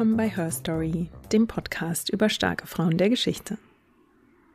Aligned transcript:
willkommen 0.00 0.16
bei 0.16 0.30
Her 0.30 0.50
Story, 0.50 1.10
dem 1.30 1.46
Podcast 1.46 2.08
über 2.08 2.30
starke 2.30 2.66
Frauen 2.66 2.96
der 2.96 3.10
Geschichte. 3.10 3.58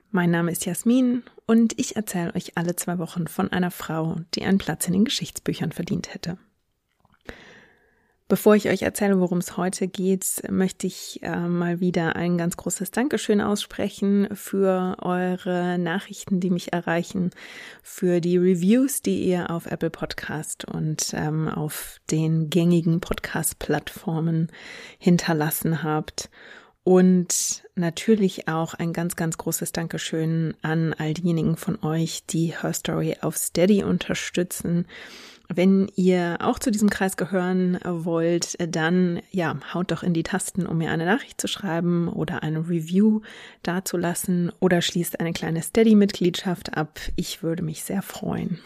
Mein 0.09 0.31
Name 0.31 0.51
ist 0.51 0.65
Jasmin 0.65 1.21
und 1.45 1.77
ich 1.79 1.95
erzähle 1.95 2.33
euch 2.33 2.57
alle 2.57 2.75
zwei 2.75 2.97
Wochen 2.97 3.27
von 3.27 3.51
einer 3.51 3.69
Frau, 3.69 4.21
die 4.33 4.41
einen 4.41 4.57
Platz 4.57 4.87
in 4.87 4.93
den 4.93 5.05
Geschichtsbüchern 5.05 5.71
verdient 5.71 6.15
hätte. 6.15 6.39
Bevor 8.27 8.55
ich 8.55 8.69
euch 8.69 8.81
erzähle, 8.81 9.19
worum 9.19 9.37
es 9.37 9.55
heute 9.55 9.87
geht, 9.87 10.41
möchte 10.49 10.87
ich 10.87 11.19
äh, 11.21 11.47
mal 11.47 11.79
wieder 11.79 12.15
ein 12.15 12.39
ganz 12.39 12.57
großes 12.57 12.89
Dankeschön 12.89 13.39
aussprechen 13.39 14.27
für 14.33 14.97
eure 15.03 15.77
Nachrichten, 15.77 16.39
die 16.39 16.49
mich 16.49 16.73
erreichen, 16.73 17.29
für 17.83 18.21
die 18.21 18.37
Reviews, 18.37 19.03
die 19.03 19.25
ihr 19.25 19.51
auf 19.51 19.67
Apple 19.67 19.91
Podcast 19.91 20.65
und 20.65 21.13
ähm, 21.13 21.47
auf 21.47 22.01
den 22.09 22.49
gängigen 22.49 22.99
Podcast-Plattformen 22.99 24.51
hinterlassen 24.97 25.83
habt. 25.83 26.31
Und 26.83 27.63
natürlich 27.75 28.47
auch 28.47 28.73
ein 28.73 28.91
ganz, 28.91 29.15
ganz 29.15 29.37
großes 29.37 29.71
Dankeschön 29.71 30.55
an 30.63 30.93
all 30.97 31.13
diejenigen 31.13 31.57
von 31.57 31.83
euch, 31.83 32.25
die 32.25 32.55
Her 32.59 32.73
Story 32.73 33.17
auf 33.21 33.37
Steady 33.37 33.83
unterstützen 33.83 34.87
wenn 35.53 35.87
ihr 35.95 36.37
auch 36.41 36.59
zu 36.59 36.71
diesem 36.71 36.89
Kreis 36.89 37.17
gehören 37.17 37.79
wollt, 37.83 38.57
dann 38.73 39.21
ja, 39.31 39.57
haut 39.73 39.91
doch 39.91 40.03
in 40.03 40.13
die 40.13 40.23
Tasten, 40.23 40.65
um 40.65 40.77
mir 40.77 40.91
eine 40.91 41.05
Nachricht 41.05 41.39
zu 41.39 41.47
schreiben 41.47 42.07
oder 42.07 42.43
eine 42.43 42.67
Review 42.67 43.21
dazulassen 43.63 44.51
oder 44.59 44.81
schließt 44.81 45.19
eine 45.19 45.33
kleine 45.33 45.61
Steady-Mitgliedschaft 45.61 46.77
ab. 46.77 46.99
Ich 47.15 47.43
würde 47.43 47.63
mich 47.63 47.83
sehr 47.83 48.01
freuen. 48.01 48.59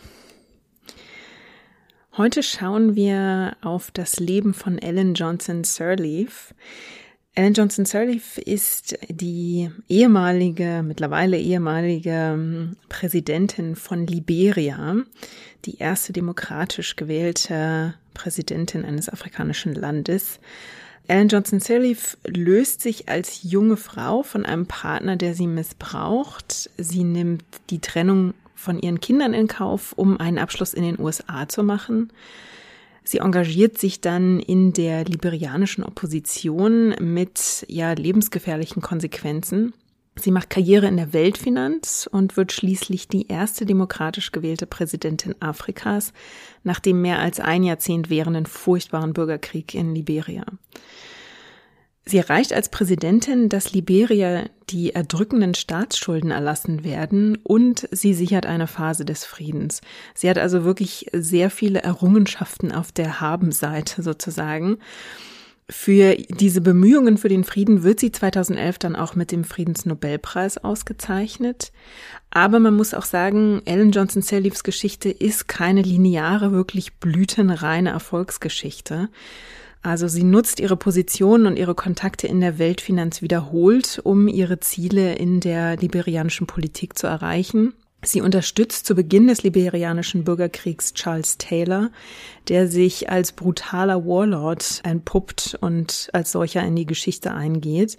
Heute 2.17 2.43
schauen 2.43 2.95
wir 2.95 3.55
auf 3.61 3.91
das 3.91 4.19
Leben 4.19 4.53
von 4.53 4.77
Ellen 4.77 5.13
Johnson 5.13 5.63
Sirleaf. 5.63 6.53
Ellen 7.39 7.53
Johnson 7.53 7.85
Sirleaf 7.85 8.37
ist 8.37 8.97
die 9.07 9.71
ehemalige, 9.87 10.83
mittlerweile 10.85 11.39
ehemalige 11.39 12.33
ähm, 12.33 12.75
Präsidentin 12.89 13.77
von 13.77 14.05
Liberia, 14.05 14.97
die 15.63 15.77
erste 15.77 16.11
demokratisch 16.11 16.97
gewählte 16.97 17.93
Präsidentin 18.13 18.83
eines 18.83 19.07
afrikanischen 19.07 19.73
Landes. 19.73 20.41
Ellen 21.07 21.29
Johnson 21.29 21.61
Sirleaf 21.61 22.17
löst 22.27 22.81
sich 22.81 23.07
als 23.07 23.43
junge 23.43 23.77
Frau 23.77 24.21
von 24.21 24.45
einem 24.45 24.65
Partner, 24.65 25.15
der 25.15 25.33
sie 25.33 25.47
missbraucht. 25.47 26.69
Sie 26.77 27.05
nimmt 27.05 27.45
die 27.69 27.79
Trennung 27.79 28.33
von 28.53 28.79
ihren 28.79 28.99
Kindern 28.99 29.33
in 29.33 29.47
Kauf, 29.47 29.93
um 29.93 30.19
einen 30.19 30.39
Abschluss 30.39 30.73
in 30.73 30.83
den 30.83 30.99
USA 30.99 31.47
zu 31.47 31.63
machen. 31.63 32.11
Sie 33.09 33.17
engagiert 33.17 33.79
sich 33.79 34.01
dann 34.01 34.39
in 34.39 34.71
der 34.71 35.03
liberianischen 35.03 35.83
Opposition 35.83 36.93
mit 36.99 37.65
ja 37.67 37.93
lebensgefährlichen 37.93 38.83
Konsequenzen. 38.83 39.73
Sie 40.15 40.29
macht 40.29 40.51
Karriere 40.51 40.85
in 40.85 40.97
der 40.97 41.11
Weltfinanz 41.11 42.07
und 42.11 42.37
wird 42.37 42.51
schließlich 42.51 43.07
die 43.07 43.27
erste 43.27 43.65
demokratisch 43.65 44.31
gewählte 44.31 44.67
Präsidentin 44.67 45.33
Afrikas 45.39 46.13
nach 46.63 46.79
dem 46.79 47.01
mehr 47.01 47.17
als 47.17 47.39
ein 47.39 47.63
Jahrzehnt 47.63 48.11
währenden 48.11 48.45
furchtbaren 48.45 49.13
Bürgerkrieg 49.13 49.73
in 49.73 49.95
Liberia. 49.95 50.45
Sie 52.09 52.17
erreicht 52.17 52.53
als 52.53 52.69
Präsidentin, 52.69 53.49
dass 53.49 53.73
Liberia 53.73 54.45
die 54.71 54.95
erdrückenden 54.95 55.53
Staatsschulden 55.53 56.31
erlassen 56.31 56.83
werden 56.83 57.37
und 57.43 57.87
sie 57.91 58.15
sichert 58.15 58.47
eine 58.47 58.65
Phase 58.65 59.05
des 59.05 59.25
Friedens. 59.25 59.81
Sie 60.15 60.27
hat 60.27 60.39
also 60.39 60.63
wirklich 60.63 61.05
sehr 61.13 61.51
viele 61.51 61.83
Errungenschaften 61.83 62.71
auf 62.71 62.91
der 62.91 63.21
Habenseite 63.21 64.01
sozusagen. 64.01 64.79
Für 65.69 66.15
diese 66.15 66.61
Bemühungen 66.61 67.19
für 67.19 67.29
den 67.29 67.43
Frieden 67.43 67.83
wird 67.83 67.99
sie 67.99 68.11
2011 68.11 68.79
dann 68.79 68.95
auch 68.95 69.13
mit 69.13 69.31
dem 69.31 69.43
Friedensnobelpreis 69.43 70.57
ausgezeichnet. 70.57 71.71
Aber 72.31 72.59
man 72.59 72.75
muss 72.75 72.95
auch 72.95 73.05
sagen, 73.05 73.61
Ellen 73.65 73.91
Johnson 73.91 74.23
Sirleafs 74.23 74.63
Geschichte 74.63 75.11
ist 75.11 75.47
keine 75.47 75.83
lineare, 75.83 76.51
wirklich 76.51 76.95
blütenreine 76.95 77.91
Erfolgsgeschichte. 77.91 79.09
Also 79.81 80.07
sie 80.07 80.23
nutzt 80.23 80.59
ihre 80.59 80.75
Position 80.75 81.45
und 81.45 81.57
ihre 81.57 81.75
Kontakte 81.75 82.27
in 82.27 82.41
der 82.41 82.59
Weltfinanz 82.59 83.21
wiederholt, 83.21 84.01
um 84.03 84.27
ihre 84.27 84.59
Ziele 84.59 85.15
in 85.15 85.39
der 85.39 85.77
liberianischen 85.77 86.47
Politik 86.47 86.97
zu 86.97 87.07
erreichen. 87.07 87.73
Sie 88.01 88.21
unterstützt 88.21 88.85
zu 88.85 88.95
Beginn 88.95 89.27
des 89.27 89.43
liberianischen 89.43 90.23
Bürgerkriegs 90.23 90.93
Charles 90.93 91.37
Taylor, 91.37 91.91
der 92.47 92.67
sich 92.67 93.09
als 93.09 93.33
brutaler 93.33 94.05
Warlord 94.05 94.81
entpuppt 94.83 95.57
und 95.59 96.09
als 96.13 96.31
solcher 96.31 96.63
in 96.63 96.75
die 96.75 96.85
Geschichte 96.85 97.33
eingeht. 97.33 97.97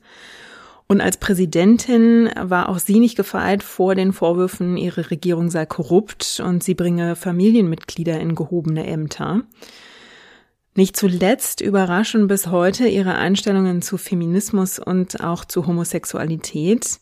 Und 0.87 1.01
als 1.01 1.19
Präsidentin 1.19 2.31
war 2.41 2.69
auch 2.69 2.79
sie 2.79 2.99
nicht 2.99 3.17
gefeit 3.17 3.62
vor 3.62 3.95
den 3.95 4.12
Vorwürfen, 4.12 4.77
ihre 4.77 5.11
Regierung 5.11 5.51
sei 5.51 5.67
korrupt 5.67 6.43
und 6.45 6.65
sie 6.65 6.75
bringe 6.75 7.15
Familienmitglieder 7.15 8.19
in 8.19 8.35
gehobene 8.35 8.87
Ämter. 8.87 9.43
Nicht 10.75 10.97
zuletzt 10.97 11.60
überraschen 11.60 12.28
bis 12.28 12.47
heute 12.47 12.86
ihre 12.86 13.16
Einstellungen 13.16 13.82
zu 13.82 13.98
Feminismus 13.98 14.78
und 14.78 15.22
auch 15.22 15.44
zu 15.44 15.66
Homosexualität. 15.66 17.00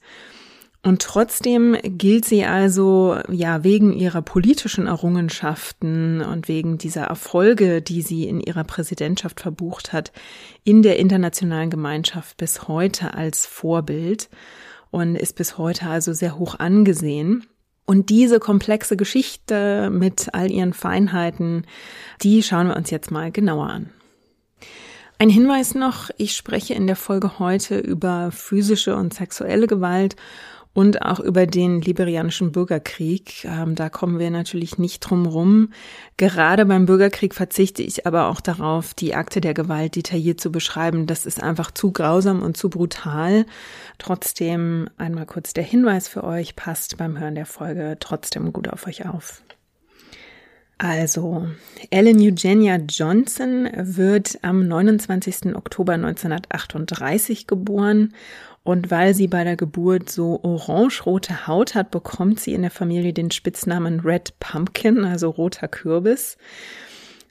Und 0.82 1.02
trotzdem 1.02 1.76
gilt 1.82 2.24
sie 2.24 2.44
also 2.44 3.18
ja 3.28 3.64
wegen 3.64 3.92
ihrer 3.92 4.22
politischen 4.22 4.86
Errungenschaften 4.86 6.22
und 6.22 6.48
wegen 6.48 6.78
dieser 6.78 7.02
Erfolge, 7.02 7.82
die 7.82 8.00
sie 8.00 8.26
in 8.26 8.40
ihrer 8.40 8.64
Präsidentschaft 8.64 9.40
verbucht 9.40 9.92
hat, 9.92 10.12
in 10.64 10.82
der 10.82 10.98
internationalen 10.98 11.68
Gemeinschaft 11.68 12.36
bis 12.36 12.68
heute 12.68 13.12
als 13.14 13.44
Vorbild 13.44 14.30
und 14.90 15.16
ist 15.16 15.34
bis 15.34 15.58
heute 15.58 15.88
also 15.88 16.12
sehr 16.12 16.38
hoch 16.38 16.58
angesehen. 16.58 17.44
Und 17.88 18.10
diese 18.10 18.38
komplexe 18.38 18.98
Geschichte 18.98 19.88
mit 19.88 20.34
all 20.34 20.50
ihren 20.50 20.74
Feinheiten, 20.74 21.66
die 22.20 22.42
schauen 22.42 22.68
wir 22.68 22.76
uns 22.76 22.90
jetzt 22.90 23.10
mal 23.10 23.32
genauer 23.32 23.70
an. 23.70 23.88
Ein 25.18 25.30
Hinweis 25.30 25.74
noch, 25.74 26.10
ich 26.18 26.36
spreche 26.36 26.74
in 26.74 26.86
der 26.86 26.96
Folge 26.96 27.38
heute 27.38 27.78
über 27.78 28.30
physische 28.30 28.94
und 28.94 29.14
sexuelle 29.14 29.66
Gewalt 29.66 30.16
und 30.78 31.02
auch 31.02 31.18
über 31.18 31.48
den 31.48 31.80
liberianischen 31.80 32.52
Bürgerkrieg. 32.52 33.44
Ähm, 33.44 33.74
da 33.74 33.88
kommen 33.88 34.20
wir 34.20 34.30
natürlich 34.30 34.78
nicht 34.78 35.00
drum 35.00 35.26
rum. 35.26 35.72
Gerade 36.18 36.64
beim 36.66 36.86
Bürgerkrieg 36.86 37.34
verzichte 37.34 37.82
ich 37.82 38.06
aber 38.06 38.28
auch 38.28 38.40
darauf, 38.40 38.94
die 38.94 39.16
Akte 39.16 39.40
der 39.40 39.54
Gewalt 39.54 39.96
detailliert 39.96 40.40
zu 40.40 40.52
beschreiben. 40.52 41.08
Das 41.08 41.26
ist 41.26 41.42
einfach 41.42 41.72
zu 41.72 41.90
grausam 41.90 42.42
und 42.42 42.56
zu 42.56 42.70
brutal. 42.70 43.44
Trotzdem 43.98 44.88
einmal 44.98 45.26
kurz 45.26 45.52
der 45.52 45.64
Hinweis 45.64 46.06
für 46.06 46.22
euch, 46.22 46.54
passt 46.54 46.96
beim 46.96 47.18
Hören 47.18 47.34
der 47.34 47.46
Folge 47.46 47.96
trotzdem 47.98 48.52
gut 48.52 48.68
auf 48.68 48.86
euch 48.86 49.04
auf. 49.04 49.42
Also, 50.80 51.48
Ellen 51.90 52.20
Eugenia 52.20 52.76
Johnson 52.76 53.68
wird 53.74 54.38
am 54.42 54.68
29. 54.68 55.56
Oktober 55.56 55.94
1938 55.94 57.48
geboren 57.48 58.14
und 58.68 58.90
weil 58.90 59.14
sie 59.14 59.28
bei 59.28 59.44
der 59.44 59.56
Geburt 59.56 60.10
so 60.10 60.40
orange-rote 60.42 61.46
Haut 61.46 61.74
hat, 61.74 61.90
bekommt 61.90 62.38
sie 62.38 62.52
in 62.52 62.60
der 62.60 62.70
Familie 62.70 63.14
den 63.14 63.30
Spitznamen 63.30 64.00
Red 64.00 64.38
Pumpkin, 64.40 65.06
also 65.06 65.30
roter 65.30 65.68
Kürbis. 65.68 66.36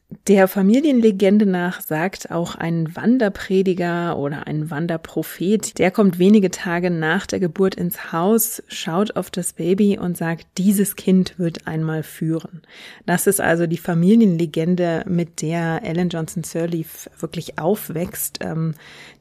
Der 0.09 0.47
Familienlegende 0.47 1.45
nach 1.45 1.81
sagt 1.81 2.31
auch 2.31 2.55
ein 2.55 2.95
Wanderprediger 2.95 4.17
oder 4.17 4.47
ein 4.47 4.71
Wanderprophet, 4.71 5.79
der 5.79 5.91
kommt 5.91 6.17
wenige 6.17 6.49
Tage 6.49 6.89
nach 6.89 7.25
der 7.25 7.41
Geburt 7.41 7.75
ins 7.75 8.13
Haus, 8.13 8.63
schaut 8.69 9.17
auf 9.17 9.29
das 9.29 9.51
Baby 9.51 9.97
und 9.97 10.15
sagt, 10.15 10.47
dieses 10.57 10.95
Kind 10.95 11.37
wird 11.37 11.67
einmal 11.67 12.03
führen. 12.03 12.61
Das 13.05 13.27
ist 13.27 13.41
also 13.41 13.67
die 13.67 13.77
Familienlegende, 13.77 15.03
mit 15.09 15.41
der 15.41 15.83
Ellen 15.83 16.07
Johnson 16.07 16.45
Sirleaf 16.45 17.09
wirklich 17.19 17.59
aufwächst. 17.59 18.39
Ähm, 18.39 18.75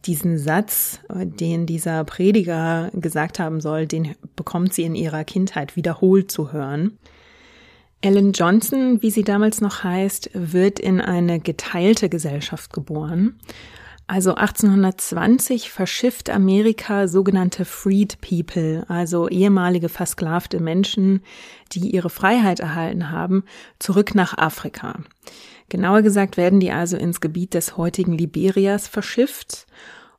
diesen 0.05 0.38
Satz, 0.38 1.00
den 1.12 1.66
dieser 1.66 2.05
Prediger 2.05 2.93
gesagt 2.94 3.40
haben 3.40 3.60
soll, 3.60 3.87
den 3.87 4.14
bekommt 4.37 4.72
sie 4.72 4.84
in 4.84 4.94
ihrer 4.94 5.25
Kindheit 5.25 5.75
wiederholt 5.75 6.31
zu 6.31 6.52
hören. 6.52 6.96
Ellen 8.00 8.32
Johnson, 8.32 9.02
wie 9.02 9.10
sie 9.10 9.25
damals 9.25 9.60
noch 9.60 9.82
heißt, 9.82 10.31
wird 10.34 10.78
in 10.78 11.00
eine 11.00 11.40
geteilte 11.40 12.08
Gesellschaft 12.08 12.72
geboren. 12.72 13.38
Also 14.08 14.34
1820 14.34 15.72
verschifft 15.72 16.31
Amerika 16.31 17.08
sogenannte 17.08 17.64
Freed 17.64 18.20
People, 18.20 18.84
also 18.88 19.28
ehemalige 19.28 19.88
versklavte 19.88 20.60
Menschen, 20.60 21.22
die 21.72 21.90
ihre 21.90 22.10
Freiheit 22.10 22.60
erhalten 22.60 23.10
haben, 23.10 23.43
zurück 23.81 24.14
nach 24.14 24.38
Afrika. 24.38 25.00
Genauer 25.69 26.02
gesagt 26.02 26.37
werden 26.37 26.60
die 26.60 26.70
also 26.70 26.96
ins 26.96 27.20
Gebiet 27.20 27.54
des 27.54 27.76
heutigen 27.76 28.16
Liberias 28.16 28.87
verschifft 28.87 29.65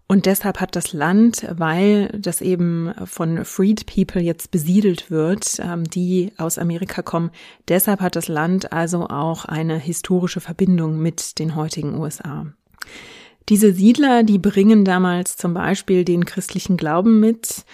und 0.09 0.25
deshalb 0.25 0.61
hat 0.61 0.75
das 0.77 0.93
Land, 0.93 1.45
weil 1.51 2.07
das 2.17 2.41
eben 2.41 2.93
von 3.05 3.43
Freed 3.43 3.85
People 3.85 4.21
jetzt 4.21 4.51
besiedelt 4.51 5.11
wird, 5.11 5.59
ähm, 5.59 5.83
die 5.83 6.31
aus 6.37 6.57
Amerika 6.57 7.01
kommen, 7.01 7.31
deshalb 7.67 7.99
hat 7.99 8.15
das 8.15 8.29
Land 8.29 8.71
also 8.71 9.07
auch 9.07 9.43
eine 9.43 9.77
historische 9.77 10.39
Verbindung 10.39 10.99
mit 10.99 11.39
den 11.39 11.55
heutigen 11.55 11.99
USA. 11.99 12.45
Diese 13.49 13.73
Siedler, 13.73 14.23
die 14.23 14.39
bringen 14.39 14.85
damals 14.85 15.37
zum 15.37 15.53
Beispiel 15.53 16.05
den 16.05 16.25
christlichen 16.25 16.77
Glauben 16.77 17.19
mit, 17.19 17.65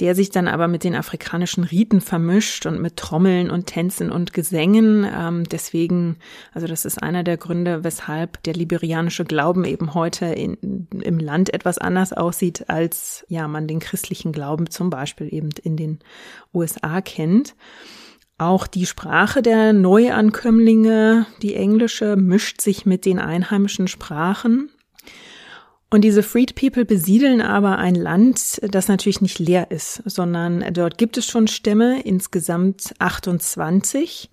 der 0.00 0.14
sich 0.14 0.30
dann 0.30 0.48
aber 0.48 0.68
mit 0.68 0.84
den 0.84 0.94
afrikanischen 0.94 1.64
Riten 1.64 2.00
vermischt 2.00 2.66
und 2.66 2.80
mit 2.80 2.96
Trommeln 2.96 3.50
und 3.50 3.66
Tänzen 3.66 4.10
und 4.10 4.32
Gesängen. 4.32 5.06
Ähm, 5.12 5.44
deswegen, 5.44 6.16
also 6.52 6.66
das 6.66 6.84
ist 6.84 7.02
einer 7.02 7.24
der 7.24 7.36
Gründe, 7.36 7.84
weshalb 7.84 8.42
der 8.44 8.54
liberianische 8.54 9.24
Glauben 9.24 9.64
eben 9.64 9.94
heute 9.94 10.26
in, 10.26 10.86
im 11.02 11.18
Land 11.18 11.52
etwas 11.52 11.78
anders 11.78 12.12
aussieht, 12.12 12.68
als 12.68 13.24
ja 13.28 13.48
man 13.48 13.66
den 13.66 13.80
christlichen 13.80 14.32
Glauben 14.32 14.70
zum 14.70 14.90
Beispiel 14.90 15.32
eben 15.32 15.50
in 15.62 15.76
den 15.76 15.98
USA 16.54 17.00
kennt. 17.00 17.54
Auch 18.38 18.68
die 18.68 18.86
Sprache 18.86 19.42
der 19.42 19.72
Neuankömmlinge, 19.72 21.26
die 21.42 21.56
englische, 21.56 22.14
mischt 22.14 22.60
sich 22.60 22.86
mit 22.86 23.04
den 23.04 23.18
einheimischen 23.18 23.88
Sprachen. 23.88 24.70
Und 25.90 26.02
diese 26.02 26.22
Freed 26.22 26.54
People 26.54 26.84
besiedeln 26.84 27.40
aber 27.40 27.78
ein 27.78 27.94
Land, 27.94 28.60
das 28.62 28.88
natürlich 28.88 29.22
nicht 29.22 29.38
leer 29.38 29.70
ist, 29.70 30.02
sondern 30.04 30.64
dort 30.74 30.98
gibt 30.98 31.16
es 31.16 31.26
schon 31.26 31.48
Stämme, 31.48 32.02
insgesamt 32.02 32.94
28 32.98 34.28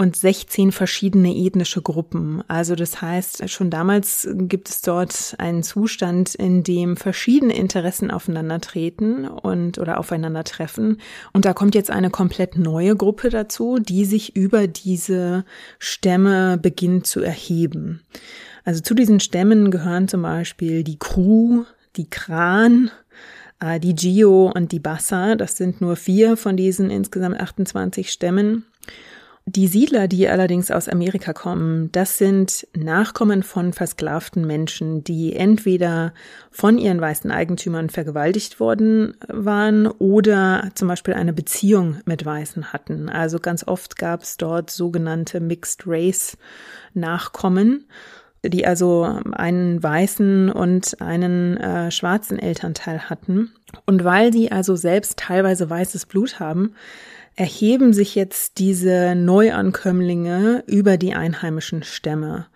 und 0.00 0.16
16 0.16 0.72
verschiedene 0.72 1.36
ethnische 1.36 1.82
Gruppen. 1.82 2.42
Also 2.48 2.74
das 2.74 3.02
heißt, 3.02 3.48
schon 3.50 3.70
damals 3.70 4.26
gibt 4.32 4.70
es 4.70 4.80
dort 4.80 5.36
einen 5.38 5.62
Zustand, 5.62 6.34
in 6.34 6.64
dem 6.64 6.96
verschiedene 6.96 7.54
Interessen 7.54 8.10
aufeinandertreten 8.10 9.28
und 9.28 9.78
oder 9.78 10.00
aufeinandertreffen. 10.00 11.00
Und 11.32 11.44
da 11.44 11.52
kommt 11.52 11.74
jetzt 11.74 11.90
eine 11.90 12.10
komplett 12.10 12.56
neue 12.56 12.96
Gruppe 12.96 13.28
dazu, 13.28 13.78
die 13.78 14.06
sich 14.06 14.34
über 14.34 14.66
diese 14.66 15.44
Stämme 15.78 16.56
beginnt 16.56 17.06
zu 17.06 17.20
erheben. 17.20 18.00
Also 18.70 18.82
zu 18.82 18.94
diesen 18.94 19.18
Stämmen 19.18 19.72
gehören 19.72 20.06
zum 20.06 20.22
Beispiel 20.22 20.84
die 20.84 20.96
Kru, 20.96 21.64
die 21.96 22.08
Kran, 22.08 22.92
äh, 23.58 23.80
die 23.80 23.96
Gio 23.96 24.52
und 24.54 24.70
die 24.70 24.78
Bassa. 24.78 25.34
Das 25.34 25.56
sind 25.56 25.80
nur 25.80 25.96
vier 25.96 26.36
von 26.36 26.56
diesen 26.56 26.88
insgesamt 26.88 27.40
28 27.40 28.12
Stämmen. 28.12 28.64
Die 29.44 29.66
Siedler, 29.66 30.06
die 30.06 30.28
allerdings 30.28 30.70
aus 30.70 30.88
Amerika 30.88 31.32
kommen, 31.32 31.90
das 31.90 32.16
sind 32.18 32.68
Nachkommen 32.76 33.42
von 33.42 33.72
versklavten 33.72 34.46
Menschen, 34.46 35.02
die 35.02 35.34
entweder 35.34 36.14
von 36.52 36.78
ihren 36.78 37.00
weißen 37.00 37.32
Eigentümern 37.32 37.90
vergewaltigt 37.90 38.60
worden 38.60 39.16
waren 39.26 39.88
oder 39.88 40.68
zum 40.76 40.86
Beispiel 40.86 41.14
eine 41.14 41.32
Beziehung 41.32 41.96
mit 42.04 42.24
Weißen 42.24 42.72
hatten. 42.72 43.08
Also 43.08 43.40
ganz 43.40 43.66
oft 43.66 43.96
gab 43.96 44.22
es 44.22 44.36
dort 44.36 44.70
sogenannte 44.70 45.40
Mixed 45.40 45.82
Race 45.88 46.36
Nachkommen 46.94 47.86
die 48.44 48.66
also 48.66 49.20
einen 49.32 49.82
weißen 49.82 50.50
und 50.50 51.00
einen 51.00 51.56
äh, 51.56 51.90
schwarzen 51.90 52.38
Elternteil 52.38 53.10
hatten. 53.10 53.52
Und 53.86 54.04
weil 54.04 54.32
sie 54.32 54.50
also 54.50 54.76
selbst 54.76 55.18
teilweise 55.18 55.68
weißes 55.68 56.06
Blut 56.06 56.40
haben, 56.40 56.74
erheben 57.36 57.92
sich 57.92 58.14
jetzt 58.14 58.58
diese 58.58 59.14
Neuankömmlinge 59.14 60.64
über 60.66 60.96
die 60.96 61.14
einheimischen 61.14 61.82
Stämme 61.82 62.46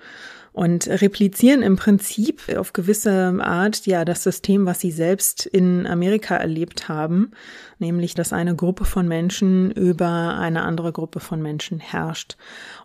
und 0.54 0.86
replizieren 0.86 1.62
im 1.62 1.74
Prinzip 1.74 2.42
auf 2.56 2.72
gewisse 2.72 3.36
Art 3.40 3.86
ja 3.86 4.04
das 4.04 4.22
System, 4.22 4.66
was 4.66 4.78
sie 4.78 4.92
selbst 4.92 5.46
in 5.46 5.84
Amerika 5.84 6.36
erlebt 6.36 6.88
haben, 6.88 7.32
nämlich 7.80 8.14
dass 8.14 8.32
eine 8.32 8.54
Gruppe 8.54 8.84
von 8.84 9.08
Menschen 9.08 9.72
über 9.72 10.38
eine 10.38 10.62
andere 10.62 10.92
Gruppe 10.92 11.18
von 11.18 11.42
Menschen 11.42 11.80
herrscht. 11.80 12.36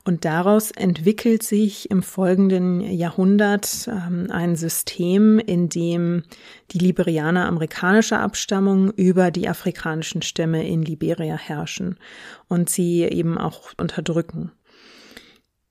Und 0.03 0.25
daraus 0.25 0.71
entwickelt 0.71 1.43
sich 1.43 1.91
im 1.91 2.01
folgenden 2.01 2.81
Jahrhundert 2.81 3.87
ähm, 3.87 4.29
ein 4.31 4.55
System, 4.55 5.37
in 5.37 5.69
dem 5.69 6.23
die 6.71 6.79
Liberianer 6.79 7.45
amerikanischer 7.45 8.19
Abstammung 8.19 8.89
über 8.93 9.29
die 9.29 9.47
afrikanischen 9.47 10.23
Stämme 10.23 10.67
in 10.67 10.81
Liberia 10.81 11.37
herrschen 11.37 11.99
und 12.47 12.67
sie 12.67 13.03
eben 13.03 13.37
auch 13.37 13.73
unterdrücken. 13.77 14.53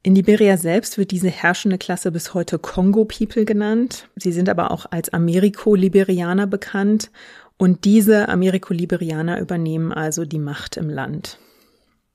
In 0.08 0.14
Liberia 0.14 0.56
selbst 0.56 0.96
wird 0.96 1.10
diese 1.10 1.28
herrschende 1.28 1.76
Klasse 1.76 2.10
bis 2.10 2.32
heute 2.32 2.58
Congo 2.58 3.04
People 3.04 3.44
genannt. 3.44 4.08
Sie 4.16 4.32
sind 4.32 4.48
aber 4.48 4.70
auch 4.70 4.86
als 4.90 5.12
Ameriko-Liberianer 5.12 6.46
bekannt 6.46 7.10
und 7.58 7.84
diese 7.84 8.30
Ameriko-Liberianer 8.30 9.38
übernehmen 9.38 9.92
also 9.92 10.24
die 10.24 10.38
Macht 10.38 10.78
im 10.78 10.88
Land. 10.88 11.38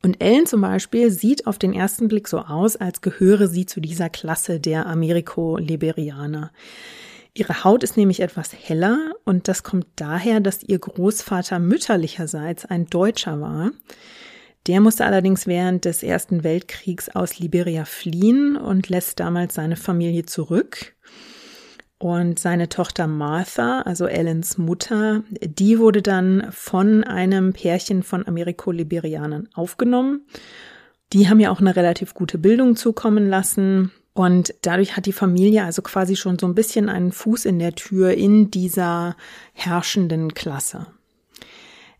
Und 0.01 0.23
Ellen 0.23 0.47
zum 0.47 0.61
Beispiel 0.61 1.11
sieht 1.11 1.45
auf 1.45 1.59
den 1.59 1.71
ersten 1.71 2.07
Blick 2.07 2.27
so 2.27 2.39
aus, 2.39 2.77
als 2.77 3.01
gehöre 3.01 3.47
sie 3.47 3.67
zu 3.67 3.79
dieser 3.79 4.09
Klasse 4.09 4.59
der 4.59 4.87
Ameriko-Liberianer. 4.87 6.49
Ihre 7.35 7.63
Haut 7.63 7.83
ist 7.83 7.95
nämlich 7.95 8.21
etwas 8.21 8.53
heller 8.53 9.11
und 9.23 9.47
das 9.47 9.61
kommt 9.61 9.85
daher, 9.97 10.39
dass 10.39 10.63
ihr 10.63 10.79
Großvater 10.79 11.59
mütterlicherseits 11.59 12.65
ein 12.65 12.87
Deutscher 12.87 13.39
war. 13.39 13.69
Der 14.67 14.79
musste 14.79 15.05
allerdings 15.05 15.45
während 15.45 15.83
des 15.83 16.03
Ersten 16.03 16.43
Weltkriegs 16.43 17.09
aus 17.09 17.37
Liberia 17.39 17.83
fliehen 17.83 18.55
und 18.55 18.87
lässt 18.87 19.19
damals 19.19 19.55
seine 19.55 19.75
Familie 19.75 20.25
zurück. 20.25 20.95
Und 21.97 22.37
seine 22.37 22.67
Tochter 22.67 23.07
Martha, 23.07 23.81
also 23.81 24.07
Ellens 24.07 24.57
Mutter, 24.57 25.23
die 25.41 25.79
wurde 25.79 26.01
dann 26.01 26.47
von 26.51 27.03
einem 27.03 27.53
Pärchen 27.53 28.03
von 28.03 28.27
Ameriko-Liberianern 28.27 29.47
aufgenommen. 29.53 30.25
Die 31.13 31.29
haben 31.29 31.39
ja 31.39 31.49
auch 31.51 31.61
eine 31.61 31.75
relativ 31.75 32.13
gute 32.13 32.37
Bildung 32.37 32.75
zukommen 32.75 33.29
lassen. 33.29 33.91
Und 34.13 34.53
dadurch 34.61 34.95
hat 34.95 35.05
die 35.05 35.13
Familie 35.13 35.63
also 35.63 35.81
quasi 35.81 36.15
schon 36.15 36.37
so 36.37 36.45
ein 36.45 36.55
bisschen 36.55 36.89
einen 36.89 37.11
Fuß 37.11 37.45
in 37.45 37.59
der 37.59 37.73
Tür 37.73 38.11
in 38.11 38.51
dieser 38.51 39.15
herrschenden 39.53 40.33
Klasse. 40.33 40.87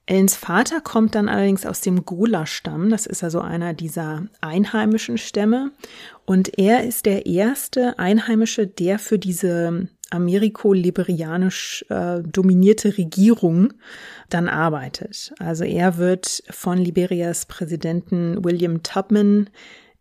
Ellens 0.06 0.36
Vater 0.36 0.82
kommt 0.82 1.16
dann 1.16 1.30
allerdings 1.30 1.66
aus 1.66 1.80
dem 1.80 2.04
Gola-Stamm. 2.04 2.90
Das 2.90 3.06
ist 3.06 3.24
also 3.24 3.40
einer 3.40 3.74
dieser 3.74 4.28
einheimischen 4.42 5.18
Stämme. 5.18 5.72
Und 6.26 6.58
er 6.58 6.84
ist 6.84 7.06
der 7.06 7.26
erste 7.26 7.98
Einheimische, 8.00 8.68
der 8.68 9.00
für 9.00 9.18
diese 9.18 9.88
ameriko-liberianisch 10.10 11.86
äh, 11.90 12.22
dominierte 12.22 12.98
Regierung 12.98 13.74
dann 14.30 14.50
arbeitet. 14.50 15.34
Also 15.40 15.64
er 15.64 15.98
wird 15.98 16.44
von 16.50 16.78
Liberias 16.78 17.46
Präsidenten 17.46 18.44
William 18.44 18.84
Tubman 18.84 19.50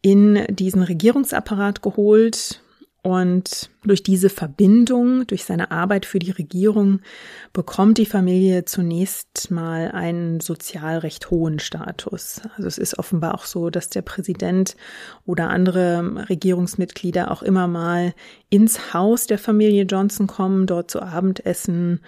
in 0.02 0.44
diesen 0.50 0.82
Regierungsapparat 0.82 1.80
geholt 1.80 2.60
und 3.02 3.68
durch 3.82 4.04
diese 4.04 4.30
Verbindung, 4.30 5.26
durch 5.26 5.44
seine 5.44 5.72
Arbeit 5.72 6.06
für 6.06 6.20
die 6.20 6.30
Regierung, 6.30 7.00
bekommt 7.52 7.98
die 7.98 8.06
Familie 8.06 8.64
zunächst 8.64 9.50
mal 9.50 9.90
einen 9.90 10.38
sozial 10.38 10.98
recht 10.98 11.28
hohen 11.28 11.58
Status. 11.58 12.42
Also 12.56 12.68
es 12.68 12.78
ist 12.78 13.00
offenbar 13.00 13.34
auch 13.34 13.44
so, 13.44 13.70
dass 13.70 13.90
der 13.90 14.02
Präsident 14.02 14.76
oder 15.26 15.50
andere 15.50 16.28
Regierungsmitglieder 16.28 17.32
auch 17.32 17.42
immer 17.42 17.66
mal 17.66 18.14
ins 18.50 18.94
Haus 18.94 19.26
der 19.26 19.38
Familie 19.38 19.82
Johnson 19.82 20.28
kommen, 20.28 20.66
dort 20.68 20.88
zu 20.88 21.02
Abendessen. 21.02 22.02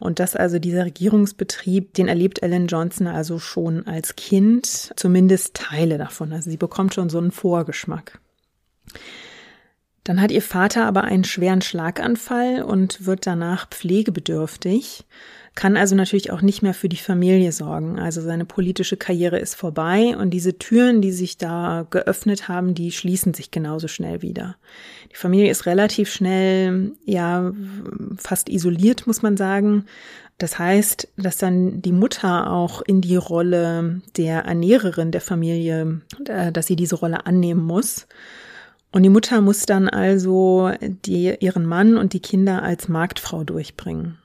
Und 0.00 0.18
das 0.18 0.34
also 0.34 0.58
dieser 0.58 0.84
Regierungsbetrieb, 0.84 1.94
den 1.94 2.08
erlebt 2.08 2.42
Ellen 2.42 2.66
Johnson 2.66 3.06
also 3.06 3.38
schon 3.38 3.86
als 3.86 4.16
Kind, 4.16 4.92
zumindest 4.96 5.54
Teile 5.54 5.96
davon. 5.96 6.32
Also 6.32 6.50
sie 6.50 6.56
bekommt 6.56 6.92
schon 6.92 7.08
so 7.08 7.18
einen 7.18 7.30
Vorgeschmack. 7.30 8.18
Dann 10.04 10.20
hat 10.20 10.30
ihr 10.30 10.42
Vater 10.42 10.86
aber 10.86 11.04
einen 11.04 11.24
schweren 11.24 11.60
Schlaganfall 11.60 12.62
und 12.62 13.04
wird 13.06 13.26
danach 13.26 13.68
pflegebedürftig, 13.68 15.04
kann 15.54 15.76
also 15.76 15.94
natürlich 15.94 16.30
auch 16.30 16.42
nicht 16.42 16.62
mehr 16.62 16.74
für 16.74 16.88
die 16.88 16.96
Familie 16.96 17.52
sorgen. 17.52 17.98
Also 17.98 18.22
seine 18.22 18.44
politische 18.44 18.96
Karriere 18.96 19.38
ist 19.38 19.56
vorbei 19.56 20.16
und 20.16 20.30
diese 20.30 20.56
Türen, 20.58 21.02
die 21.02 21.12
sich 21.12 21.36
da 21.36 21.86
geöffnet 21.90 22.48
haben, 22.48 22.74
die 22.74 22.92
schließen 22.92 23.34
sich 23.34 23.50
genauso 23.50 23.88
schnell 23.88 24.22
wieder. 24.22 24.56
Die 25.12 25.16
Familie 25.16 25.50
ist 25.50 25.66
relativ 25.66 26.10
schnell, 26.10 26.92
ja, 27.04 27.52
fast 28.16 28.48
isoliert, 28.48 29.06
muss 29.06 29.22
man 29.22 29.36
sagen. 29.36 29.84
Das 30.38 30.58
heißt, 30.58 31.08
dass 31.18 31.36
dann 31.36 31.82
die 31.82 31.92
Mutter 31.92 32.50
auch 32.50 32.80
in 32.80 33.02
die 33.02 33.16
Rolle 33.16 34.00
der 34.16 34.44
Ernährerin 34.44 35.10
der 35.10 35.20
Familie, 35.20 36.00
äh, 36.26 36.50
dass 36.50 36.66
sie 36.66 36.76
diese 36.76 36.96
Rolle 36.96 37.26
annehmen 37.26 37.62
muss. 37.62 38.06
Und 38.92 39.02
die 39.04 39.08
Mutter 39.08 39.40
muss 39.40 39.66
dann 39.66 39.88
also 39.88 40.70
die, 40.80 41.34
ihren 41.40 41.64
Mann 41.64 41.96
und 41.96 42.12
die 42.12 42.20
Kinder 42.20 42.62
als 42.62 42.88
Marktfrau 42.88 43.44
durchbringen. 43.44 44.18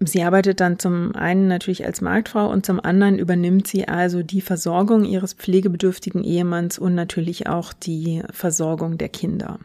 Sie 0.00 0.22
arbeitet 0.22 0.60
dann 0.60 0.78
zum 0.78 1.14
einen 1.14 1.48
natürlich 1.48 1.86
als 1.86 2.00
Marktfrau 2.00 2.50
und 2.50 2.66
zum 2.66 2.80
anderen 2.80 3.18
übernimmt 3.18 3.66
sie 3.66 3.88
also 3.88 4.22
die 4.22 4.40
Versorgung 4.40 5.04
ihres 5.04 5.32
pflegebedürftigen 5.34 6.24
Ehemanns 6.24 6.78
und 6.78 6.94
natürlich 6.94 7.46
auch 7.46 7.72
die 7.72 8.22
Versorgung 8.30 8.98
der 8.98 9.08
Kinder. 9.08 9.60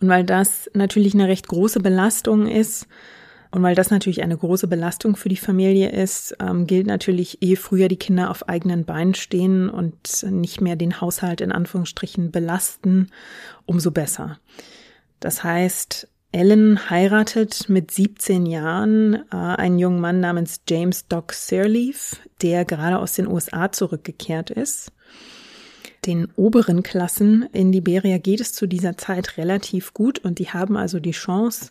Und 0.00 0.08
weil 0.08 0.24
das 0.24 0.70
natürlich 0.74 1.14
eine 1.14 1.26
recht 1.26 1.48
große 1.48 1.80
Belastung 1.80 2.46
ist, 2.46 2.86
und 3.50 3.62
weil 3.62 3.74
das 3.74 3.90
natürlich 3.90 4.22
eine 4.22 4.36
große 4.36 4.68
Belastung 4.68 5.16
für 5.16 5.28
die 5.28 5.36
Familie 5.36 5.90
ist, 5.90 6.36
ähm, 6.40 6.66
gilt 6.66 6.86
natürlich, 6.86 7.42
ehe 7.42 7.56
früher 7.56 7.88
die 7.88 7.96
Kinder 7.96 8.30
auf 8.30 8.48
eigenen 8.48 8.84
Beinen 8.84 9.14
stehen 9.14 9.70
und 9.70 10.22
nicht 10.30 10.60
mehr 10.60 10.76
den 10.76 11.00
Haushalt 11.00 11.40
in 11.40 11.52
Anführungsstrichen 11.52 12.30
belasten, 12.30 13.08
umso 13.64 13.90
besser. 13.90 14.38
Das 15.20 15.42
heißt, 15.44 16.08
Ellen 16.30 16.90
heiratet 16.90 17.70
mit 17.70 17.90
17 17.90 18.44
Jahren 18.44 19.14
äh, 19.32 19.36
einen 19.36 19.78
jungen 19.78 20.00
Mann 20.00 20.20
namens 20.20 20.60
James 20.68 21.08
Doc 21.08 21.32
Sirleaf, 21.32 22.20
der 22.42 22.66
gerade 22.66 22.98
aus 22.98 23.14
den 23.14 23.26
USA 23.26 23.72
zurückgekehrt 23.72 24.50
ist. 24.50 24.92
Den 26.04 26.28
oberen 26.36 26.82
Klassen 26.82 27.48
in 27.52 27.72
Liberia 27.72 28.18
geht 28.18 28.40
es 28.40 28.52
zu 28.52 28.66
dieser 28.66 28.98
Zeit 28.98 29.38
relativ 29.38 29.94
gut 29.94 30.18
und 30.18 30.38
die 30.38 30.50
haben 30.50 30.76
also 30.76 31.00
die 31.00 31.12
Chance, 31.12 31.70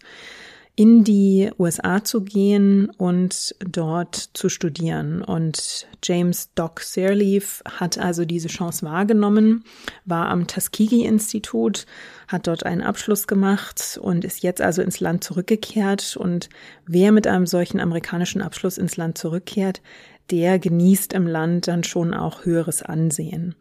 in 0.78 1.04
die 1.04 1.50
USA 1.58 2.04
zu 2.04 2.22
gehen 2.22 2.92
und 2.98 3.56
dort 3.60 4.16
zu 4.16 4.48
studieren. 4.48 5.24
Und 5.24 5.88
James 6.04 6.52
Doc 6.54 6.82
Sirleaf 6.82 7.64
hat 7.66 7.98
also 7.98 8.26
diese 8.26 8.48
Chance 8.48 8.86
wahrgenommen, 8.86 9.64
war 10.06 10.30
am 10.30 10.46
Tuskegee-Institut, 10.46 11.88
hat 12.28 12.46
dort 12.46 12.64
einen 12.64 12.84
Abschluss 12.84 13.26
gemacht 13.26 14.00
und 14.00 14.24
ist 14.24 14.44
jetzt 14.44 14.62
also 14.62 14.84
ins 14.84 15.00
Land 15.00 15.24
zurückgekehrt. 15.24 16.16
Und 16.16 16.48
wer 16.86 17.12
mit 17.12 17.26
einem 17.26 17.48
solchen 17.48 17.80
amerikanischen 17.80 18.44
Abschluss 18.44 18.78
ins 18.78 18.98
Land 18.98 19.18
zurückkehrt, 19.18 19.82
der 20.30 20.60
genießt 20.60 21.12
im 21.14 21.26
Land 21.26 21.68
dann 21.68 21.84
schon 21.84 22.14
auch 22.14 22.46
höheres 22.46 22.84
Ansehen. 22.84 23.56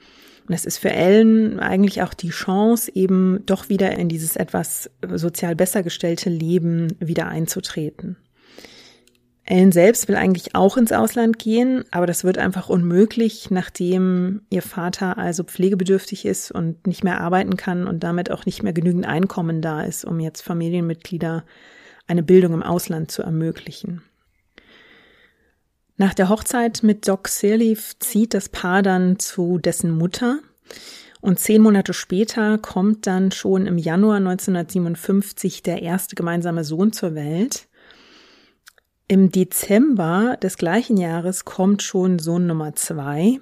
Und 0.46 0.54
es 0.54 0.64
ist 0.64 0.78
für 0.78 0.92
Ellen 0.92 1.58
eigentlich 1.58 2.02
auch 2.02 2.14
die 2.14 2.30
Chance, 2.30 2.90
eben 2.94 3.44
doch 3.46 3.68
wieder 3.68 3.96
in 3.98 4.08
dieses 4.08 4.36
etwas 4.36 4.90
sozial 5.14 5.56
besser 5.56 5.82
gestellte 5.82 6.30
Leben 6.30 6.96
wieder 7.00 7.28
einzutreten. 7.28 8.16
Ellen 9.44 9.70
selbst 9.70 10.08
will 10.08 10.16
eigentlich 10.16 10.56
auch 10.56 10.76
ins 10.76 10.90
Ausland 10.90 11.38
gehen, 11.38 11.84
aber 11.92 12.06
das 12.06 12.24
wird 12.24 12.36
einfach 12.36 12.68
unmöglich, 12.68 13.48
nachdem 13.50 14.42
ihr 14.50 14.62
Vater 14.62 15.18
also 15.18 15.44
pflegebedürftig 15.44 16.26
ist 16.26 16.50
und 16.50 16.84
nicht 16.86 17.04
mehr 17.04 17.20
arbeiten 17.20 17.56
kann 17.56 17.86
und 17.86 18.02
damit 18.02 18.32
auch 18.32 18.44
nicht 18.44 18.64
mehr 18.64 18.72
genügend 18.72 19.06
Einkommen 19.06 19.62
da 19.62 19.82
ist, 19.82 20.04
um 20.04 20.18
jetzt 20.18 20.42
Familienmitglieder 20.42 21.44
eine 22.08 22.24
Bildung 22.24 22.54
im 22.54 22.62
Ausland 22.62 23.12
zu 23.12 23.22
ermöglichen. 23.22 24.02
Nach 25.98 26.12
der 26.12 26.28
Hochzeit 26.28 26.82
mit 26.82 27.08
Doc 27.08 27.28
Sirleaf 27.28 27.98
zieht 27.98 28.34
das 28.34 28.50
Paar 28.50 28.82
dann 28.82 29.18
zu 29.18 29.58
dessen 29.58 29.90
Mutter. 29.90 30.40
Und 31.22 31.38
zehn 31.38 31.62
Monate 31.62 31.94
später 31.94 32.58
kommt 32.58 33.06
dann 33.06 33.32
schon 33.32 33.66
im 33.66 33.78
Januar 33.78 34.16
1957 34.16 35.62
der 35.62 35.82
erste 35.82 36.14
gemeinsame 36.14 36.64
Sohn 36.64 36.92
zur 36.92 37.14
Welt. 37.14 37.66
Im 39.08 39.30
Dezember 39.30 40.36
des 40.42 40.58
gleichen 40.58 40.98
Jahres 40.98 41.44
kommt 41.44 41.82
schon 41.82 42.18
Sohn 42.18 42.46
Nummer 42.46 42.74
zwei. 42.74 43.40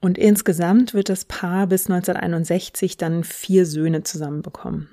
Und 0.00 0.16
insgesamt 0.16 0.94
wird 0.94 1.08
das 1.08 1.24
Paar 1.24 1.66
bis 1.66 1.90
1961 1.90 2.96
dann 2.96 3.24
vier 3.24 3.66
Söhne 3.66 4.04
zusammenbekommen. 4.04 4.88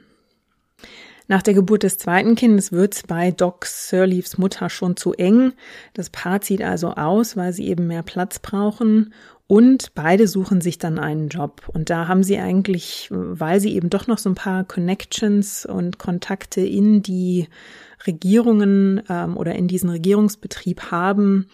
Nach 1.28 1.42
der 1.42 1.56
Geburt 1.56 1.84
des 1.84 1.98
zweiten 1.98 2.36
Kindes 2.36 2.72
wird's 2.72 3.04
bei 3.04 3.32
Doc 3.32 3.66
Sirleafs 3.66 4.38
Mutter 4.38 4.70
schon 4.70 4.96
zu 4.96 5.14
eng. 5.14 5.54
Das 5.94 6.10
Paar 6.10 6.42
zieht 6.42 6.62
also 6.62 6.92
aus, 6.92 7.36
weil 7.36 7.52
sie 7.52 7.68
eben 7.68 7.88
mehr 7.88 8.04
Platz 8.04 8.40
brauchen. 8.40 9.14
Und 9.48 9.94
beide 9.94 10.28
suchen 10.28 10.62
sich 10.62 10.78
dann 10.78 10.98
einen 10.98 11.30
Job. 11.30 11.70
Und 11.72 11.90
da 11.90 12.08
haben 12.08 12.24
sie 12.24 12.38
eigentlich, 12.38 13.10
weil 13.12 13.60
sie 13.60 13.76
eben 13.76 13.90
doch 13.90 14.08
noch 14.08 14.18
so 14.18 14.30
ein 14.30 14.36
paar 14.36 14.64
Connections 14.64 15.66
und 15.66 16.00
Kontakte 16.00 16.62
in 16.62 17.02
die 17.02 17.48
Regierungen 18.08 19.02
ähm, 19.10 19.38
oder 19.38 19.56
in 19.56 19.68
diesen 19.68 19.90
Regierungsbetrieb 19.90 20.92
haben, 20.92 21.48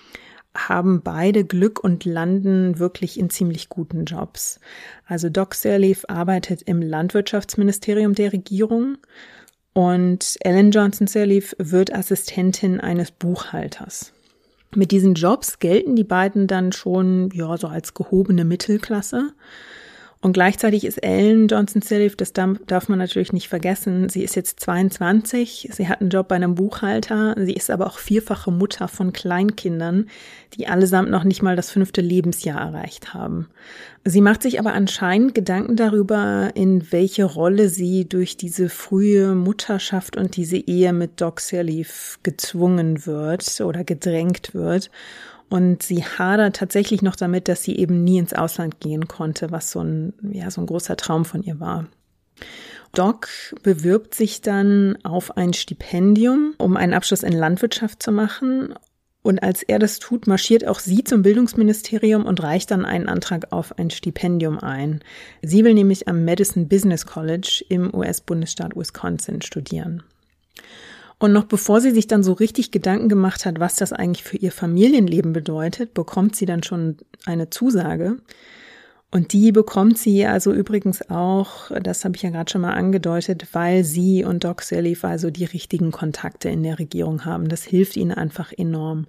haben 0.56 1.02
beide 1.02 1.46
Glück 1.46 1.82
und 1.82 2.04
landen 2.04 2.78
wirklich 2.78 3.18
in 3.18 3.30
ziemlich 3.30 3.70
guten 3.70 4.06
Jobs. 4.06 4.60
Also 5.06 5.30
Doc 5.30 5.54
Sirleaf 5.54 6.04
arbeitet 6.08 6.62
im 6.64 6.82
Landwirtschaftsministerium 6.82 8.16
der 8.16 8.34
Regierung 8.34 8.98
und 9.74 10.38
Ellen 10.42 10.72
Johnson 10.72 11.08
Sirleaf 11.08 11.56
wird 11.58 11.94
Assistentin 11.94 12.80
eines 12.80 13.12
Buchhalters. 13.12 14.14
Mit 14.74 14.92
diesen 14.92 15.16
Jobs 15.16 15.60
gelten 15.60 15.96
die 15.96 16.04
beiden 16.04 16.48
dann 16.48 16.72
schon, 16.72 17.30
ja, 17.34 17.58
so 17.58 17.68
als 17.68 17.94
gehobene 17.94 18.46
Mittelklasse. 18.46 19.34
Und 20.24 20.34
gleichzeitig 20.34 20.86
ist 20.86 21.04
Ellen 21.04 21.48
Johnson 21.48 21.82
Sirleaf, 21.82 22.16
das 22.16 22.32
darf 22.32 22.90
man 22.90 23.00
natürlich 23.00 23.34
nicht 23.34 23.50
vergessen, 23.50 24.08
sie 24.08 24.24
ist 24.24 24.36
jetzt 24.36 24.60
22, 24.60 25.70
sie 25.72 25.88
hat 25.88 26.00
einen 26.00 26.12
Job 26.12 26.28
bei 26.28 26.36
einem 26.36 26.54
Buchhalter, 26.54 27.34
sie 27.40 27.54
ist 27.54 27.72
aber 27.72 27.88
auch 27.88 27.98
vierfache 27.98 28.52
Mutter 28.52 28.88
von 28.88 29.14
Kleinkindern, 29.14 30.06
die 30.54 30.68
allesamt 30.68 31.10
noch 31.10 31.24
nicht 31.24 31.42
mal 31.42 31.56
das 31.56 31.72
fünfte 31.72 32.02
Lebensjahr 32.02 32.62
erreicht 32.62 33.16
haben. 33.16 33.48
Sie 34.06 34.22
macht 34.22 34.44
sich 34.44 34.60
aber 34.60 34.74
anscheinend 34.74 35.34
Gedanken 35.34 35.76
darüber, 35.76 36.52
in 36.54 36.92
welche 36.92 37.26
Rolle 37.26 37.68
sie 37.70 38.08
durch 38.08 38.38
diese 38.38 38.70
frühe 38.70 39.34
Mutterschaft 39.34 40.18
und 40.18 40.36
diese 40.36 40.58
Ehe 40.58 40.94
mit 40.94 41.20
Doc 41.20 41.40
Sirleaf 41.40 42.20
gezwungen 42.22 43.08
wird 43.08 43.60
oder 43.62 43.84
gedrängt 43.84 44.54
wird 44.54 44.92
und 45.52 45.84
sie 45.84 46.06
hadert 46.06 46.56
tatsächlich 46.56 47.02
noch 47.02 47.18
damit, 47.18 47.50
dass 47.50 47.62
sie 47.62 47.76
eben 47.76 48.06
nie 48.06 48.20
ins 48.20 48.32
Ausland 48.32 48.80
gehen 48.80 49.10
konnte, 49.10 49.52
was 49.52 49.70
so 49.70 49.82
ein, 49.82 50.14
ja, 50.32 50.50
so 50.50 50.62
ein 50.62 50.66
großer 50.66 50.96
Traum 50.96 51.26
von 51.26 51.44
ihr 51.44 51.60
war. 51.60 51.88
Doc 52.94 53.28
bewirbt 53.62 54.16
sich 54.16 54.40
dann 54.40 54.98
auf 55.04 55.36
ein 55.36 55.52
Stipendium, 55.52 56.54
um 56.58 56.78
einen 56.78 56.94
Abschluss 56.94 57.22
in 57.22 57.34
Landwirtschaft 57.34 58.02
zu 58.02 58.14
machen. 58.14 58.74
Und 59.24 59.44
als 59.44 59.62
er 59.62 59.78
das 59.78 60.00
tut, 60.00 60.26
marschiert 60.26 60.66
auch 60.66 60.80
sie 60.80 61.04
zum 61.04 61.22
Bildungsministerium 61.22 62.26
und 62.26 62.42
reicht 62.42 62.72
dann 62.72 62.86
einen 62.86 63.10
Antrag 63.10 63.52
auf 63.52 63.78
ein 63.78 63.90
Stipendium 63.90 64.58
ein. 64.58 65.02
Sie 65.42 65.66
will 65.66 65.74
nämlich 65.74 66.08
am 66.08 66.24
Madison 66.24 66.70
Business 66.70 67.06
College 67.06 67.66
im 67.68 67.94
US-Bundesstaat 67.94 68.78
Wisconsin 68.78 69.42
studieren. 69.42 70.02
Und 71.22 71.34
noch 71.34 71.44
bevor 71.44 71.82
sie 71.82 71.92
sich 71.92 72.08
dann 72.08 72.24
so 72.24 72.34
richtig 72.34 72.72
Gedanken 72.72 73.08
gemacht 73.08 73.46
hat, 73.46 73.60
was 73.60 73.76
das 73.76 73.94
eigentlich 73.94 74.24
für 74.24 74.38
ihr 74.38 74.52
Familienleben 74.52 75.34
bedeutet, 75.34 75.94
bekommt 75.94 76.36
sie 76.36 76.48
dann 76.48 76.64
schon 76.64 76.98
eine 77.26 77.52
Zusage. 77.52 78.18
Und 79.14 79.34
die 79.34 79.52
bekommt 79.52 79.98
sie 79.98 80.26
also 80.26 80.54
übrigens 80.54 81.10
auch, 81.10 81.70
das 81.82 82.06
habe 82.06 82.16
ich 82.16 82.22
ja 82.22 82.30
gerade 82.30 82.50
schon 82.50 82.62
mal 82.62 82.76
angedeutet, 82.76 83.46
weil 83.52 83.84
sie 83.84 84.24
und 84.24 84.46
Doc 84.46 84.62
Sirleaf 84.62 85.04
also 85.04 85.30
die 85.30 85.44
richtigen 85.44 85.92
Kontakte 85.92 86.48
in 86.48 86.64
der 86.64 86.80
Regierung 86.80 87.26
haben. 87.26 87.50
Das 87.50 87.64
hilft 87.64 87.98
ihnen 87.98 88.14
einfach 88.14 88.54
enorm. 88.54 89.08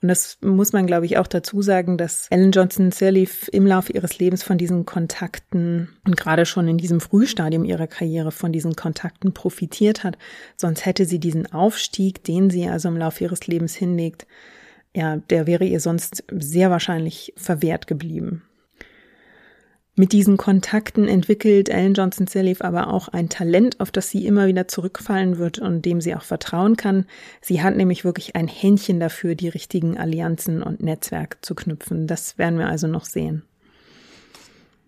Und 0.00 0.08
das 0.08 0.38
muss 0.40 0.72
man, 0.72 0.86
glaube 0.86 1.04
ich, 1.04 1.18
auch 1.18 1.26
dazu 1.26 1.60
sagen, 1.60 1.98
dass 1.98 2.28
Ellen 2.30 2.52
Johnson 2.52 2.92
Sirleaf 2.92 3.50
im 3.52 3.66
Laufe 3.66 3.92
ihres 3.92 4.18
Lebens 4.18 4.42
von 4.42 4.56
diesen 4.56 4.86
Kontakten 4.86 5.90
und 6.06 6.16
gerade 6.16 6.46
schon 6.46 6.66
in 6.66 6.78
diesem 6.78 7.02
Frühstadium 7.02 7.66
ihrer 7.66 7.88
Karriere 7.88 8.32
von 8.32 8.52
diesen 8.52 8.74
Kontakten 8.74 9.34
profitiert 9.34 10.02
hat. 10.02 10.16
Sonst 10.56 10.86
hätte 10.86 11.04
sie 11.04 11.18
diesen 11.18 11.52
Aufstieg, 11.52 12.24
den 12.24 12.48
sie 12.48 12.68
also 12.68 12.88
im 12.88 12.96
Laufe 12.96 13.24
ihres 13.24 13.46
Lebens 13.46 13.74
hinlegt, 13.74 14.26
ja, 14.94 15.16
der 15.16 15.46
wäre 15.46 15.64
ihr 15.64 15.80
sonst 15.80 16.24
sehr 16.30 16.70
wahrscheinlich 16.70 17.34
verwehrt 17.36 17.86
geblieben. 17.86 18.42
Mit 19.94 20.12
diesen 20.12 20.38
Kontakten 20.38 21.06
entwickelt 21.06 21.68
Ellen 21.68 21.92
Johnson 21.92 22.26
Sirleaf 22.26 22.62
aber 22.62 22.88
auch 22.88 23.08
ein 23.08 23.28
Talent, 23.28 23.78
auf 23.78 23.90
das 23.90 24.08
sie 24.08 24.26
immer 24.26 24.46
wieder 24.46 24.66
zurückfallen 24.66 25.36
wird 25.36 25.58
und 25.58 25.84
dem 25.84 26.00
sie 26.00 26.14
auch 26.14 26.22
vertrauen 26.22 26.76
kann. 26.76 27.04
Sie 27.42 27.62
hat 27.62 27.76
nämlich 27.76 28.02
wirklich 28.02 28.34
ein 28.34 28.48
Händchen 28.48 29.00
dafür, 29.00 29.34
die 29.34 29.48
richtigen 29.48 29.98
Allianzen 29.98 30.62
und 30.62 30.82
Netzwerke 30.82 31.36
zu 31.42 31.54
knüpfen. 31.54 32.06
Das 32.06 32.38
werden 32.38 32.58
wir 32.58 32.68
also 32.68 32.86
noch 32.86 33.04
sehen. 33.04 33.42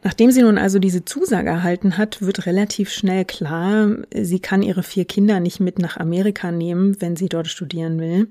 Nachdem 0.03 0.31
sie 0.31 0.43
nun 0.43 0.57
also 0.57 0.79
diese 0.79 1.05
Zusage 1.05 1.51
erhalten 1.51 1.99
hat, 1.99 2.23
wird 2.23 2.47
relativ 2.47 2.91
schnell 2.91 3.27
klar, 3.27 3.89
sie 4.15 4.41
kann 4.41 4.63
ihre 4.63 4.83
vier 4.83 5.05
Kinder 5.05 5.39
nicht 5.39 5.61
mit 5.61 5.79
nach 5.79 5.99
Amerika 5.99 6.51
nehmen, 6.51 6.99
wenn 7.01 7.17
sie 7.17 7.29
dort 7.29 7.49
studieren 7.49 7.99
will. 8.01 8.29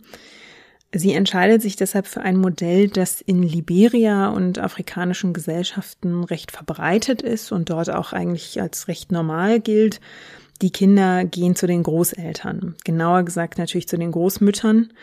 Sie 0.96 1.14
entscheidet 1.14 1.64
sich 1.64 1.76
deshalb 1.76 2.06
für 2.06 2.22
ein 2.22 2.38
Modell, 2.38 2.88
das 2.88 3.20
in 3.20 3.42
Liberia 3.42 4.30
und 4.30 4.60
afrikanischen 4.60 5.34
Gesellschaften 5.34 6.24
recht 6.24 6.52
verbreitet 6.52 7.24
ist 7.24 7.52
und 7.52 7.72
dort 7.72 7.90
auch 7.90 8.14
eigentlich 8.14 8.62
als 8.62 8.88
recht 8.88 9.12
normal 9.12 9.60
gilt. 9.60 10.00
Die 10.62 10.70
Kinder 10.70 11.26
gehen 11.26 11.56
zu 11.56 11.66
den 11.66 11.82
Großeltern, 11.82 12.76
genauer 12.84 13.24
gesagt 13.24 13.58
natürlich 13.58 13.88
zu 13.88 13.98
den 13.98 14.12
Großmüttern. 14.12 14.94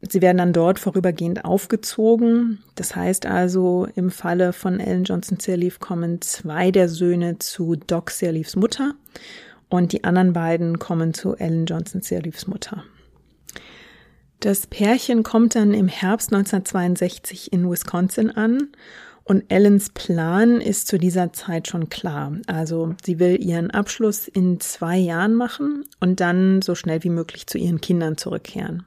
Sie 0.00 0.22
werden 0.22 0.38
dann 0.38 0.52
dort 0.52 0.78
vorübergehend 0.78 1.44
aufgezogen. 1.44 2.62
Das 2.76 2.94
heißt 2.94 3.26
also, 3.26 3.88
im 3.96 4.12
Falle 4.12 4.52
von 4.52 4.78
Ellen 4.78 5.02
Johnson 5.02 5.40
Sirleaf 5.40 5.80
kommen 5.80 6.20
zwei 6.20 6.70
der 6.70 6.88
Söhne 6.88 7.38
zu 7.38 7.74
Doc 7.74 8.10
Sirleafs 8.10 8.54
Mutter 8.54 8.94
und 9.68 9.90
die 9.90 10.04
anderen 10.04 10.32
beiden 10.32 10.78
kommen 10.78 11.12
zu 11.12 11.34
Ellen 11.34 11.66
Johnson 11.66 12.02
Sirleafs 12.02 12.46
Mutter. 12.46 12.84
Das 14.44 14.66
Pärchen 14.66 15.22
kommt 15.22 15.54
dann 15.54 15.72
im 15.72 15.88
Herbst 15.88 16.30
1962 16.30 17.50
in 17.50 17.70
Wisconsin 17.70 18.30
an 18.30 18.68
und 19.22 19.44
Ellens 19.48 19.88
Plan 19.88 20.60
ist 20.60 20.86
zu 20.86 20.98
dieser 20.98 21.32
Zeit 21.32 21.66
schon 21.66 21.88
klar. 21.88 22.30
Also 22.46 22.94
sie 23.02 23.18
will 23.18 23.42
ihren 23.42 23.70
Abschluss 23.70 24.28
in 24.28 24.60
zwei 24.60 24.98
Jahren 24.98 25.34
machen 25.34 25.86
und 25.98 26.20
dann 26.20 26.60
so 26.60 26.74
schnell 26.74 27.02
wie 27.04 27.08
möglich 27.08 27.46
zu 27.46 27.56
ihren 27.56 27.80
Kindern 27.80 28.18
zurückkehren. 28.18 28.84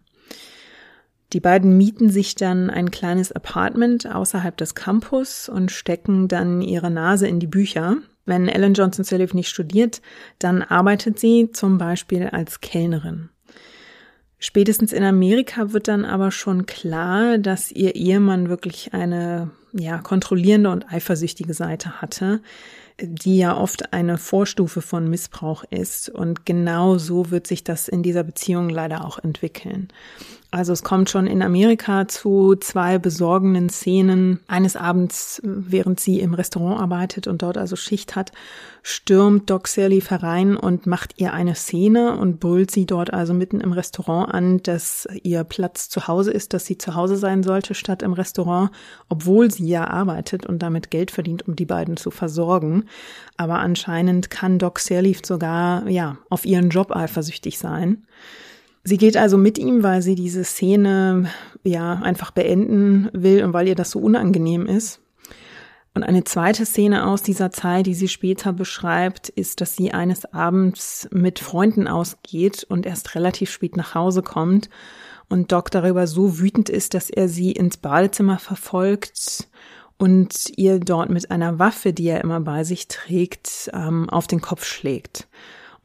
Die 1.33 1.39
beiden 1.39 1.75
mieten 1.75 2.11
sich 2.11 2.35
dann 2.35 2.69
ein 2.69 2.91
kleines 2.91 3.31
Apartment 3.31 4.05
außerhalb 4.05 4.55
des 4.57 4.75
Campus 4.75 5.49
und 5.49 5.71
stecken 5.71 6.27
dann 6.27 6.61
ihre 6.61 6.91
Nase 6.91 7.27
in 7.27 7.39
die 7.39 7.47
Bücher. 7.47 7.97
Wenn 8.25 8.47
Ellen 8.47 8.75
Johnson 8.75 9.03
Sirleaf 9.03 9.33
nicht 9.33 9.49
studiert, 9.49 10.03
dann 10.37 10.61
arbeitet 10.61 11.17
sie 11.17 11.49
zum 11.51 11.79
Beispiel 11.79 12.27
als 12.27 12.61
Kellnerin. 12.61 13.31
Spätestens 14.39 14.93
in 14.93 15.03
Amerika 15.03 15.73
wird 15.73 15.87
dann 15.87 16.05
aber 16.05 16.31
schon 16.31 16.65
klar, 16.67 17.37
dass 17.39 17.71
ihr 17.71 17.95
Ehemann 17.95 18.49
wirklich 18.49 18.93
eine 18.93 19.49
ja, 19.73 19.97
kontrollierende 19.97 20.69
und 20.69 20.91
eifersüchtige 20.91 21.53
Seite 21.53 22.01
hatte, 22.01 22.41
die 22.99 23.37
ja 23.37 23.57
oft 23.57 23.93
eine 23.93 24.17
Vorstufe 24.17 24.81
von 24.81 25.09
Missbrauch 25.09 25.63
ist. 25.69 26.09
Und 26.09 26.45
genau 26.45 26.97
so 26.97 27.31
wird 27.31 27.47
sich 27.47 27.63
das 27.63 27.87
in 27.87 28.03
dieser 28.03 28.23
Beziehung 28.23 28.69
leider 28.69 29.05
auch 29.05 29.19
entwickeln. 29.19 29.89
Also 30.57 30.73
es 30.73 30.81
kommt 30.81 31.11
schon 31.11 31.27
in 31.27 31.43
Amerika 31.43 32.07
zu 32.07 32.55
zwei 32.55 32.97
besorgenden 32.97 33.69
Szenen. 33.69 34.39
Eines 34.47 34.75
Abends, 34.75 35.39
während 35.43 35.99
sie 35.99 36.19
im 36.19 36.33
Restaurant 36.33 36.81
arbeitet 36.81 37.27
und 37.27 37.43
dort 37.43 37.59
also 37.59 37.75
Schicht 37.75 38.15
hat, 38.15 38.31
stürmt 38.81 39.51
Doc 39.51 39.67
Sirleaf 39.67 40.09
herein 40.09 40.57
und 40.57 40.87
macht 40.87 41.13
ihr 41.17 41.31
eine 41.31 41.53
Szene 41.53 42.17
und 42.17 42.39
brüllt 42.39 42.71
sie 42.71 42.87
dort 42.87 43.13
also 43.13 43.35
mitten 43.35 43.61
im 43.61 43.71
Restaurant 43.71 44.33
an, 44.33 44.57
dass 44.63 45.07
ihr 45.21 45.43
Platz 45.43 45.89
zu 45.89 46.07
Hause 46.07 46.31
ist, 46.31 46.55
dass 46.55 46.65
sie 46.65 46.79
zu 46.79 46.95
Hause 46.95 47.17
sein 47.17 47.43
sollte 47.43 47.75
statt 47.75 48.01
im 48.01 48.13
Restaurant, 48.13 48.71
obwohl 49.09 49.51
sie 49.51 49.67
ja 49.67 49.87
arbeitet 49.87 50.47
und 50.47 50.63
damit 50.63 50.89
Geld 50.89 51.11
verdient, 51.11 51.47
um 51.47 51.55
die 51.55 51.65
beiden 51.65 51.97
zu 51.97 52.09
versorgen. 52.09 52.85
Aber 53.35 53.59
anscheinend 53.59 54.31
kann 54.31 54.57
Doc 54.57 54.79
Sirleaf 54.79 55.19
sogar, 55.23 55.87
ja, 55.87 56.17
auf 56.31 56.47
ihren 56.47 56.71
Job 56.71 56.95
eifersüchtig 56.95 57.59
sein. 57.59 58.07
Sie 58.87 58.95
geht 58.95 59.17
also 59.17 59.37
mit 59.37 59.57
ihm, 59.57 59.83
weil 59.83 60.01
sie 60.01 60.15
diese 60.15 60.45
Szene 60.45 61.29
ja 61.65 61.95
einfach 61.95 62.31
beenden 62.31 63.09
will 63.11 63.43
und 63.43 63.51
weil 63.51 63.67
ihr 63.67 63.75
das 63.75 63.91
so 63.91 63.99
unangenehm 63.99 64.65
ist. 64.65 65.01
Und 65.93 66.03
eine 66.03 66.23
zweite 66.23 66.65
Szene 66.65 67.05
aus 67.05 67.21
dieser 67.21 67.51
Zeit, 67.51 67.85
die 67.85 67.93
sie 67.93 68.07
später 68.07 68.53
beschreibt, 68.53 69.27
ist, 69.27 69.59
dass 69.59 69.75
sie 69.75 69.91
eines 69.91 70.23
Abends 70.33 71.09
mit 71.11 71.39
Freunden 71.39 71.89
ausgeht 71.89 72.63
und 72.63 72.85
erst 72.85 73.13
relativ 73.15 73.51
spät 73.51 73.75
nach 73.75 73.93
Hause 73.93 74.21
kommt 74.21 74.69
und 75.27 75.51
Doc 75.51 75.69
darüber 75.69 76.07
so 76.07 76.39
wütend 76.39 76.69
ist, 76.69 76.93
dass 76.93 77.09
er 77.09 77.27
sie 77.27 77.51
ins 77.51 77.75
Badezimmer 77.75 78.39
verfolgt 78.39 79.49
und 79.97 80.49
ihr 80.55 80.79
dort 80.79 81.09
mit 81.09 81.29
einer 81.29 81.59
Waffe, 81.59 81.91
die 81.91 82.07
er 82.07 82.23
immer 82.23 82.39
bei 82.39 82.63
sich 82.63 82.87
trägt, 82.87 83.69
ähm, 83.73 84.09
auf 84.09 84.27
den 84.27 84.39
Kopf 84.39 84.63
schlägt. 84.63 85.27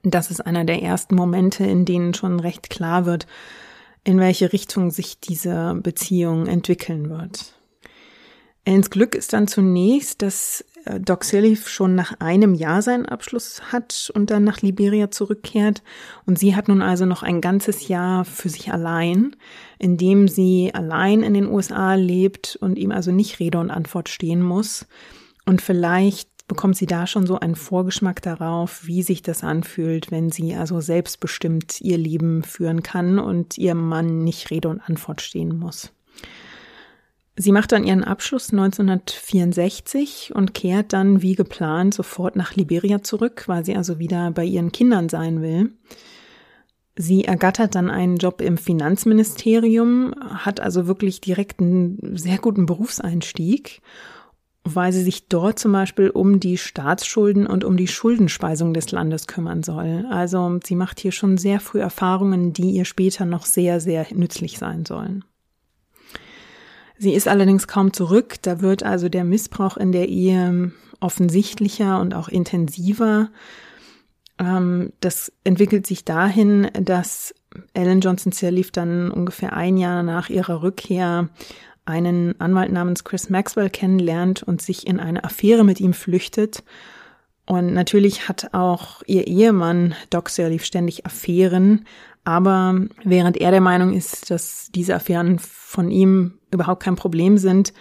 Das 0.02 0.30
ist 0.30 0.40
einer 0.40 0.64
der 0.64 0.82
ersten 0.82 1.14
Momente, 1.14 1.64
in 1.64 1.84
denen 1.84 2.14
schon 2.14 2.40
recht 2.40 2.70
klar 2.70 3.06
wird, 3.06 3.26
in 4.04 4.18
welche 4.18 4.52
Richtung 4.52 4.90
sich 4.90 5.20
diese 5.20 5.78
Beziehung 5.80 6.46
entwickeln 6.46 7.08
wird. 7.08 7.54
Ellens 8.64 8.90
Glück 8.90 9.14
ist 9.14 9.32
dann 9.32 9.48
zunächst, 9.48 10.22
dass 10.22 10.64
äh, 10.84 11.00
Doc 11.00 11.24
Sirleaf 11.24 11.68
schon 11.68 11.94
nach 11.96 12.20
einem 12.20 12.54
Jahr 12.54 12.80
seinen 12.80 13.06
Abschluss 13.06 13.72
hat 13.72 14.10
und 14.14 14.30
dann 14.30 14.44
nach 14.44 14.60
Liberia 14.60 15.10
zurückkehrt. 15.10 15.82
Und 16.26 16.38
sie 16.38 16.54
hat 16.54 16.68
nun 16.68 16.80
also 16.80 17.04
noch 17.04 17.24
ein 17.24 17.40
ganzes 17.40 17.88
Jahr 17.88 18.24
für 18.24 18.48
sich 18.48 18.72
allein, 18.72 19.34
in 19.78 19.96
dem 19.96 20.28
sie 20.28 20.70
allein 20.74 21.22
in 21.22 21.34
den 21.34 21.48
USA 21.48 21.94
lebt 21.94 22.56
und 22.60 22.78
ihm 22.78 22.92
also 22.92 23.10
nicht 23.10 23.40
Rede 23.40 23.58
und 23.58 23.70
Antwort 23.70 24.08
stehen 24.08 24.42
muss. 24.42 24.86
Und 25.44 25.60
vielleicht 25.60 26.28
bekommt 26.48 26.76
sie 26.76 26.86
da 26.86 27.06
schon 27.06 27.26
so 27.26 27.38
einen 27.38 27.56
Vorgeschmack 27.56 28.22
darauf, 28.22 28.86
wie 28.86 29.02
sich 29.02 29.22
das 29.22 29.42
anfühlt, 29.44 30.10
wenn 30.10 30.30
sie 30.30 30.54
also 30.54 30.80
selbstbestimmt 30.80 31.80
ihr 31.80 31.98
Leben 31.98 32.42
führen 32.42 32.82
kann 32.82 33.18
und 33.18 33.58
ihrem 33.58 33.88
Mann 33.88 34.24
nicht 34.24 34.50
Rede 34.50 34.68
und 34.68 34.80
Antwort 34.80 35.20
stehen 35.20 35.56
muss. 35.56 35.92
Sie 37.36 37.52
macht 37.52 37.72
dann 37.72 37.84
ihren 37.84 38.04
Abschluss 38.04 38.52
1964 38.52 40.32
und 40.34 40.52
kehrt 40.52 40.92
dann 40.92 41.22
wie 41.22 41.34
geplant 41.34 41.94
sofort 41.94 42.36
nach 42.36 42.54
Liberia 42.54 43.02
zurück, 43.02 43.44
weil 43.46 43.64
sie 43.64 43.74
also 43.74 43.98
wieder 43.98 44.30
bei 44.32 44.44
ihren 44.44 44.70
Kindern 44.70 45.08
sein 45.08 45.40
will. 45.40 45.72
Sie 46.94 47.24
ergattert 47.24 47.74
dann 47.74 47.88
einen 47.88 48.18
Job 48.18 48.42
im 48.42 48.58
Finanzministerium, 48.58 50.14
hat 50.20 50.60
also 50.60 50.86
wirklich 50.86 51.22
direkt 51.22 51.60
einen 51.60 52.18
sehr 52.18 52.36
guten 52.36 52.66
Berufseinstieg 52.66 53.80
weil 54.64 54.92
sie 54.92 55.02
sich 55.02 55.28
dort 55.28 55.58
zum 55.58 55.72
Beispiel 55.72 56.10
um 56.10 56.38
die 56.38 56.56
Staatsschulden 56.56 57.46
und 57.46 57.64
um 57.64 57.76
die 57.76 57.88
Schuldenspeisung 57.88 58.74
des 58.74 58.92
Landes 58.92 59.26
kümmern 59.26 59.62
soll. 59.62 60.06
Also 60.10 60.60
sie 60.64 60.76
macht 60.76 61.00
hier 61.00 61.12
schon 61.12 61.36
sehr 61.36 61.58
früh 61.58 61.80
Erfahrungen, 61.80 62.52
die 62.52 62.70
ihr 62.70 62.84
später 62.84 63.24
noch 63.24 63.44
sehr, 63.44 63.80
sehr 63.80 64.06
nützlich 64.14 64.58
sein 64.58 64.84
sollen. 64.84 65.24
Sie 66.96 67.14
ist 67.14 67.26
allerdings 67.26 67.66
kaum 67.66 67.92
zurück, 67.92 68.36
da 68.42 68.60
wird 68.60 68.84
also 68.84 69.08
der 69.08 69.24
Missbrauch 69.24 69.76
in 69.76 69.90
der 69.90 70.08
Ehe 70.08 70.70
offensichtlicher 71.00 72.00
und 72.00 72.14
auch 72.14 72.28
intensiver. 72.28 73.30
Ähm, 74.38 74.92
das 75.00 75.32
entwickelt 75.42 75.84
sich 75.84 76.04
dahin, 76.04 76.70
dass 76.80 77.34
Ellen 77.74 78.00
Johnson 78.00 78.30
Sirleaf 78.30 78.70
dann 78.70 79.10
ungefähr 79.10 79.52
ein 79.52 79.76
Jahr 79.76 80.04
nach 80.04 80.30
ihrer 80.30 80.62
Rückkehr 80.62 81.28
einen 81.84 82.40
Anwalt 82.40 82.72
namens 82.72 83.04
Chris 83.04 83.30
Maxwell 83.30 83.70
kennenlernt 83.70 84.42
und 84.42 84.62
sich 84.62 84.86
in 84.86 85.00
eine 85.00 85.24
Affäre 85.24 85.64
mit 85.64 85.80
ihm 85.80 85.94
flüchtet. 85.94 86.62
Und 87.46 87.74
natürlich 87.74 88.28
hat 88.28 88.54
auch 88.54 89.02
ihr 89.06 89.26
Ehemann 89.26 89.94
Doc 90.10 90.28
Sirleaf 90.28 90.64
ständig 90.64 91.06
Affären, 91.06 91.84
aber 92.24 92.86
während 93.02 93.36
er 93.36 93.50
der 93.50 93.60
Meinung 93.60 93.94
ist, 93.94 94.30
dass 94.30 94.70
diese 94.72 94.94
Affären 94.94 95.40
von 95.40 95.90
ihm 95.90 96.38
überhaupt 96.52 96.84
kein 96.84 96.94
Problem 96.94 97.36
sind, 97.36 97.72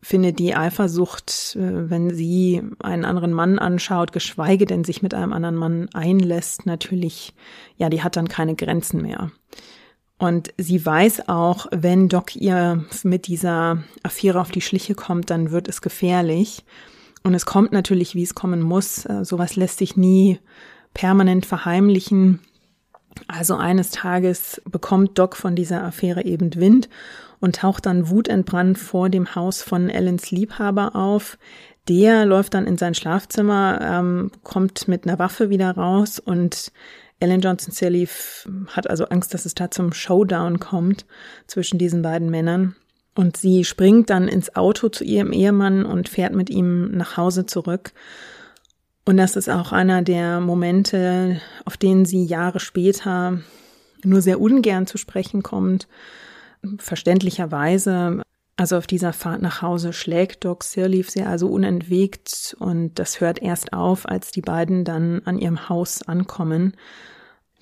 findet 0.00 0.38
die 0.38 0.54
Eifersucht, 0.54 1.56
äh, 1.56 1.90
wenn 1.90 2.10
sie 2.10 2.62
einen 2.80 3.04
anderen 3.04 3.32
Mann 3.32 3.58
anschaut, 3.58 4.12
geschweige 4.12 4.66
denn 4.66 4.84
sich 4.84 5.02
mit 5.02 5.14
einem 5.14 5.32
anderen 5.32 5.56
Mann 5.56 5.88
einlässt, 5.92 6.66
natürlich, 6.66 7.34
ja, 7.76 7.88
die 7.88 8.02
hat 8.02 8.16
dann 8.16 8.28
keine 8.28 8.54
Grenzen 8.54 9.02
mehr. 9.02 9.30
Und 10.18 10.52
sie 10.58 10.84
weiß 10.84 11.28
auch, 11.28 11.66
wenn 11.70 12.08
Doc 12.08 12.34
ihr 12.34 12.84
mit 13.04 13.28
dieser 13.28 13.84
Affäre 14.02 14.40
auf 14.40 14.50
die 14.50 14.60
Schliche 14.60 14.94
kommt, 14.94 15.30
dann 15.30 15.52
wird 15.52 15.68
es 15.68 15.80
gefährlich. 15.80 16.64
Und 17.22 17.34
es 17.34 17.46
kommt 17.46 17.72
natürlich, 17.72 18.14
wie 18.14 18.24
es 18.24 18.34
kommen 18.34 18.60
muss. 18.60 19.04
Äh, 19.06 19.24
sowas 19.24 19.54
lässt 19.54 19.78
sich 19.78 19.96
nie 19.96 20.40
permanent 20.92 21.46
verheimlichen. 21.46 22.40
Also 23.26 23.56
eines 23.56 23.90
Tages 23.90 24.60
bekommt 24.64 25.18
Doc 25.18 25.36
von 25.36 25.54
dieser 25.54 25.84
Affäre 25.84 26.24
eben 26.24 26.54
Wind 26.56 26.88
und 27.40 27.56
taucht 27.56 27.86
dann 27.86 28.08
wutentbrannt 28.10 28.78
vor 28.78 29.08
dem 29.10 29.34
Haus 29.34 29.62
von 29.62 29.88
Ellens 29.88 30.30
Liebhaber 30.30 30.96
auf. 30.96 31.38
Der 31.88 32.26
läuft 32.26 32.54
dann 32.54 32.66
in 32.66 32.76
sein 32.76 32.94
Schlafzimmer, 32.94 33.80
ähm, 33.80 34.30
kommt 34.42 34.88
mit 34.88 35.06
einer 35.06 35.18
Waffe 35.18 35.48
wieder 35.50 35.70
raus 35.70 36.18
und 36.18 36.72
Ellen 37.20 37.40
Johnson 37.40 37.72
Sirleaf 37.72 38.48
hat 38.68 38.88
also 38.88 39.06
Angst, 39.06 39.34
dass 39.34 39.44
es 39.44 39.54
da 39.54 39.70
zum 39.70 39.92
Showdown 39.92 40.60
kommt 40.60 41.04
zwischen 41.46 41.78
diesen 41.78 42.02
beiden 42.02 42.30
Männern. 42.30 42.76
Und 43.14 43.36
sie 43.36 43.64
springt 43.64 44.10
dann 44.10 44.28
ins 44.28 44.54
Auto 44.54 44.88
zu 44.88 45.02
ihrem 45.02 45.32
Ehemann 45.32 45.84
und 45.84 46.08
fährt 46.08 46.34
mit 46.34 46.50
ihm 46.50 46.92
nach 46.92 47.16
Hause 47.16 47.46
zurück. 47.46 47.92
Und 49.04 49.16
das 49.16 49.34
ist 49.34 49.48
auch 49.48 49.72
einer 49.72 50.02
der 50.02 50.38
Momente, 50.38 51.40
auf 51.64 51.76
denen 51.76 52.04
sie 52.04 52.24
Jahre 52.24 52.60
später 52.60 53.40
nur 54.04 54.22
sehr 54.22 54.40
ungern 54.40 54.86
zu 54.86 54.98
sprechen 54.98 55.42
kommt. 55.42 55.88
Verständlicherweise 56.78 58.22
also 58.58 58.76
auf 58.76 58.88
dieser 58.88 59.12
Fahrt 59.12 59.40
nach 59.40 59.62
Hause 59.62 59.92
schlägt 59.92 60.44
Doc 60.44 60.64
Sirleaf 60.64 61.08
sie 61.08 61.22
also 61.22 61.46
unentwegt 61.46 62.56
und 62.58 62.98
das 62.98 63.20
hört 63.20 63.40
erst 63.40 63.72
auf, 63.72 64.04
als 64.08 64.32
die 64.32 64.40
beiden 64.40 64.84
dann 64.84 65.22
an 65.24 65.38
ihrem 65.38 65.68
Haus 65.68 66.02
ankommen. 66.02 66.72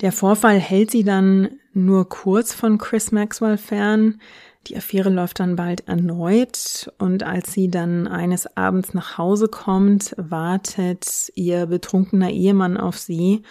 Der 0.01 0.11
Vorfall 0.11 0.59
hält 0.59 0.89
sie 0.89 1.03
dann 1.03 1.49
nur 1.73 2.09
kurz 2.09 2.51
von 2.51 2.79
Chris 2.79 3.11
Maxwell 3.11 3.57
fern. 3.57 4.19
Die 4.65 4.75
Affäre 4.75 5.09
läuft 5.09 5.39
dann 5.39 5.55
bald 5.55 5.87
erneut 5.87 6.91
und 6.97 7.21
als 7.21 7.53
sie 7.53 7.69
dann 7.69 8.07
eines 8.07 8.57
Abends 8.57 8.95
nach 8.95 9.19
Hause 9.19 9.49
kommt, 9.49 10.15
wartet 10.17 11.31
ihr 11.35 11.67
betrunkener 11.67 12.31
Ehemann 12.31 12.75
auf 12.75 12.97
sie 12.97 13.43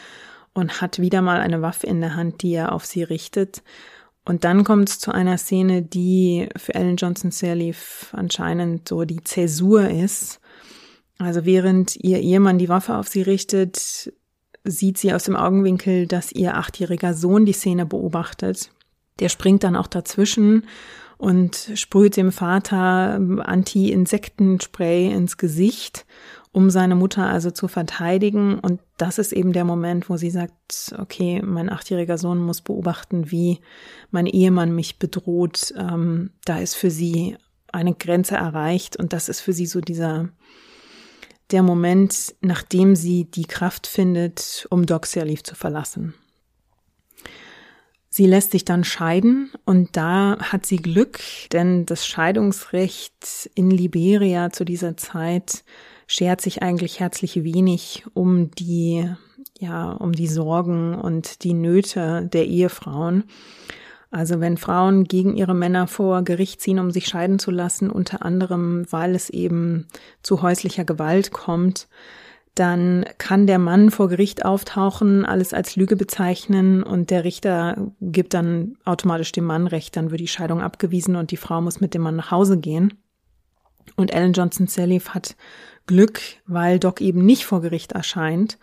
und 0.53 0.81
hat 0.81 0.99
wieder 0.99 1.23
mal 1.23 1.39
eine 1.39 1.63
Waffe 1.63 1.87
in 1.87 2.01
der 2.01 2.17
Hand, 2.17 2.43
die 2.43 2.55
er 2.55 2.73
auf 2.73 2.85
sie 2.87 3.05
richtet. 3.05 3.63
Und 4.27 4.43
dann 4.43 4.65
kommt 4.65 4.89
es 4.89 4.99
zu 4.99 5.13
einer 5.13 5.39
Szene, 5.39 5.83
die 5.83 6.49
für 6.57 6.75
Ellen 6.75 6.97
Johnson 6.97 7.31
Sirleaf 7.31 8.09
anscheinend 8.13 8.89
so 8.89 9.05
die 9.05 9.23
Zäsur 9.23 9.89
ist. 9.89 10.41
Also 11.19 11.45
während 11.45 11.97
ihr 11.97 12.19
Ehemann 12.19 12.59
die 12.59 12.69
Waffe 12.69 12.97
auf 12.97 13.07
sie 13.07 13.23
richtet, 13.23 14.13
sieht 14.65 14.99
sie 14.99 15.15
aus 15.15 15.25
dem 15.25 15.37
Augenwinkel, 15.37 16.09
dass 16.09 16.33
ihr 16.33 16.57
achtjähriger 16.57 17.15
Sohn 17.15 17.47
die 17.47 17.53
Szene 17.53 17.87
beobachtet. 17.87 18.71
Der 19.21 19.29
springt 19.29 19.63
dann 19.63 19.77
auch 19.77 19.87
dazwischen 19.87 20.67
und 21.19 21.71
sprüht 21.75 22.17
dem 22.17 22.33
Vater 22.33 23.21
Anti-Insektenspray 23.45 25.07
ins 25.13 25.37
Gesicht 25.37 26.06
um 26.57 26.71
seine 26.71 26.95
Mutter 26.95 27.27
also 27.27 27.51
zu 27.51 27.69
verteidigen. 27.69 28.59
Und 28.59 28.81
das 28.97 29.19
ist 29.19 29.33
eben 29.33 29.53
der 29.53 29.67
Moment, 29.67 30.09
wo 30.09 30.17
sie 30.17 30.31
sagt, 30.31 30.95
okay, 30.99 31.43
mein 31.45 31.69
achtjähriger 31.69 32.17
Sohn 32.17 32.39
muss 32.39 32.63
beobachten, 32.63 33.31
wie 33.31 33.61
mein 34.11 34.25
Ehemann 34.25 34.75
mich 34.75 34.99
bedroht. 34.99 35.75
Ähm, 35.77 36.31
da 36.47 36.59
ist 36.59 36.75
für 36.75 36.91
sie 36.91 37.37
eine 37.73 37.93
Grenze 37.93 38.37
erreicht 38.37 38.97
und 38.97 39.13
das 39.13 39.29
ist 39.29 39.43
für 39.43 39.53
sie 39.53 39.67
so 39.67 39.83
dieser, 39.83 40.31
der 41.51 41.63
Moment, 41.63 42.35
nachdem 42.41 42.97
sie 42.97 43.25
die 43.25 43.45
Kraft 43.45 43.87
findet, 43.87 44.67
um 44.71 44.87
Doc 44.87 45.05
Sirleaf 45.05 45.43
zu 45.43 45.55
verlassen. 45.55 46.15
Sie 48.09 48.25
lässt 48.25 48.53
sich 48.53 48.65
dann 48.65 48.83
scheiden 48.83 49.53
und 49.67 49.95
da 49.95 50.39
hat 50.41 50.65
sie 50.65 50.79
Glück, 50.79 51.21
denn 51.53 51.85
das 51.85 52.07
Scheidungsrecht 52.07 53.51
in 53.55 53.71
Liberia 53.71 54.49
zu 54.53 54.65
dieser 54.65 54.97
Zeit 54.97 55.65
schert 56.07 56.41
sich 56.41 56.63
eigentlich 56.63 57.01
herzlich 57.01 57.43
wenig 57.43 58.05
um 58.15 58.51
die, 58.53 59.09
ja, 59.59 59.93
um 59.93 60.13
die 60.13 60.29
Sorgen 60.29 60.95
und 60.95 61.43
die 61.45 61.55
Nöte 61.55 62.29
der 62.33 62.47
Ehefrauen. 62.47 63.25
Also 64.11 64.41
wenn 64.41 64.57
Frauen 64.57 65.05
gegen 65.05 65.37
ihre 65.37 65.55
Männer 65.55 65.89
vor 65.89 66.23
Gericht 66.23 66.61
ziehen, 66.61 66.79
um 66.79 66.91
sich 66.91 67.07
scheiden 67.07 67.39
zu 67.39 67.51
lassen, 67.51 67.91
unter 67.91 68.25
anderem, 68.25 68.87
weil 68.91 69.15
es 69.15 69.31
eben 69.31 69.89
zu 70.23 70.43
häuslicher 70.43 70.85
Gewalt 70.85 71.33
kommt, 71.33 71.89
dann 72.55 73.05
kann 73.19 73.47
der 73.47 73.59
Mann 73.59 73.91
vor 73.91 74.09
Gericht 74.09 74.45
auftauchen, 74.45 75.27
alles 75.27 75.53
als 75.53 75.77
Lüge 75.77 75.97
bezeichnen 75.97 76.83
und 76.83 77.11
der 77.11 77.25
Richter 77.25 77.93
gibt 78.01 78.33
dann 78.33 78.79
automatisch 78.87 79.33
dem 79.33 79.45
Mann 79.45 79.67
Recht, 79.67 79.97
dann 79.97 80.11
wird 80.11 80.21
die 80.21 80.29
Scheidung 80.29 80.63
abgewiesen 80.63 81.17
und 81.17 81.31
die 81.31 81.37
Frau 81.37 81.61
muss 81.61 81.81
mit 81.81 81.93
dem 81.93 82.01
Mann 82.01 82.17
nach 82.17 82.31
Hause 82.31 82.57
gehen. 82.59 82.95
Und 83.95 84.13
Ellen 84.13 84.33
Johnson 84.33 84.67
Sirleaf 84.67 85.11
hat 85.11 85.37
Glück, 85.87 86.21
weil 86.47 86.79
Doc 86.79 87.01
eben 87.01 87.25
nicht 87.25 87.45
vor 87.45 87.61
Gericht 87.61 87.93
erscheint. 87.93 88.59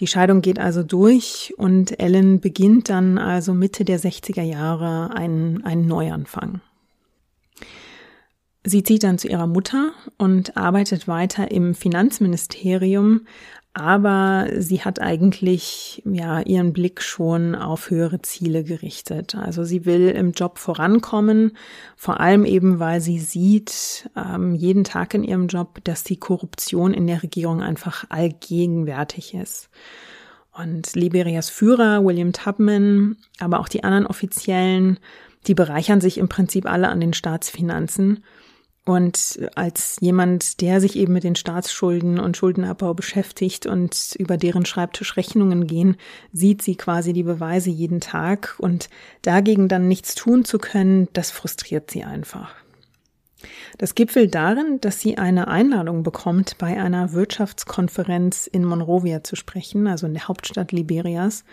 Die 0.00 0.06
Scheidung 0.06 0.40
geht 0.40 0.58
also 0.58 0.82
durch 0.82 1.54
und 1.56 2.00
Ellen 2.00 2.40
beginnt 2.40 2.88
dann 2.88 3.18
also 3.18 3.54
Mitte 3.54 3.84
der 3.84 4.00
60er 4.00 4.42
Jahre 4.42 5.14
einen, 5.14 5.64
einen 5.64 5.86
Neuanfang. 5.86 6.60
Sie 8.64 8.82
zieht 8.82 9.04
dann 9.04 9.18
zu 9.18 9.28
ihrer 9.28 9.46
Mutter 9.46 9.92
und 10.16 10.56
arbeitet 10.56 11.06
weiter 11.06 11.50
im 11.50 11.74
Finanzministerium, 11.74 13.26
aber 13.74 14.48
sie 14.56 14.82
hat 14.82 15.00
eigentlich 15.00 16.00
ja 16.06 16.40
ihren 16.40 16.72
Blick 16.72 17.02
schon 17.02 17.56
auf 17.56 17.90
höhere 17.90 18.22
Ziele 18.22 18.62
gerichtet. 18.62 19.34
Also 19.34 19.64
sie 19.64 19.84
will 19.84 20.10
im 20.10 20.30
Job 20.30 20.58
vorankommen, 20.58 21.56
vor 21.96 22.20
allem 22.20 22.44
eben, 22.44 22.78
weil 22.78 23.00
sie 23.00 23.18
sieht 23.18 24.08
ähm, 24.16 24.54
jeden 24.54 24.84
Tag 24.84 25.12
in 25.14 25.24
ihrem 25.24 25.48
Job, 25.48 25.80
dass 25.82 26.04
die 26.04 26.18
Korruption 26.18 26.94
in 26.94 27.08
der 27.08 27.24
Regierung 27.24 27.62
einfach 27.62 28.04
allgegenwärtig 28.10 29.34
ist. 29.34 29.68
Und 30.52 30.94
Liberias 30.94 31.50
Führer 31.50 32.04
William 32.04 32.32
Tubman, 32.32 33.16
aber 33.40 33.58
auch 33.58 33.68
die 33.68 33.82
anderen 33.82 34.06
Offiziellen, 34.06 35.00
die 35.48 35.54
bereichern 35.54 36.00
sich 36.00 36.18
im 36.18 36.28
Prinzip 36.28 36.66
alle 36.66 36.88
an 36.88 37.00
den 37.00 37.12
Staatsfinanzen. 37.12 38.22
Und 38.86 39.40
als 39.54 39.96
jemand, 40.00 40.60
der 40.60 40.78
sich 40.78 40.96
eben 40.96 41.14
mit 41.14 41.24
den 41.24 41.36
Staatsschulden 41.36 42.18
und 42.20 42.36
Schuldenabbau 42.36 42.92
beschäftigt 42.92 43.64
und 43.64 44.14
über 44.18 44.36
deren 44.36 44.66
Schreibtisch 44.66 45.16
Rechnungen 45.16 45.66
gehen, 45.66 45.96
sieht 46.32 46.60
sie 46.60 46.76
quasi 46.76 47.14
die 47.14 47.22
Beweise 47.22 47.70
jeden 47.70 48.00
Tag 48.00 48.56
und 48.58 48.90
dagegen 49.22 49.68
dann 49.68 49.88
nichts 49.88 50.14
tun 50.14 50.44
zu 50.44 50.58
können, 50.58 51.08
das 51.14 51.30
frustriert 51.30 51.90
sie 51.90 52.04
einfach. 52.04 52.54
Das 53.78 53.94
gipfelt 53.94 54.34
darin, 54.34 54.80
dass 54.82 55.00
sie 55.00 55.16
eine 55.16 55.48
Einladung 55.48 56.02
bekommt, 56.02 56.58
bei 56.58 56.80
einer 56.80 57.12
Wirtschaftskonferenz 57.12 58.46
in 58.46 58.64
Monrovia 58.64 59.24
zu 59.24 59.34
sprechen, 59.34 59.86
also 59.86 60.06
in 60.06 60.12
der 60.12 60.28
Hauptstadt 60.28 60.72
Liberias. 60.72 61.44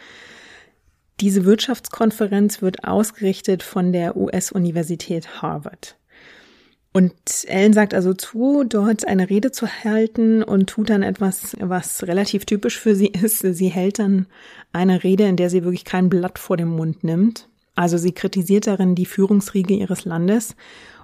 Diese 1.22 1.46
Wirtschaftskonferenz 1.46 2.62
wird 2.62 2.84
ausgerichtet 2.84 3.63
von 3.63 3.94
der 3.94 4.17
US-Universität 4.17 5.41
Harvard. 5.41 5.98
Und 6.93 7.13
Ellen 7.47 7.71
sagt 7.71 7.93
also 7.93 8.13
zu, 8.13 8.65
dort 8.67 9.08
eine 9.08 9.30
Rede 9.30 9.51
zu 9.51 9.65
halten 9.67 10.43
und 10.43 10.69
tut 10.69 10.89
dann 10.89 11.04
etwas, 11.04 11.56
was 11.60 12.04
relativ 12.04 12.45
typisch 12.45 12.77
für 12.77 12.95
sie 12.95 13.08
ist. 13.08 13.39
Sie 13.39 13.69
hält 13.69 13.99
dann 13.99 14.27
eine 14.73 15.04
Rede, 15.04 15.25
in 15.25 15.38
der 15.38 15.49
sie 15.49 15.63
wirklich 15.63 15.86
kein 15.86 16.10
Blatt 16.10 16.38
vor 16.38 16.58
dem 16.58 16.69
Mund 16.69 17.04
nimmt. 17.04 17.47
Also 17.75 17.97
sie 17.97 18.12
kritisiert 18.12 18.67
darin 18.67 18.95
die 18.95 19.06
Führungsriege 19.06 19.73
ihres 19.73 20.04
Landes 20.04 20.56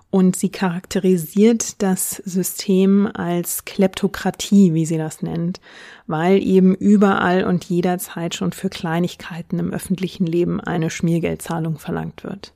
und 0.10 0.36
sie 0.36 0.50
charakterisiert 0.50 1.82
das 1.82 2.12
System 2.26 3.10
als 3.13 3.63
Kleptokratie, 3.65 4.73
wie 4.73 4.86
sie 4.86 4.97
das 4.97 5.21
nennt, 5.21 5.62
weil 6.06 6.41
eben 6.41 6.76
überall 6.76 7.43
und 7.45 7.65
jederzeit 7.65 8.36
schon 8.36 8.52
für 8.52 8.69
Kleinigkeiten 8.69 9.60
im 9.60 9.71
öffentlichen 9.71 10.26
Leben 10.26 10.60
eine 10.60 10.89
Schmiergeldzahlung 10.89 11.78
verlangt 11.78 12.23
wird. 12.23 12.54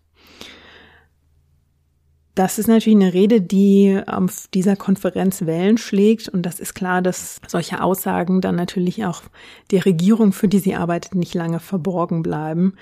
Das 2.34 2.58
ist 2.58 2.68
natürlich 2.68 2.96
eine 2.96 3.14
Rede, 3.14 3.42
die 3.42 4.02
auf 4.08 4.48
dieser 4.54 4.78
Konferenz 4.78 5.46
Wellen 5.46 5.78
schlägt. 5.78 6.30
Und 6.30 6.46
das 6.46 6.62
ist 6.62 6.74
klar, 6.74 7.02
dass 7.02 7.42
solche 7.46 7.84
Aussagen 7.84 8.40
dann 8.40 8.56
natürlich 8.56 9.04
auch 9.04 9.24
der 9.70 9.86
Regierung, 9.86 10.32
für 10.32 10.48
die 10.48 10.60
sie 10.60 10.76
arbeitet, 10.76 11.16
nicht 11.16 11.34
lange 11.34 11.60
verborgen 11.60 12.24
bleiben. 12.24 12.76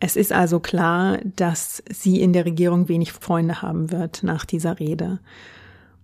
Es 0.00 0.16
ist 0.16 0.32
also 0.32 0.60
klar, 0.60 1.18
dass 1.24 1.82
sie 1.90 2.20
in 2.20 2.34
der 2.34 2.44
Regierung 2.44 2.88
wenig 2.88 3.12
Freunde 3.12 3.62
haben 3.62 3.90
wird 3.90 4.22
nach 4.22 4.44
dieser 4.44 4.78
Rede. 4.78 5.18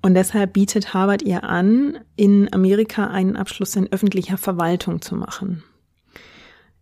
Und 0.00 0.14
deshalb 0.14 0.54
bietet 0.54 0.94
Harvard 0.94 1.22
ihr 1.22 1.44
an, 1.44 1.98
in 2.16 2.50
Amerika 2.52 3.08
einen 3.08 3.36
Abschluss 3.36 3.76
in 3.76 3.92
öffentlicher 3.92 4.38
Verwaltung 4.38 5.02
zu 5.02 5.16
machen. 5.16 5.64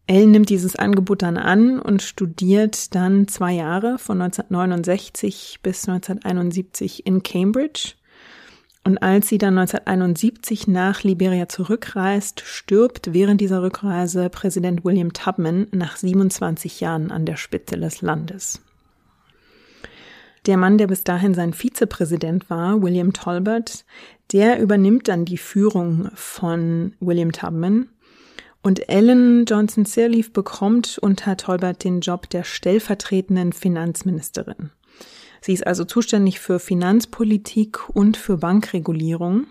Elle 0.06 0.26
nimmt 0.26 0.50
dieses 0.50 0.76
Angebot 0.76 1.22
dann 1.22 1.38
an 1.38 1.80
und 1.80 2.02
studiert 2.02 2.94
dann 2.94 3.26
zwei 3.26 3.52
Jahre 3.52 3.98
von 3.98 4.20
1969 4.20 5.60
bis 5.62 5.88
1971 5.88 7.06
in 7.06 7.22
Cambridge. 7.22 7.94
Und 8.86 8.98
als 8.98 9.28
sie 9.28 9.38
dann 9.38 9.56
1971 9.56 10.68
nach 10.68 11.02
Liberia 11.02 11.48
zurückreist, 11.48 12.42
stirbt 12.44 13.14
während 13.14 13.40
dieser 13.40 13.62
Rückreise 13.62 14.28
Präsident 14.28 14.84
William 14.84 15.14
Tubman 15.14 15.68
nach 15.72 15.96
27 15.96 16.80
Jahren 16.80 17.10
an 17.10 17.24
der 17.24 17.36
Spitze 17.36 17.78
des 17.78 18.02
Landes. 18.02 18.60
Der 20.44 20.58
Mann, 20.58 20.76
der 20.76 20.88
bis 20.88 21.02
dahin 21.04 21.32
sein 21.32 21.54
Vizepräsident 21.54 22.50
war, 22.50 22.82
William 22.82 23.14
Tolbert, 23.14 23.86
der 24.32 24.60
übernimmt 24.60 25.08
dann 25.08 25.24
die 25.24 25.38
Führung 25.38 26.10
von 26.14 26.92
William 27.00 27.32
Tubman 27.32 27.88
und 28.64 28.88
Ellen 28.88 29.44
Johnson 29.44 29.84
Sirleaf 29.84 30.32
bekommt 30.32 30.98
unter 30.98 31.36
Tolbert 31.36 31.84
den 31.84 32.00
Job 32.00 32.30
der 32.30 32.44
stellvertretenden 32.44 33.52
Finanzministerin. 33.52 34.70
Sie 35.42 35.52
ist 35.52 35.66
also 35.66 35.84
zuständig 35.84 36.40
für 36.40 36.58
Finanzpolitik 36.58 37.90
und 37.90 38.16
für 38.16 38.38
Bankregulierung. 38.38 39.46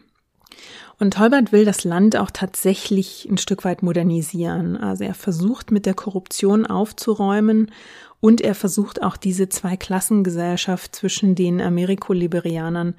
Und 0.99 1.13
Tolbert 1.13 1.51
will 1.51 1.63
das 1.63 1.83
Land 1.83 2.17
auch 2.17 2.31
tatsächlich 2.31 3.27
ein 3.29 3.37
Stück 3.37 3.63
weit 3.65 3.83
modernisieren. 3.83 4.77
Also 4.77 5.03
er 5.03 5.13
versucht 5.13 5.69
mit 5.69 5.85
der 5.85 5.93
Korruption 5.93 6.65
aufzuräumen 6.65 7.71
und 8.19 8.41
er 8.41 8.55
versucht 8.55 9.03
auch 9.03 9.15
diese 9.15 9.47
Zweiklassengesellschaft 9.47 10.95
zwischen 10.95 11.35
den 11.35 11.61
Amerikoliberianern 11.61 12.95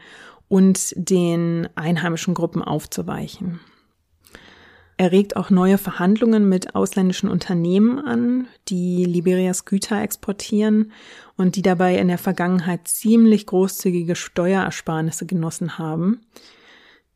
und 0.46 0.94
den 0.96 1.68
einheimischen 1.74 2.34
Gruppen 2.34 2.62
aufzuweichen. 2.62 3.58
Er 4.96 5.10
regt 5.10 5.36
auch 5.36 5.50
neue 5.50 5.76
Verhandlungen 5.76 6.48
mit 6.48 6.74
ausländischen 6.76 7.28
Unternehmen 7.28 7.98
an, 7.98 8.46
die 8.68 9.04
Liberias 9.04 9.64
Güter 9.64 10.00
exportieren 10.00 10.92
und 11.36 11.56
die 11.56 11.62
dabei 11.62 11.98
in 11.98 12.08
der 12.08 12.18
Vergangenheit 12.18 12.86
ziemlich 12.86 13.46
großzügige 13.46 14.14
Steuerersparnisse 14.14 15.26
genossen 15.26 15.78
haben. 15.78 16.20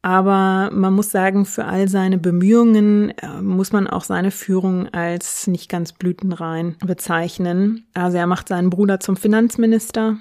Aber 0.02 0.70
man 0.72 0.92
muss 0.92 1.10
sagen, 1.10 1.44
für 1.44 1.64
all 1.64 1.88
seine 1.88 2.18
Bemühungen 2.18 3.10
äh, 3.18 3.42
muss 3.42 3.72
man 3.72 3.88
auch 3.88 4.04
seine 4.04 4.30
Führung 4.30 4.88
als 4.88 5.46
nicht 5.48 5.68
ganz 5.68 5.92
blütenrein 5.92 6.76
bezeichnen. 6.84 7.86
Also 7.94 8.16
er 8.16 8.26
macht 8.26 8.48
seinen 8.48 8.70
Bruder 8.70 9.00
zum 9.00 9.16
Finanzminister. 9.16 10.18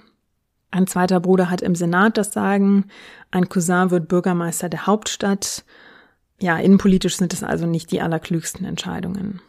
Ein 0.72 0.88
zweiter 0.88 1.20
Bruder 1.20 1.50
hat 1.50 1.62
im 1.62 1.76
Senat 1.76 2.18
das 2.18 2.34
Sagen. 2.34 2.86
Ein 3.32 3.50
Cousin 3.50 3.92
wird 3.92 4.08
Bürgermeister 4.08 4.68
der 4.68 4.88
Hauptstadt. 4.88 5.64
Ja, 6.40 6.58
innenpolitisch 6.58 7.18
sind 7.18 7.34
es 7.34 7.44
also 7.44 7.66
nicht 7.66 7.92
die 7.92 8.02
allerklügsten 8.02 8.66
Entscheidungen. 8.66 9.42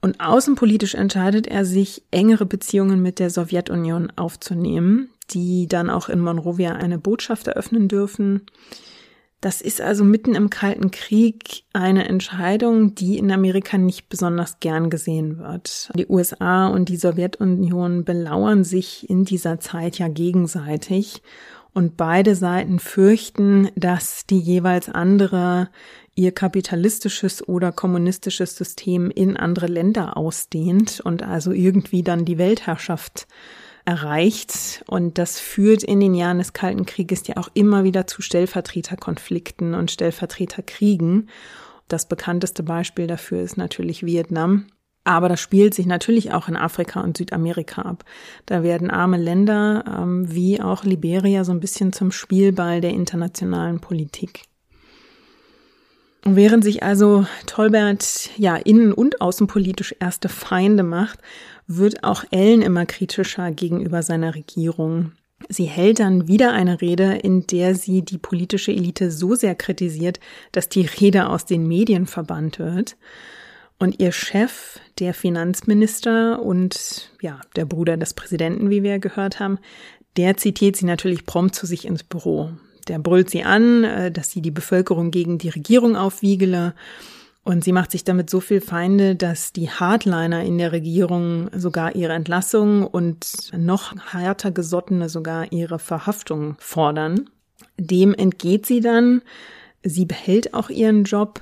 Und 0.00 0.20
außenpolitisch 0.20 0.94
entscheidet 0.94 1.46
er 1.46 1.64
sich, 1.66 2.02
engere 2.10 2.46
Beziehungen 2.46 3.02
mit 3.02 3.18
der 3.18 3.28
Sowjetunion 3.28 4.10
aufzunehmen, 4.16 5.10
die 5.30 5.66
dann 5.66 5.90
auch 5.90 6.08
in 6.08 6.20
Monrovia 6.20 6.72
eine 6.72 6.98
Botschaft 6.98 7.46
eröffnen 7.48 7.88
dürfen. 7.88 8.46
Das 9.42 9.60
ist 9.60 9.80
also 9.80 10.04
mitten 10.04 10.34
im 10.34 10.50
Kalten 10.50 10.90
Krieg 10.90 11.62
eine 11.72 12.08
Entscheidung, 12.08 12.94
die 12.94 13.18
in 13.18 13.30
Amerika 13.30 13.78
nicht 13.78 14.08
besonders 14.08 14.60
gern 14.60 14.90
gesehen 14.90 15.38
wird. 15.38 15.90
Die 15.94 16.06
USA 16.06 16.68
und 16.68 16.88
die 16.90 16.98
Sowjetunion 16.98 18.04
belauern 18.04 18.64
sich 18.64 19.08
in 19.08 19.24
dieser 19.24 19.58
Zeit 19.60 19.98
ja 19.98 20.08
gegenseitig 20.08 21.22
und 21.72 21.96
beide 21.96 22.34
Seiten 22.34 22.78
fürchten, 22.78 23.70
dass 23.76 24.26
die 24.26 24.38
jeweils 24.38 24.88
andere 24.88 25.68
ihr 26.14 26.32
kapitalistisches 26.32 27.46
oder 27.46 27.72
kommunistisches 27.72 28.56
System 28.56 29.10
in 29.10 29.36
andere 29.36 29.66
Länder 29.66 30.16
ausdehnt 30.16 31.00
und 31.00 31.22
also 31.22 31.52
irgendwie 31.52 32.02
dann 32.02 32.24
die 32.24 32.38
Weltherrschaft 32.38 33.26
erreicht. 33.84 34.84
Und 34.86 35.18
das 35.18 35.40
führt 35.40 35.82
in 35.82 36.00
den 36.00 36.14
Jahren 36.14 36.38
des 36.38 36.52
Kalten 36.52 36.86
Krieges 36.86 37.26
ja 37.26 37.36
auch 37.36 37.48
immer 37.54 37.84
wieder 37.84 38.06
zu 38.06 38.22
Stellvertreterkonflikten 38.22 39.74
und 39.74 39.90
Stellvertreterkriegen. 39.90 41.28
Das 41.88 42.06
bekannteste 42.06 42.62
Beispiel 42.62 43.06
dafür 43.06 43.42
ist 43.42 43.56
natürlich 43.56 44.04
Vietnam. 44.04 44.66
Aber 45.04 45.28
das 45.28 45.40
spielt 45.40 45.74
sich 45.74 45.86
natürlich 45.86 46.32
auch 46.32 46.48
in 46.48 46.56
Afrika 46.56 47.00
und 47.00 47.16
Südamerika 47.16 47.82
ab. 47.82 48.04
Da 48.46 48.62
werden 48.62 48.90
arme 48.90 49.16
Länder 49.16 49.84
ähm, 49.86 50.32
wie 50.32 50.60
auch 50.60 50.84
Liberia 50.84 51.44
so 51.44 51.52
ein 51.52 51.60
bisschen 51.60 51.92
zum 51.92 52.12
Spielball 52.12 52.80
der 52.80 52.90
internationalen 52.90 53.80
Politik. 53.80 54.42
Und 56.24 56.36
während 56.36 56.64
sich 56.64 56.82
also 56.82 57.24
Tolbert 57.46 58.30
ja 58.36 58.56
innen- 58.56 58.92
und 58.92 59.22
außenpolitisch 59.22 59.94
erste 60.00 60.28
Feinde 60.28 60.82
macht, 60.82 61.18
wird 61.66 62.04
auch 62.04 62.24
Ellen 62.30 62.60
immer 62.60 62.84
kritischer 62.84 63.50
gegenüber 63.52 64.02
seiner 64.02 64.34
Regierung. 64.34 65.12
Sie 65.48 65.64
hält 65.64 66.00
dann 66.00 66.28
wieder 66.28 66.52
eine 66.52 66.82
Rede, 66.82 67.14
in 67.14 67.46
der 67.46 67.74
sie 67.74 68.02
die 68.02 68.18
politische 68.18 68.72
Elite 68.72 69.10
so 69.10 69.34
sehr 69.34 69.54
kritisiert, 69.54 70.20
dass 70.52 70.68
die 70.68 70.82
Rede 70.82 71.28
aus 71.28 71.46
den 71.46 71.66
Medien 71.66 72.06
verbannt 72.06 72.58
wird. 72.58 72.96
Und 73.80 73.98
ihr 73.98 74.12
Chef, 74.12 74.78
der 74.98 75.14
Finanzminister 75.14 76.42
und 76.42 77.10
ja, 77.22 77.40
der 77.56 77.64
Bruder 77.64 77.96
des 77.96 78.12
Präsidenten, 78.12 78.68
wie 78.68 78.82
wir 78.82 78.98
gehört 78.98 79.40
haben, 79.40 79.58
der 80.18 80.36
zitiert 80.36 80.76
sie 80.76 80.84
natürlich 80.84 81.24
prompt 81.24 81.54
zu 81.54 81.64
sich 81.64 81.86
ins 81.86 82.02
Büro. 82.02 82.50
Der 82.88 82.98
brüllt 82.98 83.30
sie 83.30 83.42
an, 83.42 83.84
äh, 83.84 84.12
dass 84.12 84.30
sie 84.30 84.42
die 84.42 84.50
Bevölkerung 84.50 85.10
gegen 85.10 85.38
die 85.38 85.48
Regierung 85.48 85.96
aufwiegele. 85.96 86.74
Und 87.42 87.64
sie 87.64 87.72
macht 87.72 87.90
sich 87.90 88.04
damit 88.04 88.28
so 88.28 88.40
viel 88.40 88.60
Feinde, 88.60 89.16
dass 89.16 89.54
die 89.54 89.70
Hardliner 89.70 90.44
in 90.44 90.58
der 90.58 90.72
Regierung 90.72 91.48
sogar 91.56 91.96
ihre 91.96 92.12
Entlassung 92.12 92.86
und 92.86 93.50
noch 93.56 93.94
härter 94.12 94.50
gesottene 94.50 95.08
sogar 95.08 95.52
ihre 95.52 95.78
Verhaftung 95.78 96.56
fordern. 96.58 97.30
Dem 97.78 98.12
entgeht 98.12 98.66
sie 98.66 98.80
dann. 98.80 99.22
Sie 99.82 100.04
behält 100.04 100.52
auch 100.52 100.68
ihren 100.68 101.04
Job, 101.04 101.40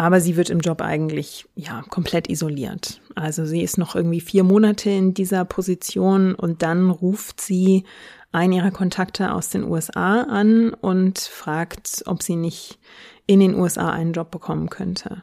aber 0.00 0.22
sie 0.22 0.38
wird 0.38 0.48
im 0.48 0.60
Job 0.60 0.80
eigentlich, 0.80 1.46
ja, 1.56 1.84
komplett 1.90 2.30
isoliert. 2.30 3.02
Also 3.16 3.44
sie 3.44 3.60
ist 3.60 3.76
noch 3.76 3.94
irgendwie 3.94 4.22
vier 4.22 4.44
Monate 4.44 4.88
in 4.88 5.12
dieser 5.12 5.44
Position 5.44 6.34
und 6.34 6.62
dann 6.62 6.88
ruft 6.88 7.42
sie 7.42 7.84
einen 8.32 8.54
ihrer 8.54 8.70
Kontakte 8.70 9.30
aus 9.34 9.50
den 9.50 9.62
USA 9.62 10.22
an 10.22 10.72
und 10.72 11.18
fragt, 11.18 12.04
ob 12.06 12.22
sie 12.22 12.36
nicht 12.36 12.78
in 13.26 13.40
den 13.40 13.54
USA 13.54 13.90
einen 13.90 14.14
Job 14.14 14.30
bekommen 14.30 14.70
könnte. 14.70 15.22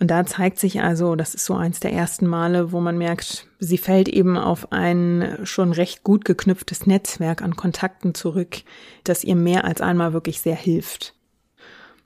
Und 0.00 0.10
da 0.10 0.24
zeigt 0.24 0.58
sich 0.58 0.80
also, 0.80 1.16
das 1.16 1.34
ist 1.34 1.44
so 1.44 1.52
eins 1.52 1.80
der 1.80 1.92
ersten 1.92 2.26
Male, 2.26 2.72
wo 2.72 2.80
man 2.80 2.96
merkt, 2.96 3.46
sie 3.58 3.76
fällt 3.76 4.08
eben 4.08 4.38
auf 4.38 4.72
ein 4.72 5.40
schon 5.42 5.70
recht 5.70 6.02
gut 6.02 6.24
geknüpftes 6.24 6.86
Netzwerk 6.86 7.42
an 7.42 7.56
Kontakten 7.56 8.14
zurück, 8.14 8.62
das 9.04 9.22
ihr 9.22 9.36
mehr 9.36 9.66
als 9.66 9.82
einmal 9.82 10.14
wirklich 10.14 10.40
sehr 10.40 10.56
hilft. 10.56 11.14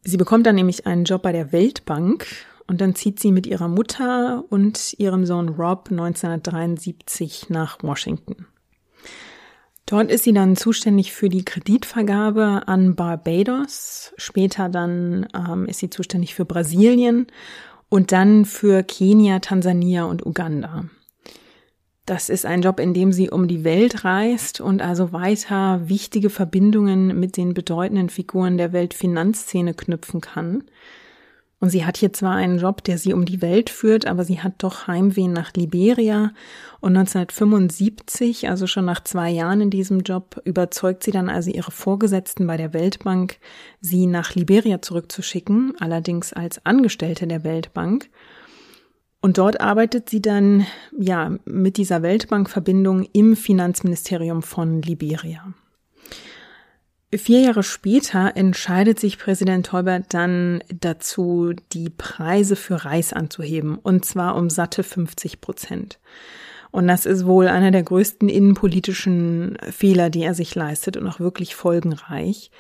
Sie 0.02 0.16
bekommt 0.16 0.46
dann 0.46 0.54
nämlich 0.54 0.86
einen 0.86 1.04
Job 1.04 1.22
bei 1.22 1.32
der 1.32 1.52
Weltbank 1.52 2.26
und 2.66 2.80
dann 2.80 2.94
zieht 2.94 3.18
sie 3.18 3.32
mit 3.32 3.46
ihrer 3.46 3.68
Mutter 3.68 4.44
und 4.48 4.94
ihrem 4.98 5.26
Sohn 5.26 5.48
Rob 5.48 5.88
1973 5.90 7.50
nach 7.50 7.82
Washington. 7.82 8.46
Dort 9.86 10.10
ist 10.10 10.24
sie 10.24 10.34
dann 10.34 10.54
zuständig 10.54 11.12
für 11.12 11.30
die 11.30 11.46
Kreditvergabe 11.46 12.64
an 12.66 12.94
Barbados. 12.94 14.12
Später 14.18 14.68
dann 14.68 15.26
ähm, 15.34 15.64
ist 15.64 15.78
sie 15.78 15.88
zuständig 15.88 16.34
für 16.34 16.44
Brasilien 16.44 17.26
und 17.88 18.12
dann 18.12 18.44
für 18.44 18.82
Kenia, 18.82 19.38
Tansania 19.38 20.04
und 20.04 20.26
Uganda. 20.26 20.84
Das 22.08 22.30
ist 22.30 22.46
ein 22.46 22.62
Job, 22.62 22.80
in 22.80 22.94
dem 22.94 23.12
sie 23.12 23.28
um 23.28 23.48
die 23.48 23.64
Welt 23.64 24.02
reist 24.02 24.62
und 24.62 24.80
also 24.80 25.12
weiter 25.12 25.90
wichtige 25.90 26.30
Verbindungen 26.30 27.20
mit 27.20 27.36
den 27.36 27.52
bedeutenden 27.52 28.08
Figuren 28.08 28.56
der 28.56 28.72
Weltfinanzszene 28.72 29.74
knüpfen 29.74 30.22
kann. 30.22 30.64
Und 31.60 31.68
sie 31.68 31.84
hat 31.84 31.98
hier 31.98 32.14
zwar 32.14 32.34
einen 32.34 32.60
Job, 32.60 32.82
der 32.82 32.96
sie 32.96 33.12
um 33.12 33.26
die 33.26 33.42
Welt 33.42 33.68
führt, 33.68 34.06
aber 34.06 34.24
sie 34.24 34.40
hat 34.40 34.54
doch 34.62 34.86
Heimweh 34.86 35.28
nach 35.28 35.52
Liberia. 35.52 36.32
Und 36.80 36.96
1975, 36.96 38.48
also 38.48 38.66
schon 38.66 38.86
nach 38.86 39.04
zwei 39.04 39.28
Jahren 39.28 39.60
in 39.60 39.68
diesem 39.68 40.00
Job, 40.00 40.40
überzeugt 40.44 41.02
sie 41.02 41.10
dann 41.10 41.28
also 41.28 41.50
ihre 41.50 41.72
Vorgesetzten 41.72 42.46
bei 42.46 42.56
der 42.56 42.72
Weltbank, 42.72 43.36
sie 43.82 44.06
nach 44.06 44.34
Liberia 44.34 44.80
zurückzuschicken, 44.80 45.74
allerdings 45.78 46.32
als 46.32 46.64
Angestellte 46.64 47.26
der 47.26 47.44
Weltbank. 47.44 48.08
Und 49.20 49.38
dort 49.38 49.60
arbeitet 49.60 50.08
sie 50.08 50.22
dann 50.22 50.66
ja 50.96 51.36
mit 51.44 51.76
dieser 51.76 52.02
Weltbankverbindung 52.02 53.08
im 53.12 53.34
Finanzministerium 53.34 54.42
von 54.42 54.80
Liberia. 54.82 55.52
Vier 57.12 57.40
Jahre 57.40 57.62
später 57.62 58.36
entscheidet 58.36 59.00
sich 59.00 59.18
Präsident 59.18 59.66
Tolbert 59.66 60.12
dann 60.12 60.62
dazu, 60.68 61.54
die 61.72 61.88
Preise 61.88 62.54
für 62.54 62.84
Reis 62.84 63.14
anzuheben, 63.14 63.78
und 63.78 64.04
zwar 64.04 64.36
um 64.36 64.50
satte 64.50 64.82
50 64.82 65.40
Prozent. 65.40 65.98
Und 66.70 66.86
das 66.86 67.06
ist 67.06 67.24
wohl 67.24 67.48
einer 67.48 67.70
der 67.70 67.82
größten 67.82 68.28
innenpolitischen 68.28 69.56
Fehler, 69.70 70.10
die 70.10 70.22
er 70.22 70.34
sich 70.34 70.54
leistet 70.54 70.98
und 70.98 71.08
auch 71.08 71.18
wirklich 71.18 71.54
folgenreich. 71.54 72.50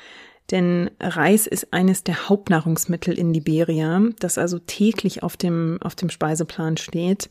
Denn 0.50 0.90
Reis 0.98 1.46
ist 1.46 1.72
eines 1.72 2.04
der 2.04 2.28
Hauptnahrungsmittel 2.28 3.18
in 3.18 3.34
Liberia, 3.34 4.00
das 4.18 4.38
also 4.38 4.58
täglich 4.58 5.22
auf 5.22 5.36
dem, 5.36 5.78
auf 5.82 5.94
dem 5.94 6.08
Speiseplan 6.08 6.76
steht. 6.78 7.28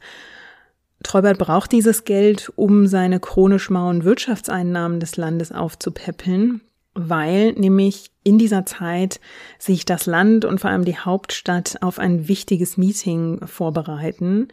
Treubert 1.03 1.37
braucht 1.37 1.71
dieses 1.71 2.05
Geld, 2.05 2.51
um 2.55 2.87
seine 2.87 3.19
chronisch 3.19 3.69
mauen 3.69 4.03
Wirtschaftseinnahmen 4.03 4.99
des 4.99 5.17
Landes 5.17 5.51
aufzupäppeln, 5.51 6.61
weil 6.93 7.53
nämlich 7.53 8.11
in 8.23 8.37
dieser 8.37 8.65
Zeit 8.65 9.19
sich 9.59 9.85
das 9.85 10.05
Land 10.05 10.45
und 10.45 10.59
vor 10.59 10.69
allem 10.69 10.85
die 10.85 10.97
Hauptstadt 10.97 11.77
auf 11.81 11.99
ein 11.99 12.27
wichtiges 12.27 12.77
Meeting 12.77 13.45
vorbereiten. 13.45 14.49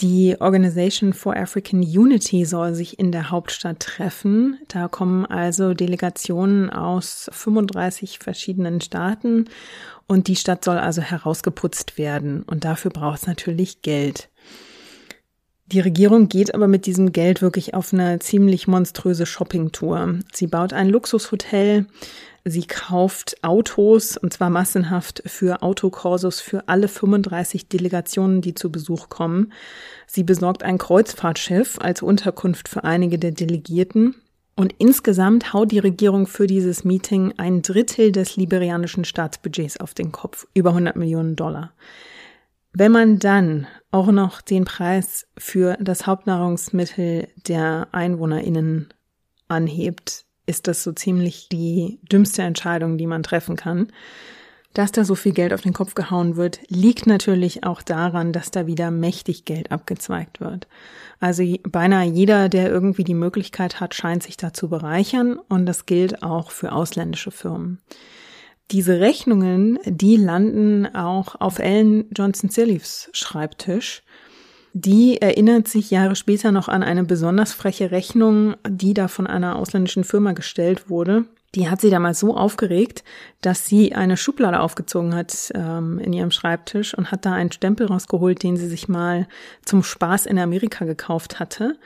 Die 0.00 0.36
Organization 0.40 1.12
for 1.12 1.36
African 1.36 1.82
Unity 1.82 2.44
soll 2.44 2.74
sich 2.74 2.98
in 2.98 3.12
der 3.12 3.30
Hauptstadt 3.30 3.80
treffen. 3.80 4.58
Da 4.68 4.88
kommen 4.88 5.26
also 5.26 5.74
Delegationen 5.74 6.70
aus 6.70 7.28
35 7.32 8.18
verschiedenen 8.18 8.80
Staaten 8.80 9.44
und 10.06 10.28
die 10.28 10.36
Stadt 10.36 10.64
soll 10.64 10.78
also 10.78 11.02
herausgeputzt 11.02 11.98
werden. 11.98 12.42
Und 12.42 12.64
dafür 12.64 12.90
braucht 12.90 13.20
es 13.20 13.26
natürlich 13.26 13.82
Geld. 13.82 14.30
Die 15.66 15.80
Regierung 15.80 16.28
geht 16.28 16.54
aber 16.54 16.68
mit 16.68 16.86
diesem 16.86 17.12
Geld 17.12 17.40
wirklich 17.40 17.72
auf 17.72 17.92
eine 17.92 18.18
ziemlich 18.18 18.68
monströse 18.68 19.24
Shoppingtour. 19.24 20.18
Sie 20.32 20.46
baut 20.46 20.72
ein 20.72 20.88
Luxushotel, 20.88 21.86
Sie 22.44 22.66
kauft 22.66 23.36
Autos, 23.44 24.16
und 24.16 24.32
zwar 24.32 24.50
massenhaft 24.50 25.22
für 25.26 25.62
Autokorsos 25.62 26.40
für 26.40 26.68
alle 26.68 26.88
35 26.88 27.68
Delegationen, 27.68 28.40
die 28.40 28.54
zu 28.54 28.72
Besuch 28.72 29.08
kommen. 29.08 29.52
Sie 30.08 30.24
besorgt 30.24 30.64
ein 30.64 30.78
Kreuzfahrtschiff 30.78 31.78
als 31.80 32.02
Unterkunft 32.02 32.68
für 32.68 32.82
einige 32.82 33.18
der 33.18 33.30
Delegierten. 33.30 34.16
Und 34.56 34.74
insgesamt 34.78 35.52
haut 35.52 35.70
die 35.70 35.78
Regierung 35.78 36.26
für 36.26 36.48
dieses 36.48 36.84
Meeting 36.84 37.32
ein 37.36 37.62
Drittel 37.62 38.10
des 38.10 38.36
liberianischen 38.36 39.04
Staatsbudgets 39.04 39.78
auf 39.78 39.94
den 39.94 40.10
Kopf, 40.10 40.46
über 40.52 40.70
100 40.70 40.96
Millionen 40.96 41.36
Dollar. 41.36 41.72
Wenn 42.72 42.90
man 42.90 43.18
dann 43.18 43.66
auch 43.92 44.10
noch 44.10 44.40
den 44.40 44.64
Preis 44.64 45.28
für 45.38 45.76
das 45.80 46.06
Hauptnahrungsmittel 46.06 47.28
der 47.46 47.88
EinwohnerInnen 47.92 48.88
anhebt, 49.46 50.26
ist 50.46 50.66
das 50.68 50.82
so 50.82 50.92
ziemlich 50.92 51.48
die 51.50 51.98
dümmste 52.10 52.42
Entscheidung, 52.42 52.98
die 52.98 53.06
man 53.06 53.22
treffen 53.22 53.56
kann. 53.56 53.88
Dass 54.74 54.90
da 54.90 55.04
so 55.04 55.14
viel 55.14 55.32
Geld 55.32 55.52
auf 55.52 55.60
den 55.60 55.74
Kopf 55.74 55.94
gehauen 55.94 56.36
wird, 56.36 56.60
liegt 56.68 57.06
natürlich 57.06 57.64
auch 57.64 57.82
daran, 57.82 58.32
dass 58.32 58.50
da 58.50 58.66
wieder 58.66 58.90
mächtig 58.90 59.44
Geld 59.44 59.70
abgezweigt 59.70 60.40
wird. 60.40 60.66
Also 61.20 61.44
beinahe 61.64 62.06
jeder, 62.06 62.48
der 62.48 62.70
irgendwie 62.70 63.04
die 63.04 63.14
Möglichkeit 63.14 63.80
hat, 63.80 63.94
scheint 63.94 64.22
sich 64.22 64.38
da 64.38 64.54
zu 64.54 64.70
bereichern 64.70 65.38
und 65.48 65.66
das 65.66 65.84
gilt 65.84 66.22
auch 66.22 66.50
für 66.50 66.72
ausländische 66.72 67.30
Firmen. 67.30 67.80
Diese 68.70 69.00
Rechnungen, 69.00 69.78
die 69.84 70.16
landen 70.16 70.86
auch 70.94 71.38
auf 71.38 71.58
Ellen 71.58 72.06
Johnson 72.16 72.48
Sirleafs 72.48 73.10
Schreibtisch 73.12 74.02
die 74.74 75.20
erinnert 75.20 75.68
sich 75.68 75.90
Jahre 75.90 76.16
später 76.16 76.50
noch 76.52 76.68
an 76.68 76.82
eine 76.82 77.04
besonders 77.04 77.52
freche 77.52 77.90
Rechnung, 77.90 78.54
die 78.66 78.94
da 78.94 79.08
von 79.08 79.26
einer 79.26 79.56
ausländischen 79.56 80.04
Firma 80.04 80.32
gestellt 80.32 80.88
wurde. 80.88 81.24
Die 81.54 81.68
hat 81.68 81.82
sie 81.82 81.90
damals 81.90 82.18
so 82.18 82.34
aufgeregt, 82.34 83.04
dass 83.42 83.66
sie 83.66 83.94
eine 83.94 84.16
Schublade 84.16 84.60
aufgezogen 84.60 85.14
hat 85.14 85.52
ähm, 85.54 85.98
in 85.98 86.14
ihrem 86.14 86.30
Schreibtisch 86.30 86.94
und 86.94 87.10
hat 87.10 87.26
da 87.26 87.34
einen 87.34 87.52
Stempel 87.52 87.86
rausgeholt, 87.86 88.42
den 88.42 88.56
sie 88.56 88.68
sich 88.68 88.88
mal 88.88 89.28
zum 89.62 89.82
Spaß 89.82 90.24
in 90.24 90.38
Amerika 90.38 90.86
gekauft 90.86 91.38
hatte. 91.38 91.76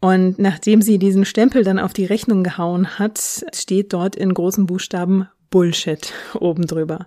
Und 0.00 0.38
nachdem 0.38 0.80
sie 0.80 0.98
diesen 0.98 1.26
Stempel 1.26 1.62
dann 1.62 1.78
auf 1.78 1.92
die 1.92 2.06
Rechnung 2.06 2.42
gehauen 2.42 2.98
hat, 2.98 3.20
steht 3.54 3.92
dort 3.92 4.16
in 4.16 4.32
großen 4.32 4.64
Buchstaben 4.64 5.28
Bullshit 5.50 6.14
oben 6.34 6.66
drüber. 6.66 7.06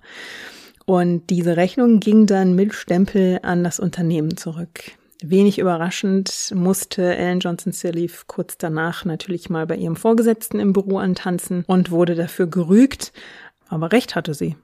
Und 0.85 1.29
diese 1.29 1.55
Rechnung 1.57 1.99
ging 1.99 2.25
dann 2.25 2.55
mit 2.55 2.73
Stempel 2.73 3.39
an 3.43 3.63
das 3.63 3.79
Unternehmen 3.79 4.35
zurück. 4.37 4.91
Wenig 5.25 5.57
überraschend 5.57 6.51
musste 6.53 7.15
Ellen 7.15 7.39
Johnson 7.39 7.71
Sirleaf 7.71 8.25
kurz 8.27 8.57
danach 8.57 9.05
natürlich 9.05 9.49
mal 9.49 9.65
bei 9.65 9.77
ihrem 9.77 9.95
Vorgesetzten 9.95 10.59
im 10.59 10.73
Büro 10.73 10.97
antanzen 10.97 11.63
und 11.65 11.91
wurde 11.91 12.15
dafür 12.15 12.47
gerügt, 12.47 13.13
aber 13.69 13.93
recht 13.93 14.15
hatte 14.15 14.33
sie. 14.33 14.57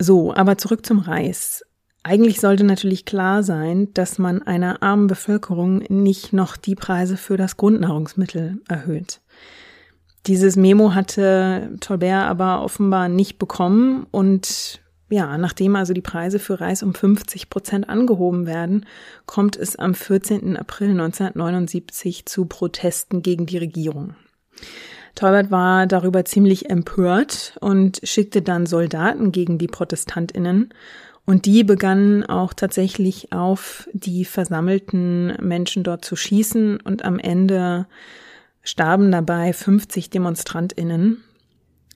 So, 0.00 0.34
aber 0.34 0.58
zurück 0.58 0.84
zum 0.84 0.98
Reis. 0.98 1.64
Eigentlich 2.02 2.40
sollte 2.40 2.64
natürlich 2.64 3.04
klar 3.04 3.44
sein, 3.44 3.94
dass 3.94 4.18
man 4.18 4.42
einer 4.42 4.82
armen 4.82 5.06
Bevölkerung 5.06 5.84
nicht 5.88 6.32
noch 6.32 6.56
die 6.56 6.74
Preise 6.74 7.16
für 7.16 7.36
das 7.36 7.56
Grundnahrungsmittel 7.56 8.60
erhöht. 8.68 9.20
Dieses 10.26 10.56
Memo 10.56 10.94
hatte 10.94 11.76
Tolbert 11.78 12.24
aber 12.24 12.62
offenbar 12.64 13.08
nicht 13.08 13.38
bekommen 13.38 14.08
und 14.10 14.81
ja, 15.12 15.36
nachdem 15.36 15.76
also 15.76 15.92
die 15.92 16.00
Preise 16.00 16.38
für 16.38 16.60
Reis 16.60 16.82
um 16.82 16.94
50 16.94 17.50
Prozent 17.50 17.88
angehoben 17.88 18.46
werden, 18.46 18.86
kommt 19.26 19.56
es 19.56 19.76
am 19.76 19.94
14. 19.94 20.56
April 20.56 20.90
1979 20.92 22.24
zu 22.24 22.46
Protesten 22.46 23.22
gegen 23.22 23.44
die 23.44 23.58
Regierung. 23.58 24.14
Tolbert 25.14 25.50
war 25.50 25.86
darüber 25.86 26.24
ziemlich 26.24 26.70
empört 26.70 27.58
und 27.60 28.00
schickte 28.02 28.40
dann 28.40 28.64
Soldaten 28.64 29.32
gegen 29.32 29.58
die 29.58 29.66
Protestantinnen 29.66 30.72
und 31.26 31.44
die 31.44 31.62
begannen 31.62 32.24
auch 32.24 32.54
tatsächlich 32.54 33.32
auf 33.32 33.88
die 33.92 34.24
versammelten 34.24 35.36
Menschen 35.40 35.82
dort 35.84 36.06
zu 36.06 36.16
schießen 36.16 36.80
und 36.80 37.04
am 37.04 37.18
Ende 37.18 37.86
starben 38.62 39.12
dabei 39.12 39.52
50 39.52 40.08
Demonstrantinnen 40.08 41.22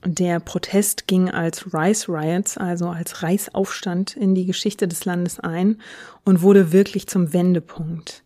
der 0.04 0.40
Protest 0.40 1.06
ging 1.06 1.30
als 1.30 1.72
Rice 1.72 2.08
Riots, 2.08 2.58
also 2.58 2.88
als 2.88 3.22
Reisaufstand 3.22 4.16
in 4.16 4.34
die 4.34 4.46
Geschichte 4.46 4.86
des 4.86 5.04
Landes 5.04 5.40
ein 5.40 5.80
und 6.24 6.42
wurde 6.42 6.72
wirklich 6.72 7.06
zum 7.06 7.32
Wendepunkt. 7.32 8.22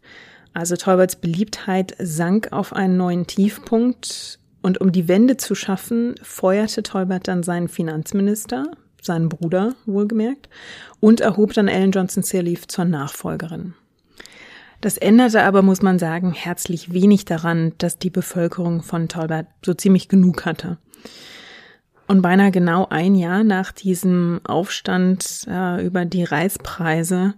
Also 0.52 0.76
Tolberts 0.76 1.16
Beliebtheit 1.16 1.94
sank 1.98 2.52
auf 2.52 2.72
einen 2.72 2.96
neuen 2.96 3.26
Tiefpunkt 3.26 4.38
und 4.62 4.80
um 4.80 4.92
die 4.92 5.08
Wende 5.08 5.36
zu 5.36 5.54
schaffen, 5.54 6.16
feuerte 6.22 6.82
Tolbert 6.82 7.28
dann 7.28 7.42
seinen 7.42 7.68
Finanzminister, 7.68 8.70
seinen 9.00 9.28
Bruder 9.28 9.74
wohlgemerkt, 9.86 10.48
und 10.98 11.20
erhob 11.20 11.54
dann 11.54 11.68
Ellen 11.68 11.92
Johnson 11.92 12.22
Sirleaf 12.22 12.66
zur 12.66 12.84
Nachfolgerin. 12.84 13.74
Das 14.80 14.96
änderte 14.96 15.42
aber, 15.42 15.62
muss 15.62 15.82
man 15.82 15.98
sagen, 15.98 16.32
herzlich 16.32 16.92
wenig 16.92 17.26
daran, 17.26 17.72
dass 17.78 17.98
die 17.98 18.10
Bevölkerung 18.10 18.82
von 18.82 19.08
Tolbert 19.08 19.46
so 19.64 19.74
ziemlich 19.74 20.08
genug 20.08 20.44
hatte. 20.46 20.78
Und 22.10 22.22
beinahe 22.22 22.50
genau 22.50 22.88
ein 22.90 23.14
Jahr 23.14 23.44
nach 23.44 23.70
diesem 23.70 24.40
Aufstand 24.42 25.46
äh, 25.46 25.86
über 25.86 26.04
die 26.04 26.24
Reispreise 26.24 27.34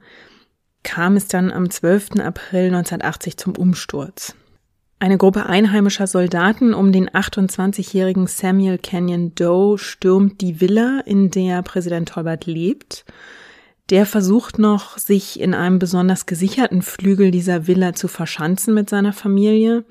kam 0.82 1.14
es 1.16 1.28
dann 1.28 1.52
am 1.52 1.68
12. 1.68 2.12
April 2.20 2.68
1980 2.68 3.36
zum 3.36 3.54
Umsturz. 3.54 4.34
Eine 4.98 5.18
Gruppe 5.18 5.44
einheimischer 5.44 6.06
Soldaten 6.06 6.72
um 6.72 6.90
den 6.90 7.10
28-jährigen 7.10 8.26
Samuel 8.26 8.78
Canyon 8.78 9.34
Doe 9.34 9.76
stürmt 9.76 10.40
die 10.40 10.62
Villa, 10.62 11.02
in 11.04 11.30
der 11.30 11.60
Präsident 11.60 12.08
Tolbert 12.08 12.46
lebt. 12.46 13.04
Der 13.90 14.06
versucht 14.06 14.58
noch, 14.58 14.96
sich 14.96 15.38
in 15.38 15.52
einem 15.52 15.80
besonders 15.80 16.24
gesicherten 16.24 16.80
Flügel 16.80 17.30
dieser 17.30 17.66
Villa 17.66 17.92
zu 17.92 18.08
verschanzen 18.08 18.72
mit 18.72 18.88
seiner 18.88 19.12
Familie. 19.12 19.84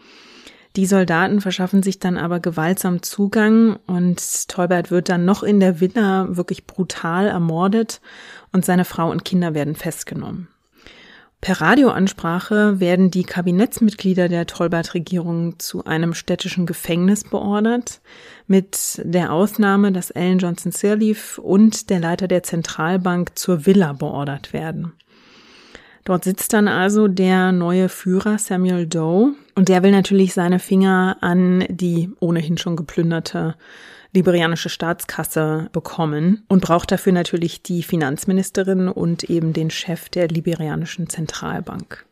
Die 0.78 0.86
Soldaten 0.86 1.42
verschaffen 1.42 1.84
sich 1.84 2.00
dann 2.00 2.18
aber 2.18 2.40
gewaltsam 2.40 3.02
Zugang 3.02 3.78
und 3.88 4.48
Tolbert 4.48 4.90
wird 4.90 5.10
dann 5.10 5.26
noch 5.26 5.44
in 5.44 5.60
der 5.60 5.82
Villa 5.82 6.28
wirklich 6.30 6.66
brutal 6.66 7.28
ermordet 7.28 8.00
und 8.54 8.64
seine 8.64 8.86
Frau 8.86 9.12
und 9.12 9.26
Kinder 9.26 9.54
werden 9.54 9.76
festgenommen. 9.76 10.48
Per 11.42 11.60
Radioansprache 11.60 12.80
werden 12.80 13.10
die 13.10 13.24
Kabinettsmitglieder 13.24 14.30
der 14.30 14.46
Tolbert-Regierung 14.46 15.58
zu 15.58 15.84
einem 15.86 16.14
städtischen 16.14 16.68
Gefängnis 16.68 17.24
beordert, 17.24 18.00
mit 18.46 19.02
der 19.04 19.34
Ausnahme, 19.34 19.92
dass 19.92 20.12
Ellen 20.12 20.38
Johnson 20.38 20.72
Sirleaf 20.72 21.40
und 21.40 21.90
der 21.90 22.00
Leiter 22.00 22.28
der 22.28 22.44
Zentralbank 22.44 23.40
zur 23.40 23.66
Villa 23.66 23.94
beordert 23.94 24.54
werden. 24.54 24.94
Dort 26.04 26.24
sitzt 26.24 26.54
dann 26.54 26.68
also 26.68 27.08
der 27.08 27.52
neue 27.52 27.88
Führer 27.90 28.38
Samuel 28.38 28.88
Doe 28.88 29.34
und 29.56 29.70
der 29.70 29.84
will 29.84 29.92
natürlich 29.92 30.34
seine 30.34 30.60
Finger 30.60 31.18
an 31.22 31.66
die 31.70 32.10
ohnehin 32.20 32.58
schon 32.58 32.76
geplünderte 32.76 33.56
liberianische 34.14 34.70
Staatskasse 34.70 35.70
bekommen 35.72 36.44
und 36.48 36.62
braucht 36.62 36.92
dafür 36.92 37.14
natürlich 37.14 37.64
die 37.64 37.84
Finanzministerin 37.84 38.88
und 38.88 39.24
eben 39.30 39.54
den 39.54 39.70
Chef 39.70 40.10
der 40.10 40.28
liberianischen 40.28 41.08
Zentralbank. 41.08 42.06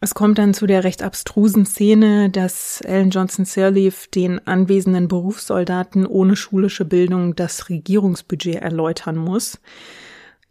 Es 0.00 0.14
kommt 0.14 0.38
dann 0.38 0.52
zu 0.52 0.66
der 0.66 0.82
recht 0.82 1.02
abstrusen 1.02 1.64
Szene, 1.64 2.28
dass 2.28 2.80
Ellen 2.80 3.10
Johnson 3.10 3.44
Sirleaf 3.44 4.08
den 4.08 4.44
anwesenden 4.48 5.06
Berufssoldaten 5.06 6.06
ohne 6.06 6.34
schulische 6.34 6.84
Bildung 6.84 7.36
das 7.36 7.68
Regierungsbudget 7.68 8.56
erläutern 8.56 9.16
muss. 9.16 9.60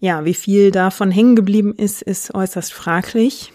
Ja, 0.04 0.26
wie 0.26 0.34
viel 0.34 0.72
davon 0.72 1.12
hängen 1.12 1.36
geblieben 1.36 1.76
ist, 1.78 2.02
ist 2.02 2.34
äußerst 2.34 2.74
fraglich. 2.74 3.54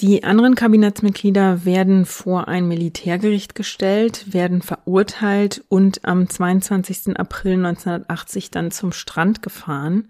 Die 0.00 0.22
anderen 0.22 0.54
Kabinettsmitglieder 0.54 1.64
werden 1.64 2.04
vor 2.04 2.46
ein 2.48 2.68
Militärgericht 2.68 3.54
gestellt, 3.54 4.34
werden 4.34 4.60
verurteilt 4.60 5.64
und 5.70 6.04
am 6.04 6.28
22. 6.28 7.18
April 7.18 7.54
1980 7.54 8.50
dann 8.50 8.70
zum 8.70 8.92
Strand 8.92 9.40
gefahren. 9.40 10.08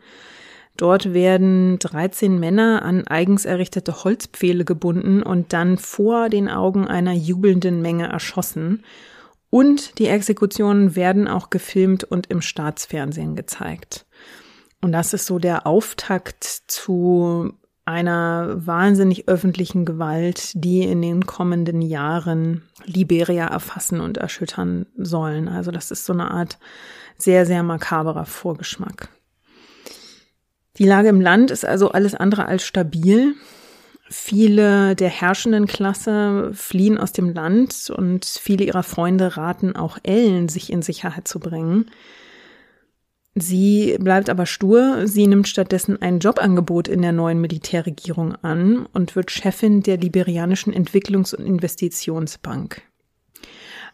Dort 0.77 1.15
werden 1.15 1.79
13 1.79 2.41
Männer 2.41 2.83
an 2.83 3.07
eigens 3.07 3.45
errichtete 3.45 4.03
Holzpfähle 4.03 4.65
gebunden 4.65 5.23
und 5.23 5.53
dann 5.53 5.79
vor 5.79 6.29
den 6.29 6.49
Augen 6.49 6.89
einer 6.89 7.13
jubelnden 7.13 7.83
Menge 7.83 8.09
erschossen. 8.09 8.83
Und 9.49 10.01
die 10.01 10.09
Exekutionen 10.09 10.97
werden 10.97 11.29
auch 11.29 11.51
gefilmt 11.51 12.03
und 12.03 12.27
im 12.27 12.43
Staatsfernsehen 12.43 13.37
gezeigt. 13.37 14.06
Und 14.87 14.93
das 14.93 15.13
ist 15.13 15.27
so 15.27 15.41
der 15.41 15.67
Auftakt 15.67 16.45
zu 16.45 17.53
einer 17.85 18.55
wahnsinnig 18.55 19.27
öffentlichen 19.27 19.85
Gewalt, 19.85 20.53
die 20.55 20.85
in 20.85 21.03
den 21.03 21.27
kommenden 21.27 21.83
Jahren 21.83 22.63
Liberia 22.85 23.49
erfassen 23.49 24.01
und 24.01 24.17
erschüttern 24.17 24.87
sollen. 24.97 25.49
Also 25.49 25.73
das 25.73 25.91
ist 25.91 26.05
so 26.05 26.13
eine 26.13 26.31
Art 26.31 26.61
sehr, 27.19 27.47
sehr 27.47 27.65
makaberer 27.65 28.27
Vorgeschmack. 28.27 29.09
Die 30.79 30.87
Lage 30.87 31.09
im 31.09 31.21
Land 31.21 31.51
ist 31.51 31.65
also 31.65 31.91
alles 31.91 32.15
andere 32.15 32.47
als 32.47 32.65
stabil. 32.65 33.35
Viele 34.09 34.95
der 34.95 35.09
herrschenden 35.09 35.67
Klasse 35.67 36.53
fliehen 36.55 36.97
aus 36.97 37.11
dem 37.11 37.35
Land 37.35 37.91
und 37.91 38.25
viele 38.25 38.63
ihrer 38.65 38.85
Freunde 38.85 39.37
raten 39.37 39.75
auch 39.75 39.99
Ellen, 40.05 40.49
sich 40.49 40.71
in 40.71 40.83
Sicherheit 40.83 41.27
zu 41.27 41.41
bringen. 41.41 41.91
Sie 43.39 43.99
bleibt 44.01 44.31
aber 44.31 44.47
stur. 44.47 45.07
Sie 45.07 45.27
nimmt 45.27 45.47
stattdessen 45.47 46.01
ein 46.01 46.21
Jobangebot 46.21 46.89
in 46.89 47.03
der 47.03 47.13
neuen 47.13 47.39
Militärregierung 47.39 48.35
an 48.37 48.87
und 48.95 49.15
wird 49.15 49.31
Chefin 49.31 49.83
der 49.83 49.99
Liberianischen 49.99 50.73
Entwicklungs- 50.73 51.35
und 51.35 51.45
Investitionsbank. 51.45 52.81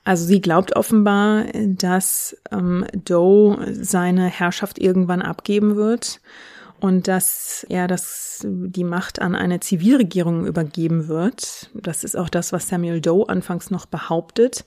Also 0.05 0.25
sie 0.27 0.41
glaubt 0.41 0.77
offenbar, 0.77 1.47
dass 1.55 2.37
ähm, 2.53 2.87
Doe 2.93 3.59
seine 3.73 4.27
Herrschaft 4.27 4.79
irgendwann 4.79 5.23
abgeben 5.23 5.75
wird 5.75 6.21
und 6.79 7.09
dass 7.09 7.67
er 7.69 7.89
das, 7.89 8.47
die 8.47 8.85
Macht 8.85 9.21
an 9.21 9.35
eine 9.35 9.59
Zivilregierung 9.59 10.47
übergeben 10.47 11.09
wird. 11.09 11.69
Das 11.75 12.05
ist 12.05 12.17
auch 12.17 12.29
das, 12.29 12.53
was 12.53 12.69
Samuel 12.69 13.01
Doe 13.01 13.29
anfangs 13.29 13.71
noch 13.71 13.87
behauptet. 13.87 14.65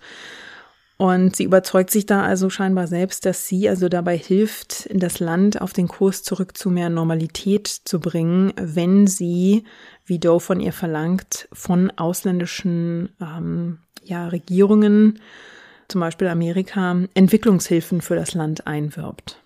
Und 0.97 1.35
sie 1.35 1.43
überzeugt 1.43 1.91
sich 1.91 2.05
da 2.05 2.23
also 2.23 2.49
scheinbar 2.49 2.87
selbst, 2.87 3.25
dass 3.25 3.47
sie 3.47 3.67
also 3.67 3.89
dabei 3.89 4.17
hilft, 4.17 4.87
das 4.93 5.19
Land 5.19 5.61
auf 5.61 5.73
den 5.73 5.89
Kurs 5.89 6.23
zurück 6.23 6.57
zu 6.57 6.69
mehr 6.69 6.89
Normalität 6.89 7.67
zu 7.67 7.99
bringen, 7.99 8.53
wenn 8.55 9.05
sie, 9.05 9.65
wie 10.05 10.19
Doe 10.19 10.39
von 10.39 10.61
ihr 10.61 10.71
verlangt, 10.71 11.49
von 11.51 11.91
ausländischen 11.97 13.09
ähm, 13.21 13.79
ja, 14.05 14.29
Regierungen, 14.29 15.19
zum 15.89 15.99
Beispiel 15.99 16.27
Amerika, 16.27 16.95
Entwicklungshilfen 17.13 17.99
für 17.99 18.15
das 18.15 18.33
Land 18.33 18.65
einwirbt. 18.65 19.41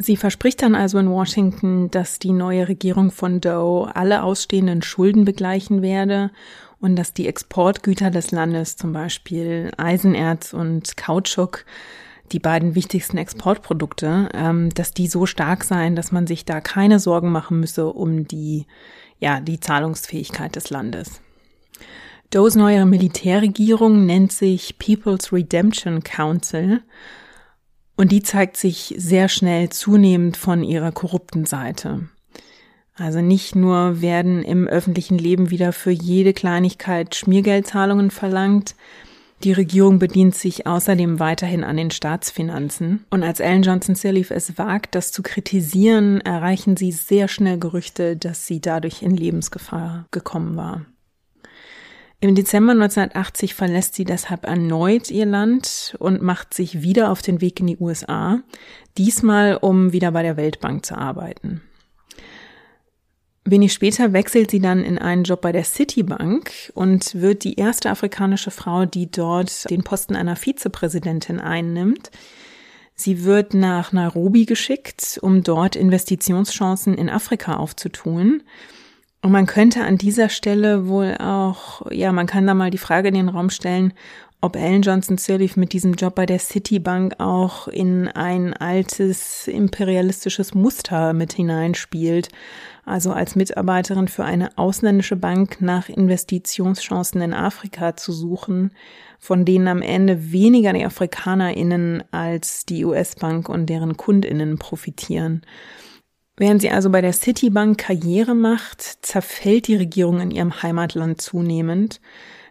Sie 0.00 0.16
verspricht 0.16 0.62
dann 0.62 0.76
also 0.76 0.98
in 0.98 1.10
Washington, 1.10 1.90
dass 1.90 2.20
die 2.20 2.32
neue 2.32 2.68
Regierung 2.68 3.10
von 3.10 3.40
Doe 3.40 3.90
alle 3.94 4.22
ausstehenden 4.22 4.82
Schulden 4.82 5.24
begleichen 5.24 5.82
werde 5.82 6.30
und 6.80 6.96
dass 6.96 7.12
die 7.12 7.26
Exportgüter 7.26 8.10
des 8.10 8.30
Landes, 8.30 8.76
zum 8.76 8.92
Beispiel 8.92 9.70
Eisenerz 9.76 10.52
und 10.52 10.96
Kautschuk, 10.96 11.64
die 12.32 12.38
beiden 12.38 12.74
wichtigsten 12.74 13.16
Exportprodukte, 13.16 14.28
ähm, 14.34 14.70
dass 14.74 14.92
die 14.92 15.08
so 15.08 15.26
stark 15.26 15.64
seien, 15.64 15.96
dass 15.96 16.12
man 16.12 16.26
sich 16.26 16.44
da 16.44 16.60
keine 16.60 16.98
Sorgen 16.98 17.32
machen 17.32 17.60
müsse 17.60 17.86
um 17.86 18.28
die, 18.28 18.66
ja, 19.18 19.40
die 19.40 19.60
Zahlungsfähigkeit 19.60 20.54
des 20.54 20.70
Landes. 20.70 21.20
Does 22.30 22.56
neue 22.56 22.84
Militärregierung 22.84 24.04
nennt 24.04 24.32
sich 24.32 24.78
People's 24.78 25.32
Redemption 25.32 26.02
Council 26.02 26.82
und 27.96 28.12
die 28.12 28.22
zeigt 28.22 28.58
sich 28.58 28.94
sehr 28.98 29.28
schnell 29.28 29.70
zunehmend 29.70 30.36
von 30.36 30.62
ihrer 30.62 30.92
korrupten 30.92 31.46
Seite. 31.46 32.08
Also 32.98 33.20
nicht 33.20 33.54
nur 33.54 34.00
werden 34.00 34.42
im 34.42 34.66
öffentlichen 34.66 35.18
Leben 35.18 35.50
wieder 35.50 35.72
für 35.72 35.92
jede 35.92 36.32
Kleinigkeit 36.32 37.14
Schmiergeldzahlungen 37.14 38.10
verlangt, 38.10 38.74
die 39.44 39.52
Regierung 39.52 40.00
bedient 40.00 40.34
sich 40.34 40.66
außerdem 40.66 41.20
weiterhin 41.20 41.62
an 41.62 41.76
den 41.76 41.92
Staatsfinanzen. 41.92 43.04
Und 43.10 43.22
als 43.22 43.38
Ellen 43.38 43.62
Johnson 43.62 43.94
Sirleaf 43.94 44.32
es 44.32 44.58
wagt, 44.58 44.96
das 44.96 45.12
zu 45.12 45.22
kritisieren, 45.22 46.20
erreichen 46.22 46.76
sie 46.76 46.90
sehr 46.90 47.28
schnell 47.28 47.58
Gerüchte, 47.58 48.16
dass 48.16 48.46
sie 48.46 48.60
dadurch 48.60 49.02
in 49.02 49.16
Lebensgefahr 49.16 50.06
gekommen 50.10 50.56
war. 50.56 50.86
Im 52.20 52.34
Dezember 52.34 52.72
1980 52.72 53.54
verlässt 53.54 53.94
sie 53.94 54.04
deshalb 54.04 54.44
erneut 54.44 55.08
ihr 55.08 55.26
Land 55.26 55.94
und 56.00 56.20
macht 56.20 56.52
sich 56.52 56.82
wieder 56.82 57.12
auf 57.12 57.22
den 57.22 57.40
Weg 57.40 57.60
in 57.60 57.68
die 57.68 57.78
USA, 57.78 58.40
diesmal 58.96 59.56
um 59.56 59.92
wieder 59.92 60.10
bei 60.10 60.24
der 60.24 60.36
Weltbank 60.36 60.84
zu 60.84 60.98
arbeiten. 60.98 61.62
Wenig 63.50 63.72
später 63.72 64.12
wechselt 64.12 64.50
sie 64.50 64.60
dann 64.60 64.82
in 64.84 64.98
einen 64.98 65.24
Job 65.24 65.40
bei 65.40 65.52
der 65.52 65.64
Citibank 65.64 66.50
und 66.74 67.14
wird 67.14 67.44
die 67.44 67.54
erste 67.54 67.90
afrikanische 67.90 68.50
Frau, 68.50 68.84
die 68.84 69.10
dort 69.10 69.70
den 69.70 69.84
Posten 69.84 70.16
einer 70.16 70.36
Vizepräsidentin 70.36 71.40
einnimmt. 71.40 72.10
Sie 72.94 73.24
wird 73.24 73.54
nach 73.54 73.92
Nairobi 73.92 74.44
geschickt, 74.44 75.18
um 75.22 75.42
dort 75.42 75.76
Investitionschancen 75.76 76.94
in 76.94 77.08
Afrika 77.08 77.56
aufzutun. 77.56 78.42
Und 79.22 79.32
man 79.32 79.46
könnte 79.46 79.84
an 79.84 79.98
dieser 79.98 80.28
Stelle 80.28 80.88
wohl 80.88 81.16
auch, 81.18 81.90
ja, 81.90 82.12
man 82.12 82.26
kann 82.26 82.46
da 82.46 82.54
mal 82.54 82.70
die 82.70 82.78
Frage 82.78 83.08
in 83.08 83.14
den 83.14 83.28
Raum 83.28 83.50
stellen, 83.50 83.92
ob 84.40 84.54
Ellen 84.54 84.82
Johnson 84.82 85.18
Sirleaf 85.18 85.56
mit 85.56 85.72
diesem 85.72 85.94
Job 85.94 86.14
bei 86.14 86.24
der 86.24 86.38
Citibank 86.38 87.14
auch 87.18 87.66
in 87.66 88.06
ein 88.06 88.54
altes 88.54 89.48
imperialistisches 89.48 90.54
Muster 90.54 91.12
mit 91.12 91.32
hineinspielt. 91.32 92.28
Also 92.84 93.12
als 93.12 93.34
Mitarbeiterin 93.34 94.08
für 94.08 94.24
eine 94.24 94.56
ausländische 94.56 95.16
Bank 95.16 95.60
nach 95.60 95.88
Investitionschancen 95.88 97.20
in 97.20 97.34
Afrika 97.34 97.96
zu 97.96 98.12
suchen, 98.12 98.70
von 99.18 99.44
denen 99.44 99.66
am 99.66 99.82
Ende 99.82 100.32
weniger 100.32 100.72
die 100.72 100.84
AfrikanerInnen 100.84 102.04
als 102.12 102.64
die 102.64 102.84
US-Bank 102.84 103.48
und 103.48 103.66
deren 103.66 103.96
KundInnen 103.96 104.58
profitieren. 104.58 105.42
Während 106.36 106.62
sie 106.62 106.70
also 106.70 106.88
bei 106.88 107.00
der 107.00 107.12
Citibank 107.12 107.78
Karriere 107.78 108.36
macht, 108.36 108.80
zerfällt 109.04 109.66
die 109.66 109.74
Regierung 109.74 110.20
in 110.20 110.30
ihrem 110.30 110.62
Heimatland 110.62 111.20
zunehmend. 111.20 112.00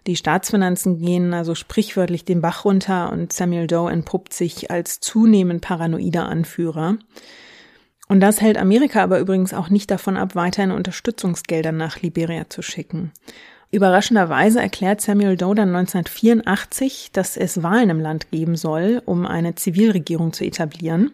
Die 0.07 0.15
Staatsfinanzen 0.15 0.99
gehen 0.99 1.33
also 1.33 1.53
sprichwörtlich 1.53 2.23
den 2.23 2.39
Bach 2.39 2.63
runter 2.63 3.11
und 3.11 3.33
Samuel 3.33 3.67
Doe 3.67 3.91
entpuppt 3.91 4.33
sich 4.33 4.71
als 4.71 5.01
zunehmend 5.01 5.61
paranoider 5.61 6.27
Anführer. 6.29 6.97
Und 8.07 8.21
das 8.21 8.39
hält 8.39 8.57
Amerika 8.57 9.03
aber 9.03 9.19
übrigens 9.19 9.53
auch 9.53 9.69
nicht 9.69 9.91
davon 9.91 10.15
ab, 10.15 10.33
weiterhin 10.33 10.71
Unterstützungsgelder 10.71 11.73
nach 11.73 12.01
Liberia 12.01 12.49
zu 12.49 12.61
schicken. 12.61 13.11
Überraschenderweise 13.69 14.61
erklärt 14.61 15.01
Samuel 15.01 15.35
Doe 15.35 15.55
dann 15.55 15.75
1984, 15.75 17.09
dass 17.11 17.35
es 17.35 17.61
Wahlen 17.61 17.89
im 17.89 17.99
Land 17.99 18.31
geben 18.31 18.55
soll, 18.55 19.01
um 19.05 19.25
eine 19.25 19.55
Zivilregierung 19.55 20.31
zu 20.31 20.45
etablieren. 20.45 21.11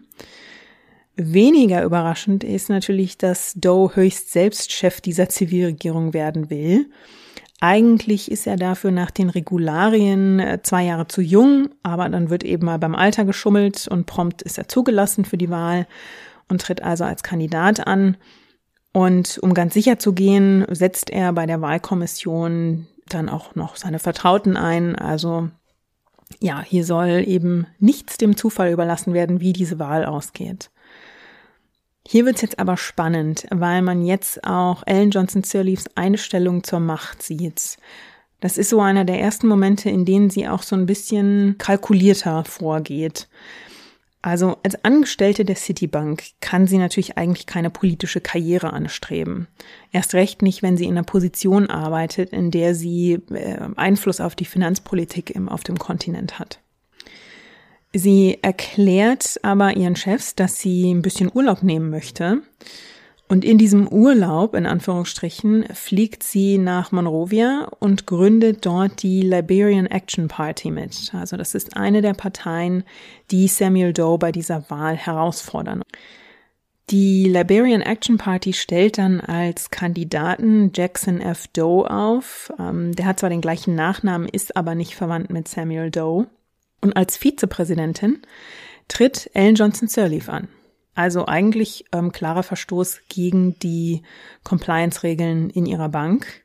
Weniger 1.16 1.82
überraschend 1.82 2.44
ist 2.44 2.68
natürlich, 2.68 3.18
dass 3.18 3.54
Doe 3.54 3.96
höchst 3.96 4.30
selbst 4.30 4.70
Chef 4.70 5.00
dieser 5.00 5.28
Zivilregierung 5.28 6.12
werden 6.12 6.48
will. 6.48 6.86
Eigentlich 7.60 8.30
ist 8.30 8.46
er 8.46 8.56
dafür 8.56 8.90
nach 8.90 9.10
den 9.10 9.30
Regularien 9.30 10.40
äh, 10.40 10.60
zwei 10.62 10.84
Jahre 10.84 11.06
zu 11.06 11.22
jung, 11.22 11.70
aber 11.82 12.08
dann 12.08 12.28
wird 12.30 12.44
eben 12.44 12.66
mal 12.66 12.78
beim 12.78 12.94
Alter 12.94 13.24
geschummelt 13.24 13.88
und 13.88 14.06
prompt 14.06 14.42
ist 14.42 14.58
er 14.58 14.68
zugelassen 14.68 15.24
für 15.24 15.38
die 15.38 15.50
Wahl 15.50 15.86
und 16.48 16.60
tritt 16.60 16.82
also 16.82 17.04
als 17.04 17.22
Kandidat 17.22 17.86
an. 17.86 18.16
Und 18.92 19.38
um 19.38 19.54
ganz 19.54 19.74
sicher 19.74 19.98
zu 19.98 20.12
gehen, 20.12 20.64
setzt 20.70 21.10
er 21.10 21.32
bei 21.32 21.46
der 21.46 21.60
Wahlkommission 21.60 22.86
dann 23.08 23.28
auch 23.28 23.54
noch 23.54 23.76
seine 23.76 23.98
Vertrauten 23.98 24.56
ein. 24.56 24.94
Also 24.96 25.48
ja, 26.40 26.62
hier 26.62 26.84
soll 26.84 27.24
eben 27.26 27.66
nichts 27.78 28.18
dem 28.18 28.36
Zufall 28.36 28.72
überlassen 28.72 29.14
werden, 29.14 29.40
wie 29.40 29.52
diese 29.52 29.78
Wahl 29.78 30.04
ausgeht. 30.04 30.70
Hier 32.06 32.26
wird's 32.26 32.42
jetzt 32.42 32.58
aber 32.58 32.76
spannend, 32.76 33.46
weil 33.50 33.80
man 33.82 34.04
jetzt 34.04 34.44
auch 34.44 34.82
Ellen 34.86 35.10
Johnson 35.10 35.42
Sirleafs 35.42 35.86
Einstellung 35.94 36.62
zur 36.62 36.80
Macht 36.80 37.22
sieht. 37.22 37.78
Das 38.40 38.58
ist 38.58 38.68
so 38.68 38.80
einer 38.80 39.06
der 39.06 39.20
ersten 39.20 39.48
Momente, 39.48 39.88
in 39.88 40.04
denen 40.04 40.28
sie 40.28 40.46
auch 40.46 40.62
so 40.62 40.76
ein 40.76 40.84
bisschen 40.84 41.56
kalkulierter 41.56 42.44
vorgeht. 42.44 43.28
Also 44.20 44.56
als 44.62 44.82
Angestellte 44.84 45.44
der 45.44 45.56
Citibank 45.56 46.24
kann 46.40 46.66
sie 46.66 46.78
natürlich 46.78 47.18
eigentlich 47.18 47.46
keine 47.46 47.68
politische 47.68 48.22
Karriere 48.22 48.72
anstreben. 48.72 49.48
Erst 49.92 50.14
recht 50.14 50.40
nicht, 50.40 50.62
wenn 50.62 50.78
sie 50.78 50.84
in 50.84 50.92
einer 50.92 51.02
Position 51.02 51.68
arbeitet, 51.68 52.30
in 52.32 52.50
der 52.50 52.74
sie 52.74 53.20
äh, 53.30 53.58
Einfluss 53.76 54.20
auf 54.20 54.34
die 54.34 54.46
Finanzpolitik 54.46 55.34
auf 55.48 55.62
dem 55.62 55.78
Kontinent 55.78 56.38
hat. 56.38 56.60
Sie 57.96 58.38
erklärt 58.42 59.38
aber 59.42 59.76
ihren 59.76 59.94
Chefs, 59.94 60.34
dass 60.34 60.58
sie 60.58 60.92
ein 60.92 61.00
bisschen 61.00 61.30
Urlaub 61.32 61.62
nehmen 61.62 61.90
möchte. 61.90 62.42
Und 63.28 63.44
in 63.44 63.56
diesem 63.56 63.86
Urlaub, 63.86 64.54
in 64.54 64.66
Anführungsstrichen, 64.66 65.64
fliegt 65.72 66.24
sie 66.24 66.58
nach 66.58 66.90
Monrovia 66.90 67.68
und 67.78 68.06
gründet 68.06 68.66
dort 68.66 69.02
die 69.04 69.22
Liberian 69.22 69.86
Action 69.86 70.26
Party 70.26 70.72
mit. 70.72 71.12
Also 71.14 71.36
das 71.36 71.54
ist 71.54 71.76
eine 71.76 72.02
der 72.02 72.14
Parteien, 72.14 72.82
die 73.30 73.46
Samuel 73.46 73.92
Doe 73.92 74.18
bei 74.18 74.32
dieser 74.32 74.68
Wahl 74.70 74.96
herausfordern. 74.96 75.82
Die 76.90 77.28
Liberian 77.28 77.80
Action 77.80 78.18
Party 78.18 78.52
stellt 78.52 78.98
dann 78.98 79.20
als 79.20 79.70
Kandidaten 79.70 80.72
Jackson 80.74 81.20
F. 81.20 81.46
Doe 81.46 81.88
auf. 81.88 82.52
Ähm, 82.58 82.92
der 82.94 83.06
hat 83.06 83.20
zwar 83.20 83.30
den 83.30 83.40
gleichen 83.40 83.76
Nachnamen, 83.76 84.28
ist 84.28 84.56
aber 84.56 84.74
nicht 84.74 84.96
verwandt 84.96 85.30
mit 85.30 85.46
Samuel 85.46 85.92
Doe. 85.92 86.26
Und 86.84 86.98
als 86.98 87.16
Vizepräsidentin 87.16 88.20
tritt 88.88 89.30
Ellen 89.32 89.54
Johnson 89.54 89.88
Sirleaf 89.88 90.28
an. 90.28 90.48
Also 90.94 91.24
eigentlich 91.24 91.86
ähm, 91.92 92.12
klarer 92.12 92.42
Verstoß 92.42 93.00
gegen 93.08 93.58
die 93.60 94.02
Compliance-Regeln 94.44 95.48
in 95.48 95.64
ihrer 95.64 95.88
Bank. 95.88 96.44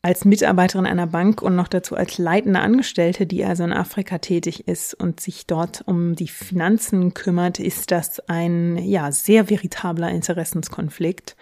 Als 0.00 0.24
Mitarbeiterin 0.24 0.86
einer 0.86 1.06
Bank 1.06 1.42
und 1.42 1.56
noch 1.56 1.68
dazu 1.68 1.94
als 1.94 2.16
leitende 2.16 2.60
Angestellte, 2.60 3.26
die 3.26 3.44
also 3.44 3.62
in 3.62 3.74
Afrika 3.74 4.16
tätig 4.16 4.66
ist 4.66 4.94
und 4.94 5.20
sich 5.20 5.46
dort 5.46 5.82
um 5.86 6.16
die 6.16 6.28
Finanzen 6.28 7.12
kümmert, 7.12 7.60
ist 7.60 7.90
das 7.90 8.18
ein 8.30 8.78
ja 8.78 9.12
sehr 9.12 9.50
veritabler 9.50 10.08
Interessenskonflikt. 10.10 11.36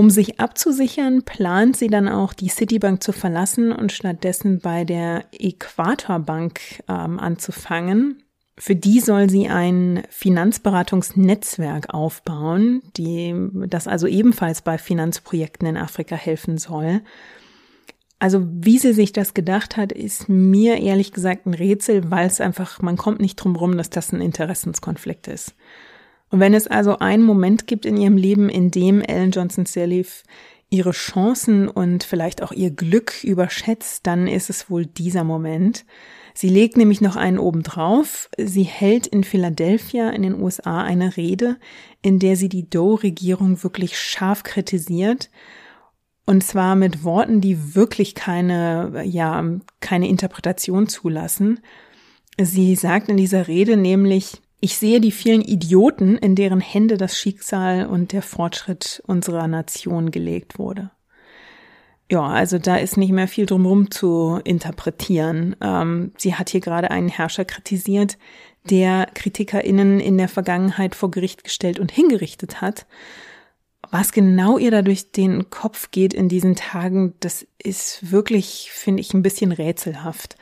Um 0.00 0.08
sich 0.08 0.40
abzusichern, 0.40 1.24
plant 1.24 1.76
sie 1.76 1.88
dann 1.88 2.08
auch, 2.08 2.32
die 2.32 2.48
Citibank 2.48 3.02
zu 3.02 3.12
verlassen 3.12 3.70
und 3.70 3.92
stattdessen 3.92 4.58
bei 4.58 4.86
der 4.86 5.26
Äquatorbank 5.30 6.82
ähm, 6.88 7.20
anzufangen. 7.20 8.22
Für 8.56 8.74
die 8.74 9.00
soll 9.00 9.28
sie 9.28 9.48
ein 9.48 10.04
Finanzberatungsnetzwerk 10.08 11.92
aufbauen, 11.92 12.80
die, 12.96 13.34
das 13.66 13.86
also 13.86 14.06
ebenfalls 14.06 14.62
bei 14.62 14.78
Finanzprojekten 14.78 15.68
in 15.68 15.76
Afrika 15.76 16.16
helfen 16.16 16.56
soll. 16.56 17.02
Also 18.18 18.48
wie 18.50 18.78
sie 18.78 18.94
sich 18.94 19.12
das 19.12 19.34
gedacht 19.34 19.76
hat, 19.76 19.92
ist 19.92 20.30
mir 20.30 20.78
ehrlich 20.78 21.12
gesagt 21.12 21.44
ein 21.44 21.52
Rätsel, 21.52 22.10
weil 22.10 22.26
es 22.26 22.40
einfach, 22.40 22.80
man 22.80 22.96
kommt 22.96 23.20
nicht 23.20 23.36
drum 23.36 23.54
rum, 23.54 23.76
dass 23.76 23.90
das 23.90 24.14
ein 24.14 24.22
Interessenskonflikt 24.22 25.28
ist. 25.28 25.54
Und 26.30 26.40
wenn 26.40 26.54
es 26.54 26.66
also 26.66 26.98
einen 26.98 27.24
Moment 27.24 27.66
gibt 27.66 27.84
in 27.84 27.96
ihrem 27.96 28.16
Leben, 28.16 28.48
in 28.48 28.70
dem 28.70 29.00
Ellen 29.00 29.32
Johnson 29.32 29.66
Sirleaf 29.66 30.22
ihre 30.70 30.92
Chancen 30.92 31.68
und 31.68 32.04
vielleicht 32.04 32.42
auch 32.42 32.52
ihr 32.52 32.70
Glück 32.70 33.24
überschätzt, 33.24 34.06
dann 34.06 34.28
ist 34.28 34.48
es 34.50 34.70
wohl 34.70 34.86
dieser 34.86 35.24
Moment. 35.24 35.84
Sie 36.32 36.48
legt 36.48 36.76
nämlich 36.76 37.00
noch 37.00 37.16
einen 37.16 37.40
obendrauf. 37.40 38.30
Sie 38.38 38.62
hält 38.62 39.08
in 39.08 39.24
Philadelphia 39.24 40.10
in 40.10 40.22
den 40.22 40.40
USA 40.40 40.82
eine 40.82 41.16
Rede, 41.16 41.58
in 42.02 42.20
der 42.20 42.36
sie 42.36 42.48
die 42.48 42.70
Doe-Regierung 42.70 43.62
wirklich 43.64 43.98
scharf 43.98 44.44
kritisiert. 44.44 45.28
Und 46.24 46.44
zwar 46.44 46.76
mit 46.76 47.02
Worten, 47.02 47.40
die 47.40 47.74
wirklich 47.74 48.14
keine, 48.14 49.02
ja, 49.04 49.44
keine 49.80 50.08
Interpretation 50.08 50.86
zulassen. 50.86 51.58
Sie 52.40 52.76
sagt 52.76 53.08
in 53.08 53.16
dieser 53.16 53.48
Rede 53.48 53.76
nämlich, 53.76 54.40
ich 54.60 54.76
sehe 54.76 55.00
die 55.00 55.12
vielen 55.12 55.42
Idioten, 55.42 56.16
in 56.18 56.34
deren 56.34 56.60
Hände 56.60 56.96
das 56.96 57.18
Schicksal 57.18 57.86
und 57.86 58.12
der 58.12 58.22
Fortschritt 58.22 59.02
unserer 59.06 59.48
Nation 59.48 60.10
gelegt 60.10 60.58
wurde. 60.58 60.90
Ja, 62.10 62.26
also 62.26 62.58
da 62.58 62.76
ist 62.76 62.96
nicht 62.96 63.12
mehr 63.12 63.28
viel 63.28 63.46
drumherum 63.46 63.90
zu 63.90 64.40
interpretieren. 64.42 65.54
Ähm, 65.60 66.12
sie 66.16 66.34
hat 66.34 66.50
hier 66.50 66.60
gerade 66.60 66.90
einen 66.90 67.08
Herrscher 67.08 67.44
kritisiert, 67.44 68.18
der 68.68 69.06
KritikerInnen 69.14 70.00
in 70.00 70.18
der 70.18 70.28
Vergangenheit 70.28 70.94
vor 70.94 71.10
Gericht 71.10 71.44
gestellt 71.44 71.78
und 71.78 71.92
hingerichtet 71.92 72.60
hat. 72.60 72.86
Was 73.90 74.12
genau 74.12 74.58
ihr 74.58 74.70
da 74.70 74.82
durch 74.82 75.12
den 75.12 75.50
Kopf 75.50 75.90
geht 75.90 76.12
in 76.12 76.28
diesen 76.28 76.56
Tagen, 76.56 77.14
das 77.20 77.46
ist 77.58 78.10
wirklich, 78.10 78.70
finde 78.72 79.00
ich, 79.00 79.14
ein 79.14 79.22
bisschen 79.22 79.52
rätselhaft. 79.52 80.36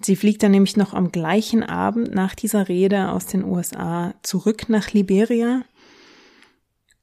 Sie 0.00 0.16
fliegt 0.16 0.42
dann 0.42 0.50
nämlich 0.50 0.76
noch 0.76 0.94
am 0.94 1.10
gleichen 1.10 1.62
Abend 1.62 2.14
nach 2.14 2.34
dieser 2.34 2.68
Rede 2.68 3.10
aus 3.10 3.26
den 3.26 3.44
USA 3.44 4.14
zurück 4.22 4.68
nach 4.68 4.92
Liberia. 4.92 5.62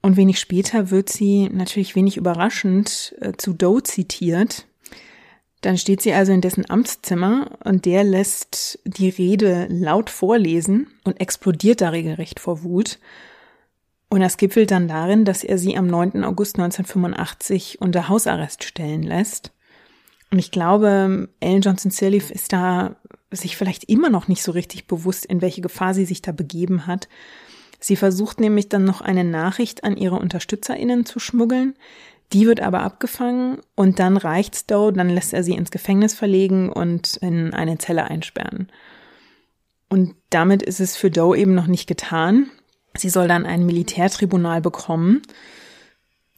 Und 0.01 0.17
wenig 0.17 0.39
später 0.39 0.91
wird 0.91 1.09
sie 1.09 1.49
natürlich 1.49 1.95
wenig 1.95 2.17
überraschend 2.17 3.15
äh, 3.21 3.33
zu 3.37 3.53
Doe 3.53 3.81
zitiert. 3.83 4.67
Dann 5.61 5.77
steht 5.77 6.01
sie 6.01 6.13
also 6.13 6.33
in 6.33 6.41
dessen 6.41 6.69
Amtszimmer 6.69 7.57
und 7.63 7.85
der 7.85 8.03
lässt 8.03 8.79
die 8.83 9.07
Rede 9.07 9.65
laut 9.69 10.09
vorlesen 10.09 10.87
und 11.05 11.21
explodiert 11.21 11.79
da 11.79 11.89
regelrecht 11.89 12.41
vor 12.41 12.63
Wut. 12.63 12.99
Und 14.09 14.19
das 14.19 14.35
gipfelt 14.35 14.71
dann 14.71 14.89
darin, 14.89 15.23
dass 15.23 15.45
er 15.45 15.57
sie 15.57 15.77
am 15.77 15.87
9. 15.87 16.25
August 16.25 16.59
1985 16.59 17.79
unter 17.81 18.09
Hausarrest 18.09 18.65
stellen 18.65 19.03
lässt. 19.03 19.53
Und 20.33 20.39
ich 20.39 20.49
glaube, 20.49 21.29
Ellen 21.41 21.61
Johnson 21.61 21.91
Sirleaf 21.91 22.31
ist 22.31 22.53
da 22.53 22.95
sich 23.29 23.55
vielleicht 23.55 23.83
immer 23.83 24.09
noch 24.09 24.27
nicht 24.27 24.41
so 24.41 24.51
richtig 24.51 24.87
bewusst, 24.87 25.27
in 25.27 25.43
welche 25.43 25.61
Gefahr 25.61 25.93
sie 25.93 26.05
sich 26.05 26.23
da 26.23 26.31
begeben 26.31 26.87
hat. 26.87 27.07
Sie 27.79 27.95
versucht 27.95 28.39
nämlich 28.39 28.67
dann 28.67 28.83
noch 28.83 29.01
eine 29.01 29.23
Nachricht 29.23 29.83
an 29.83 29.95
ihre 29.95 30.15
UnterstützerInnen 30.15 31.05
zu 31.05 31.19
schmuggeln. 31.19 31.75
Die 32.31 32.47
wird 32.47 32.61
aber 32.61 32.81
abgefangen 32.81 33.59
und 33.75 33.99
dann 33.99 34.17
reicht's 34.17 34.65
Doe, 34.65 34.91
dann 34.91 35.11
lässt 35.11 35.33
er 35.33 35.43
sie 35.43 35.53
ins 35.53 35.69
Gefängnis 35.69 36.15
verlegen 36.15 36.71
und 36.71 37.17
in 37.17 37.53
eine 37.53 37.77
Zelle 37.77 38.05
einsperren. 38.05 38.71
Und 39.87 40.15
damit 40.31 40.63
ist 40.63 40.79
es 40.79 40.95
für 40.95 41.11
Doe 41.11 41.37
eben 41.37 41.53
noch 41.53 41.67
nicht 41.67 41.85
getan. 41.85 42.49
Sie 42.97 43.09
soll 43.09 43.27
dann 43.27 43.45
ein 43.45 43.67
Militärtribunal 43.67 44.61
bekommen. 44.61 45.21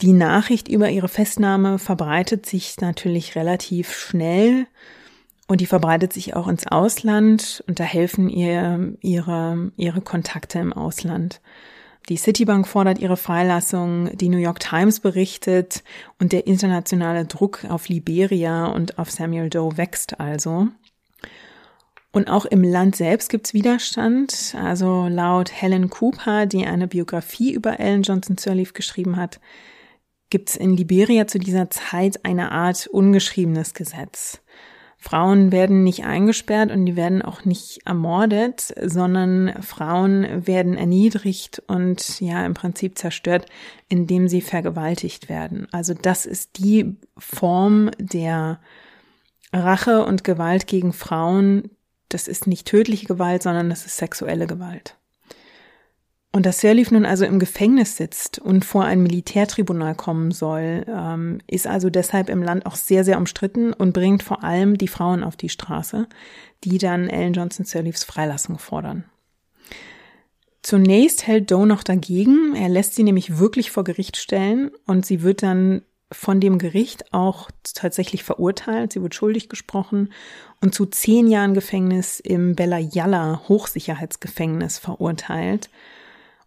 Die 0.02 0.14
Nachricht 0.14 0.68
über 0.68 0.90
ihre 0.90 1.08
Festnahme 1.08 1.80
verbreitet 1.80 2.46
sich 2.46 2.76
natürlich 2.82 3.36
relativ 3.36 3.94
schnell. 3.94 4.68
Und 5.48 5.62
die 5.62 5.68
verbreitet 5.68 6.12
sich 6.12 6.36
auch 6.36 6.48
ins 6.48 6.66
Ausland 6.66 7.64
und 7.68 7.80
da 7.80 7.84
helfen 7.84 8.30
ihr 8.30 8.96
ihre, 9.02 9.72
ihre 9.78 10.02
Kontakte 10.02 10.58
im 10.58 10.74
Ausland. 10.74 11.40
Die 12.10 12.18
Citibank 12.18 12.68
fordert 12.68 13.00
ihre 13.00 13.18
Freilassung, 13.18 14.16
die 14.18 14.30
New 14.30 14.38
York 14.38 14.60
Times 14.60 15.00
berichtet 15.00 15.84
und 16.20 16.34
der 16.34 16.48
internationale 16.48 17.26
Druck 17.26 17.66
auf 17.66 17.90
Liberia 17.90 18.66
und 18.66 18.98
auf 18.98 19.12
Samuel 19.12 19.50
Doe 19.50 19.78
wächst 19.78 20.20
also. 20.20 20.68
Und 22.12 22.30
auch 22.30 22.46
im 22.46 22.64
Land 22.64 22.96
selbst 22.96 23.30
gibt's 23.30 23.54
Widerstand. 23.54 24.56
Also 24.60 25.08
laut 25.08 25.52
Helen 25.52 25.90
Cooper, 25.90 26.46
die 26.46 26.66
eine 26.66 26.88
Biografie 26.88 27.54
über 27.54 27.80
Ellen 27.80 28.04
Johnson 28.04 28.38
Sirleaf 28.38 28.74
geschrieben 28.74 29.18
hat, 29.18 29.40
gibt's 30.30 30.56
in 30.56 30.76
Liberia 30.76 31.28
zu 31.28 31.40
dieser 31.40 31.70
Zeit 31.70 32.26
eine 32.26 32.52
Art 32.52 32.88
ungeschriebenes 32.88 33.74
Gesetz. 33.74 34.42
Frauen 34.98 35.52
werden 35.52 35.84
nicht 35.84 36.04
eingesperrt 36.04 36.72
und 36.72 36.84
die 36.88 36.96
werden 36.96 37.22
auch 37.22 37.46
nicht 37.46 37.82
ermordet, 37.86 38.74
sondern 38.82 39.62
Frauen 39.62 40.48
werden 40.48 40.76
erniedrigt 40.78 41.62
und 41.68 42.20
ja 42.22 42.44
im 42.44 42.56
Prinzip 42.56 42.98
zerstört, 42.98 43.46
indem 43.88 44.28
sie 44.28 44.42
vergewaltigt 44.42 45.30
werden. 45.30 45.68
Also 45.72 45.94
das 45.94 46.26
ist 46.26 46.58
die 46.58 46.96
Form 47.20 47.92
der 48.00 48.60
Rache 49.54 50.06
und 50.06 50.24
Gewalt 50.24 50.66
gegen 50.66 50.92
Frauen. 50.92 51.70
Das 52.10 52.28
ist 52.28 52.48
nicht 52.48 52.66
tödliche 52.66 53.06
Gewalt, 53.06 53.44
sondern 53.44 53.70
das 53.70 53.86
ist 53.86 53.98
sexuelle 53.98 54.48
Gewalt. 54.48 54.98
Und 56.36 56.46
dass 56.46 56.60
Sirleaf 56.60 56.92
nun 56.92 57.06
also 57.06 57.24
im 57.24 57.40
Gefängnis 57.40 57.96
sitzt 57.96 58.40
und 58.40 58.66
vor 58.66 58.84
ein 58.84 59.02
Militärtribunal 59.02 59.96
kommen 59.96 60.32
soll, 60.32 60.86
ähm, 60.86 61.40
ist 61.48 61.66
also 61.66 61.90
deshalb 61.90 62.28
im 62.28 62.44
Land 62.44 62.66
auch 62.66 62.76
sehr, 62.76 63.06
sehr 63.06 63.18
umstritten 63.18 63.72
und 63.72 63.94
bringt 63.94 64.22
vor 64.22 64.44
allem 64.44 64.78
die 64.78 64.90
Frauen 64.90 65.24
auf 65.24 65.38
die 65.38 65.48
Straße, 65.48 66.10
die 66.66 66.78
dann 66.78 67.08
Ellen 67.08 67.32
Johnson 67.32 67.64
Sirleafs 67.64 68.04
Freilassung 68.04 68.60
fordern. 68.60 69.06
Zunächst 70.62 71.26
hält 71.26 71.52
Doe 71.52 71.66
noch 71.66 71.84
dagegen. 71.84 72.54
Er 72.54 72.68
lässt 72.68 72.96
sie 72.96 73.04
nämlich 73.04 73.38
wirklich 73.38 73.72
vor 73.72 73.86
Gericht 73.86 74.18
stellen 74.18 74.72
und 74.86 75.06
sie 75.06 75.22
wird 75.22 75.42
dann 75.42 75.84
von 76.12 76.42
dem 76.42 76.58
Gericht 76.58 77.14
auch 77.14 77.50
tatsächlich 77.64 78.26
verurteilt. 78.26 78.92
Sie 78.92 79.02
wird 79.02 79.16
schuldig 79.16 79.48
gesprochen 79.48 80.12
und 80.60 80.76
zu 80.76 80.86
zehn 80.86 81.28
Jahren 81.28 81.54
Gefängnis 81.54 82.20
im 82.20 82.58
Bella 82.58 82.80
Yalla 82.80 83.44
Hochsicherheitsgefängnis 83.48 84.80
verurteilt. 84.80 85.70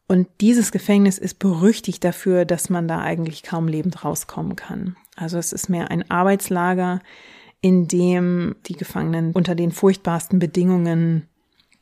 Und 0.09 0.27
dieses 0.41 0.73
Gefängnis 0.73 1.19
ist 1.19 1.39
berüchtigt 1.39 2.03
dafür, 2.03 2.47
dass 2.47 2.71
man 2.71 2.89
da 2.89 3.01
eigentlich 3.01 3.43
kaum 3.43 3.69
lebend 3.69 4.05
rauskommen 4.05 4.57
kann. 4.57 4.97
Also 5.17 5.37
es 5.37 5.53
ist 5.53 5.69
mehr 5.69 5.91
ein 5.91 6.11
Arbeitslager, 6.11 7.01
in 7.61 7.89
dem 7.89 8.57
die 8.67 8.73
Gefangenen 8.73 9.33
unter 9.33 9.55
den 9.55 9.71
furchtbarsten 9.71 10.39
Bedingungen 10.39 11.29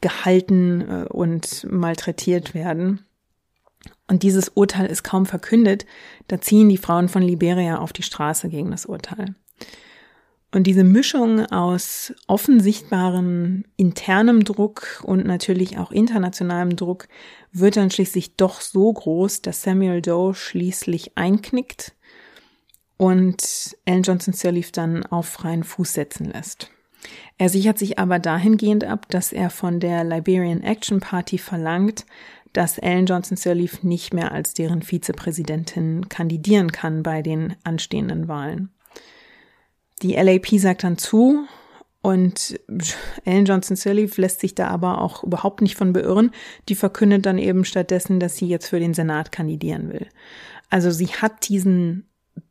gehalten 0.01 0.81
äh, 0.81 1.05
und 1.09 1.67
malträtiert 1.71 2.53
werden. 2.53 3.07
Und 4.09 4.25
dieses 4.25 4.49
Urteil 4.49 4.87
ist 4.87 5.05
kaum 5.05 5.27
verkündet, 5.27 5.87
da 6.27 6.41
ziehen 6.41 6.69
die 6.69 6.79
Frauen 6.79 7.09
von 7.09 7.23
Liberia 7.23 7.79
auf 7.79 7.93
die 7.93 8.03
Straße 8.03 8.49
gegen 8.49 8.73
das 8.73 8.87
Urteil. 8.87 9.35
Und 10.57 10.67
diese 10.67 10.85
Mischung 10.85 11.45
aus 11.45 12.15
offensichtbarem 12.29 13.65
internem 13.77 14.43
Druck 14.43 15.03
und 15.05 15.27
natürlich 15.27 15.77
auch 15.77 15.93
internationalem 15.93 16.77
Druck 16.77 17.09
wird 17.53 17.77
dann 17.77 17.91
schließlich 17.91 18.37
doch 18.37 18.63
so 18.63 18.91
groß, 18.91 19.43
dass 19.43 19.61
Samuel 19.61 20.01
Doe 20.01 20.33
schließlich 20.33 21.19
einknickt 21.19 21.95
und 22.97 23.77
Ellen 23.85 24.03
Johnson 24.03 24.33
Sirleaf 24.33 24.73
dann 24.73 25.05
auf 25.05 25.27
freien 25.27 25.63
Fuß 25.63 25.93
setzen 25.93 26.25
lässt. 26.25 26.71
Er 27.37 27.51
sichert 27.51 27.79
sich 27.79 27.99
aber 27.99 28.19
dahingehend 28.19 28.85
ab, 28.85 29.11
dass 29.11 29.35
er 29.35 29.51
von 29.51 29.79
der 29.79 30.05
Liberian 30.05 30.63
Action 30.63 31.01
Party 31.01 31.37
verlangt, 31.37 32.07
dass 32.55 32.79
Ellen 32.79 33.05
Johnson 33.05 33.37
Sirleaf 33.37 33.83
nicht 33.83 34.15
mehr 34.15 34.33
als 34.33 34.55
deren 34.55 34.81
Vizepräsidentin 34.81 36.09
kandidieren 36.09 36.73
kann 36.73 37.03
bei 37.03 37.21
den 37.21 37.57
anstehenden 37.63 38.27
Wahlen. 38.27 38.71
Die 40.03 40.15
LAP 40.15 40.47
sagt 40.59 40.85
dann 40.85 40.99
zu 40.99 41.47
und 42.03 42.61
Ellen 43.25 43.47
Johnson 43.47 43.77
Sirleaf 43.77 44.17
lässt 44.17 44.41
sich 44.41 44.55
da 44.55 44.69
aber 44.69 45.01
auch 45.01 45.25
überhaupt 45.25 45.61
nicht 45.61 45.77
von 45.77 45.93
beirren. 45.93 46.31
Die 46.69 46.77
verkündet 46.77 47.27
dann 47.27 47.39
eben 47.39 47.65
stattdessen, 47.65 48.21
dass 48.21 48.37
sie 48.37 48.47
jetzt 48.47 48.69
für 48.69 48.79
den 48.79 48.95
Senat 48.95 49.33
kandidieren 49.33 49.93
will. 49.93 50.07
Also 50.71 50.93
sie 50.93 51.09
hat 51.09 51.49
diesen 51.49 52.07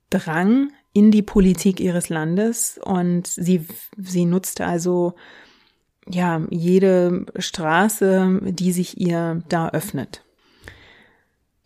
Drang 0.09 0.73
in 0.91 1.11
die 1.11 1.21
Politik 1.21 1.79
ihres 1.79 2.09
Landes 2.09 2.79
und 2.83 3.27
sie, 3.27 3.65
sie 3.97 4.25
nutzt 4.25 4.59
also 4.59 5.13
ja 6.09 6.41
jede 6.49 7.25
Straße, 7.37 8.41
die 8.43 8.71
sich 8.71 8.99
ihr 8.99 9.41
da 9.47 9.69
öffnet. 9.69 10.24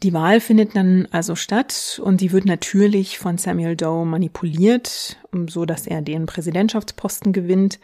Die 0.01 0.13
Wahl 0.13 0.39
findet 0.39 0.77
dann 0.77 1.09
also 1.11 1.35
statt 1.35 1.99
und 2.03 2.19
sie 2.21 2.31
wird 2.31 2.45
natürlich 2.45 3.19
von 3.19 3.37
Samuel 3.37 3.75
Doe 3.75 4.05
manipuliert, 4.05 5.17
so 5.47 5.65
dass 5.65 5.87
er 5.87 6.01
den 6.01 6.25
Präsidentschaftsposten 6.25 7.33
gewinnt 7.33 7.79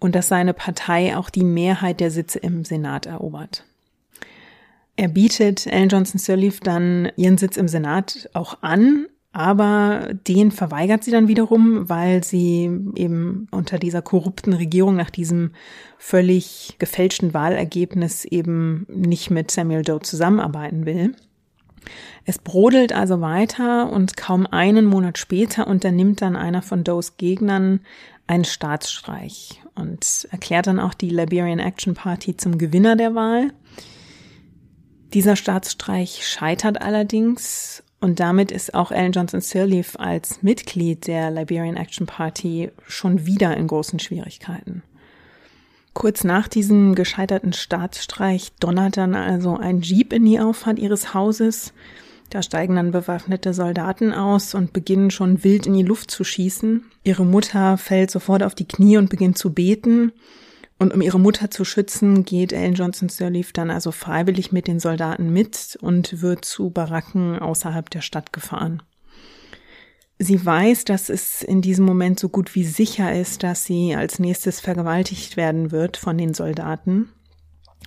und 0.00 0.16
dass 0.16 0.26
seine 0.26 0.54
Partei 0.54 1.16
auch 1.16 1.30
die 1.30 1.44
Mehrheit 1.44 2.00
der 2.00 2.10
Sitze 2.10 2.40
im 2.40 2.64
Senat 2.64 3.06
erobert. 3.06 3.64
Er 4.96 5.08
bietet 5.08 5.66
Ellen 5.66 5.88
Johnson 5.88 6.18
Sirleaf 6.18 6.58
dann 6.60 7.12
ihren 7.16 7.38
Sitz 7.38 7.56
im 7.56 7.68
Senat 7.68 8.28
auch 8.32 8.62
an, 8.62 9.06
aber 9.32 10.14
den 10.26 10.50
verweigert 10.50 11.04
sie 11.04 11.10
dann 11.10 11.28
wiederum, 11.28 11.88
weil 11.88 12.24
sie 12.24 12.70
eben 12.96 13.46
unter 13.50 13.78
dieser 13.78 14.02
korrupten 14.02 14.54
Regierung 14.54 14.96
nach 14.96 15.10
diesem 15.10 15.52
völlig 15.98 16.74
gefälschten 16.78 17.34
Wahlergebnis 17.34 18.24
eben 18.24 18.86
nicht 18.88 19.30
mit 19.30 19.50
Samuel 19.50 19.82
Doe 19.82 20.00
zusammenarbeiten 20.00 20.86
will. 20.86 21.14
Es 22.24 22.38
brodelt 22.38 22.92
also 22.92 23.20
weiter 23.20 23.90
und 23.90 24.16
kaum 24.16 24.46
einen 24.46 24.86
Monat 24.86 25.18
später 25.18 25.66
unternimmt 25.66 26.22
dann 26.22 26.36
einer 26.36 26.62
von 26.62 26.84
Does 26.84 27.16
Gegnern 27.16 27.80
einen 28.26 28.44
Staatsstreich 28.44 29.62
und 29.74 30.26
erklärt 30.30 30.66
dann 30.66 30.80
auch 30.80 30.94
die 30.94 31.10
Liberian 31.10 31.58
Action 31.58 31.94
Party 31.94 32.36
zum 32.36 32.58
Gewinner 32.58 32.96
der 32.96 33.14
Wahl. 33.14 33.52
Dieser 35.14 35.36
Staatsstreich 35.36 36.26
scheitert 36.26 36.82
allerdings 36.82 37.84
und 38.00 38.20
damit 38.20 38.50
ist 38.50 38.74
auch 38.74 38.90
Ellen 38.90 39.12
Johnson 39.12 39.40
Sirleaf 39.40 39.96
als 39.98 40.42
Mitglied 40.42 41.06
der 41.06 41.30
Liberian 41.30 41.76
Action 41.76 42.06
Party 42.06 42.70
schon 42.86 43.26
wieder 43.26 43.56
in 43.56 43.68
großen 43.68 43.98
Schwierigkeiten. 43.98 44.82
Kurz 46.06 46.22
nach 46.22 46.46
diesem 46.46 46.94
gescheiterten 46.94 47.52
Staatsstreich 47.52 48.52
donnert 48.60 48.96
dann 48.96 49.16
also 49.16 49.56
ein 49.56 49.80
Jeep 49.80 50.12
in 50.12 50.24
die 50.24 50.38
Auffahrt 50.38 50.78
ihres 50.78 51.14
Hauses. 51.14 51.72
Da 52.30 52.44
steigen 52.44 52.76
dann 52.76 52.92
bewaffnete 52.92 53.52
Soldaten 53.52 54.12
aus 54.12 54.54
und 54.54 54.72
beginnen 54.72 55.10
schon 55.10 55.42
wild 55.42 55.66
in 55.66 55.74
die 55.74 55.82
Luft 55.82 56.12
zu 56.12 56.22
schießen. 56.22 56.84
Ihre 57.02 57.26
Mutter 57.26 57.76
fällt 57.76 58.12
sofort 58.12 58.44
auf 58.44 58.54
die 58.54 58.68
Knie 58.68 58.98
und 58.98 59.10
beginnt 59.10 59.36
zu 59.36 59.52
beten. 59.52 60.12
Und 60.78 60.94
um 60.94 61.02
ihre 61.02 61.18
Mutter 61.18 61.50
zu 61.50 61.64
schützen, 61.64 62.24
geht 62.24 62.52
Ellen 62.52 62.74
Johnson 62.74 63.08
Sirleaf 63.08 63.52
dann 63.52 63.72
also 63.72 63.90
freiwillig 63.90 64.52
mit 64.52 64.68
den 64.68 64.78
Soldaten 64.78 65.32
mit 65.32 65.76
und 65.82 66.22
wird 66.22 66.44
zu 66.44 66.70
Baracken 66.70 67.36
außerhalb 67.40 67.90
der 67.90 68.02
Stadt 68.02 68.32
gefahren. 68.32 68.80
Sie 70.18 70.44
weiß, 70.44 70.84
dass 70.84 71.10
es 71.10 71.42
in 71.42 71.60
diesem 71.60 71.84
Moment 71.84 72.18
so 72.18 72.28
gut 72.28 72.54
wie 72.54 72.64
sicher 72.64 73.14
ist, 73.14 73.42
dass 73.42 73.64
sie 73.64 73.94
als 73.94 74.18
nächstes 74.18 74.60
vergewaltigt 74.60 75.36
werden 75.36 75.72
wird 75.72 75.98
von 75.98 76.16
den 76.16 76.32
Soldaten, 76.32 77.10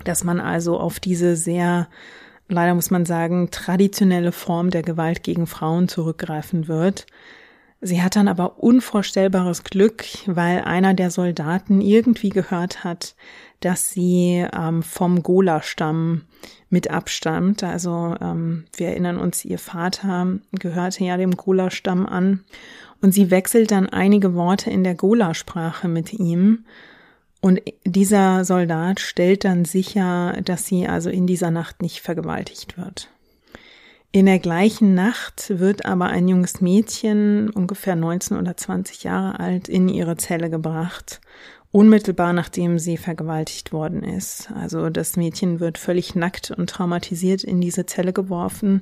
dass 0.03 0.23
man 0.23 0.39
also 0.39 0.79
auf 0.79 0.99
diese 0.99 1.35
sehr 1.35 1.87
leider 2.49 2.73
muss 2.73 2.91
man 2.91 3.05
sagen, 3.05 3.49
traditionelle 3.51 4.31
Form 4.31 4.71
der 4.71 4.81
Gewalt 4.81 5.23
gegen 5.23 5.47
Frauen 5.47 5.87
zurückgreifen 5.87 6.67
wird. 6.67 7.05
Sie 7.81 8.01
hat 8.01 8.17
dann 8.17 8.27
aber 8.27 8.61
unvorstellbares 8.61 9.63
Glück, 9.63 10.03
weil 10.25 10.61
einer 10.61 10.93
der 10.93 11.11
Soldaten 11.11 11.79
irgendwie 11.79 12.29
gehört 12.29 12.83
hat, 12.83 13.15
dass 13.61 13.89
sie 13.89 14.45
ähm, 14.53 14.83
vom 14.83 15.23
Gola-Stamm 15.23 16.23
mit 16.69 16.89
abstammt. 16.89 17.63
Also 17.63 18.15
ähm, 18.19 18.65
wir 18.75 18.89
erinnern 18.89 19.17
uns, 19.17 19.45
ihr 19.45 19.59
Vater 19.59 20.39
gehörte 20.51 21.05
ja 21.05 21.15
dem 21.15 21.37
Gola-Stamm 21.37 22.05
an. 22.05 22.43
Und 23.01 23.13
sie 23.13 23.31
wechselt 23.31 23.71
dann 23.71 23.87
einige 23.87 24.33
Worte 24.35 24.69
in 24.69 24.83
der 24.83 24.95
Gola-Sprache 24.95 25.87
mit 25.87 26.13
ihm. 26.13 26.65
Und 27.41 27.61
dieser 27.85 28.43
Soldat 28.43 28.99
stellt 28.99 29.45
dann 29.45 29.63
sicher, 29.63 30.37
dass 30.43 30.65
sie 30.65 30.85
also 30.85 31.09
in 31.09 31.25
dieser 31.25 31.51
Nacht 31.51 31.81
nicht 31.81 32.01
vergewaltigt 32.01 32.77
wird. 32.77 33.09
In 34.11 34.25
der 34.25 34.39
gleichen 34.39 34.95
Nacht 34.95 35.59
wird 35.59 35.85
aber 35.85 36.05
ein 36.07 36.27
junges 36.27 36.61
Mädchen, 36.61 37.51
ungefähr 37.51 37.95
19 37.95 38.37
oder 38.37 38.57
20 38.57 39.03
Jahre 39.03 39.39
alt, 39.39 39.69
in 39.69 39.87
ihre 39.87 40.17
Zelle 40.17 40.49
gebracht, 40.49 41.21
unmittelbar 41.71 42.33
nachdem 42.33 42.79
sie 42.79 42.97
vergewaltigt 42.97 43.71
worden 43.71 44.01
ist. 44.01 44.49
Also 44.51 44.89
das 44.89 45.15
Mädchen 45.15 45.59
wird 45.59 45.77
völlig 45.77 46.15
nackt 46.15 46.49
und 46.49 46.71
traumatisiert 46.71 47.43
in 47.43 47.61
diese 47.61 47.85
Zelle 47.85 48.11
geworfen 48.11 48.81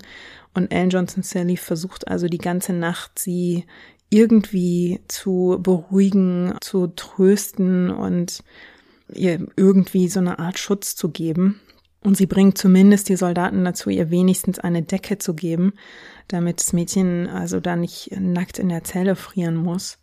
und 0.54 0.72
Ellen 0.72 0.92
Johnson 0.92 1.24
Sally 1.24 1.58
versucht 1.58 2.08
also 2.08 2.28
die 2.28 2.38
ganze 2.38 2.72
Nacht, 2.72 3.20
sie 3.20 3.66
irgendwie 4.10 5.02
zu 5.10 5.60
beruhigen, 5.62 6.56
zu 6.62 6.88
trösten 6.88 7.90
und 7.90 8.44
ihr 9.14 9.46
irgendwie 9.58 10.08
so 10.08 10.22
eine 10.22 10.40
Art 10.40 10.58
Schutz 10.58 10.96
zu 10.96 11.10
geben. 11.10 11.60
Und 12.08 12.16
sie 12.16 12.26
bringt 12.26 12.58
zumindest 12.58 13.10
die 13.10 13.18
Soldaten 13.18 13.66
dazu, 13.66 13.90
ihr 13.90 14.10
wenigstens 14.10 14.60
eine 14.60 14.82
Decke 14.82 15.18
zu 15.18 15.34
geben, 15.34 15.74
damit 16.30 16.62
das 16.62 16.72
Mädchen 16.72 17.28
also 17.28 17.60
da 17.60 17.76
nicht 17.76 18.18
nackt 18.18 18.60
in 18.60 18.70
der 18.70 18.86
Zelle 18.86 19.18
frieren 19.18 19.58
muss. 19.58 19.98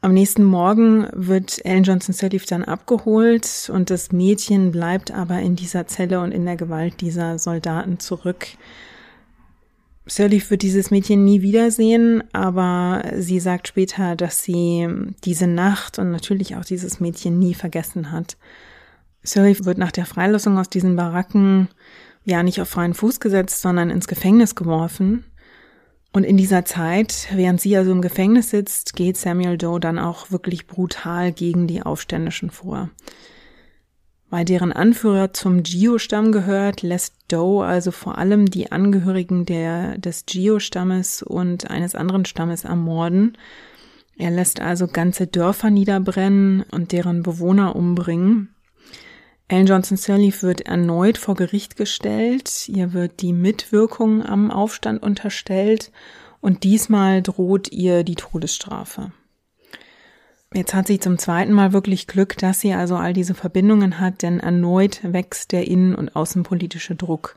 Am 0.00 0.14
nächsten 0.14 0.42
Morgen 0.42 1.06
wird 1.12 1.62
Ellen 1.66 1.84
Johnson 1.84 2.14
Sirleaf 2.14 2.46
dann 2.46 2.64
abgeholt 2.64 3.70
und 3.70 3.90
das 3.90 4.10
Mädchen 4.10 4.70
bleibt 4.70 5.10
aber 5.10 5.38
in 5.40 5.54
dieser 5.54 5.86
Zelle 5.86 6.20
und 6.20 6.32
in 6.32 6.46
der 6.46 6.56
Gewalt 6.56 7.02
dieser 7.02 7.38
Soldaten 7.38 7.98
zurück. 7.98 8.46
Sirleaf 10.06 10.48
wird 10.48 10.62
dieses 10.62 10.90
Mädchen 10.90 11.26
nie 11.26 11.42
wiedersehen, 11.42 12.24
aber 12.32 13.04
sie 13.18 13.40
sagt 13.40 13.68
später, 13.68 14.16
dass 14.16 14.42
sie 14.42 14.88
diese 15.24 15.46
Nacht 15.46 15.98
und 15.98 16.10
natürlich 16.10 16.56
auch 16.56 16.64
dieses 16.64 17.00
Mädchen 17.00 17.38
nie 17.38 17.52
vergessen 17.52 18.12
hat. 18.12 18.38
Sirleaf 19.26 19.64
wird 19.64 19.78
nach 19.78 19.92
der 19.92 20.06
Freilassung 20.06 20.58
aus 20.58 20.68
diesen 20.68 20.96
Baracken 20.96 21.68
ja 22.24 22.42
nicht 22.42 22.60
auf 22.60 22.68
freien 22.68 22.94
Fuß 22.94 23.20
gesetzt, 23.20 23.60
sondern 23.60 23.90
ins 23.90 24.08
Gefängnis 24.08 24.54
geworfen. 24.54 25.24
Und 26.12 26.24
in 26.24 26.36
dieser 26.36 26.64
Zeit, 26.64 27.28
während 27.32 27.60
sie 27.60 27.76
also 27.76 27.92
im 27.92 28.00
Gefängnis 28.00 28.50
sitzt, 28.50 28.94
geht 28.94 29.16
Samuel 29.16 29.58
Doe 29.58 29.80
dann 29.80 29.98
auch 29.98 30.30
wirklich 30.30 30.66
brutal 30.66 31.32
gegen 31.32 31.66
die 31.66 31.82
Aufständischen 31.82 32.50
vor. 32.50 32.88
Weil 34.30 34.44
deren 34.44 34.72
Anführer 34.72 35.32
zum 35.34 35.62
Gio-Stamm 35.62 36.32
gehört, 36.32 36.82
lässt 36.82 37.14
Doe 37.28 37.64
also 37.64 37.90
vor 37.90 38.18
allem 38.18 38.46
die 38.46 38.72
Angehörigen 38.72 39.44
der, 39.44 39.98
des 39.98 40.26
Gio-Stammes 40.26 41.22
und 41.22 41.70
eines 41.70 41.94
anderen 41.94 42.24
Stammes 42.24 42.64
ermorden. 42.64 43.36
Er 44.16 44.30
lässt 44.30 44.60
also 44.60 44.88
ganze 44.88 45.26
Dörfer 45.26 45.70
niederbrennen 45.70 46.62
und 46.70 46.92
deren 46.92 47.22
Bewohner 47.22 47.76
umbringen. 47.76 48.55
Ellen 49.48 49.66
Johnson 49.66 49.96
Sirleaf 49.96 50.42
wird 50.42 50.62
erneut 50.62 51.18
vor 51.18 51.36
Gericht 51.36 51.76
gestellt. 51.76 52.68
Ihr 52.68 52.92
wird 52.92 53.22
die 53.22 53.32
Mitwirkung 53.32 54.24
am 54.24 54.50
Aufstand 54.50 55.02
unterstellt 55.02 55.92
und 56.40 56.64
diesmal 56.64 57.22
droht 57.22 57.70
ihr 57.70 58.02
die 58.02 58.16
Todesstrafe. 58.16 59.12
Jetzt 60.52 60.74
hat 60.74 60.86
sie 60.88 60.98
zum 60.98 61.18
zweiten 61.18 61.52
Mal 61.52 61.72
wirklich 61.72 62.06
Glück, 62.06 62.36
dass 62.38 62.60
sie 62.60 62.72
also 62.72 62.96
all 62.96 63.12
diese 63.12 63.34
Verbindungen 63.34 64.00
hat, 64.00 64.22
denn 64.22 64.40
erneut 64.40 65.00
wächst 65.02 65.52
der 65.52 65.68
innen- 65.68 65.94
und 65.94 66.16
außenpolitische 66.16 66.96
Druck. 66.96 67.36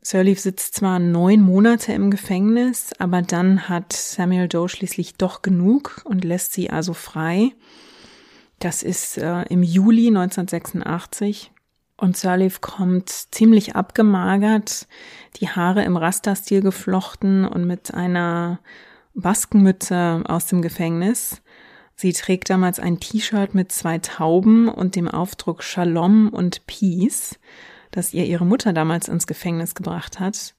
Sirleaf 0.00 0.38
sitzt 0.38 0.76
zwar 0.76 0.98
neun 0.98 1.40
Monate 1.40 1.92
im 1.92 2.10
Gefängnis, 2.10 2.92
aber 2.98 3.22
dann 3.22 3.68
hat 3.68 3.92
Samuel 3.92 4.46
Doe 4.46 4.68
schließlich 4.68 5.16
doch 5.16 5.42
genug 5.42 6.02
und 6.04 6.24
lässt 6.24 6.52
sie 6.52 6.70
also 6.70 6.94
frei. 6.94 7.52
Das 8.58 8.82
ist 8.82 9.18
äh, 9.18 9.42
im 9.44 9.62
Juli 9.62 10.08
1986. 10.08 11.52
Und 11.98 12.16
Sirleaf 12.16 12.60
kommt 12.60 13.08
ziemlich 13.08 13.74
abgemagert, 13.74 14.86
die 15.36 15.48
Haare 15.48 15.82
im 15.84 15.96
Rasterstil 15.96 16.60
geflochten 16.60 17.46
und 17.46 17.66
mit 17.66 17.94
einer 17.94 18.60
Baskenmütze 19.14 20.22
aus 20.26 20.46
dem 20.46 20.60
Gefängnis. 20.60 21.42
Sie 21.94 22.12
trägt 22.12 22.50
damals 22.50 22.78
ein 22.78 23.00
T-Shirt 23.00 23.54
mit 23.54 23.72
zwei 23.72 23.98
Tauben 23.98 24.68
und 24.68 24.96
dem 24.96 25.08
Aufdruck 25.08 25.62
Shalom 25.62 26.28
und 26.28 26.66
Peace, 26.66 27.38
das 27.90 28.12
ihr 28.12 28.26
ihre 28.26 28.44
Mutter 28.44 28.74
damals 28.74 29.08
ins 29.08 29.26
Gefängnis 29.26 29.74
gebracht 29.74 30.20
hat. 30.20 30.55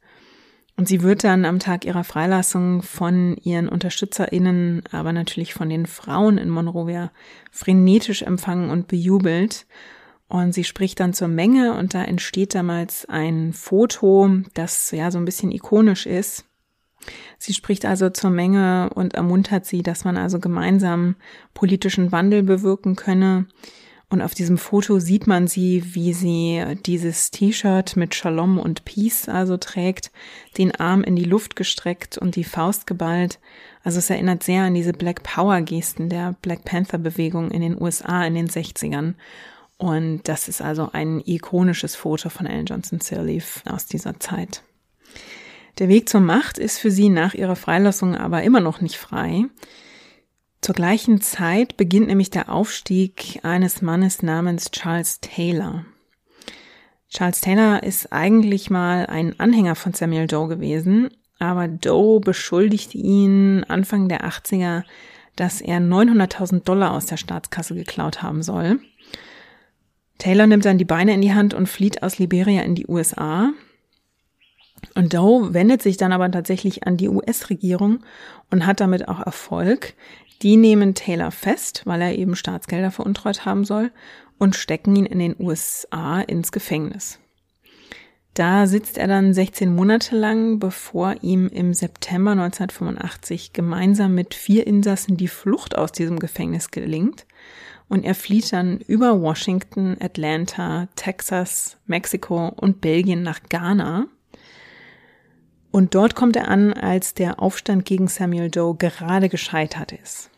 Und 0.78 0.88
sie 0.88 1.02
wird 1.02 1.24
dann 1.24 1.44
am 1.44 1.58
Tag 1.58 1.86
ihrer 1.86 2.04
Freilassung 2.04 2.84
von 2.84 3.36
ihren 3.38 3.68
UnterstützerInnen, 3.68 4.84
aber 4.92 5.12
natürlich 5.12 5.56
von 5.56 5.70
den 5.70 5.88
Frauen 5.88 6.38
in 6.38 6.50
Monrovia 6.50 7.12
frenetisch 7.52 8.22
empfangen 8.22 8.70
und 8.70 8.88
bejubelt. 8.88 9.66
Und 10.28 10.54
sie 10.54 10.64
spricht 10.64 11.00
dann 11.00 11.14
zur 11.14 11.30
Menge 11.30 11.74
und 11.74 11.96
da 11.96 12.04
entsteht 12.04 12.54
damals 12.54 13.06
ein 13.06 13.54
Foto, 13.54 14.30
das 14.54 14.92
ja 14.92 15.10
so 15.10 15.18
ein 15.18 15.26
bisschen 15.26 15.52
ikonisch 15.52 16.06
ist. 16.06 16.46
Sie 17.40 17.54
spricht 17.54 17.86
also 17.86 18.10
zur 18.12 18.30
Menge 18.30 18.92
und 18.94 19.16
ermuntert 19.16 19.66
sie, 19.66 19.82
dass 19.82 20.04
man 20.04 20.16
also 20.16 20.40
gemeinsam 20.40 21.16
politischen 21.56 22.12
Wandel 22.12 22.44
bewirken 22.44 22.96
könne. 22.96 23.48
Und 24.10 24.22
auf 24.22 24.34
diesem 24.34 24.58
Foto 24.58 24.99
sieht 24.99 25.28
man 25.28 25.47
sie, 25.47 25.84
wie 25.93 26.14
sie 26.14 26.64
dieses 26.86 27.30
T-Shirt 27.30 27.97
mit 27.97 28.16
Shalom 28.16 28.58
und 28.58 28.86
Peace 28.86 29.28
also 29.28 29.58
trägt, 29.58 30.12
den 30.58 30.74
Arm 30.74 31.03
in 31.03 31.18
die 31.18 31.26
Luft 31.26 31.58
gestreckt 31.58 32.18
und 32.18 32.38
die 32.38 32.45
Faust 32.45 32.88
geballt. 32.88 33.39
Also 33.84 33.99
es 33.99 34.10
erinnert 34.10 34.43
sehr 34.43 34.64
an 34.64 34.76
diese 34.76 34.93
Black 34.93 35.24
Power 35.24 35.60
Gesten 35.62 36.08
der 36.08 36.36
Black 36.41 36.64
Panther 36.64 36.99
Bewegung 36.99 37.51
in 37.51 37.62
den 37.62 37.82
USA 37.82 38.26
in 38.26 38.36
den 38.36 38.47
60ern. 38.47 39.16
Und 39.76 40.22
das 40.24 40.47
ist 40.47 40.62
also 40.62 40.89
ein 40.93 41.22
ikonisches 41.26 41.95
Foto 41.95 42.30
von 42.30 42.45
Ellen 42.45 42.66
Johnson 42.66 43.01
Sirleaf 43.01 43.62
aus 43.66 43.88
dieser 43.88 44.20
Zeit. 44.22 44.64
Der 45.80 45.89
Weg 45.89 46.08
zur 46.08 46.22
Macht 46.22 46.58
ist 46.58 46.80
für 46.80 46.91
sie 46.91 47.10
nach 47.10 47.34
ihrer 47.34 47.58
Freilassung 47.58 48.16
aber 48.16 48.41
immer 48.43 48.62
noch 48.62 48.80
nicht 48.80 48.95
frei. 48.95 49.43
Zur 50.62 50.76
gleichen 50.76 51.22
Zeit 51.22 51.78
beginnt 51.78 52.08
nämlich 52.08 52.30
der 52.30 52.49
Aufstieg 52.49 53.39
eines 53.43 53.82
Mannes 53.82 54.24
namens 54.24 54.72
Charles 54.72 55.20
Taylor. 55.22 55.86
Charles 57.10 57.41
Taylor 57.41 57.84
ist 57.84 58.12
eigentlich 58.12 58.70
mal 58.70 59.05
ein 59.05 59.39
Anhänger 59.39 59.76
von 59.76 59.93
Samuel 59.93 60.28
Doe 60.28 60.47
gewesen, 60.47 61.10
aber 61.39 61.68
Doe 61.68 62.20
beschuldigt 62.20 62.95
ihn 62.95 63.64
Anfang 63.66 64.10
der 64.10 64.28
80er, 64.28 64.84
dass 65.36 65.62
er 65.62 65.80
900.000 65.80 66.64
Dollar 66.64 66.91
aus 66.91 67.05
der 67.05 67.18
Staatskasse 67.18 67.76
geklaut 67.76 68.24
haben 68.24 68.41
soll. 68.41 68.80
Taylor 70.18 70.47
nimmt 70.47 70.66
dann 70.66 70.80
die 70.80 70.86
Beine 70.86 71.14
in 71.14 71.22
die 71.22 71.34
Hand 71.34 71.53
und 71.53 71.68
flieht 71.68 72.01
aus 72.01 72.18
Liberia 72.18 72.64
in 72.64 72.76
die 72.76 72.88
USA. 72.88 73.53
Und 74.96 75.14
Doe 75.14 75.54
wendet 75.54 75.82
sich 75.82 75.98
dann 75.98 76.12
aber 76.12 76.32
tatsächlich 76.32 76.86
an 76.86 76.98
die 76.98 77.10
US-Regierung 77.10 78.00
und 78.52 78.66
hat 78.66 78.80
damit 78.80 79.08
auch 79.08 79.20
Erfolg. 79.20 79.94
Die 80.42 80.58
nehmen 80.58 80.94
Taylor 80.94 81.32
fest, 81.32 81.82
weil 81.86 82.02
er 82.02 82.16
eben 82.16 82.36
Staatsgelder 82.36 82.92
veruntreut 82.92 83.46
haben 83.46 83.66
soll 83.66 83.92
und 84.38 84.56
stecken 84.56 84.96
ihn 84.96 85.06
in 85.06 85.20
den 85.20 85.36
USA 85.40 86.22
ins 86.22 86.52
Gefängnis. 86.52 87.20
Da 88.38 88.68
sitzt 88.68 89.00
er 89.00 89.08
dann 89.08 89.34
16 89.34 89.74
Monate 89.74 90.16
lang, 90.16 90.60
bevor 90.60 91.16
ihm 91.24 91.48
im 91.48 91.74
September 91.74 92.34
1985 92.34 93.52
gemeinsam 93.52 94.14
mit 94.14 94.36
vier 94.36 94.68
Insassen 94.68 95.18
die 95.18 95.28
Flucht 95.28 95.76
aus 95.76 95.92
diesem 95.92 96.20
Gefängnis 96.20 96.70
gelingt. 96.70 97.26
Und 97.90 98.06
er 98.06 98.14
flieht 98.14 98.54
dann 98.54 98.78
über 98.78 99.20
Washington, 99.20 99.98
Atlanta, 100.00 100.88
Texas, 100.96 101.78
Mexiko 101.88 102.50
und 102.50 102.80
Belgien 102.80 103.24
nach 103.24 103.40
Ghana. 103.50 104.06
Und 105.72 105.95
dort 105.95 106.15
kommt 106.15 106.36
er 106.36 106.47
an, 106.47 106.74
als 106.74 107.13
der 107.13 107.41
Aufstand 107.41 107.86
gegen 107.86 108.07
Samuel 108.07 108.49
Doe 108.49 108.76
gerade 108.76 109.30
gescheitert 109.30 109.91
ist. 109.91 110.30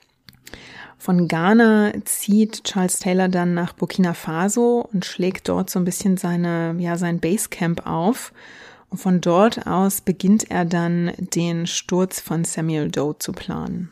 Von 0.97 1.29
Ghana 1.29 1.93
zieht 2.03 2.65
Charles 2.65 2.99
Taylor 2.99 3.29
dann 3.29 3.53
nach 3.53 3.71
Burkina 3.71 4.13
Faso 4.13 4.87
und 4.91 5.05
schlägt 5.05 5.47
dort 5.47 5.69
so 5.69 5.79
ein 5.79 5.85
bisschen 5.85 6.17
seine, 6.17 6.75
ja, 6.77 6.97
sein 6.97 7.19
Basecamp 7.19 7.87
auf. 7.87 8.33
Und 8.89 8.97
von 8.97 9.21
dort 9.21 9.65
aus 9.65 10.01
beginnt 10.01 10.51
er 10.51 10.65
dann 10.65 11.13
den 11.17 11.67
Sturz 11.67 12.19
von 12.19 12.43
Samuel 12.43 12.91
Doe 12.91 13.17
zu 13.17 13.31
planen. 13.31 13.91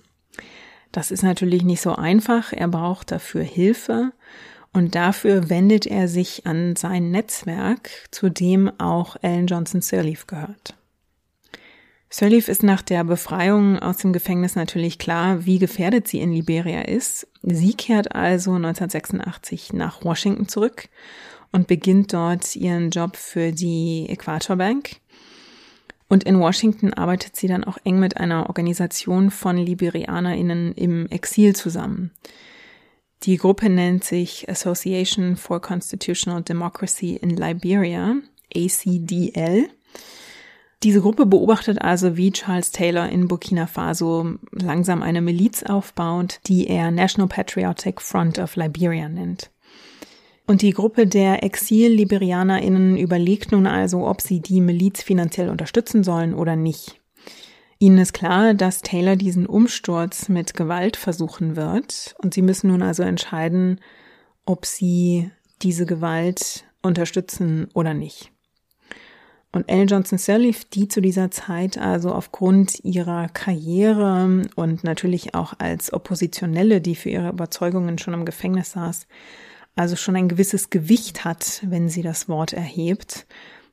Das 0.91 1.11
ist 1.11 1.23
natürlich 1.23 1.63
nicht 1.63 1.81
so 1.81 1.95
einfach. 1.95 2.51
Er 2.51 2.67
braucht 2.67 3.11
dafür 3.11 3.43
Hilfe. 3.43 4.11
Und 4.73 4.95
dafür 4.95 5.49
wendet 5.49 5.85
er 5.87 6.07
sich 6.07 6.45
an 6.45 6.75
sein 6.75 7.09
Netzwerk, 7.09 7.89
zu 8.11 8.29
dem 8.29 8.69
auch 8.79 9.15
Ellen 9.21 9.47
Johnson 9.47 9.81
Sirleaf 9.81 10.27
gehört. 10.27 10.76
Sirleaf 12.09 12.47
ist 12.47 12.63
nach 12.63 12.81
der 12.81 13.03
Befreiung 13.03 13.79
aus 13.79 13.97
dem 13.97 14.13
Gefängnis 14.13 14.55
natürlich 14.55 14.97
klar, 14.97 15.45
wie 15.45 15.59
gefährdet 15.59 16.07
sie 16.07 16.19
in 16.19 16.31
Liberia 16.31 16.81
ist. 16.81 17.27
Sie 17.43 17.73
kehrt 17.73 18.15
also 18.15 18.53
1986 18.53 19.73
nach 19.73 20.03
Washington 20.05 20.47
zurück 20.47 20.87
und 21.51 21.67
beginnt 21.67 22.13
dort 22.13 22.55
ihren 22.55 22.91
Job 22.91 23.17
für 23.17 23.51
die 23.51 24.05
Equator 24.09 24.55
Bank. 24.55 24.97
Und 26.07 26.23
in 26.23 26.39
Washington 26.39 26.93
arbeitet 26.93 27.35
sie 27.35 27.47
dann 27.47 27.65
auch 27.65 27.77
eng 27.83 27.99
mit 27.99 28.15
einer 28.17 28.47
Organisation 28.47 29.29
von 29.29 29.57
LiberianerInnen 29.57 30.71
im 30.73 31.07
Exil 31.07 31.53
zusammen. 31.55 32.11
Die 33.23 33.37
Gruppe 33.37 33.69
nennt 33.69 34.03
sich 34.03 34.47
Association 34.47 35.35
for 35.35 35.59
Constitutional 35.61 36.43
Democracy 36.43 37.15
in 37.15 37.31
Liberia, 37.31 38.15
ACDL. 38.55 39.69
Diese 40.83 41.01
Gruppe 41.01 41.25
beobachtet 41.25 41.81
also, 41.81 42.17
wie 42.17 42.31
Charles 42.31 42.71
Taylor 42.71 43.09
in 43.09 43.27
Burkina 43.27 43.65
Faso 43.65 44.35
langsam 44.51 45.01
eine 45.01 45.21
Miliz 45.21 45.63
aufbaut, 45.63 46.39
die 46.45 46.67
er 46.67 46.91
National 46.91 47.27
Patriotic 47.27 47.99
Front 47.99 48.37
of 48.37 48.55
Liberia 48.55 49.09
nennt. 49.09 49.49
Und 50.45 50.61
die 50.61 50.71
Gruppe 50.71 51.07
der 51.07 51.43
Exil-LiberianerInnen 51.43 52.95
überlegt 52.95 53.51
nun 53.51 53.67
also, 53.67 54.07
ob 54.07 54.21
sie 54.21 54.39
die 54.39 54.61
Miliz 54.61 55.01
finanziell 55.01 55.49
unterstützen 55.49 56.03
sollen 56.03 56.33
oder 56.33 56.55
nicht. 56.55 57.01
Ihnen 57.79 57.97
ist 57.97 58.13
klar, 58.13 58.53
dass 58.53 58.81
Taylor 58.81 59.15
diesen 59.15 59.45
Umsturz 59.45 60.29
mit 60.29 60.53
Gewalt 60.53 60.95
versuchen 60.95 61.55
wird 61.55 62.15
und 62.19 62.33
sie 62.33 62.41
müssen 62.41 62.69
nun 62.69 62.81
also 62.81 63.03
entscheiden, 63.03 63.81
ob 64.45 64.65
sie 64.65 65.31
diese 65.61 65.85
Gewalt 65.85 66.65
unterstützen 66.81 67.67
oder 67.73 67.93
nicht. 67.93 68.31
Und 69.51 69.69
Ellen 69.69 69.87
Johnson 69.87 70.17
Sirleaf, 70.17 70.65
die 70.65 70.87
zu 70.87 71.01
dieser 71.01 71.31
Zeit 71.31 71.77
also 71.77 72.11
aufgrund 72.11 72.83
ihrer 72.83 73.29
Karriere 73.29 74.43
und 74.55 74.83
natürlich 74.83 75.35
auch 75.35 75.53
als 75.57 75.93
Oppositionelle, 75.93 76.81
die 76.81 76.95
für 76.95 77.09
ihre 77.09 77.29
Überzeugungen 77.29 77.97
schon 77.97 78.13
im 78.13 78.25
Gefängnis 78.25 78.71
saß, 78.71 79.07
also 79.75 79.95
schon 79.95 80.15
ein 80.15 80.27
gewisses 80.27 80.69
Gewicht 80.69 81.23
hat, 81.23 81.61
wenn 81.63 81.87
sie 81.87 82.01
das 82.01 82.27
Wort 82.27 82.53
erhebt. 82.53 83.25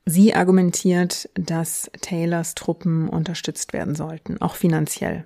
Sie 0.05 0.33
argumentiert, 0.33 1.29
dass 1.33 1.89
Taylors 2.01 2.55
Truppen 2.55 3.09
unterstützt 3.09 3.73
werden 3.73 3.95
sollten, 3.95 4.39
auch 4.39 4.55
finanziell. 4.55 5.25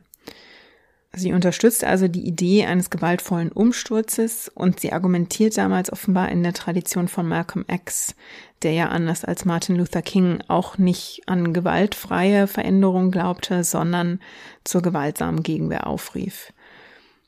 Sie 1.12 1.34
unterstützt 1.34 1.84
also 1.84 2.08
die 2.08 2.28
Idee 2.28 2.66
eines 2.66 2.92
gewaltvollen 2.92 3.52
Umsturzes 3.52 4.50
und 4.54 4.80
sie 4.80 4.94
argumentiert 4.94 5.58
damals 5.58 5.92
offenbar 5.92 6.30
in 6.30 6.44
der 6.44 6.54
Tradition 6.54 7.08
von 7.08 7.28
Malcolm 7.28 7.66
X, 7.68 8.16
der 8.62 8.74
ja 8.74 8.90
anders 8.90 9.26
als 9.26 9.44
Martin 9.44 9.76
Luther 9.76 10.04
King 10.04 10.44
auch 10.48 10.78
nicht 10.78 11.22
an 11.26 11.52
gewaltfreie 11.52 12.46
Veränderung 12.46 13.10
glaubte, 13.10 13.64
sondern 13.64 14.20
zur 14.64 14.84
gewaltsamen 14.84 15.42
Gegenwehr 15.42 15.88
aufrief. 15.88 16.54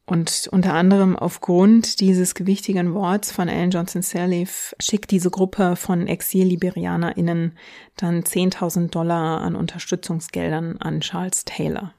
Und 0.05 0.49
unter 0.51 0.73
anderem 0.73 1.15
aufgrund 1.15 2.01
dieses 2.01 2.35
gewichtigen 2.35 2.93
Worts 2.93 3.31
von 3.31 3.47
Ellen 3.47 3.71
Johnson 3.71 4.01
Sirleaf 4.01 4.75
schickt 4.79 5.09
diese 5.09 5.31
Gruppe 5.31 5.75
von 5.75 6.05
Exil-LiberianerInnen 6.05 7.53
dann 7.95 8.21
10.000 8.21 8.89
Dollar 8.89 9.41
an 9.41 9.55
Unterstützungsgeldern 9.55 10.77
an 10.77 11.01
Charles 11.01 11.45
Taylor. 11.45 11.93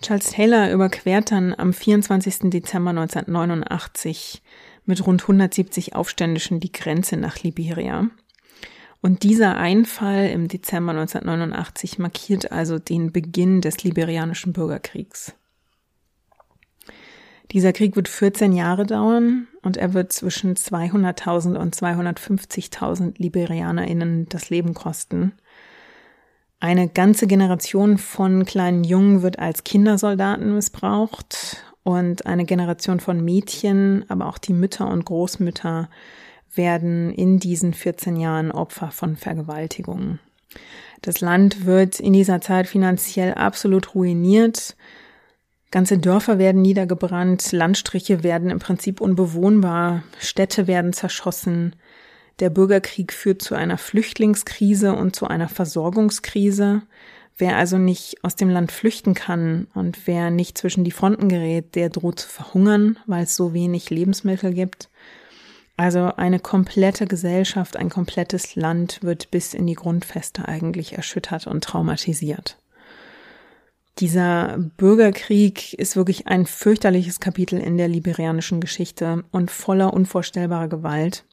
Charles 0.00 0.30
Taylor 0.30 0.70
überquert 0.70 1.32
dann 1.32 1.54
am 1.56 1.72
24. 1.72 2.50
Dezember 2.50 2.90
1989 2.90 4.42
mit 4.86 5.06
rund 5.06 5.22
170 5.22 5.96
Aufständischen 5.96 6.60
die 6.60 6.72
Grenze 6.72 7.16
nach 7.16 7.42
Liberia. 7.42 8.08
Und 9.00 9.22
dieser 9.22 9.56
Einfall 9.56 10.28
im 10.28 10.48
Dezember 10.48 10.92
1989 10.92 11.98
markiert 11.98 12.50
also 12.50 12.78
den 12.78 13.12
Beginn 13.12 13.60
des 13.60 13.84
liberianischen 13.84 14.52
Bürgerkriegs. 14.52 15.34
Dieser 17.52 17.72
Krieg 17.72 17.96
wird 17.96 18.08
14 18.08 18.52
Jahre 18.52 18.84
dauern 18.84 19.48
und 19.62 19.76
er 19.76 19.94
wird 19.94 20.12
zwischen 20.12 20.54
200.000 20.54 21.56
und 21.56 21.74
250.000 21.74 23.14
LiberianerInnen 23.16 24.28
das 24.28 24.50
Leben 24.50 24.74
kosten. 24.74 25.32
Eine 26.60 26.88
ganze 26.88 27.28
Generation 27.28 27.98
von 27.98 28.44
kleinen 28.44 28.82
Jungen 28.82 29.22
wird 29.22 29.38
als 29.38 29.62
Kindersoldaten 29.62 30.54
missbraucht 30.54 31.62
und 31.84 32.26
eine 32.26 32.44
Generation 32.44 32.98
von 32.98 33.24
Mädchen, 33.24 34.04
aber 34.08 34.26
auch 34.26 34.38
die 34.38 34.52
Mütter 34.52 34.88
und 34.88 35.04
Großmütter 35.04 35.88
werden 36.52 37.12
in 37.12 37.38
diesen 37.38 37.74
14 37.74 38.16
Jahren 38.16 38.50
Opfer 38.50 38.90
von 38.90 39.16
Vergewaltigungen. 39.16 40.18
Das 41.02 41.20
Land 41.20 41.64
wird 41.64 42.00
in 42.00 42.12
dieser 42.12 42.40
Zeit 42.40 42.66
finanziell 42.66 43.34
absolut 43.34 43.94
ruiniert. 43.94 44.76
Ganze 45.70 45.98
Dörfer 45.98 46.38
werden 46.38 46.62
niedergebrannt, 46.62 47.52
Landstriche 47.52 48.24
werden 48.24 48.50
im 48.50 48.58
Prinzip 48.58 49.00
unbewohnbar, 49.00 50.02
Städte 50.18 50.66
werden 50.66 50.92
zerschossen, 50.92 51.76
der 52.40 52.50
Bürgerkrieg 52.50 53.12
führt 53.12 53.42
zu 53.42 53.54
einer 53.54 53.78
Flüchtlingskrise 53.78 54.94
und 54.94 55.16
zu 55.16 55.26
einer 55.26 55.48
Versorgungskrise. 55.48 56.82
Wer 57.36 57.56
also 57.56 57.78
nicht 57.78 58.24
aus 58.24 58.36
dem 58.36 58.50
Land 58.50 58.72
flüchten 58.72 59.14
kann 59.14 59.68
und 59.74 60.06
wer 60.06 60.30
nicht 60.30 60.58
zwischen 60.58 60.84
die 60.84 60.90
Fronten 60.90 61.28
gerät, 61.28 61.74
der 61.74 61.88
droht 61.88 62.20
zu 62.20 62.28
verhungern, 62.28 62.98
weil 63.06 63.24
es 63.24 63.36
so 63.36 63.54
wenig 63.54 63.90
Lebensmittel 63.90 64.52
gibt. 64.52 64.88
Also 65.76 66.12
eine 66.16 66.40
komplette 66.40 67.06
Gesellschaft, 67.06 67.76
ein 67.76 67.88
komplettes 67.88 68.56
Land 68.56 68.98
wird 69.02 69.30
bis 69.30 69.54
in 69.54 69.66
die 69.66 69.74
Grundfeste 69.74 70.48
eigentlich 70.48 70.94
erschüttert 70.94 71.46
und 71.46 71.62
traumatisiert. 71.62 72.58
Dieser 74.00 74.58
Bürgerkrieg 74.76 75.74
ist 75.74 75.96
wirklich 75.96 76.26
ein 76.26 76.46
fürchterliches 76.46 77.20
Kapitel 77.20 77.60
in 77.60 77.76
der 77.76 77.88
liberianischen 77.88 78.60
Geschichte 78.60 79.24
und 79.30 79.50
voller 79.50 79.92
unvorstellbarer 79.92 80.68
Gewalt. 80.68 81.24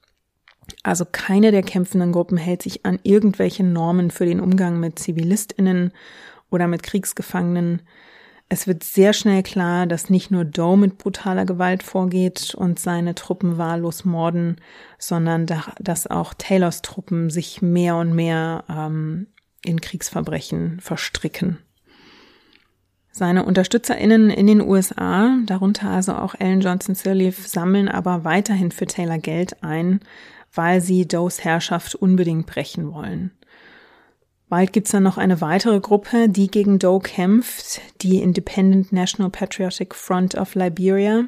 Also 0.84 1.05
keine 1.09 1.51
der 1.51 1.63
kämpfenden 1.63 2.11
Gruppen 2.11 2.38
hält 2.38 2.61
sich 2.61 2.86
an 2.86 2.99
irgendwelche 3.03 3.63
Normen 3.63 4.11
für 4.11 4.26
den 4.26 4.39
Umgang 4.39 4.80
mit 4.80 4.99
Zivilistinnen 4.99 5.91
oder 6.49 6.68
mit 6.68 6.84
Kriegsgefangenen. 6.84 7.82
Es 8.47 8.68
wird 8.68 8.84
sehr 8.84 9.13
schnell 9.13 9.41
klar, 9.41 9.88
dass 9.88 10.11
nicht 10.11 10.30
nur 10.30 10.45
Doe 10.45 10.78
mit 10.78 10.99
brutaler 10.99 11.45
Gewalt 11.45 11.82
vorgeht 11.82 12.53
und 12.53 12.78
seine 12.78 13.16
Truppen 13.16 13.57
wahllos 13.57 14.05
morden, 14.05 14.57
sondern 14.99 15.47
dass 15.80 16.07
auch 16.07 16.34
Taylors 16.36 16.84
Truppen 16.84 17.32
sich 17.32 17.63
mehr 17.63 17.95
und 17.95 18.13
mehr 18.13 18.63
ähm, 18.70 19.28
in 19.63 19.82
Kriegsverbrechen 19.82 20.80
verstricken. 20.80 21.57
Seine 23.11 23.45
UnterstützerInnen 23.45 24.30
in 24.30 24.45
den 24.45 24.61
USA, 24.61 25.38
darunter 25.45 25.89
also 25.89 26.13
auch 26.16 26.36
Ellen 26.38 26.59
Johnson 26.59 26.95
Sirleaf, 26.95 27.47
sammeln 27.47 27.88
aber 27.88 28.26
weiterhin 28.26 28.72
für 28.72 28.86
Taylor 28.86 29.18
Geld 29.20 29.63
ein, 29.63 30.01
weil 30.56 30.82
sie 30.82 31.08
Does 31.08 31.43
Herrschaft 31.43 31.95
unbedingt 31.95 32.45
brechen 32.47 32.93
wollen. 32.93 33.32
Bald 34.47 34.74
gibt's 34.74 34.91
dann 34.91 35.03
noch 35.03 35.18
eine 35.18 35.41
weitere 35.41 35.80
Gruppe, 35.80 36.30
die 36.30 36.47
gegen 36.47 36.78
Doe 36.78 36.99
kämpft, 36.99 37.82
die 38.01 38.22
Independent 38.22 38.91
National 38.91 39.32
Patriotic 39.32 39.95
Front 39.95 40.36
of 40.36 40.53
Liberia. 40.56 41.26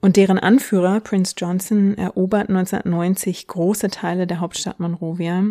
Und 0.00 0.16
deren 0.16 0.38
Anführer, 0.38 1.00
Prince 1.00 1.34
Johnson, 1.36 1.98
erobert 1.98 2.48
1990 2.48 3.46
große 3.46 3.88
Teile 3.88 4.26
der 4.26 4.40
Hauptstadt 4.40 4.80
Monrovia, 4.80 5.44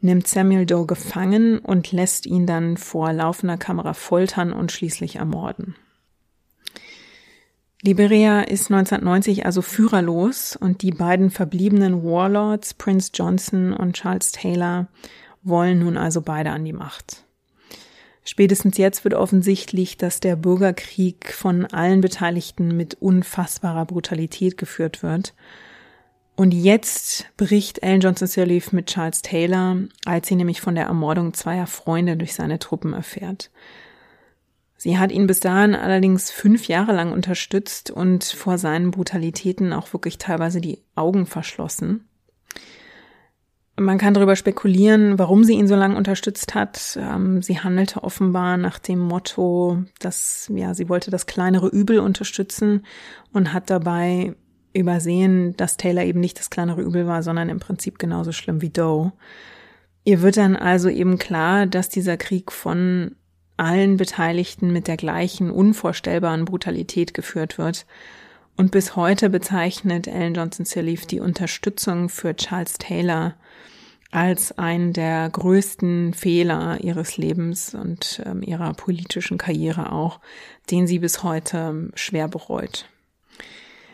nimmt 0.00 0.28
Samuel 0.28 0.66
Doe 0.66 0.86
gefangen 0.86 1.58
und 1.58 1.90
lässt 1.90 2.26
ihn 2.26 2.46
dann 2.46 2.76
vor 2.76 3.12
laufender 3.12 3.56
Kamera 3.56 3.92
foltern 3.92 4.52
und 4.52 4.70
schließlich 4.70 5.16
ermorden. 5.16 5.74
Liberia 7.86 8.40
ist 8.40 8.72
1990 8.72 9.46
also 9.46 9.62
führerlos 9.62 10.56
und 10.56 10.82
die 10.82 10.90
beiden 10.90 11.30
verbliebenen 11.30 12.02
Warlords, 12.02 12.74
Prince 12.74 13.12
Johnson 13.14 13.72
und 13.72 13.94
Charles 13.94 14.32
Taylor, 14.32 14.88
wollen 15.44 15.78
nun 15.78 15.96
also 15.96 16.20
beide 16.20 16.50
an 16.50 16.64
die 16.64 16.72
Macht. 16.72 17.22
Spätestens 18.24 18.76
jetzt 18.76 19.04
wird 19.04 19.14
offensichtlich, 19.14 19.96
dass 19.96 20.18
der 20.18 20.34
Bürgerkrieg 20.34 21.32
von 21.32 21.64
allen 21.66 22.00
Beteiligten 22.00 22.76
mit 22.76 22.94
unfassbarer 22.94 23.86
Brutalität 23.86 24.58
geführt 24.58 25.04
wird. 25.04 25.32
Und 26.34 26.52
jetzt 26.52 27.26
bricht 27.36 27.84
Ellen 27.84 28.00
Johnson 28.00 28.26
Sirleaf 28.26 28.72
mit 28.72 28.86
Charles 28.86 29.22
Taylor, 29.22 29.76
als 30.04 30.26
sie 30.26 30.34
nämlich 30.34 30.60
von 30.60 30.74
der 30.74 30.86
Ermordung 30.86 31.34
zweier 31.34 31.68
Freunde 31.68 32.16
durch 32.16 32.34
seine 32.34 32.58
Truppen 32.58 32.94
erfährt. 32.94 33.52
Sie 34.86 34.98
hat 34.98 35.10
ihn 35.10 35.26
bis 35.26 35.40
dahin 35.40 35.74
allerdings 35.74 36.30
fünf 36.30 36.68
Jahre 36.68 36.92
lang 36.92 37.10
unterstützt 37.10 37.90
und 37.90 38.22
vor 38.22 38.56
seinen 38.56 38.92
Brutalitäten 38.92 39.72
auch 39.72 39.92
wirklich 39.92 40.16
teilweise 40.16 40.60
die 40.60 40.78
Augen 40.94 41.26
verschlossen. 41.26 42.04
Man 43.74 43.98
kann 43.98 44.14
darüber 44.14 44.36
spekulieren, 44.36 45.18
warum 45.18 45.42
sie 45.42 45.54
ihn 45.54 45.66
so 45.66 45.74
lange 45.74 45.96
unterstützt 45.96 46.54
hat. 46.54 46.96
Ähm, 47.02 47.42
sie 47.42 47.58
handelte 47.58 48.04
offenbar 48.04 48.58
nach 48.58 48.78
dem 48.78 49.00
Motto, 49.00 49.82
dass 49.98 50.52
ja, 50.54 50.72
sie 50.72 50.88
wollte 50.88 51.10
das 51.10 51.26
kleinere 51.26 51.66
Übel 51.66 51.98
unterstützen 51.98 52.86
und 53.32 53.52
hat 53.52 53.70
dabei 53.70 54.36
übersehen, 54.72 55.56
dass 55.56 55.78
Taylor 55.78 56.04
eben 56.04 56.20
nicht 56.20 56.38
das 56.38 56.48
kleinere 56.48 56.82
Übel 56.82 57.08
war, 57.08 57.24
sondern 57.24 57.48
im 57.48 57.58
Prinzip 57.58 57.98
genauso 57.98 58.30
schlimm 58.30 58.62
wie 58.62 58.70
Doe. 58.70 59.10
Ihr 60.04 60.22
wird 60.22 60.36
dann 60.36 60.54
also 60.54 60.88
eben 60.88 61.18
klar, 61.18 61.66
dass 61.66 61.88
dieser 61.88 62.16
Krieg 62.16 62.52
von 62.52 63.16
allen 63.56 63.96
Beteiligten 63.96 64.72
mit 64.72 64.88
der 64.88 64.96
gleichen 64.96 65.50
unvorstellbaren 65.50 66.44
Brutalität 66.44 67.14
geführt 67.14 67.58
wird. 67.58 67.86
Und 68.56 68.70
bis 68.70 68.96
heute 68.96 69.28
bezeichnet 69.28 70.06
Ellen 70.06 70.34
Johnson 70.34 70.64
Sirleaf 70.64 71.06
die 71.06 71.20
Unterstützung 71.20 72.08
für 72.08 72.34
Charles 72.34 72.74
Taylor 72.74 73.34
als 74.10 74.56
einen 74.56 74.92
der 74.92 75.28
größten 75.28 76.14
Fehler 76.14 76.78
ihres 76.80 77.16
Lebens 77.18 77.74
und 77.74 78.22
ähm, 78.24 78.42
ihrer 78.42 78.72
politischen 78.72 79.36
Karriere 79.36 79.92
auch, 79.92 80.20
den 80.70 80.86
sie 80.86 81.00
bis 81.00 81.22
heute 81.22 81.58
ähm, 81.58 81.90
schwer 81.94 82.28
bereut. 82.28 82.88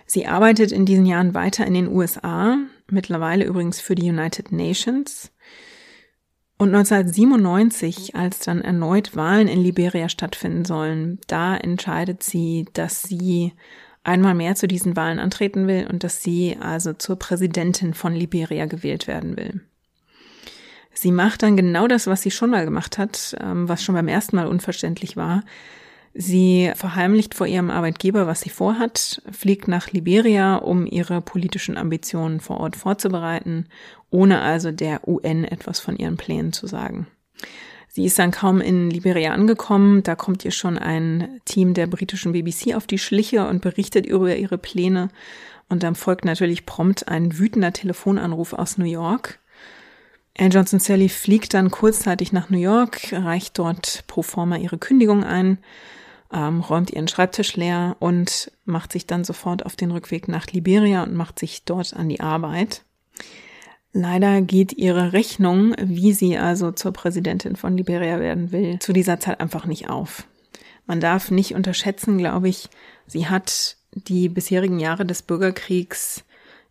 Sie 0.07 0.27
arbeitet 0.27 0.73
in 0.73 0.85
diesen 0.85 1.07
Jahren 1.07 1.35
weiter 1.35 1.67
in 1.67 1.75
den 1.75 1.89
USA, 1.89 2.59
mittlerweile 2.89 3.45
übrigens 3.45 3.81
für 3.81 3.95
die 3.95 4.11
United 4.11 4.53
Nations. 4.53 5.33
Und 6.63 6.69
1997, 6.77 8.15
als 8.15 8.39
dann 8.39 8.61
erneut 8.61 9.17
Wahlen 9.17 9.49
in 9.49 9.61
Liberia 9.61 10.09
stattfinden 10.09 10.65
sollen, 10.65 11.19
da 11.27 11.57
entscheidet 11.57 12.23
sie, 12.23 12.67
dass 12.73 13.03
sie 13.03 13.53
einmal 14.05 14.37
mehr 14.37 14.55
zu 14.55 14.69
diesen 14.69 14.95
Wahlen 14.95 15.19
antreten 15.19 15.67
will 15.67 15.89
und 15.91 16.05
dass 16.05 16.23
sie 16.23 16.57
also 16.61 16.93
zur 16.93 17.19
Präsidentin 17.19 17.95
von 17.95 18.15
Liberia 18.15 18.67
gewählt 18.67 19.09
werden 19.09 19.37
will. 19.37 19.63
Sie 20.95 21.11
macht 21.11 21.43
dann 21.43 21.57
genau 21.57 21.89
das, 21.89 22.07
was 22.07 22.23
sie 22.23 22.31
schon 22.31 22.51
mal 22.51 22.65
gemacht 22.65 22.97
hat, 22.97 23.35
ähm, 23.41 23.69
was 23.69 23.83
schon 23.83 23.97
beim 23.97 24.07
ersten 24.07 24.37
Mal 24.37 24.47
unverständlich 24.47 25.17
war. 25.17 25.43
Sie 26.15 26.71
verheimlicht 26.75 27.35
vor 27.35 27.47
ihrem 27.47 27.71
Arbeitgeber, 27.71 28.27
was 28.27 28.43
sie 28.43 28.51
vorhat, 28.51 29.23
fliegt 29.31 29.67
nach 29.67 29.93
Liberia, 29.93 30.57
um 30.57 30.87
ihre 30.87 31.23
politischen 31.23 31.79
Ambitionen 31.79 32.41
vor 32.41 32.61
Ort 32.61 32.77
vorzubereiten, 32.77 33.67
ohne 34.11 34.43
also 34.43 34.73
der 34.73 35.09
UN 35.09 35.45
etwas 35.45 35.81
von 35.81 35.97
ihren 35.97 36.19
Plänen 36.19 36.53
zu 36.53 36.67
sagen. 36.67 37.07
Sie 37.89 38.05
ist 38.05 38.19
dann 38.19 38.31
kaum 38.31 38.61
in 38.61 38.91
Liberia 38.91 39.33
angekommen, 39.33 40.03
da 40.03 40.15
kommt 40.15 40.45
ihr 40.45 40.51
schon 40.51 40.79
ein 40.79 41.41
Team 41.45 41.75
der 41.75 41.87
britischen 41.87 42.33
BBC 42.33 42.75
auf 42.75 42.87
die 42.87 42.99
Schliche 42.99 43.47
und 43.47 43.63
berichtet 43.63 44.07
über 44.07 44.35
ihre 44.37 44.59
Pläne. 44.59 45.09
Und 45.69 45.83
dann 45.83 45.95
folgt 45.95 46.25
natürlich 46.25 46.67
prompt 46.67 47.09
ein 47.09 47.39
wütender 47.39 47.73
Telefonanruf 47.73 48.53
aus 48.53 48.77
New 48.77 48.87
York. 48.87 49.39
Anne 50.39 50.51
Johnson 50.51 50.81
Sally 50.81 51.09
fliegt 51.11 51.53
dann 51.53 51.71
kurzzeitig 51.71 52.33
nach 52.33 52.49
New 52.49 52.59
York, 52.59 53.13
reicht 53.13 53.59
dort 53.59 54.05
pro 54.07 54.23
forma 54.23 54.57
ihre 54.57 54.79
Kündigung 54.79 55.25
ein 55.25 55.59
ähm, 56.33 56.61
räumt 56.61 56.91
ihren 56.91 57.09
Schreibtisch 57.09 57.57
leer 57.57 57.97
und 57.99 58.51
macht 58.64 58.93
sich 58.93 59.07
dann 59.07 59.24
sofort 59.24 59.66
auf 59.66 59.76
den 59.76 59.91
Rückweg 59.91 60.28
nach 60.28 60.47
Liberia 60.47 61.03
und 61.03 61.14
macht 61.14 61.39
sich 61.39 61.64
dort 61.64 61.95
an 61.95 62.09
die 62.09 62.20
Arbeit. 62.20 62.83
Leider 63.93 64.41
geht 64.41 64.72
ihre 64.72 65.12
Rechnung, 65.12 65.74
wie 65.78 66.12
sie 66.12 66.39
also 66.39 66.72
zur 66.72 66.93
Präsidentin 66.93 67.57
von 67.57 67.76
Liberia 67.76 68.20
werden 68.20 68.51
will, 68.51 68.78
zu 68.78 68.93
dieser 68.93 69.20
Zeit 69.20 69.41
einfach 69.41 69.66
nicht 69.66 69.91
auf. 69.91 70.26
Man 70.87 71.01
darf 71.01 71.30
nicht 71.30 71.55
unterschätzen, 71.55 72.16
glaube 72.16 72.49
ich, 72.49 72.70
sie 73.07 73.28
hat 73.28 73.76
die 73.93 74.28
bisherigen 74.30 74.80
Jahre 74.80 75.05
des 75.05 75.22
Bürgerkriegs 75.22 76.24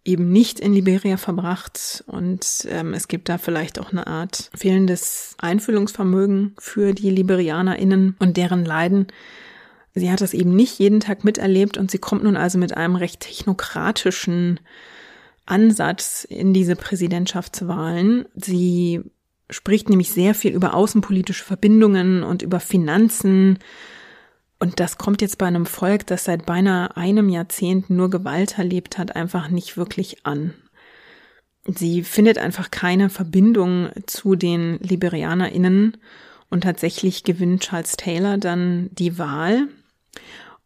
eben 0.04 0.32
nicht 0.32 0.60
in 0.60 0.74
Liberia 0.74 1.18
verbracht 1.18 2.04
und 2.08 2.68
ähm, 2.70 2.94
es 2.96 3.08
gibt 3.08 3.30
da 3.30 3.38
vielleicht 3.38 3.80
auch 3.80 3.92
eine 3.92 4.08
Art 4.08 4.50
fehlendes 4.56 5.36
Einfühlungsvermögen 5.38 6.56
für 6.58 6.94
die 6.94 7.12
LiberianerInnen 7.12 8.16
und 8.18 8.38
deren 8.38 8.66
Leiden, 8.66 9.08
Sie 9.94 10.10
hat 10.10 10.22
das 10.22 10.34
eben 10.34 10.56
nicht 10.56 10.80
jeden 10.80 11.02
Tag 11.02 11.24
miterlebt 11.24 11.78
und 11.78 11.92
sie 11.92 11.98
kommt 11.98 12.24
nun 12.24 12.38
also 12.38 12.58
mit 12.58 12.76
einem 12.78 12.96
recht 12.96 13.20
technokratischen 13.20 14.60
Ansatz 15.46 16.24
in 16.24 16.54
diese 16.54 16.76
Präsidentschaftswahlen. 16.76 18.26
Sie 18.36 19.02
spricht 19.50 19.90
nämlich 19.90 20.12
sehr 20.12 20.34
viel 20.34 20.54
über 20.54 20.74
außenpolitische 20.74 21.44
Verbindungen 21.44 22.24
und 22.24 22.42
über 22.42 22.62
Finanzen. 22.62 23.60
Und 24.60 24.80
das 24.80 24.98
kommt 24.98 25.22
jetzt 25.22 25.38
bei 25.38 25.48
einem 25.48 25.66
Volk, 25.66 26.08
das 26.08 26.24
seit 26.24 26.46
beinahe 26.46 26.96
einem 26.96 27.28
Jahrzehnt 27.28 27.90
nur 27.90 28.10
Gewalt 28.10 28.58
erlebt 28.58 28.98
hat, 28.98 29.16
einfach 29.16 29.50
nicht 29.50 29.76
wirklich 29.76 30.26
an. 30.26 30.54
Sie 31.66 32.04
findet 32.04 32.38
einfach 32.38 32.72
keine 32.72 33.10
Verbindung 33.10 33.90
zu 34.08 34.36
den 34.36 34.80
LiberianerInnen 34.80 35.98
und 36.50 36.62
tatsächlich 36.62 37.24
gewinnt 37.24 37.64
Charles 37.64 37.98
Taylor 37.98 38.38
dann 38.38 38.90
die 38.94 39.18
Wahl 39.18 39.68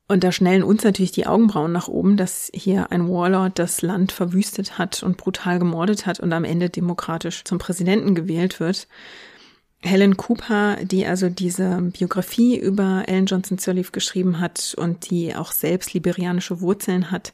und 0.08 0.24
da 0.24 0.32
schnellen 0.32 0.64
uns 0.64 0.84
natürlich 0.84 1.12
die 1.12 1.26
Augenbrauen 1.26 1.72
nach 1.72 1.88
oben, 1.88 2.16
dass 2.16 2.52
hier 2.54 2.92
ein 2.92 3.10
Warlord 3.10 3.58
das 3.58 3.82
Land 3.82 4.12
verwüstet 4.12 4.78
hat 4.78 5.02
und 5.02 5.18
brutal 5.18 5.58
gemordet 5.58 6.06
hat 6.06 6.20
und 6.20 6.32
am 6.32 6.44
Ende 6.44 6.70
demokratisch 6.70 7.44
zum 7.44 7.58
Präsidenten 7.58 8.14
gewählt 8.14 8.60
wird. 8.60 8.88
Helen 9.82 10.16
Cooper, 10.16 10.78
die 10.84 11.06
also 11.08 11.30
diese 11.30 11.82
Biografie 11.82 12.58
über 12.58 13.04
Ellen 13.08 13.26
Johnson 13.26 13.58
Sirleaf 13.58 13.92
geschrieben 13.92 14.40
hat 14.40 14.76
und 14.78 15.10
die 15.10 15.36
auch 15.36 15.52
selbst 15.52 15.94
liberianische 15.94 16.62
Wurzeln 16.62 17.10
hat, 17.10 17.34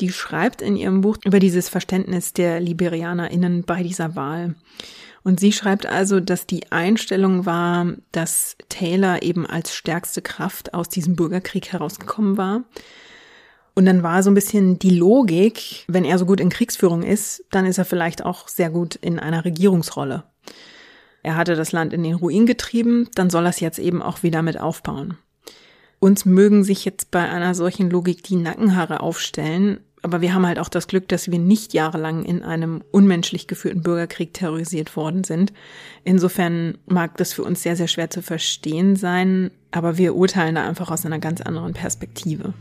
die 0.00 0.10
schreibt 0.10 0.62
in 0.62 0.76
ihrem 0.76 1.00
Buch 1.00 1.18
über 1.24 1.38
dieses 1.38 1.68
Verständnis 1.68 2.32
der 2.32 2.58
LiberianerInnen 2.58 3.62
bei 3.62 3.84
dieser 3.84 4.16
Wahl. 4.16 4.56
Und 5.24 5.40
sie 5.40 5.52
schreibt 5.52 5.86
also, 5.86 6.20
dass 6.20 6.46
die 6.46 6.70
Einstellung 6.70 7.46
war, 7.46 7.86
dass 8.12 8.56
Taylor 8.68 9.22
eben 9.22 9.46
als 9.46 9.74
stärkste 9.74 10.20
Kraft 10.20 10.74
aus 10.74 10.90
diesem 10.90 11.16
Bürgerkrieg 11.16 11.72
herausgekommen 11.72 12.36
war. 12.36 12.64
Und 13.74 13.86
dann 13.86 14.02
war 14.02 14.22
so 14.22 14.30
ein 14.30 14.34
bisschen 14.34 14.78
die 14.78 14.96
Logik, 14.96 15.84
wenn 15.88 16.04
er 16.04 16.18
so 16.18 16.26
gut 16.26 16.40
in 16.40 16.50
Kriegsführung 16.50 17.02
ist, 17.02 17.42
dann 17.50 17.64
ist 17.64 17.78
er 17.78 17.86
vielleicht 17.86 18.24
auch 18.24 18.48
sehr 18.48 18.70
gut 18.70 18.94
in 18.96 19.18
einer 19.18 19.44
Regierungsrolle. 19.44 20.24
Er 21.22 21.36
hatte 21.36 21.56
das 21.56 21.72
Land 21.72 21.94
in 21.94 22.02
den 22.02 22.14
Ruin 22.14 22.44
getrieben, 22.44 23.08
dann 23.14 23.30
soll 23.30 23.46
er 23.46 23.50
es 23.50 23.60
jetzt 23.60 23.78
eben 23.78 24.02
auch 24.02 24.22
wieder 24.22 24.42
mit 24.42 24.60
aufbauen. 24.60 25.16
Uns 25.98 26.26
mögen 26.26 26.64
sich 26.64 26.84
jetzt 26.84 27.10
bei 27.10 27.26
einer 27.26 27.54
solchen 27.54 27.88
Logik 27.88 28.22
die 28.22 28.36
Nackenhaare 28.36 29.00
aufstellen, 29.00 29.80
aber 30.04 30.20
wir 30.20 30.34
haben 30.34 30.46
halt 30.46 30.58
auch 30.58 30.68
das 30.68 30.86
Glück, 30.86 31.08
dass 31.08 31.30
wir 31.30 31.38
nicht 31.38 31.72
jahrelang 31.72 32.24
in 32.26 32.42
einem 32.42 32.84
unmenschlich 32.90 33.46
geführten 33.46 33.80
Bürgerkrieg 33.80 34.34
terrorisiert 34.34 34.96
worden 34.96 35.24
sind. 35.24 35.54
Insofern 36.04 36.76
mag 36.86 37.16
das 37.16 37.32
für 37.32 37.42
uns 37.42 37.62
sehr, 37.62 37.74
sehr 37.74 37.88
schwer 37.88 38.10
zu 38.10 38.20
verstehen 38.20 38.96
sein, 38.96 39.50
aber 39.70 39.96
wir 39.96 40.14
urteilen 40.14 40.56
da 40.56 40.68
einfach 40.68 40.90
aus 40.90 41.06
einer 41.06 41.20
ganz 41.20 41.40
anderen 41.40 41.72
Perspektive. 41.72 42.52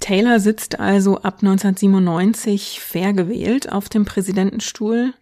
Taylor 0.00 0.40
sitzt 0.40 0.80
also 0.80 1.18
ab 1.18 1.40
1997 1.42 2.80
fair 2.80 3.12
gewählt 3.12 3.70
auf 3.70 3.90
dem 3.90 4.06
Präsidentenstuhl 4.06 5.12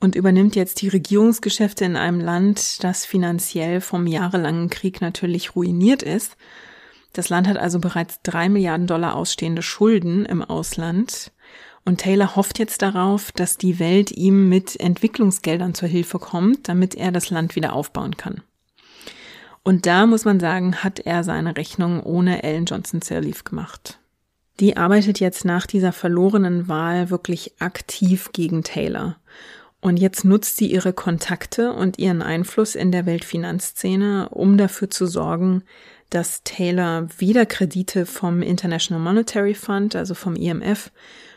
und 0.00 0.14
übernimmt 0.14 0.54
jetzt 0.54 0.82
die 0.82 0.88
Regierungsgeschäfte 0.88 1.86
in 1.86 1.96
einem 1.96 2.20
Land, 2.20 2.84
das 2.84 3.06
finanziell 3.06 3.80
vom 3.80 4.06
jahrelangen 4.06 4.68
Krieg 4.68 5.00
natürlich 5.00 5.56
ruiniert 5.56 6.02
ist 6.02 6.36
das 7.12 7.28
Land 7.28 7.48
hat 7.48 7.56
also 7.56 7.78
bereits 7.78 8.20
drei 8.22 8.48
Milliarden 8.48 8.86
Dollar 8.86 9.16
ausstehende 9.16 9.62
Schulden 9.62 10.24
im 10.24 10.42
Ausland. 10.42 11.32
Und 11.84 12.00
Taylor 12.00 12.36
hofft 12.36 12.58
jetzt 12.58 12.82
darauf, 12.82 13.32
dass 13.32 13.56
die 13.56 13.78
Welt 13.78 14.10
ihm 14.12 14.48
mit 14.48 14.78
Entwicklungsgeldern 14.78 15.74
zur 15.74 15.88
Hilfe 15.88 16.18
kommt, 16.18 16.68
damit 16.68 16.94
er 16.94 17.10
das 17.10 17.30
Land 17.30 17.56
wieder 17.56 17.72
aufbauen 17.72 18.16
kann. 18.16 18.42
Und 19.62 19.86
da 19.86 20.06
muss 20.06 20.24
man 20.24 20.40
sagen, 20.40 20.76
hat 20.76 21.00
er 21.00 21.24
seine 21.24 21.56
Rechnung 21.56 22.02
ohne 22.02 22.42
Ellen 22.42 22.64
Johnson 22.64 23.02
Sirleaf 23.02 23.44
gemacht. 23.44 23.98
Die 24.58 24.76
arbeitet 24.76 25.20
jetzt 25.20 25.44
nach 25.44 25.66
dieser 25.66 25.92
verlorenen 25.92 26.68
Wahl 26.68 27.10
wirklich 27.10 27.60
aktiv 27.60 28.30
gegen 28.32 28.62
Taylor. 28.62 29.16
Und 29.80 29.98
jetzt 29.98 30.24
nutzt 30.24 30.58
sie 30.58 30.70
ihre 30.70 30.92
Kontakte 30.92 31.72
und 31.72 31.98
ihren 31.98 32.20
Einfluss 32.20 32.74
in 32.74 32.92
der 32.92 33.06
Weltfinanzszene, 33.06 34.28
um 34.28 34.58
dafür 34.58 34.90
zu 34.90 35.06
sorgen, 35.06 35.62
dass 36.10 36.42
Taylor 36.42 37.08
weder 37.18 37.46
Kredite 37.46 38.04
vom 38.04 38.42
International 38.42 39.02
Monetary 39.02 39.54
Fund, 39.54 39.96
also 39.96 40.14
vom 40.14 40.36
IMF, 40.36 40.90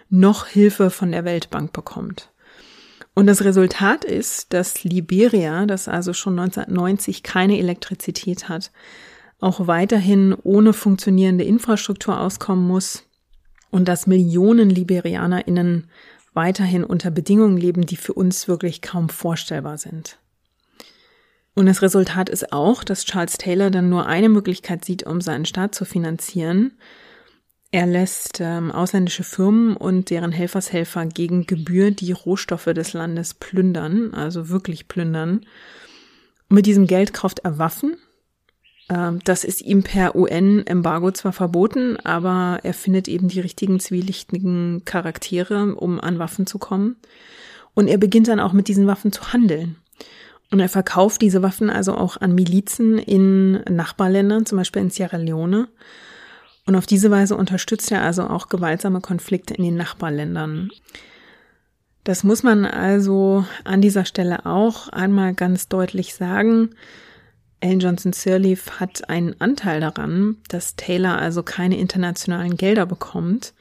noch 0.10 0.48
Hilfe 0.48 0.90
von 0.90 1.12
der 1.12 1.26
Weltbank 1.26 1.74
bekommt. 1.74 2.32
Und 3.16 3.28
das 3.28 3.44
Resultat 3.44 4.04
ist, 4.04 4.54
dass 4.54 4.84
Liberia, 4.84 5.66
das 5.66 5.88
also 5.88 6.14
schon 6.14 6.40
1990 6.40 7.22
keine 7.24 7.60
Elektrizität 7.60 8.50
hat, 8.50 8.72
auch 9.40 9.68
weiterhin 9.68 10.36
ohne 10.44 10.74
funktionierende 10.74 11.44
Infrastruktur 11.44 12.20
auskommen 12.20 12.68
muss 12.68 13.08
und 13.70 13.88
dass 13.88 14.08
Millionen 14.08 14.70
LiberianerInnen 14.70 15.90
weiterhin 16.34 16.84
unter 16.84 17.12
Bedingungen 17.12 17.58
leben, 17.58 17.86
die 17.86 17.98
für 17.98 18.14
uns 18.14 18.48
wirklich 18.48 18.82
kaum 18.82 19.10
vorstellbar 19.10 19.78
sind. 19.78 20.18
Und 21.56 21.68
das 21.68 21.82
Resultat 21.82 22.30
ist 22.30 22.51
auch, 22.51 22.84
dass 22.84 23.06
Charles 23.06 23.38
Taylor 23.38 23.70
dann 23.70 23.89
nur 23.89 24.08
eine 24.08 24.30
Möglichkeit 24.30 24.84
sieht, 24.84 25.04
um 25.04 25.22
seinen 25.22 25.45
Staat 25.45 25.76
zu 25.76 25.86
finanzieren. 25.86 26.74
Er 27.72 27.86
lässt 27.86 28.39
ähm, 28.39 28.72
ausländische 28.72 29.24
Firmen 29.24 29.76
und 29.76 30.10
deren 30.10 30.32
Helfershelfer 30.32 31.06
gegen 31.08 31.45
Gebühr 31.45 31.91
die 31.91 32.12
Rohstoffe 32.12 32.66
des 32.66 32.93
Landes 32.93 33.34
plündern, 33.34 34.14
also 34.14 34.49
wirklich 34.49 34.88
plündern. 34.88 35.45
Mit 36.49 36.66
diesem 36.66 36.86
Geld 36.88 37.14
kauft 37.14 37.39
er 37.39 37.58
Waffen 37.58 37.97
Ähm, 38.89 39.20
das 39.24 39.43
ist 39.43 39.62
ihm 39.62 39.84
per 39.84 40.16
UN-Embargo 40.16 41.12
zwar 41.12 41.34
verboten, 41.34 41.97
aber 41.97 42.60
er 42.64 42.74
findet 42.74 43.08
eben 43.08 43.28
die 43.28 43.39
richtigen 43.39 43.80
zwielichtigen 43.80 44.84
Charaktere, 44.86 45.76
um 45.76 45.99
an 45.99 46.20
Waffen 46.20 46.45
zu 46.45 46.60
kommen. 46.60 46.97
Und 47.74 47.88
er 47.88 47.97
beginnt 47.97 48.28
dann 48.28 48.39
auch 48.39 48.54
mit 48.54 48.68
diesen 48.68 48.88
Waffen 48.88 49.12
zu 49.12 49.34
handeln. 49.34 49.78
Und 50.54 50.60
er 50.60 50.70
verkauft 50.70 51.24
diese 51.24 51.41
Waffen 51.41 51.72
also 51.72 51.95
auch 51.95 52.22
an 52.22 52.36
Milizen 52.36 52.99
in 52.99 53.54
Nachbarländern, 53.64 54.45
zum 54.45 54.60
Beispiel 54.60 54.84
in 54.84 54.91
Sierra 54.91 55.18
Leone. 55.18 55.68
Und 56.68 56.76
auf 56.76 56.86
diese 56.86 57.10
Weise 57.10 57.36
unterstützt 57.36 57.91
er 57.91 58.04
also 58.04 58.28
auch 58.28 58.49
gewaltsame 58.49 59.01
Konflikte 59.01 59.56
in 59.56 59.64
den 59.64 59.76
Nachbarländern. 59.76 60.70
Das 62.04 62.24
muss 62.24 62.43
man 62.43 62.66
also 62.66 63.45
an 63.64 63.82
dieser 63.82 64.06
Stelle 64.06 64.45
auch 64.45 64.89
einmal 64.89 65.34
ganz 65.34 65.70
deutlich 65.70 66.14
sagen. 66.14 66.70
Ellen 67.60 67.80
Johnson 67.80 68.14
Sirleaf 68.14 68.80
hat 68.80 69.10
einen 69.10 69.41
Anteil 69.41 69.82
daran, 69.82 70.38
dass 70.49 70.76
Taylor 70.76 71.18
also 71.18 71.41
keine 71.41 71.80
internationalen 71.80 72.58
Gelder 72.58 72.86
bekommt. 72.86 73.56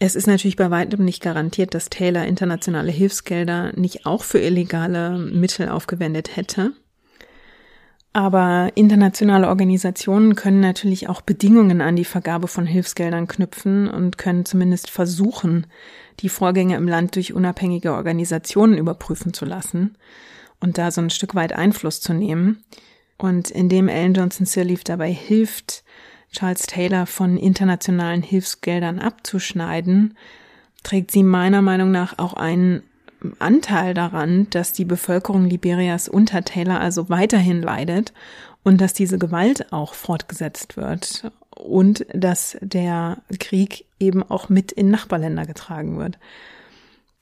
Es 0.00 0.14
ist 0.14 0.26
natürlich 0.26 0.56
bei 0.56 0.70
weitem 0.70 1.04
nicht 1.04 1.22
garantiert, 1.22 1.74
dass 1.74 1.90
Taylor 1.90 2.24
internationale 2.24 2.92
Hilfsgelder 2.92 3.72
nicht 3.76 4.06
auch 4.06 4.22
für 4.22 4.38
illegale 4.38 5.18
Mittel 5.18 5.68
aufgewendet 5.68 6.36
hätte. 6.36 6.72
Aber 8.12 8.70
internationale 8.74 9.48
Organisationen 9.48 10.34
können 10.34 10.60
natürlich 10.60 11.08
auch 11.08 11.20
Bedingungen 11.20 11.80
an 11.80 11.96
die 11.96 12.04
Vergabe 12.04 12.48
von 12.48 12.64
Hilfsgeldern 12.64 13.28
knüpfen 13.28 13.88
und 13.88 14.18
können 14.18 14.44
zumindest 14.44 14.90
versuchen, 14.90 15.66
die 16.20 16.28
Vorgänge 16.28 16.76
im 16.76 16.88
Land 16.88 17.16
durch 17.16 17.32
unabhängige 17.32 17.92
Organisationen 17.92 18.78
überprüfen 18.78 19.34
zu 19.34 19.44
lassen 19.44 19.96
und 20.60 20.78
da 20.78 20.90
so 20.90 21.00
ein 21.00 21.10
Stück 21.10 21.34
weit 21.34 21.52
Einfluss 21.52 22.00
zu 22.00 22.12
nehmen. 22.14 22.64
Und 23.18 23.50
indem 23.50 23.88
Ellen 23.88 24.14
Johnson 24.14 24.46
Sirleaf 24.46 24.84
dabei 24.84 25.12
hilft, 25.12 25.84
Charles 26.32 26.66
Taylor 26.66 27.06
von 27.06 27.36
internationalen 27.36 28.22
Hilfsgeldern 28.22 28.98
abzuschneiden, 28.98 30.16
trägt 30.82 31.10
sie 31.10 31.22
meiner 31.22 31.62
Meinung 31.62 31.90
nach 31.90 32.18
auch 32.18 32.34
einen 32.34 32.82
Anteil 33.38 33.94
daran, 33.94 34.48
dass 34.50 34.72
die 34.72 34.84
Bevölkerung 34.84 35.44
Liberias 35.44 36.08
unter 36.08 36.44
Taylor 36.44 36.80
also 36.80 37.08
weiterhin 37.08 37.62
leidet 37.62 38.12
und 38.62 38.80
dass 38.80 38.92
diese 38.92 39.18
Gewalt 39.18 39.72
auch 39.72 39.94
fortgesetzt 39.94 40.76
wird 40.76 41.32
und 41.50 42.06
dass 42.12 42.56
der 42.60 43.18
Krieg 43.40 43.86
eben 43.98 44.22
auch 44.22 44.48
mit 44.48 44.70
in 44.70 44.90
Nachbarländer 44.90 45.46
getragen 45.46 45.98
wird. 45.98 46.18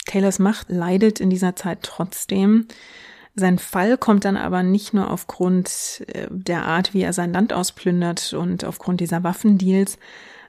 Taylors 0.05 0.39
Macht 0.39 0.71
leidet 0.71 1.21
in 1.21 1.31
dieser 1.31 1.57
Zeit 1.57 1.79
trotzdem. 1.83 2.67
Sein 3.39 3.59
Fall 3.59 3.99
kommt 3.99 4.25
dann 4.25 4.39
aber 4.39 4.63
nicht 4.63 4.95
nur 4.95 5.11
aufgrund 5.11 6.03
äh, 6.09 6.27
der 6.31 6.65
Art, 6.65 6.95
wie 6.95 7.03
er 7.03 7.13
sein 7.13 7.35
Land 7.35 7.53
ausplündert 7.53 8.33
und 8.33 8.65
aufgrund 8.65 9.01
dieser 9.01 9.23
Waffendeals, 9.23 9.99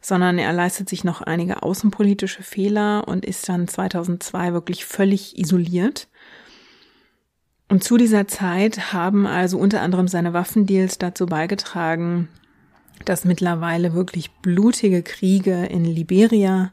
sondern 0.02 0.38
er 0.38 0.54
leistet 0.54 0.88
sich 0.88 1.04
noch 1.04 1.22
einige 1.22 1.64
außenpolitische 1.64 2.44
Fehler 2.44 3.06
und 3.06 3.26
ist 3.26 3.50
dann 3.50 3.68
2002 3.68 4.54
wirklich 4.54 4.86
völlig 4.86 5.38
isoliert. 5.38 6.08
Und 7.68 7.84
zu 7.84 7.98
dieser 7.98 8.26
Zeit 8.28 8.94
haben 8.94 9.28
also 9.28 9.58
unter 9.58 9.82
anderem 9.82 10.08
seine 10.08 10.32
Waffendeals 10.32 10.98
dazu 10.98 11.26
beigetragen, 11.26 12.30
dass 13.04 13.26
mittlerweile 13.26 13.94
wirklich 13.94 14.32
blutige 14.32 15.04
Kriege 15.04 15.66
in 15.66 15.84
Liberia, 15.84 16.72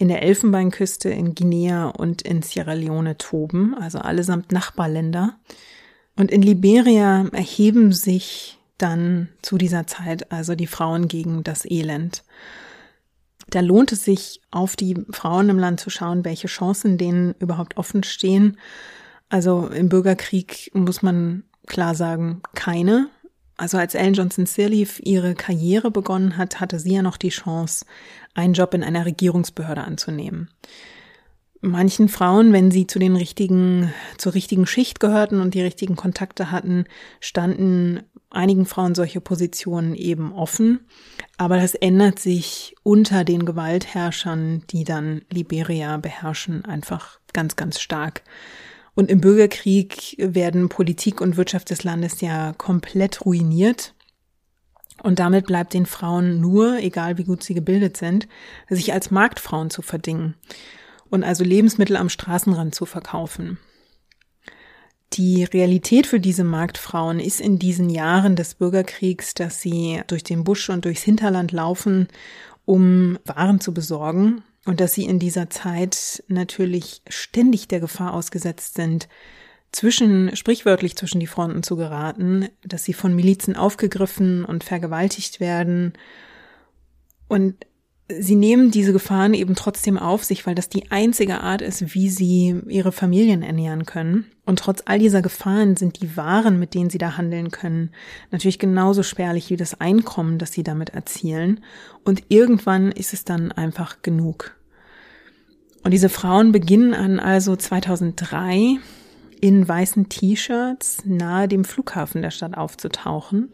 in 0.00 0.08
der 0.08 0.22
Elfenbeinküste, 0.22 1.10
in 1.10 1.34
Guinea 1.34 1.88
und 1.88 2.22
in 2.22 2.40
Sierra 2.40 2.72
Leone 2.72 3.18
toben, 3.18 3.74
also 3.74 3.98
allesamt 3.98 4.50
Nachbarländer. 4.50 5.38
Und 6.16 6.30
in 6.30 6.40
Liberia 6.40 7.26
erheben 7.32 7.92
sich 7.92 8.58
dann 8.78 9.28
zu 9.42 9.58
dieser 9.58 9.86
Zeit 9.86 10.32
also 10.32 10.54
die 10.54 10.66
Frauen 10.66 11.06
gegen 11.06 11.44
das 11.44 11.70
Elend. 11.70 12.24
Da 13.50 13.60
lohnt 13.60 13.92
es 13.92 14.02
sich, 14.02 14.40
auf 14.50 14.74
die 14.74 14.96
Frauen 15.10 15.50
im 15.50 15.58
Land 15.58 15.80
zu 15.80 15.90
schauen, 15.90 16.24
welche 16.24 16.48
Chancen 16.48 16.96
denen 16.96 17.34
überhaupt 17.38 17.76
offen 17.76 18.02
stehen. 18.02 18.56
Also 19.28 19.66
im 19.66 19.90
Bürgerkrieg 19.90 20.70
muss 20.72 21.02
man 21.02 21.42
klar 21.66 21.94
sagen, 21.94 22.40
keine. 22.54 23.10
Also 23.60 23.76
als 23.76 23.94
Ellen 23.94 24.14
Johnson 24.14 24.46
Sirleaf 24.46 25.00
ihre 25.04 25.34
Karriere 25.34 25.90
begonnen 25.90 26.38
hat, 26.38 26.60
hatte 26.60 26.78
sie 26.78 26.94
ja 26.94 27.02
noch 27.02 27.18
die 27.18 27.28
Chance, 27.28 27.84
einen 28.32 28.54
Job 28.54 28.72
in 28.72 28.82
einer 28.82 29.04
Regierungsbehörde 29.04 29.82
anzunehmen. 29.82 30.48
Manchen 31.60 32.08
Frauen, 32.08 32.54
wenn 32.54 32.70
sie 32.70 32.86
zu 32.86 32.98
den 32.98 33.16
richtigen, 33.16 33.92
zur 34.16 34.32
richtigen 34.32 34.64
Schicht 34.64 34.98
gehörten 34.98 35.42
und 35.42 35.52
die 35.52 35.60
richtigen 35.60 35.94
Kontakte 35.94 36.50
hatten, 36.50 36.86
standen 37.20 38.00
einigen 38.30 38.64
Frauen 38.64 38.94
solche 38.94 39.20
Positionen 39.20 39.94
eben 39.94 40.32
offen. 40.32 40.80
Aber 41.36 41.58
das 41.58 41.74
ändert 41.74 42.18
sich 42.18 42.74
unter 42.82 43.24
den 43.24 43.44
Gewaltherrschern, 43.44 44.62
die 44.70 44.84
dann 44.84 45.20
Liberia 45.28 45.98
beherrschen, 45.98 46.64
einfach 46.64 47.20
ganz, 47.34 47.56
ganz 47.56 47.78
stark. 47.78 48.22
Und 48.94 49.10
im 49.10 49.20
Bürgerkrieg 49.20 50.16
werden 50.18 50.68
Politik 50.68 51.20
und 51.20 51.36
Wirtschaft 51.36 51.70
des 51.70 51.84
Landes 51.84 52.20
ja 52.20 52.52
komplett 52.54 53.24
ruiniert. 53.24 53.94
Und 55.02 55.18
damit 55.18 55.46
bleibt 55.46 55.72
den 55.72 55.86
Frauen 55.86 56.40
nur, 56.40 56.78
egal 56.78 57.16
wie 57.16 57.24
gut 57.24 57.42
sie 57.42 57.54
gebildet 57.54 57.96
sind, 57.96 58.28
sich 58.68 58.92
als 58.92 59.10
Marktfrauen 59.10 59.70
zu 59.70 59.80
verdingen 59.82 60.34
und 61.08 61.24
also 61.24 61.44
Lebensmittel 61.44 61.96
am 61.96 62.08
Straßenrand 62.08 62.74
zu 62.74 62.84
verkaufen. 62.84 63.58
Die 65.14 65.42
Realität 65.42 66.06
für 66.06 66.20
diese 66.20 66.44
Marktfrauen 66.44 67.18
ist 67.18 67.40
in 67.40 67.58
diesen 67.58 67.90
Jahren 67.90 68.36
des 68.36 68.54
Bürgerkriegs, 68.54 69.34
dass 69.34 69.60
sie 69.60 70.02
durch 70.06 70.22
den 70.22 70.44
Busch 70.44 70.70
und 70.70 70.84
durchs 70.84 71.02
Hinterland 71.02 71.50
laufen, 71.50 72.06
um 72.64 73.18
Waren 73.24 73.60
zu 73.60 73.74
besorgen 73.74 74.44
und 74.66 74.80
dass 74.80 74.92
sie 74.92 75.04
in 75.04 75.18
dieser 75.18 75.50
Zeit 75.50 76.22
natürlich 76.28 77.02
ständig 77.08 77.68
der 77.68 77.80
Gefahr 77.80 78.12
ausgesetzt 78.14 78.74
sind, 78.74 79.08
zwischen, 79.72 80.34
sprichwörtlich 80.36 80.96
zwischen 80.96 81.20
die 81.20 81.26
Fronten 81.26 81.62
zu 81.62 81.76
geraten, 81.76 82.48
dass 82.64 82.84
sie 82.84 82.92
von 82.92 83.14
Milizen 83.14 83.56
aufgegriffen 83.56 84.44
und 84.44 84.64
vergewaltigt 84.64 85.38
werden. 85.38 85.92
Und 87.28 87.66
sie 88.18 88.34
nehmen 88.34 88.70
diese 88.70 88.92
Gefahren 88.92 89.34
eben 89.34 89.54
trotzdem 89.54 89.98
auf 89.98 90.24
sich, 90.24 90.46
weil 90.46 90.54
das 90.54 90.68
die 90.68 90.90
einzige 90.90 91.40
Art 91.40 91.62
ist, 91.62 91.94
wie 91.94 92.08
sie 92.08 92.60
ihre 92.68 92.92
Familien 92.92 93.42
ernähren 93.42 93.86
können. 93.86 94.26
Und 94.44 94.58
trotz 94.58 94.82
all 94.86 94.98
dieser 94.98 95.22
Gefahren 95.22 95.76
sind 95.76 96.00
die 96.00 96.16
Waren, 96.16 96.58
mit 96.58 96.74
denen 96.74 96.90
sie 96.90 96.98
da 96.98 97.16
handeln 97.16 97.50
können, 97.50 97.90
natürlich 98.30 98.58
genauso 98.58 99.02
spärlich 99.02 99.50
wie 99.50 99.56
das 99.56 99.80
Einkommen, 99.80 100.38
das 100.38 100.52
sie 100.52 100.62
damit 100.62 100.90
erzielen. 100.90 101.60
Und 102.04 102.24
irgendwann 102.28 102.90
ist 102.90 103.12
es 103.12 103.24
dann 103.24 103.52
einfach 103.52 104.02
genug. 104.02 104.56
Und 105.82 105.92
diese 105.92 106.08
Frauen 106.08 106.52
beginnen 106.52 106.94
an 106.94 107.20
also 107.20 107.56
2003 107.56 108.78
in 109.40 109.66
weißen 109.66 110.08
T-Shirts 110.08 111.04
nahe 111.06 111.48
dem 111.48 111.64
Flughafen 111.64 112.22
der 112.22 112.30
Stadt 112.30 112.56
aufzutauchen 112.56 113.50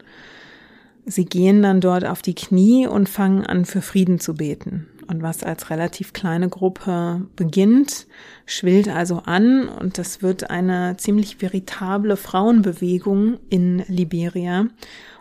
Sie 1.09 1.23
gehen 1.23 1.63
dann 1.63 1.79
dort 1.79 2.03
auf 2.05 2.21
die 2.21 2.35
Knie 2.35 2.85
und 2.85 3.07
fangen 3.07 3.45
an, 3.45 3.63
für 3.63 3.81
Frieden 3.81 4.19
zu 4.19 4.35
beten. 4.35 4.87
Und 5.07 5.21
was 5.21 5.41
als 5.41 5.69
relativ 5.69 6.11
kleine 6.11 6.49
Gruppe 6.49 7.21
beginnt, 7.37 8.07
schwillt 8.45 8.89
also 8.89 9.19
an 9.19 9.69
und 9.69 9.97
das 9.97 10.21
wird 10.21 10.49
eine 10.49 10.97
ziemlich 10.97 11.41
veritable 11.41 12.17
Frauenbewegung 12.17 13.39
in 13.49 13.85
Liberia. 13.87 14.67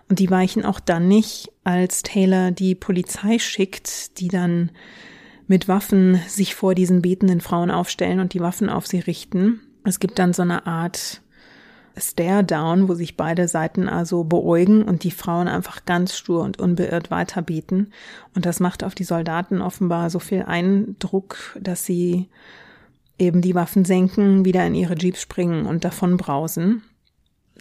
Und 0.09 0.19
die 0.19 0.29
weichen 0.29 0.65
auch 0.65 0.81
dann 0.81 1.07
nicht, 1.07 1.53
als 1.63 2.03
Taylor 2.03 2.51
die 2.51 2.75
Polizei 2.75 3.39
schickt, 3.39 4.19
die 4.19 4.29
dann 4.29 4.73
mit 5.47 5.69
Waffen 5.69 6.21
sich 6.27 6.57
vor 6.57 6.75
diesen 6.75 7.01
betenden 7.01 7.41
Frauen 7.41 7.71
aufstellen 7.71 8.19
und 8.19 8.35
die 8.35 8.41
Waffen 8.41 8.69
auf 8.69 8.89
sie 8.89 8.99
richten. 8.99 9.61
Es 9.85 10.01
gibt 10.01 10.19
dann 10.19 10.33
so 10.33 10.43
eine 10.43 10.67
Art 10.67 11.23
Stare-Down, 11.97 12.89
wo 12.89 12.95
sich 12.95 13.17
beide 13.17 13.49
Seiten 13.49 13.89
also 13.89 14.25
beäugen 14.25 14.83
und 14.83 15.03
die 15.05 15.11
Frauen 15.11 15.49
einfach 15.49 15.85
ganz 15.85 16.17
stur 16.17 16.43
und 16.43 16.59
unbeirrt 16.59 17.11
weiterbeten. 17.11 17.93
Und 18.35 18.47
das 18.47 18.61
macht 18.61 18.85
auf 18.85 18.95
die 18.95 19.05
Soldaten 19.05 19.63
offenbar 19.63 20.11
so 20.11 20.19
viel 20.19 20.43
Eindruck, 20.43 21.57
dass 21.61 21.85
sie 21.85 22.29
eben 23.19 23.41
die 23.41 23.55
Waffen 23.55 23.85
senken, 23.85 24.45
wieder 24.45 24.67
in 24.67 24.75
ihre 24.75 24.97
Jeeps 24.97 25.23
springen 25.23 25.67
und 25.67 25.85
davon 25.85 26.17
brausen. 26.17 26.83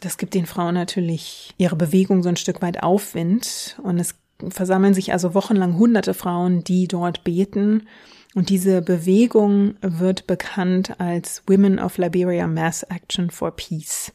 Das 0.02 0.18
gibt 0.18 0.34
den 0.34 0.46
Frauen 0.46 0.74
natürlich 0.74 1.54
ihre 1.58 1.78
Bewegung 1.78 2.22
so 2.22 2.30
ein 2.30 2.36
Stück 2.36 2.62
weit 2.62 2.84
Aufwind 2.84 3.80
und 3.82 3.98
es 4.00 4.16
versammeln 4.50 4.94
sich 4.94 5.14
also 5.14 5.34
wochenlang 5.34 5.78
hunderte 5.78 6.14
Frauen, 6.14 6.64
die 6.66 6.90
dort 6.90 7.24
beten 7.24 7.88
und 8.36 8.50
diese 8.50 8.82
Bewegung 8.82 9.76
wird 9.82 10.28
bekannt 10.28 11.00
als 11.00 11.42
Women 11.48 11.80
of 11.80 11.98
Liberia 11.98 12.48
Mass 12.48 12.84
Action 12.84 13.30
for 13.32 13.52
Peace. 13.52 14.12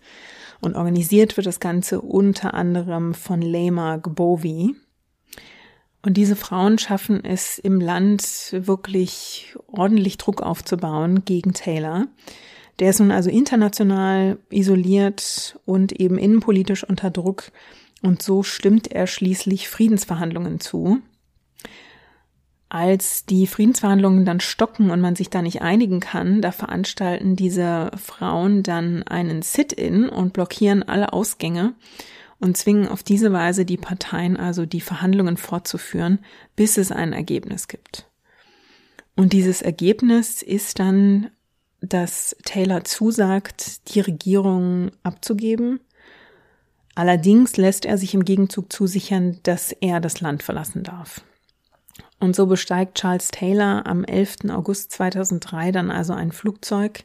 Und 0.61 0.77
organisiert 0.77 1.39
wird 1.39 1.47
das 1.47 1.59
Ganze 1.59 2.03
unter 2.03 2.53
anderem 2.53 3.15
von 3.15 3.41
Lema 3.41 3.97
Gbovi. 3.97 4.77
Und 6.03 6.19
diese 6.19 6.37
Frauen 6.37 6.79
schaffen 6.79 7.25
es 7.25 7.59
im 7.59 7.81
Land 7.81 8.53
wirklich 8.53 9.57
ordentlich 9.67 10.19
Druck 10.19 10.43
aufzubauen 10.43 11.25
gegen 11.25 11.55
Taylor. 11.55 12.07
Der 12.79 12.91
ist 12.91 13.01
nun 13.01 13.13
also 13.13 13.31
international 13.31 14.37
isoliert 14.51 15.59
und 15.65 15.93
eben 15.99 16.19
innenpolitisch 16.19 16.85
unter 16.85 17.11
Druck 17.11 17.53
Und 18.03 18.23
so 18.23 18.43
stimmt 18.43 18.89
er 18.89 19.07
schließlich 19.07 19.69
Friedensverhandlungen 19.71 20.61
zu. 20.61 21.01
Als 22.73 23.27
die 23.27 23.49
Friedensverhandlungen 23.49 24.25
dann 24.25 24.39
stocken 24.39 24.93
und 24.93 25.01
man 25.01 25.17
sich 25.17 25.29
da 25.29 25.43
nicht 25.43 25.61
einigen 25.61 25.99
kann, 25.99 26.41
da 26.41 26.53
veranstalten 26.53 27.35
diese 27.35 27.91
Frauen 27.97 28.63
dann 28.63 29.03
einen 29.03 29.43
Sit-in 29.43 30.09
und 30.09 30.33
blockieren 30.33 30.85
alle 30.85 31.13
Ausgänge 31.13 31.75
und 32.39 32.57
zwingen 32.57 32.87
auf 32.87 33.03
diese 33.03 33.33
Weise 33.33 33.65
die 33.65 33.77
Parteien 33.77 34.37
also 34.37 34.67
die 34.67 34.81
Verhandlungen 34.81 35.37
fortzuführen, 35.37 36.21
bis 36.55 36.79
es 36.79 36.93
ein 36.93 37.13
Ergebnis 37.13 37.67
gibt. 37.67 38.09
Und 39.17 39.33
dieses 39.33 39.63
Ergebnis 39.63 40.41
ist 40.41 40.79
dann, 40.79 41.31
dass 41.81 42.37
Taylor 42.45 42.85
zusagt, 42.85 43.93
die 43.95 44.01
Regierung 44.01 44.93
abzugeben. 45.03 45.81
Allerdings 46.95 47.57
lässt 47.57 47.85
er 47.85 47.99
sich 47.99 48.15
im 48.15 48.25
Gegenzug 48.25 48.73
zusichern, 48.73 49.41
dass 49.43 49.73
er 49.73 49.99
das 49.99 50.21
Land 50.21 50.45
verlassen 50.45 50.85
darf. 50.85 51.25
Und 52.21 52.37
so 52.37 52.47
besteigt 52.47 52.99
Charles 52.99 53.29
Taylor 53.29 53.87
am 53.87 54.05
11. 54.05 54.51
August 54.51 54.93
2003 54.93 55.73
dann 55.73 55.91
also 55.91 56.13
ein 56.13 56.33
Flugzeug, 56.33 57.05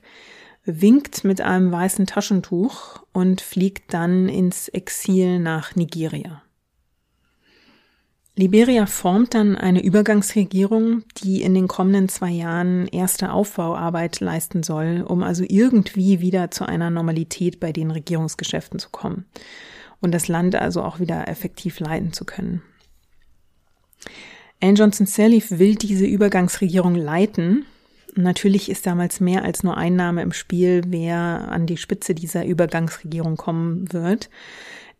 winkt 0.65 1.23
mit 1.23 1.41
einem 1.41 1.71
weißen 1.71 2.05
Taschentuch 2.05 3.01
und 3.13 3.39
fliegt 3.41 3.93
dann 3.93 4.27
ins 4.27 4.67
Exil 4.67 5.39
nach 5.39 5.75
Nigeria. 5.75 6.41
Liberia 8.37 8.85
formt 8.85 9.33
dann 9.33 9.55
eine 9.55 9.81
Übergangsregierung, 9.81 11.03
die 11.23 11.41
in 11.41 11.53
den 11.53 11.69
kommenden 11.69 12.09
zwei 12.09 12.31
Jahren 12.31 12.85
erste 12.87 13.31
Aufbauarbeit 13.31 14.19
leisten 14.19 14.61
soll, 14.61 15.05
um 15.07 15.23
also 15.23 15.45
irgendwie 15.47 16.19
wieder 16.19 16.51
zu 16.51 16.65
einer 16.65 16.89
Normalität 16.89 17.61
bei 17.61 17.71
den 17.71 17.91
Regierungsgeschäften 17.91 18.79
zu 18.79 18.89
kommen 18.89 19.25
und 20.01 20.11
das 20.11 20.27
Land 20.27 20.55
also 20.55 20.83
auch 20.83 20.99
wieder 20.99 21.29
effektiv 21.29 21.79
leiten 21.79 22.11
zu 22.11 22.25
können. 22.25 22.61
Anne 24.61 24.73
Johnson 24.73 25.05
Sirleaf 25.05 25.51
will 25.51 25.75
diese 25.75 26.05
Übergangsregierung 26.05 26.95
leiten. 26.95 27.65
Natürlich 28.15 28.69
ist 28.69 28.85
damals 28.85 29.19
mehr 29.19 29.43
als 29.43 29.63
nur 29.63 29.77
ein 29.77 29.95
Name 29.95 30.21
im 30.21 30.31
Spiel, 30.31 30.83
wer 30.87 31.49
an 31.49 31.65
die 31.65 31.77
Spitze 31.77 32.15
dieser 32.15 32.45
Übergangsregierung 32.45 33.35
kommen 33.35 33.91
wird. 33.91 34.29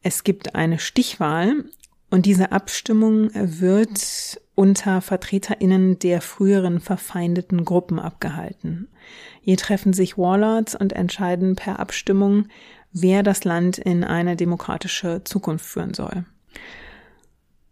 Es 0.04 0.24
gibt 0.24 0.56
eine 0.56 0.80
Stichwahl 0.80 1.64
und 2.12 2.26
diese 2.26 2.52
Abstimmung 2.52 3.32
wird 3.34 4.40
unter 4.54 5.02
VertreterInnen 5.02 6.00
der 6.00 6.22
früheren 6.22 6.80
verfeindeten 6.80 7.66
Gruppen 7.66 8.00
abgehalten. 8.00 8.90
Hier 9.42 9.58
treffen 9.58 9.94
sich 9.94 10.18
Warlords 10.18 10.76
und 10.76 10.94
entscheiden 10.94 11.56
per 11.56 11.80
Abstimmung, 11.80 12.48
wer 12.92 13.24
das 13.24 13.44
Land 13.44 13.78
in 13.78 14.04
eine 14.04 14.36
demokratische 14.36 15.24
Zukunft 15.24 15.66
führen 15.66 15.94
soll. 15.94 16.26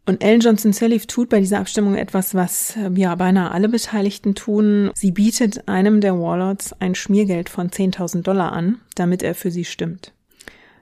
Und 0.06 0.22
Ellen 0.22 0.41
Johnson 0.41 0.74
Sirleaf 0.74 1.06
tut 1.06 1.30
bei 1.30 1.39
dieser 1.39 1.60
Abstimmung 1.60 1.95
etwas, 1.95 2.36
was 2.36 2.76
ähm, 2.76 2.97
ja 2.97 3.16
beinahe 3.16 3.51
alle 3.51 3.70
Beteiligten 3.70 4.36
tun. 4.36 4.91
Sie 4.95 5.12
bietet 5.12 5.68
einem 5.70 6.01
der 6.01 6.20
Warlords 6.20 6.74
ein 6.82 6.93
Schmiergeld 6.93 7.47
von 7.47 7.70
10.000 7.70 8.22
Dollar 8.22 8.51
an, 8.51 8.82
damit 8.95 9.24
er 9.24 9.34
für 9.34 9.49
sie 9.49 9.64
stimmt. 9.64 10.14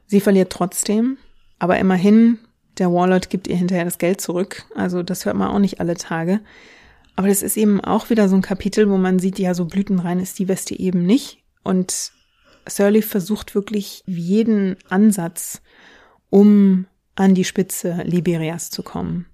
Sie 0.07 0.21
verliert 0.21 0.51
trotzdem, 0.51 1.17
aber 1.59 1.77
immerhin, 1.77 2.39
der 2.79 2.91
Warlord 2.91 3.29
gibt 3.29 3.47
ihr 3.47 3.55
hinterher 3.55 3.85
das 3.85 3.99
Geld 3.99 4.21
zurück. 4.21 4.65
Also 4.75 5.03
das 5.03 5.25
hört 5.25 5.35
man 5.35 5.49
auch 5.49 5.59
nicht 5.59 5.79
alle 5.79 5.95
Tage. 5.95 6.39
Aber 7.15 7.27
das 7.27 7.43
ist 7.43 7.57
eben 7.57 7.79
auch 7.79 8.09
wieder 8.09 8.27
so 8.27 8.35
ein 8.35 8.41
Kapitel, 8.41 8.89
wo 8.89 8.97
man 8.97 9.19
sieht, 9.19 9.37
ja, 9.37 9.53
so 9.53 9.65
blütenrein 9.65 10.19
ist 10.19 10.39
die 10.39 10.47
Weste 10.47 10.77
eben 10.79 11.05
nicht. 11.05 11.43
Und 11.63 12.11
Sirleaf 12.67 13.05
versucht 13.05 13.53
wirklich 13.53 14.01
jeden 14.07 14.77
Ansatz, 14.89 15.61
um 16.29 16.87
an 17.15 17.35
die 17.35 17.43
Spitze 17.43 18.01
Liberias 18.03 18.69
zu 18.69 18.83
kommen. 18.83 19.25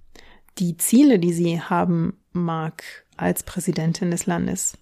Die 0.60 0.78
Ziele, 0.78 1.20
die 1.20 1.34
sie 1.34 1.62
haben 1.62 2.18
mag 2.34 2.84
als 3.16 3.44
Präsidentin 3.44 4.12
des 4.12 4.26
Landes, 4.26 4.78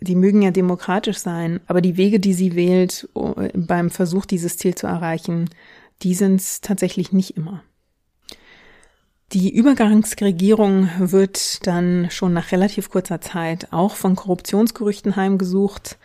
die 0.00 0.16
mögen 0.16 0.42
ja 0.42 0.50
demokratisch 0.50 1.18
sein, 1.18 1.60
aber 1.66 1.80
die 1.80 1.96
Wege, 1.96 2.20
die 2.20 2.34
sie 2.34 2.54
wählt 2.54 3.08
beim 3.54 3.90
Versuch, 3.90 4.26
dieses 4.26 4.56
Ziel 4.56 4.74
zu 4.74 4.86
erreichen, 4.86 5.48
die 6.02 6.14
sind 6.14 6.40
es 6.40 6.60
tatsächlich 6.60 7.12
nicht 7.12 7.36
immer. 7.36 7.62
Die 9.32 9.52
Übergangsregierung 9.52 10.88
wird 10.98 11.66
dann 11.66 12.08
schon 12.10 12.32
nach 12.34 12.52
relativ 12.52 12.90
kurzer 12.90 13.20
Zeit 13.20 13.72
auch 13.72 13.96
von 13.96 14.14
Korruptionsgerüchten 14.14 15.16
heimgesucht. 15.16 15.98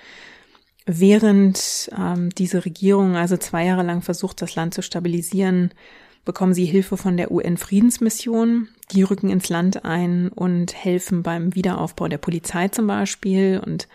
Während 0.86 1.92
ähm, 1.96 2.30
diese 2.32 2.66
Regierung 2.66 3.16
also 3.16 3.38
zwei 3.38 3.66
Jahre 3.66 3.84
lang 3.84 4.02
versucht, 4.02 4.42
das 4.42 4.56
Land 4.56 4.74
zu 4.74 4.82
stabilisieren, 4.82 5.72
bekommen 6.26 6.54
sie 6.54 6.66
Hilfe 6.66 6.98
von 6.98 7.18
der 7.18 7.32
UN-Friedensmission. 7.32 8.68
Die 8.92 9.04
rücken 9.04 9.30
ins 9.30 9.50
Land 9.50 9.86
ein 9.86 10.30
und 10.30 10.74
helfen 10.74 11.24
beim 11.24 11.56
Wiederaufbau 11.56 12.08
der 12.08 12.18
Polizei 12.18 12.68
zum 12.68 12.88
Beispiel. 12.88 13.62
Und 13.66 13.88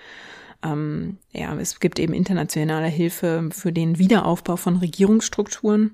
ähm, 0.65 1.19
ja, 1.33 1.55
es 1.57 1.81
gibt 1.81 1.99
eben 1.99 2.13
internationale 2.13 2.89
Hilfe 2.89 3.49
für 3.53 3.73
den 3.73 3.99
Wiederaufbau 3.99 4.57
von 4.57 4.77
Regierungsstrukturen. 4.77 5.93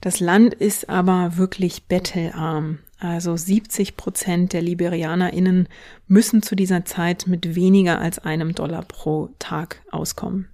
Das 0.00 0.20
Land 0.20 0.54
ist 0.54 0.88
aber 0.88 1.36
wirklich 1.36 1.84
bettelarm. 1.84 2.78
Also 3.00 3.36
70 3.36 3.96
Prozent 3.96 4.52
der 4.52 4.62
LiberianerInnen 4.62 5.68
müssen 6.08 6.42
zu 6.42 6.56
dieser 6.56 6.84
Zeit 6.84 7.26
mit 7.26 7.54
weniger 7.54 8.00
als 8.00 8.18
einem 8.18 8.54
Dollar 8.54 8.82
pro 8.82 9.30
Tag 9.38 9.82
auskommen. 9.90 10.48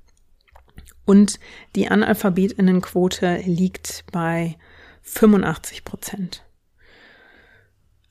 Und 1.06 1.38
die 1.74 1.88
Analphabetinnenquote 1.88 3.42
liegt 3.44 4.04
bei 4.12 4.56
85 5.04 5.84
Prozent. 5.84 6.44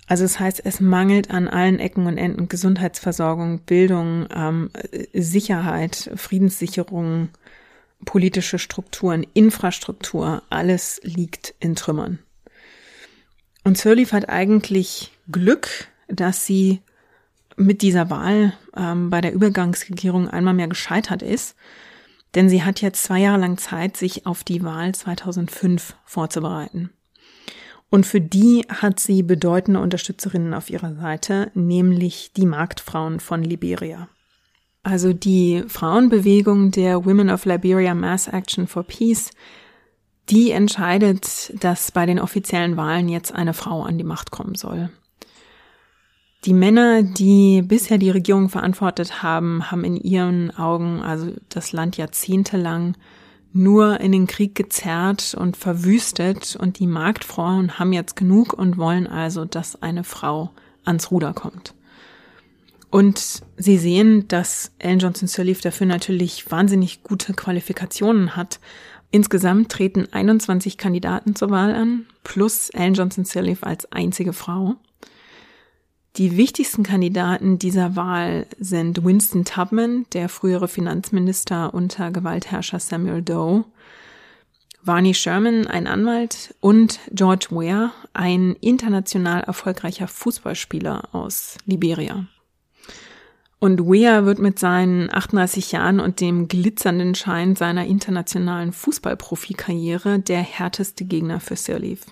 Also 0.08 0.24
das 0.24 0.40
heißt, 0.40 0.62
es 0.66 0.80
mangelt 0.80 1.32
an 1.32 1.48
allen 1.48 1.80
Ecken 1.80 2.08
und 2.08 2.18
Enden 2.18 2.50
Gesundheitsversorgung, 2.50 3.60
Bildung, 3.60 4.28
ähm, 4.34 4.70
Sicherheit, 5.14 6.12
Friedenssicherung, 6.16 7.30
politische 8.06 8.60
Strukturen, 8.60 9.26
Infrastruktur, 9.34 10.44
alles 10.50 11.00
liegt 11.04 11.56
in 11.60 11.76
Trümmern. 11.76 12.20
Und 13.64 13.78
Sirleaf 13.78 14.12
hat 14.12 14.28
eigentlich 14.30 15.12
Glück, 15.32 15.88
dass 16.10 16.46
sie 16.46 16.82
mit 17.56 17.82
dieser 17.82 18.10
Wahl 18.10 18.54
ähm, 18.76 19.10
bei 19.10 19.22
der 19.22 19.34
Übergangsregierung 19.34 20.30
einmal 20.30 20.54
mehr 20.54 20.68
gescheitert 20.68 21.22
ist, 21.22 21.56
denn 22.36 22.50
sie 22.50 22.64
hat 22.64 22.82
jetzt 22.82 23.04
zwei 23.04 23.20
Jahre 23.20 23.40
lang 23.40 23.58
Zeit, 23.58 23.98
sich 23.98 24.26
auf 24.26 24.44
die 24.44 24.64
Wahl 24.64 24.94
2005 24.94 25.96
vorzubereiten. 26.06 26.92
Und 27.90 28.08
für 28.08 28.22
die 28.22 28.66
hat 28.70 29.00
sie 29.00 29.22
bedeutende 29.22 29.80
Unterstützerinnen 29.80 30.56
auf 30.56 30.72
ihrer 30.72 30.96
Seite, 30.96 31.52
nämlich 31.54 32.32
die 32.36 32.48
Marktfrauen 32.48 33.20
von 33.20 33.44
Liberia. 33.44 34.08
Also 34.82 35.14
die 35.14 35.64
Frauenbewegung 35.68 36.72
der 36.72 37.06
Women 37.06 37.30
of 37.30 37.46
Liberia 37.46 37.94
Mass 37.94 38.28
Action 38.28 38.68
for 38.68 38.84
Peace, 38.84 39.30
die 40.30 40.52
entscheidet, 40.52 41.54
dass 41.64 41.92
bei 41.92 42.06
den 42.06 42.20
offiziellen 42.20 42.78
Wahlen 42.78 43.10
jetzt 43.10 43.32
eine 43.34 43.54
Frau 43.54 43.84
an 43.84 43.98
die 43.98 44.04
Macht 44.04 44.32
kommen 44.32 44.56
soll. 44.56 44.90
Die 46.46 46.54
Männer, 46.54 47.04
die 47.04 47.62
bisher 47.62 47.98
die 47.98 48.10
Regierung 48.10 48.50
verantwortet 48.50 49.24
haben, 49.24 49.72
haben 49.72 49.86
in 49.86 49.96
ihren 49.96 50.52
Augen 50.52 51.02
also 51.02 51.32
das 51.48 51.72
Land 51.72 51.96
jahrzehntelang 51.96 52.98
nur 53.54 54.02
in 54.02 54.12
den 54.12 54.28
Krieg 54.28 54.56
gezerrt 54.56 55.36
und 55.40 55.56
verwüstet 55.56 56.58
und 56.60 56.80
die 56.80 56.88
Marktfrauen 56.88 57.80
haben 57.80 57.94
jetzt 57.94 58.16
genug 58.16 58.52
und 58.52 58.78
wollen 58.78 59.08
also, 59.08 59.46
dass 59.46 59.82
eine 59.82 60.04
Frau 60.04 60.52
ans 60.84 61.12
Ruder 61.12 61.34
kommt. 61.34 61.76
Und 62.90 63.42
sie 63.58 63.78
sehen, 63.78 64.28
dass 64.28 64.72
Ellen 64.80 65.00
Johnson 65.00 65.28
Sirleaf 65.28 65.62
dafür 65.62 65.88
natürlich 65.88 66.52
wahnsinnig 66.52 67.04
gute 67.04 67.34
Qualifikationen 67.34 68.36
hat. 68.36 68.60
Insgesamt 69.12 69.72
treten 69.72 70.08
21 70.12 70.78
Kandidaten 70.78 71.36
zur 71.36 71.52
Wahl 71.52 71.74
an, 71.74 72.06
plus 72.24 72.70
Ellen 72.72 72.96
Johnson 72.96 73.24
Sirleaf 73.24 73.64
als 73.64 73.92
einzige 73.92 74.34
Frau. 74.34 74.76
Die 76.18 76.38
wichtigsten 76.38 76.84
Kandidaten 76.84 77.58
dieser 77.58 77.96
Wahl 77.96 78.46
sind 78.60 79.04
Winston 79.04 79.46
Tubman, 79.46 80.06
der 80.14 80.30
frühere 80.30 80.68
Finanzminister 80.68 81.74
unter 81.74 82.12
Gewaltherrscher 82.12 82.80
Samuel 82.80 83.24
Doe, 83.24 83.66
Varney 84.84 85.16
Sherman, 85.16 85.66
ein 85.66 85.88
Anwalt, 85.88 86.54
und 86.60 87.00
George 87.12 87.48
Weah, 87.50 87.92
ein 88.14 88.56
international 88.62 89.42
erfolgreicher 89.42 90.08
Fußballspieler 90.08 91.16
aus 91.16 91.58
Liberia. 91.66 92.28
Und 93.58 93.80
Weah 93.80 94.26
wird 94.26 94.38
mit 94.38 94.60
seinen 94.60 95.12
38 95.12 95.72
Jahren 95.72 96.00
und 96.00 96.20
dem 96.20 96.48
glitzernden 96.48 97.16
Schein 97.16 97.56
seiner 97.56 97.88
internationalen 97.88 98.72
Fußballprofikarriere 98.72 100.20
der 100.20 100.42
härteste 100.42 101.06
Gegner 101.06 101.40
für 101.40 101.56
Sirleaf. 101.56 102.06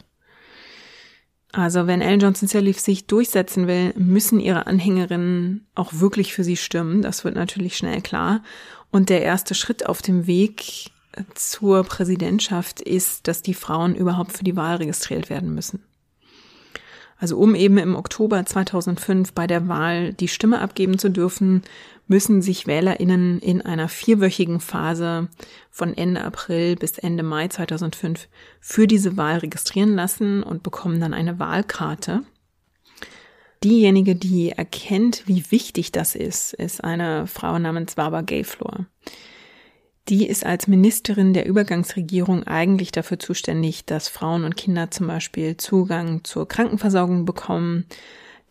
Also 1.54 1.86
wenn 1.86 2.02
Ellen 2.02 2.22
Johnson 2.22 2.48
Sirleaf 2.48 2.80
sich 2.80 3.08
durchsetzen 3.08 3.68
will, 3.68 3.94
müssen 3.98 4.40
ihre 4.40 4.68
Anhängerinnen 4.68 5.68
auch 5.76 5.92
wirklich 5.94 6.34
für 6.34 6.44
sie 6.44 6.56
stimmen. 6.56 7.02
Das 7.02 7.26
wird 7.26 7.36
natürlich 7.36 7.76
schnell 7.76 8.02
klar. 8.02 8.42
Und 8.90 9.10
der 9.10 9.22
erste 9.22 9.54
Schritt 9.54 9.86
auf 9.86 10.02
dem 10.02 10.28
Weg 10.28 10.92
zur 11.36 11.84
Präsidentschaft 11.84 12.80
ist, 12.80 13.28
dass 13.28 13.42
die 13.42 13.54
Frauen 13.54 13.96
überhaupt 13.96 14.32
für 14.32 14.46
die 14.46 14.56
Wahl 14.56 14.78
registriert 14.78 15.30
werden 15.30 15.54
müssen. 15.54 15.84
Also 17.18 17.38
um 17.38 17.54
eben 17.54 17.78
im 17.78 17.96
Oktober 17.96 18.44
2005 18.44 19.34
bei 19.34 19.46
der 19.46 19.68
Wahl 19.68 20.14
die 20.14 20.28
Stimme 20.28 20.60
abgeben 20.60 20.98
zu 20.98 21.10
dürfen, 21.10 21.62
müssen 22.12 22.42
sich 22.42 22.68
Wählerinnen 22.68 23.40
in 23.40 23.62
einer 23.62 23.88
vierwöchigen 23.88 24.60
Phase 24.60 25.30
von 25.70 25.96
Ende 25.96 26.22
April 26.26 26.76
bis 26.76 26.98
Ende 26.98 27.24
Mai 27.24 27.48
2005 27.48 28.28
für 28.60 28.86
diese 28.86 29.16
Wahl 29.16 29.38
registrieren 29.38 29.96
lassen 29.96 30.44
und 30.44 30.62
bekommen 30.62 31.00
dann 31.00 31.14
eine 31.14 31.40
Wahlkarte. 31.40 32.24
Diejenige, 33.64 34.18
die 34.18 34.50
erkennt, 34.50 35.24
wie 35.26 35.52
wichtig 35.52 35.94
das 35.94 36.16
ist, 36.16 36.52
ist 36.54 36.84
eine 36.84 37.28
Frau 37.28 37.58
namens 37.58 37.96
Barbara 37.96 38.24
Gayflor. 38.24 38.88
Die 40.10 40.28
ist 40.28 40.46
als 40.46 40.68
Ministerin 40.68 41.34
der 41.34 41.46
Übergangsregierung 41.46 42.44
eigentlich 42.44 42.92
dafür 42.92 43.20
zuständig, 43.20 43.86
dass 43.86 44.10
Frauen 44.10 44.44
und 44.44 44.58
Kinder 44.58 44.92
zum 44.92 45.08
Beispiel 45.08 45.56
Zugang 45.56 46.26
zur 46.26 46.46
Krankenversorgung 46.46 47.24
bekommen, 47.24 47.86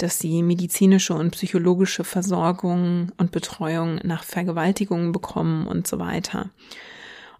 dass 0.02 0.18
sie 0.18 0.42
medizinische 0.42 1.14
und 1.14 1.30
psychologische 1.30 2.04
Versorgung 2.04 3.12
und 3.16 3.32
Betreuung 3.32 4.00
nach 4.02 4.24
Vergewaltigungen 4.24 5.12
bekommen 5.12 5.66
und 5.66 5.86
so 5.86 5.98
weiter. 5.98 6.50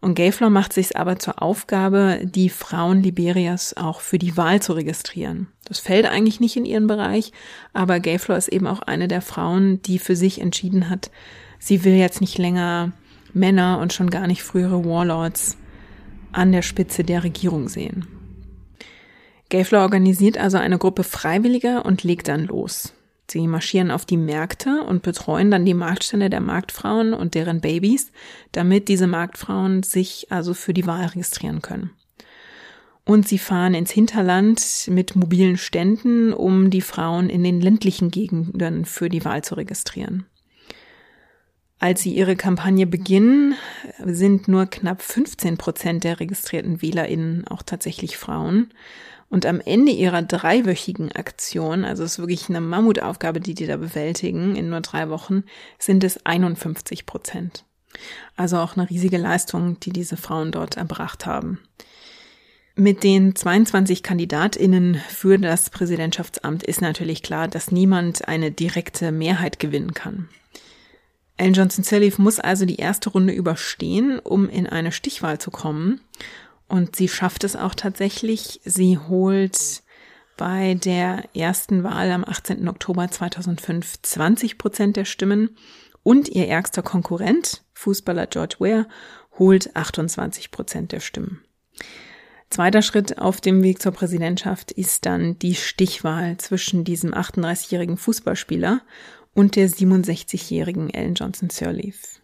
Und 0.00 0.14
Gayflor 0.14 0.48
macht 0.48 0.72
sich 0.72 0.96
aber 0.96 1.18
zur 1.18 1.42
Aufgabe, 1.42 2.20
die 2.22 2.48
Frauen 2.48 3.02
Liberias 3.02 3.76
auch 3.76 4.00
für 4.00 4.18
die 4.18 4.36
Wahl 4.36 4.62
zu 4.62 4.72
registrieren. 4.72 5.48
Das 5.64 5.78
fällt 5.78 6.06
eigentlich 6.06 6.40
nicht 6.40 6.56
in 6.56 6.64
ihren 6.64 6.86
Bereich, 6.86 7.32
aber 7.74 8.00
Gayflor 8.00 8.38
ist 8.38 8.48
eben 8.48 8.66
auch 8.66 8.80
eine 8.80 9.08
der 9.08 9.20
Frauen, 9.20 9.82
die 9.82 9.98
für 9.98 10.16
sich 10.16 10.40
entschieden 10.40 10.88
hat, 10.88 11.10
sie 11.58 11.84
will 11.84 11.94
jetzt 11.94 12.22
nicht 12.22 12.38
länger 12.38 12.92
Männer 13.34 13.78
und 13.78 13.92
schon 13.92 14.10
gar 14.10 14.26
nicht 14.26 14.42
frühere 14.42 14.84
Warlords 14.84 15.56
an 16.32 16.52
der 16.52 16.62
Spitze 16.62 17.04
der 17.04 17.22
Regierung 17.22 17.68
sehen. 17.68 18.06
Gayflor 19.50 19.82
organisiert 19.82 20.38
also 20.38 20.56
eine 20.56 20.78
Gruppe 20.78 21.04
Freiwilliger 21.04 21.84
und 21.84 22.02
legt 22.02 22.28
dann 22.28 22.46
los. 22.46 22.94
Sie 23.30 23.46
marschieren 23.46 23.90
auf 23.90 24.04
die 24.04 24.16
Märkte 24.16 24.82
und 24.82 25.02
betreuen 25.02 25.50
dann 25.50 25.64
die 25.64 25.74
Marktstände 25.74 26.30
der 26.30 26.40
Marktfrauen 26.40 27.14
und 27.14 27.34
deren 27.34 27.60
Babys, 27.60 28.10
damit 28.52 28.88
diese 28.88 29.06
Marktfrauen 29.06 29.82
sich 29.82 30.26
also 30.30 30.54
für 30.54 30.74
die 30.74 30.86
Wahl 30.86 31.06
registrieren 31.06 31.62
können. 31.62 31.90
Und 33.04 33.26
sie 33.26 33.38
fahren 33.38 33.74
ins 33.74 33.90
Hinterland 33.90 34.88
mit 34.88 35.16
mobilen 35.16 35.56
Ständen, 35.56 36.32
um 36.32 36.70
die 36.70 36.80
Frauen 36.80 37.28
in 37.28 37.42
den 37.44 37.60
ländlichen 37.60 38.10
Gegenden 38.10 38.84
für 38.84 39.08
die 39.08 39.24
Wahl 39.24 39.42
zu 39.42 39.54
registrieren. 39.54 40.26
Als 41.78 42.02
sie 42.02 42.14
ihre 42.14 42.36
Kampagne 42.36 42.86
beginnen, 42.86 43.54
sind 44.04 44.48
nur 44.48 44.66
knapp 44.66 45.02
15 45.02 45.56
Prozent 45.56 46.04
der 46.04 46.20
registrierten 46.20 46.82
WählerInnen 46.82 47.46
auch 47.48 47.62
tatsächlich 47.62 48.18
Frauen. 48.18 48.70
Und 49.30 49.46
am 49.46 49.60
Ende 49.60 49.92
ihrer 49.92 50.22
dreiwöchigen 50.22 51.12
Aktion, 51.12 51.84
also 51.84 52.02
es 52.02 52.12
ist 52.12 52.18
wirklich 52.18 52.48
eine 52.48 52.60
Mammutaufgabe, 52.60 53.40
die 53.40 53.54
die 53.54 53.66
da 53.66 53.76
bewältigen 53.76 54.56
in 54.56 54.68
nur 54.68 54.80
drei 54.80 55.08
Wochen, 55.08 55.44
sind 55.78 56.02
es 56.02 56.26
51 56.26 57.06
Prozent. 57.06 57.64
Also 58.36 58.58
auch 58.58 58.76
eine 58.76 58.90
riesige 58.90 59.18
Leistung, 59.18 59.78
die 59.80 59.90
diese 59.90 60.16
Frauen 60.16 60.50
dort 60.50 60.76
erbracht 60.76 61.26
haben. 61.26 61.60
Mit 62.74 63.04
den 63.04 63.36
22 63.36 64.02
Kandidatinnen 64.02 64.96
für 65.08 65.38
das 65.38 65.70
Präsidentschaftsamt 65.70 66.62
ist 66.64 66.80
natürlich 66.80 67.22
klar, 67.22 67.46
dass 67.46 67.70
niemand 67.70 68.26
eine 68.26 68.50
direkte 68.50 69.12
Mehrheit 69.12 69.58
gewinnen 69.58 69.94
kann. 69.94 70.28
Ellen 71.36 71.54
Johnson 71.54 71.84
Sirleaf 71.84 72.18
muss 72.18 72.40
also 72.40 72.66
die 72.66 72.76
erste 72.76 73.10
Runde 73.10 73.32
überstehen, 73.32 74.18
um 74.18 74.48
in 74.48 74.66
eine 74.66 74.92
Stichwahl 74.92 75.38
zu 75.38 75.50
kommen. 75.50 76.00
Und 76.70 76.94
sie 76.94 77.08
schafft 77.08 77.42
es 77.42 77.56
auch 77.56 77.74
tatsächlich. 77.74 78.60
Sie 78.64 78.96
holt 78.96 79.82
bei 80.36 80.74
der 80.74 81.24
ersten 81.34 81.82
Wahl 81.82 82.12
am 82.12 82.24
18. 82.24 82.68
Oktober 82.68 83.10
2005 83.10 84.00
20 84.02 84.56
Prozent 84.56 84.96
der 84.96 85.04
Stimmen 85.04 85.56
und 86.04 86.28
ihr 86.28 86.46
ärgster 86.46 86.82
Konkurrent, 86.82 87.64
Fußballer 87.74 88.28
George 88.28 88.54
Ware, 88.60 88.86
holt 89.36 89.74
28 89.74 90.52
Prozent 90.52 90.92
der 90.92 91.00
Stimmen. 91.00 91.42
Zweiter 92.50 92.82
Schritt 92.82 93.18
auf 93.18 93.40
dem 93.40 93.64
Weg 93.64 93.82
zur 93.82 93.90
Präsidentschaft 93.90 94.70
ist 94.70 95.06
dann 95.06 95.40
die 95.40 95.56
Stichwahl 95.56 96.36
zwischen 96.36 96.84
diesem 96.84 97.12
38-jährigen 97.12 97.96
Fußballspieler 97.96 98.80
und 99.34 99.56
der 99.56 99.68
67-jährigen 99.68 100.88
Ellen 100.90 101.14
Johnson 101.14 101.50
Sirleaf. 101.50 102.19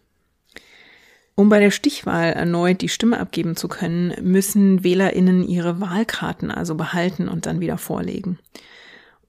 Um 1.39 1.49
bei 1.49 1.59
der 1.59 1.69
Stichwahl 1.69 2.33
erneut 2.33 2.81
die 2.81 2.89
Stimme 2.89 3.19
abgeben 3.19 3.55
zu 3.55 3.67
können, 3.67 4.11
müssen 4.23 4.83
Wählerinnen 4.83 5.47
ihre 5.47 5.79
Wahlkarten 5.79 6.49
also 6.49 6.73
behalten 6.73 7.29
und 7.29 7.45
dann 7.45 7.59
wieder 7.59 7.77
vorlegen. 7.77 8.39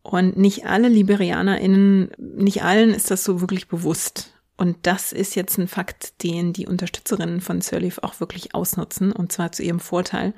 Und 0.00 0.38
nicht 0.38 0.64
alle 0.64 0.88
Liberianerinnen, 0.88 2.10
nicht 2.16 2.62
allen 2.62 2.94
ist 2.94 3.10
das 3.10 3.24
so 3.24 3.42
wirklich 3.42 3.68
bewusst. 3.68 4.32
Und 4.56 4.78
das 4.86 5.12
ist 5.12 5.34
jetzt 5.34 5.58
ein 5.58 5.68
Fakt, 5.68 6.22
den 6.22 6.54
die 6.54 6.66
Unterstützerinnen 6.66 7.42
von 7.42 7.60
Sirleaf 7.60 7.98
auch 7.98 8.20
wirklich 8.20 8.54
ausnutzen, 8.54 9.12
und 9.12 9.30
zwar 9.30 9.52
zu 9.52 9.62
ihrem 9.62 9.78
Vorteil. 9.78 10.32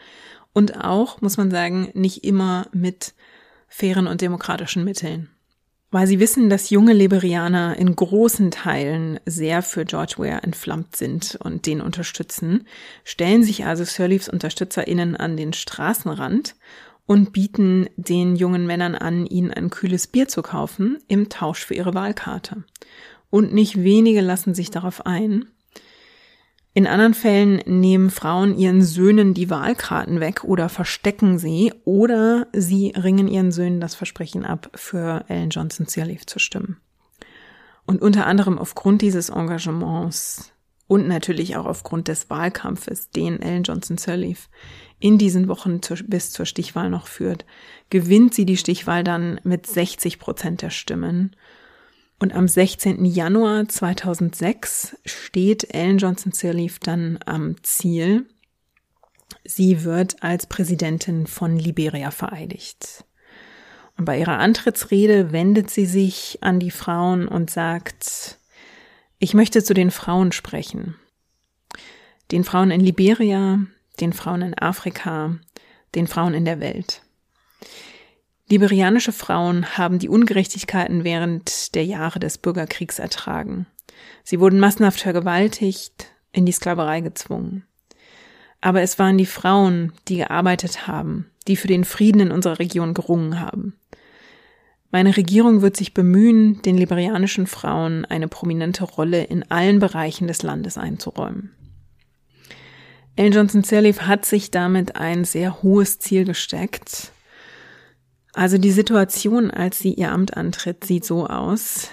Und 0.53 0.85
auch, 0.85 1.21
muss 1.21 1.37
man 1.37 1.53
sagen, 1.53 1.91
nicht 1.95 2.25
immer 2.25 2.67
mit 2.73 3.15
fairen 3.69 4.09
und 4.09 4.23
demokratischen 4.23 4.83
Mitteln. 4.83 5.31
Weil 5.93 6.07
sie 6.07 6.21
wissen, 6.21 6.49
dass 6.49 6.71
junge 6.71 6.93
Liberianer 6.93 7.77
in 7.77 7.97
großen 7.97 8.53
Teilen 8.53 9.19
sehr 9.27 9.61
für 9.63 9.85
George 9.85 10.15
Ware 10.19 10.43
entflammt 10.45 10.95
sind 10.95 11.37
und 11.43 11.67
den 11.67 11.81
unterstützen, 11.81 12.67
stellen 13.03 13.43
sich 13.43 13.67
also 13.67 13.83
Sirleafs 13.85 14.29
UnterstützerInnen 14.29 15.17
an 15.17 15.37
den 15.37 15.53
Straßenrand 15.53 16.55
und 17.07 17.33
bieten 17.33 17.89
den 17.97 18.37
jungen 18.37 18.69
Männern 18.69 18.95
an, 18.95 19.27
ihnen 19.27 19.53
ein 19.53 19.71
kühles 19.71 20.07
Bier 20.07 20.29
zu 20.29 20.43
kaufen 20.43 20.99
im 21.09 21.29
Tausch 21.29 21.65
für 21.65 21.75
ihre 21.75 21.93
Wahlkarte. 21.93 22.63
Und 23.31 23.53
nicht 23.53 23.83
wenige 23.83 24.21
lassen 24.21 24.55
sich 24.55 24.71
darauf 24.71 25.07
ein, 25.07 25.47
in 26.73 26.87
anderen 26.87 27.15
Fällen 27.15 27.57
nehmen 27.67 28.11
Frauen 28.11 28.57
ihren 28.57 28.83
Söhnen 28.83 29.35
die 29.35 29.51
Wahlkarten 29.51 30.21
weg 30.21 30.45
oder 30.45 30.69
verstecken 30.69 31.39
sie 31.39 31.73
oder 31.85 32.47
sie 32.53 32.93
ringen 32.97 33.27
ihren 33.27 33.51
Söhnen 33.51 33.81
das 33.81 33.97
Versprechen 33.97 34.45
ab, 34.45 34.71
für 34.75 35.25
Ellen 35.29 35.51
Johnson 35.51 35.87
Sirleaf 35.87 36.27
zu 36.27 36.39
stimmen. 36.39 36.77
Und 37.87 38.03
unter 38.03 38.27
anderem 38.27 38.57
aufgrund 38.57 39.03
dieses 39.03 39.31
Engagements 39.31 40.53
und 40.87 41.09
natürlich 41.09 41.57
auch 41.57 41.67
aufgrund 41.67 42.07
des 42.07 42.31
Wahlkampfes, 42.31 43.11
den 43.11 43.43
Ellen 43.43 43.65
Johnson 43.65 43.99
Sirleaf 43.99 44.49
in 45.01 45.19
diesen 45.19 45.49
Wochen 45.49 45.83
zur, 45.83 45.97
bis 46.07 46.31
zur 46.31 46.47
Stichwahl 46.47 46.89
noch 46.89 47.09
führt, 47.09 47.45
gewinnt 47.89 48.33
sie 48.35 48.45
die 48.45 48.57
Stichwahl 48.57 49.03
dann 49.03 49.41
mit 49.43 49.67
60 49.67 50.21
Prozent 50.21 50.63
der 50.63 50.71
Stimmen 50.71 51.35
und 52.21 52.35
am 52.35 52.47
16. 52.47 53.05
Januar 53.07 53.67
2006 53.67 54.97
steht 55.07 55.75
Ellen 55.75 55.99
Johnson 55.99 56.33
Sirleaf 56.33 56.79
dann 56.79 57.19
am 57.25 57.57
Ziel. 57.63 58.27
Sie 59.43 59.85
wird 59.85 60.23
als 60.23 60.47
Präsidentin 60.47 61.27
von 61.27 61.57
Liberia 61.57 62.11
vereidigt. 62.11 63.05
Und 63.97 64.05
bei 64.05 64.19
ihrer 64.19 64.39
Antrittsrede 64.39 65.33
wendet 65.33 65.71
sie 65.71 65.87
sich 65.87 66.39
an 66.43 66.61
die 66.61 66.71
Frauen 66.71 67.27
und 67.27 67.51
sagt, 67.51 68.39
ich 69.19 69.35
möchte 69.35 69.65
zu 69.65 69.73
den 69.73 69.91
Frauen 69.91 70.33
sprechen. 70.33 70.97
Den 72.33 72.45
Frauen 72.45 72.71
in 72.71 72.81
Liberia, 72.81 73.61
den 73.99 74.13
Frauen 74.13 74.43
in 74.43 74.59
Afrika, 74.59 75.39
den 75.95 76.07
Frauen 76.07 76.35
in 76.35 76.45
der 76.45 76.61
Welt. 76.61 77.03
Liberianische 78.51 79.13
Frauen 79.13 79.79
haben 79.79 80.01
die 80.01 80.09
Ungerechtigkeiten 80.09 81.05
während 81.05 81.73
der 81.77 81.85
Jahre 81.85 82.19
des 82.19 82.37
Bürgerkriegs 82.37 82.99
ertragen. 82.99 83.67
Sie 84.25 84.41
wurden 84.41 84.59
massenhaft 84.59 85.01
vergewaltigt, 85.01 86.11
in 86.33 86.47
die 86.47 86.53
Sklaverei 86.53 87.01
gezwungen. 87.01 87.65
Aber 88.61 88.83
es 88.83 88.99
waren 88.99 89.19
die 89.19 89.27
Frauen, 89.27 89.93
die 90.09 90.17
gearbeitet 90.17 90.89
haben, 90.89 91.31
die 91.47 91.55
für 91.55 91.69
den 91.69 91.85
Frieden 91.85 92.23
in 92.23 92.33
unserer 92.33 92.59
Region 92.59 92.93
gerungen 92.93 93.39
haben. 93.39 93.79
Meine 94.91 95.17
Regierung 95.17 95.63
wird 95.63 95.77
sich 95.77 95.95
bemühen, 95.95 96.61
den 96.63 96.77
liberianischen 96.77 97.47
Frauen 97.47 98.05
eine 98.05 98.27
prominente 98.27 98.83
Rolle 98.83 99.23
in 99.23 99.49
allen 99.49 99.79
Bereichen 99.79 100.27
des 100.27 100.43
Landes 100.43 100.77
einzuräumen. 100.77 101.55
Ellen 103.15 103.33
Johnson 103.33 103.63
Sirleaf 103.63 104.03
hat 104.03 104.25
sich 104.25 104.51
damit 104.51 104.97
ein 104.97 105.25
sehr 105.25 105.63
hohes 105.63 106.01
Ziel 106.01 106.25
gesteckt 106.25 107.13
also 108.33 108.59
die 108.59 108.71
Situation, 108.71 109.51
als 109.51 109.79
sie 109.79 109.95
ihr 109.95 110.13
Amt 110.13 110.37
antritt, 110.37 110.85
sieht 110.85 111.05
so 111.05 111.27
aus. 111.27 111.91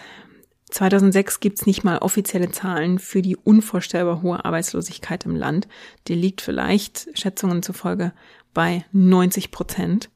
2006 0.70 1.40
gibt's 1.40 1.66
nicht 1.66 1.84
mal 1.84 2.00
offizielle 2.00 2.52
Zahlen 2.52 3.00
für 3.00 3.22
die 3.22 3.38
unvorstellbar 3.38 4.22
hohe 4.22 4.44
Arbeitslosigkeit 4.44 5.26
im 5.26 5.36
Land. 5.36 5.68
Die 6.08 6.14
liegt 6.14 6.42
vielleicht, 6.42 7.08
Schätzungen 7.14 7.64
zufolge, 7.64 8.12
bei 8.54 8.86
90 8.92 9.52
Prozent. 9.52 10.10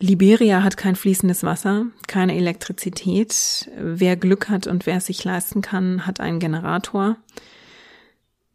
Liberia 0.00 0.62
hat 0.62 0.76
kein 0.76 0.96
fließendes 0.96 1.44
Wasser, 1.44 1.86
keine 2.08 2.34
Elektrizität. 2.36 3.70
Wer 3.78 4.16
Glück 4.16 4.48
hat 4.48 4.66
und 4.66 4.86
wer 4.86 4.96
es 4.96 5.06
sich 5.06 5.22
leisten 5.24 5.62
kann, 5.62 6.06
hat 6.06 6.20
einen 6.20 6.40
Generator. 6.40 7.16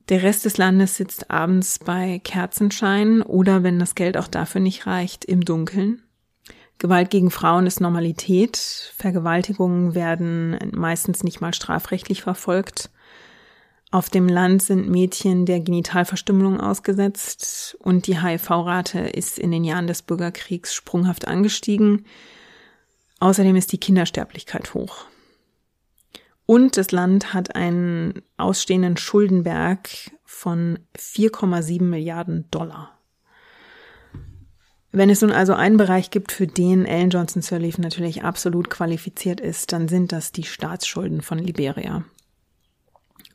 Der 0.10 0.22
Rest 0.22 0.46
des 0.46 0.58
Landes 0.58 0.98
sitzt 0.98 1.32
abends 1.32 1.80
bei 1.80 2.20
Kerzenschein 2.24 3.22
oder, 3.22 3.64
wenn 3.64 3.80
das 3.80 3.96
Geld 3.96 4.18
auch 4.18 4.28
dafür 4.28 4.60
nicht 4.60 4.86
reicht, 4.86 5.24
im 5.24 5.46
Dunkeln. 5.46 6.04
Gewalt 6.80 7.10
gegen 7.10 7.30
Frauen 7.30 7.68
ist 7.68 7.82
Normalität. 7.82 8.58
Vergewaltigungen 8.96 9.96
werden 9.96 10.58
meistens 10.74 11.24
nicht 11.24 11.42
mal 11.42 11.54
strafrechtlich 11.54 12.24
verfolgt. 12.24 12.90
Auf 13.92 14.10
dem 14.10 14.30
Land 14.30 14.62
sind 14.62 14.90
Mädchen 14.90 15.46
der 15.46 15.60
Genitalverstümmelung 15.60 16.62
ausgesetzt 16.62 17.76
und 17.80 18.08
die 18.08 18.22
HIV-Rate 18.22 19.00
ist 19.00 19.40
in 19.40 19.52
den 19.52 19.64
Jahren 19.64 19.88
des 19.88 20.04
Bürgerkriegs 20.04 20.74
sprunghaft 20.74 21.28
angestiegen. 21.28 22.06
Außerdem 23.20 23.56
ist 23.56 23.74
die 23.74 23.80
Kindersterblichkeit 23.80 24.74
hoch. 24.74 25.06
Und 26.46 26.78
das 26.78 26.92
Land 26.92 27.34
hat 27.34 27.56
einen 27.56 28.22
ausstehenden 28.38 28.96
Schuldenberg 28.96 29.90
von 30.24 30.80
4,7 30.98 31.84
Milliarden 31.84 32.50
Dollar. 32.52 32.99
Wenn 34.92 35.10
es 35.10 35.22
nun 35.22 35.32
also 35.32 35.54
einen 35.54 35.78
Bereich 35.78 36.10
gibt, 36.10 36.32
für 36.32 36.48
den 36.48 36.86
Ellen 36.86 37.12
Johnson 37.12 37.44
Sirleaf 37.44 37.78
natürlich 37.78 38.24
absolut 38.24 38.70
qualifiziert 38.70 39.40
ist, 39.40 39.72
dann 39.72 39.88
sind 39.88 40.12
das 40.12 40.32
die 40.32 40.44
Staatsschulden 40.44 41.22
von 41.22 41.38
Liberia. 41.38 42.04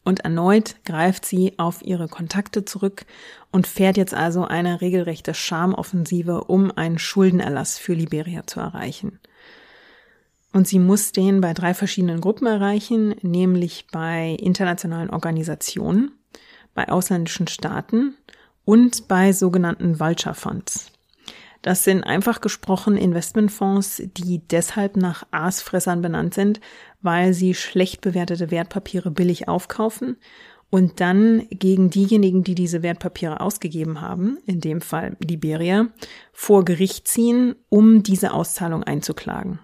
Und 0.03 0.21
erneut 0.21 0.77
greift 0.85 1.25
sie 1.25 1.59
auf 1.59 1.81
ihre 1.83 2.09
Kontakte 2.09 2.65
zurück 2.65 3.07
und 3.53 3.67
fährt 3.67 3.97
jetzt 3.97 4.15
also 4.15 4.45
eine 4.45 4.81
regelrechte 4.81 5.33
Schamoffensive, 5.33 6.45
um 6.45 6.71
einen 6.77 6.99
Schuldenerlass 6.99 7.79
für 7.79 7.95
Liberia 7.95 8.47
zu 8.47 8.61
erreichen. 8.61 9.21
Und 10.53 10.69
sie 10.69 10.79
muss 10.79 11.13
den 11.13 11.41
bei 11.41 11.55
drei 11.55 11.73
verschiedenen 11.73 12.21
Gruppen 12.21 12.47
erreichen, 12.47 13.15
nämlich 13.23 13.87
bei 13.91 14.37
internationalen 14.41 15.11
Organisationen, 15.11 16.13
bei 16.75 16.89
ausländischen 16.89 17.47
Staaten 17.47 18.15
und 18.65 19.09
bei 19.09 19.33
sogenannten 19.33 19.99
Vulture 19.99 20.35
Funds. 20.35 20.94
Das 21.65 21.83
sind 21.83 22.05
einfach 22.05 22.43
gesprochen 22.43 22.99
Investmentfonds, 22.99 24.03
die 24.19 24.47
deshalb 24.47 24.99
nach 24.99 25.27
Aasfressern 25.31 26.03
benannt 26.03 26.35
sind, 26.35 26.61
weil 27.01 27.33
sie 27.33 27.55
schlecht 27.55 28.03
bewertete 28.03 28.51
Wertpapiere 28.51 29.11
billig 29.11 29.49
aufkaufen 29.49 30.19
und 30.69 31.01
dann 31.01 31.47
gegen 31.49 31.89
diejenigen, 31.89 32.45
die 32.45 32.55
diese 32.55 32.83
Wertpapiere 32.83 33.41
ausgegeben 33.41 34.03
haben, 34.03 34.37
in 34.45 34.61
dem 34.61 34.83
Fall 34.83 35.17
Liberia, 35.21 35.89
vor 36.35 36.67
Gericht 36.67 37.09
ziehen, 37.09 37.55
um 37.71 38.03
diese 38.03 38.35
Auszahlung 38.35 38.83
einzuklagen. 38.83 39.59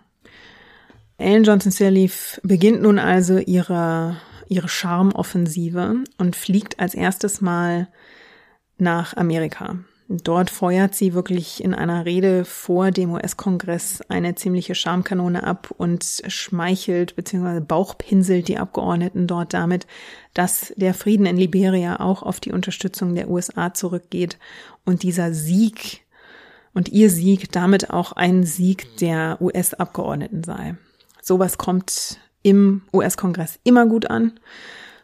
Ellen 1.18 1.44
Johnson 1.44 1.70
Sirleaf 1.70 2.40
beginnt 2.43 2.81
nun 2.81 2.98
also 2.98 3.36
ihre, 3.36 4.16
ihre 4.48 4.70
Charmoffensive 4.70 6.02
und 6.16 6.35
fliegt 6.35 6.81
als 6.81 6.94
erstes 6.94 7.43
Mal 7.43 7.89
nach 8.78 9.18
Amerika. 9.18 9.81
Dort 10.12 10.51
feuert 10.51 10.97
sie 10.97 11.15
wirklich 11.15 11.62
in 11.62 11.73
einer 11.73 12.05
Rede 12.05 12.45
vor 12.45 12.91
dem 12.91 13.12
US-Kongress 13.12 14.01
eine 14.09 14.35
ziemliche 14.35 14.74
Schamkanone 14.74 15.45
ab 15.45 15.73
und 15.77 16.05
schmeichelt 16.27 17.15
bzw. 17.15 17.61
bauchpinselt 17.61 18.49
die 18.49 18.59
Abgeordneten 18.59 19.28
dort 19.28 19.55
damit, 19.55 19.87
dass 20.35 20.73
der 20.74 20.95
Frieden 20.95 21.27
in 21.27 21.37
Liberia 21.37 22.01
auch 22.01 22.24
auf 22.24 22.41
die 22.41 22.51
Unterstützung 22.51 23.15
der 23.15 23.31
USA 23.31 23.73
zurückgeht 23.73 24.37
und 24.85 25.05
dieser 25.05 25.32
Sieg 25.32 26.01
und 26.74 26.89
ihr 26.89 27.09
Sieg 27.09 27.53
damit 27.53 27.91
auch 27.91 28.11
ein 28.11 28.43
Sieg 28.43 28.97
der 28.97 29.41
US-Abgeordneten 29.41 30.43
sei. 30.43 30.74
Sowas 31.23 31.57
kommt 31.57 32.19
im 32.43 32.82
US-Kongress 32.93 33.61
immer 33.62 33.87
gut 33.87 34.11
an. 34.11 34.41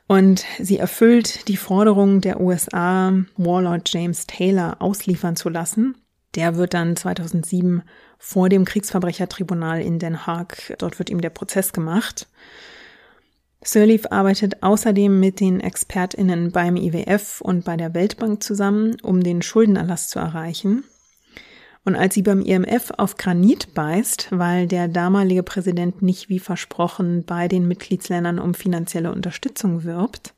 Und 0.09 0.45
sie 0.61 0.79
erfüllt 0.79 1.49
die 1.49 1.57
Forderung 1.57 2.21
der 2.21 2.41
USA, 2.41 3.13
Warlord 3.37 3.93
James 3.93 4.27
Taylor 4.27 4.77
ausliefern 4.81 5.37
zu 5.37 5.49
lassen. 5.49 5.97
Der 6.37 6.57
wird 6.57 6.75
dann 6.75 6.97
2007 6.97 7.83
vor 8.19 8.49
dem 8.49 8.65
Kriegsverbrechertribunal 8.65 9.81
in 9.81 9.99
Den 9.99 10.27
Haag, 10.27 10.75
dort 10.79 10.99
wird 10.99 11.11
ihm 11.11 11.21
der 11.21 11.31
Prozess 11.31 11.73
gemacht. 11.73 12.29
Sirleaf 13.63 14.07
arbeitet 14.11 14.63
außerdem 14.63 15.19
mit 15.19 15.41
den 15.41 15.61
ExpertInnen 15.61 16.53
beim 16.53 16.77
IWF 16.77 17.41
und 17.41 17.65
bei 17.65 17.77
der 17.77 17.95
Weltbank 17.95 18.43
zusammen, 18.43 18.97
um 19.03 19.23
den 19.23 19.43
Schuldenerlass 19.43 20.09
zu 20.09 20.21
erreichen. 20.21 20.85
Und 21.87 21.95
als 21.95 22.15
sie 22.15 22.23
beim 22.23 22.43
IMF 22.43 22.91
auf 22.97 23.17
Granit 23.17 23.73
beißt, 23.73 24.29
weil 24.33 24.67
der 24.67 24.89
damalige 24.89 25.45
Präsident 25.45 26.03
nicht 26.03 26.29
wie 26.29 26.41
versprochen 26.41 27.23
bei 27.25 27.47
den 27.47 27.69
Mitgliedsländern 27.69 28.41
um 28.41 28.55
finanzielle 28.55 29.13
Unterstützung 29.13 29.85
wirbt, 29.85 30.35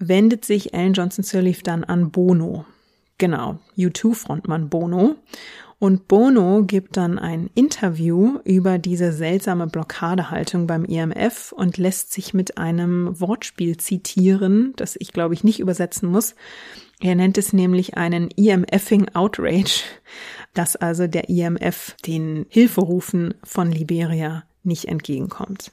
wendet 0.00 0.44
sich 0.44 0.74
Ellen 0.74 0.92
Johnson 0.92 1.22
Sirleaf 1.22 1.62
dann 1.62 1.84
an 1.84 2.10
Bono. 2.10 2.64
Genau, 3.16 3.60
U2-Frontmann 3.78 4.70
Bono. 4.70 5.14
Und 5.78 6.08
Bono 6.08 6.64
gibt 6.64 6.96
dann 6.96 7.16
ein 7.16 7.48
Interview 7.54 8.40
über 8.44 8.78
diese 8.78 9.12
seltsame 9.12 9.68
Blockadehaltung 9.68 10.66
beim 10.66 10.84
IMF 10.84 11.52
und 11.52 11.78
lässt 11.78 12.12
sich 12.12 12.34
mit 12.34 12.58
einem 12.58 13.20
Wortspiel 13.20 13.76
zitieren, 13.76 14.72
das 14.74 14.96
ich 14.98 15.12
glaube 15.12 15.34
ich 15.34 15.44
nicht 15.44 15.60
übersetzen 15.60 16.08
muss. 16.08 16.34
Er 17.00 17.16
nennt 17.16 17.36
es 17.36 17.52
nämlich 17.52 17.96
einen 17.96 18.30
IMFing 18.30 19.08
Outrage, 19.14 19.82
dass 20.54 20.76
also 20.76 21.06
der 21.06 21.28
IMF 21.28 21.96
den 22.06 22.46
Hilferufen 22.48 23.34
von 23.42 23.72
Liberia 23.72 24.44
nicht 24.62 24.86
entgegenkommt. 24.86 25.72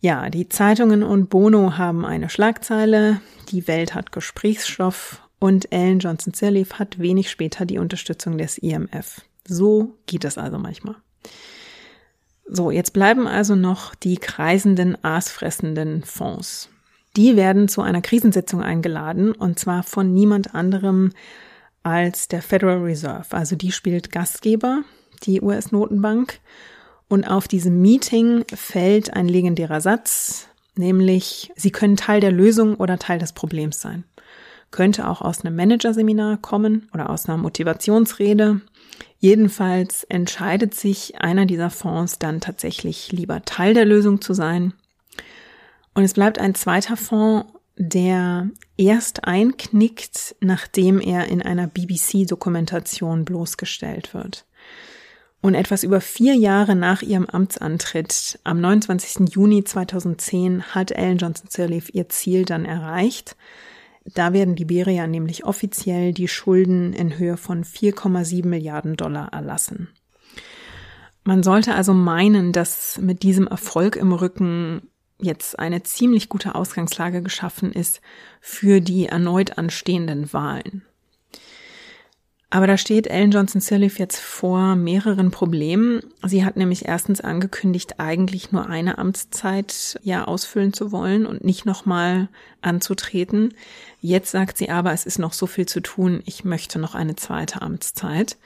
Ja, 0.00 0.28
die 0.28 0.48
Zeitungen 0.48 1.02
und 1.02 1.30
Bono 1.30 1.78
haben 1.78 2.04
eine 2.04 2.28
Schlagzeile, 2.28 3.20
die 3.50 3.66
Welt 3.66 3.94
hat 3.94 4.12
Gesprächsstoff 4.12 5.22
und 5.38 5.72
Ellen 5.72 5.98
Johnson 5.98 6.34
Sirleaf 6.34 6.74
hat 6.74 6.98
wenig 6.98 7.30
später 7.30 7.66
die 7.66 7.78
Unterstützung 7.78 8.38
des 8.38 8.58
IMF. 8.58 9.22
So 9.46 9.96
geht 10.06 10.24
es 10.24 10.38
also 10.38 10.58
manchmal. 10.58 10.96
So, 12.46 12.70
jetzt 12.70 12.92
bleiben 12.92 13.26
also 13.26 13.56
noch 13.56 13.94
die 13.94 14.16
kreisenden, 14.16 15.02
aasfressenden 15.02 16.02
Fonds. 16.02 16.68
Die 17.16 17.36
werden 17.36 17.68
zu 17.68 17.80
einer 17.80 18.02
Krisensitzung 18.02 18.62
eingeladen 18.62 19.32
und 19.32 19.58
zwar 19.58 19.82
von 19.82 20.12
niemand 20.12 20.54
anderem 20.54 21.12
als 21.84 22.26
der 22.26 22.42
Federal 22.42 22.78
Reserve. 22.78 23.26
Also 23.30 23.54
die 23.54 23.70
spielt 23.70 24.10
Gastgeber, 24.10 24.82
die 25.22 25.40
US-Notenbank. 25.40 26.40
Und 27.06 27.24
auf 27.24 27.46
diesem 27.46 27.80
Meeting 27.80 28.44
fällt 28.52 29.12
ein 29.14 29.28
legendärer 29.28 29.80
Satz, 29.80 30.48
nämlich, 30.74 31.52
Sie 31.54 31.70
können 31.70 31.96
Teil 31.96 32.20
der 32.20 32.32
Lösung 32.32 32.74
oder 32.76 32.98
Teil 32.98 33.18
des 33.18 33.32
Problems 33.32 33.80
sein. 33.80 34.04
Könnte 34.70 35.06
auch 35.06 35.20
aus 35.20 35.44
einem 35.44 35.54
Managerseminar 35.54 36.38
kommen 36.38 36.88
oder 36.92 37.10
aus 37.10 37.28
einer 37.28 37.38
Motivationsrede. 37.38 38.62
Jedenfalls 39.20 40.04
entscheidet 40.04 40.74
sich 40.74 41.20
einer 41.20 41.46
dieser 41.46 41.70
Fonds 41.70 42.18
dann 42.18 42.40
tatsächlich 42.40 43.12
lieber 43.12 43.44
Teil 43.44 43.74
der 43.74 43.84
Lösung 43.84 44.20
zu 44.20 44.34
sein. 44.34 44.72
Und 45.94 46.02
es 46.02 46.14
bleibt 46.14 46.40
ein 46.40 46.54
zweiter 46.56 46.96
Fonds 46.96 47.46
der 47.76 48.50
erst 48.76 49.24
einknickt, 49.24 50.36
nachdem 50.40 51.00
er 51.00 51.28
in 51.28 51.42
einer 51.42 51.66
BBC-Dokumentation 51.66 53.24
bloßgestellt 53.24 54.14
wird. 54.14 54.46
Und 55.40 55.54
etwas 55.54 55.84
über 55.84 56.00
vier 56.00 56.34
Jahre 56.34 56.74
nach 56.74 57.02
ihrem 57.02 57.26
Amtsantritt, 57.26 58.38
am 58.44 58.60
29. 58.60 59.28
Juni 59.34 59.62
2010, 59.62 60.74
hat 60.74 60.90
Ellen 60.90 61.18
Johnson 61.18 61.48
Sirleaf 61.50 61.90
ihr 61.92 62.08
Ziel 62.08 62.44
dann 62.44 62.64
erreicht. 62.64 63.36
Da 64.14 64.32
werden 64.32 64.56
Liberia 64.56 65.06
nämlich 65.06 65.44
offiziell 65.44 66.12
die 66.12 66.28
Schulden 66.28 66.92
in 66.92 67.18
Höhe 67.18 67.36
von 67.36 67.64
4,7 67.64 68.46
Milliarden 68.46 68.96
Dollar 68.96 69.32
erlassen. 69.32 69.88
Man 71.24 71.42
sollte 71.42 71.74
also 71.74 71.94
meinen, 71.94 72.52
dass 72.52 72.98
mit 72.98 73.22
diesem 73.22 73.46
Erfolg 73.46 73.96
im 73.96 74.12
Rücken 74.12 74.88
jetzt 75.18 75.58
eine 75.58 75.82
ziemlich 75.82 76.28
gute 76.28 76.54
Ausgangslage 76.54 77.22
geschaffen 77.22 77.72
ist 77.72 78.00
für 78.40 78.80
die 78.80 79.06
erneut 79.06 79.58
anstehenden 79.58 80.32
Wahlen. 80.32 80.82
Aber 82.54 82.68
da 82.68 82.76
steht 82.76 83.08
Ellen 83.08 83.32
Johnson 83.32 83.60
Sirleaf 83.60 83.98
jetzt 83.98 84.20
vor 84.20 84.76
mehreren 84.76 85.32
Problemen. 85.32 86.02
Sie 86.24 86.44
hat 86.44 86.56
nämlich 86.56 86.86
erstens 86.86 87.20
angekündigt, 87.20 87.98
eigentlich 87.98 88.52
nur 88.52 88.68
eine 88.68 88.98
Amtszeit 88.98 89.98
ja 90.04 90.26
ausfüllen 90.26 90.72
zu 90.72 90.92
wollen 90.92 91.26
und 91.26 91.42
nicht 91.42 91.66
nochmal 91.66 92.28
anzutreten. 92.60 93.54
Jetzt 94.00 94.30
sagt 94.30 94.56
sie 94.56 94.70
aber, 94.70 94.92
es 94.92 95.04
ist 95.04 95.18
noch 95.18 95.32
so 95.32 95.48
viel 95.48 95.66
zu 95.66 95.80
tun, 95.80 96.22
ich 96.26 96.44
möchte 96.44 96.78
noch 96.78 96.94
eine 96.94 97.16
zweite 97.16 97.60
Amtszeit. 97.60 98.36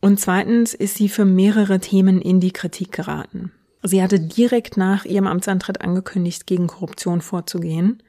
Und 0.00 0.20
zweitens 0.20 0.72
ist 0.72 0.94
sie 0.94 1.08
für 1.08 1.24
mehrere 1.24 1.80
Themen 1.80 2.20
in 2.20 2.38
die 2.38 2.52
Kritik 2.52 2.92
geraten. 2.92 3.50
Sie 3.82 4.02
hatte 4.02 4.20
direkt 4.20 4.76
nach 4.76 5.04
ihrem 5.04 5.26
Amtsantritt 5.26 5.80
angekündigt, 5.80 6.46
gegen 6.46 6.66
Korruption 6.66 7.20
vorzugehen. 7.20 8.02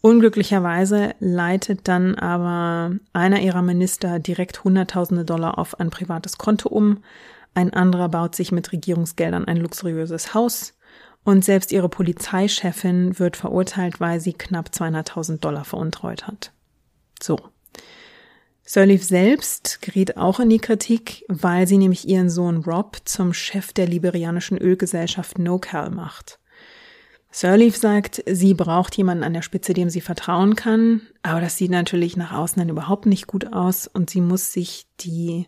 Unglücklicherweise 0.00 1.14
leitet 1.18 1.88
dann 1.88 2.14
aber 2.14 2.94
einer 3.12 3.40
ihrer 3.40 3.62
Minister 3.62 4.18
direkt 4.18 4.62
Hunderttausende 4.64 5.24
Dollar 5.24 5.58
auf 5.58 5.80
ein 5.80 5.90
privates 5.90 6.38
Konto 6.38 6.68
um. 6.68 7.02
Ein 7.54 7.72
anderer 7.72 8.08
baut 8.08 8.36
sich 8.36 8.52
mit 8.52 8.70
Regierungsgeldern 8.70 9.46
ein 9.46 9.56
luxuriöses 9.56 10.34
Haus. 10.34 10.74
Und 11.24 11.44
selbst 11.44 11.72
ihre 11.72 11.88
Polizeichefin 11.88 13.18
wird 13.18 13.36
verurteilt, 13.36 14.00
weil 14.00 14.20
sie 14.20 14.32
knapp 14.34 14.68
200.000 14.68 15.40
Dollar 15.40 15.64
veruntreut 15.64 16.26
hat. 16.26 16.52
So. 17.20 17.38
Sirleaf 18.70 19.02
selbst 19.02 19.80
geriet 19.80 20.18
auch 20.18 20.40
in 20.40 20.50
die 20.50 20.58
Kritik, 20.58 21.24
weil 21.28 21.66
sie 21.66 21.78
nämlich 21.78 22.06
ihren 22.06 22.28
Sohn 22.28 22.58
Rob 22.58 22.98
zum 23.06 23.32
Chef 23.32 23.72
der 23.72 23.86
liberianischen 23.86 24.58
Ölgesellschaft 24.58 25.38
NoCal 25.38 25.88
macht. 25.88 26.38
Sirleaf 27.30 27.78
sagt, 27.78 28.22
sie 28.26 28.52
braucht 28.52 28.94
jemanden 28.98 29.24
an 29.24 29.32
der 29.32 29.40
Spitze, 29.40 29.72
dem 29.72 29.88
sie 29.88 30.02
vertrauen 30.02 30.54
kann, 30.54 31.00
aber 31.22 31.40
das 31.40 31.56
sieht 31.56 31.70
natürlich 31.70 32.18
nach 32.18 32.32
außen 32.32 32.60
dann 32.60 32.68
überhaupt 32.68 33.06
nicht 33.06 33.26
gut 33.26 33.54
aus 33.54 33.86
und 33.86 34.10
sie 34.10 34.20
muss 34.20 34.52
sich 34.52 34.84
die 35.00 35.46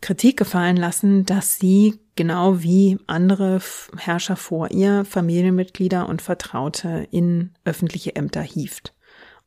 Kritik 0.00 0.38
gefallen 0.38 0.78
lassen, 0.78 1.26
dass 1.26 1.58
sie 1.58 2.00
genau 2.16 2.62
wie 2.62 2.96
andere 3.06 3.60
Herrscher 3.98 4.36
vor 4.36 4.70
ihr 4.70 5.04
Familienmitglieder 5.04 6.08
und 6.08 6.22
Vertraute 6.22 7.06
in 7.10 7.50
öffentliche 7.66 8.16
Ämter 8.16 8.40
hieft. 8.40 8.94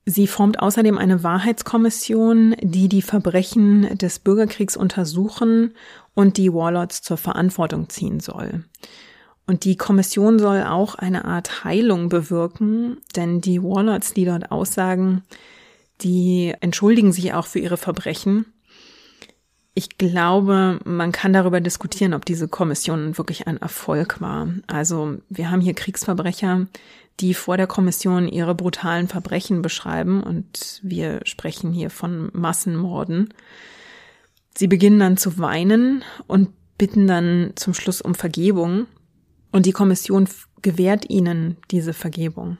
Sie 0.06 0.28
formt 0.28 0.60
außerdem 0.60 0.98
eine 0.98 1.24
Wahrheitskommission, 1.24 2.56
die 2.62 2.90
die 2.90 3.02
Verbrechen 3.02 3.98
des 3.98 4.20
Bürgerkriegs 4.20 4.76
untersuchen 4.76 5.74
und 6.14 6.38
die 6.38 6.54
Warlords 6.54 7.02
zur 7.02 7.18
Verantwortung 7.18 7.90
ziehen 7.90 8.20
soll. 8.20 8.66
Und 9.48 9.64
die 9.64 9.78
Kommission 9.78 10.40
soll 10.40 10.64
auch 10.64 10.96
eine 10.96 11.26
Art 11.26 11.64
Heilung 11.64 12.10
bewirken, 12.10 12.98
denn 13.16 13.42
die 13.42 13.64
Warlords, 13.64 14.14
die 14.14 14.26
dort 14.26 14.52
aussagen, 14.52 15.24
die 16.02 16.54
entschuldigen 16.60 17.14
sich 17.14 17.34
auch 17.34 17.46
für 17.46 17.60
ihre 17.60 17.78
Verbrechen 17.78 18.46
ich 19.76 19.98
glaube, 19.98 20.80
man 20.86 21.12
kann 21.12 21.34
darüber 21.34 21.60
diskutieren, 21.60 22.14
ob 22.14 22.26
diese 22.26 22.48
Kommission 22.48 23.18
wirklich 23.18 23.48
ein 23.48 23.58
Erfolg 23.58 24.22
war. 24.22 24.48
Also 24.68 25.18
wir 25.30 25.50
haben 25.50 25.62
hier 25.62 25.74
Kriegsverbrecher, 25.74 26.68
die 27.19 27.34
vor 27.34 27.57
der 27.57 27.68
Kommission 27.68 28.27
ihre 28.27 28.56
brutalen 28.56 29.07
Verbrechen 29.07 29.61
beschreiben 29.61 30.23
und 30.23 30.80
wir 30.84 31.22
sprechen 31.26 31.72
hier 31.72 31.90
von 31.90 32.30
Massenmorden. 32.34 33.34
Sie 34.57 34.68
beginnen 34.68 34.99
dann 34.99 35.18
zu 35.18 35.38
weinen 35.38 36.03
und 36.27 36.49
bitten 36.77 37.07
dann 37.07 37.52
zum 37.56 37.73
Schluss 37.73 38.02
um 38.02 38.15
Vergebung 38.15 38.88
und 39.52 39.65
die 39.65 39.72
Kommission 39.72 40.27
gewährt 40.61 41.10
ihnen 41.10 41.57
diese 41.72 41.94
Vergebung. 41.94 42.57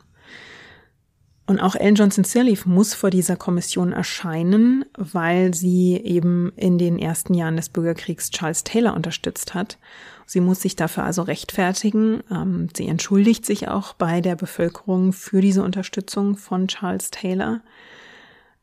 Und 1.46 1.60
auch 1.60 1.76
Ellen 1.76 1.96
Johnson 1.96 2.24
Sirleaf 2.24 2.66
muss 2.66 2.94
vor 2.94 3.10
dieser 3.10 3.36
Kommission 3.36 3.92
erscheinen, 3.92 4.86
weil 4.98 5.54
sie 5.54 6.00
eben 6.02 6.54
in 6.56 6.78
den 6.78 6.98
ersten 6.98 7.34
Jahren 7.34 7.58
des 7.58 7.70
Bürgerkriegs 7.70 8.30
Charles 8.30 8.64
Taylor 8.64 8.94
unterstützt 8.94 9.54
hat. 9.54 9.78
Sie 10.26 10.42
muss 10.42 10.62
sich 10.62 10.76
dafür 10.76 11.04
also 11.04 11.22
rechtfertigen. 11.22 12.24
Ähm, 12.32 12.70
sie 12.76 12.88
entschuldigt 12.88 13.46
sich 13.46 13.68
auch 13.68 13.94
bei 13.94 14.22
der 14.22 14.36
Bevölkerung 14.36 15.14
für 15.14 15.42
diese 15.42 15.64
Unterstützung 15.64 16.38
von 16.38 16.68
Charles 16.68 17.12
Taylor. 17.12 17.62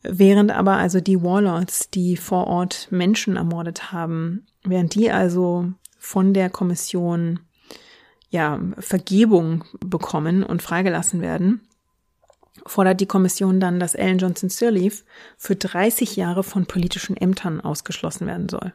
Während 0.03 0.51
aber 0.51 0.77
also 0.77 1.01
die 1.01 1.23
Warlords, 1.23 1.91
die 1.91 2.17
vor 2.17 2.47
Ort 2.47 2.89
Menschen 2.91 3.37
ermordet 3.37 3.93
haben, 3.93 4.47
während 4.65 4.95
die 4.95 5.11
also 5.11 5.73
von 5.99 6.33
der 6.33 6.49
Kommission 6.49 7.41
ja 8.31 8.61
Vergebung 8.79 9.65
bekommen 9.85 10.43
und 10.43 10.63
freigelassen 10.63 11.21
werden, 11.21 11.61
fordert 12.67 13.01
die 13.01 13.07
Kommission 13.07 13.61
dann, 13.61 13.79
dass 13.79 13.95
Ellen 13.95 14.19
Johnson 14.19 14.49
Sirleaf 14.49 15.05
für 15.37 15.57
30 15.57 16.17
Jahre 16.17 16.43
von 16.45 16.67
politischen 16.67 17.17
Ämtern 17.17 17.61
ausgeschlossen 17.61 18.27
werden 18.27 18.49
soll. 18.49 18.73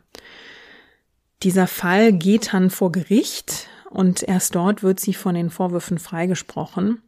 Dieser 1.45 1.67
Fall 1.67 2.11
geht 2.11 2.53
dann 2.53 2.72
vor 2.72 2.91
Gericht 2.91 3.67
und 3.91 4.23
erst 4.23 4.55
dort 4.55 4.81
wird 4.81 4.99
sie 4.99 5.13
von 5.13 5.35
den 5.35 5.51
Vorwürfen 5.51 5.99
freigesprochen. 5.99 7.03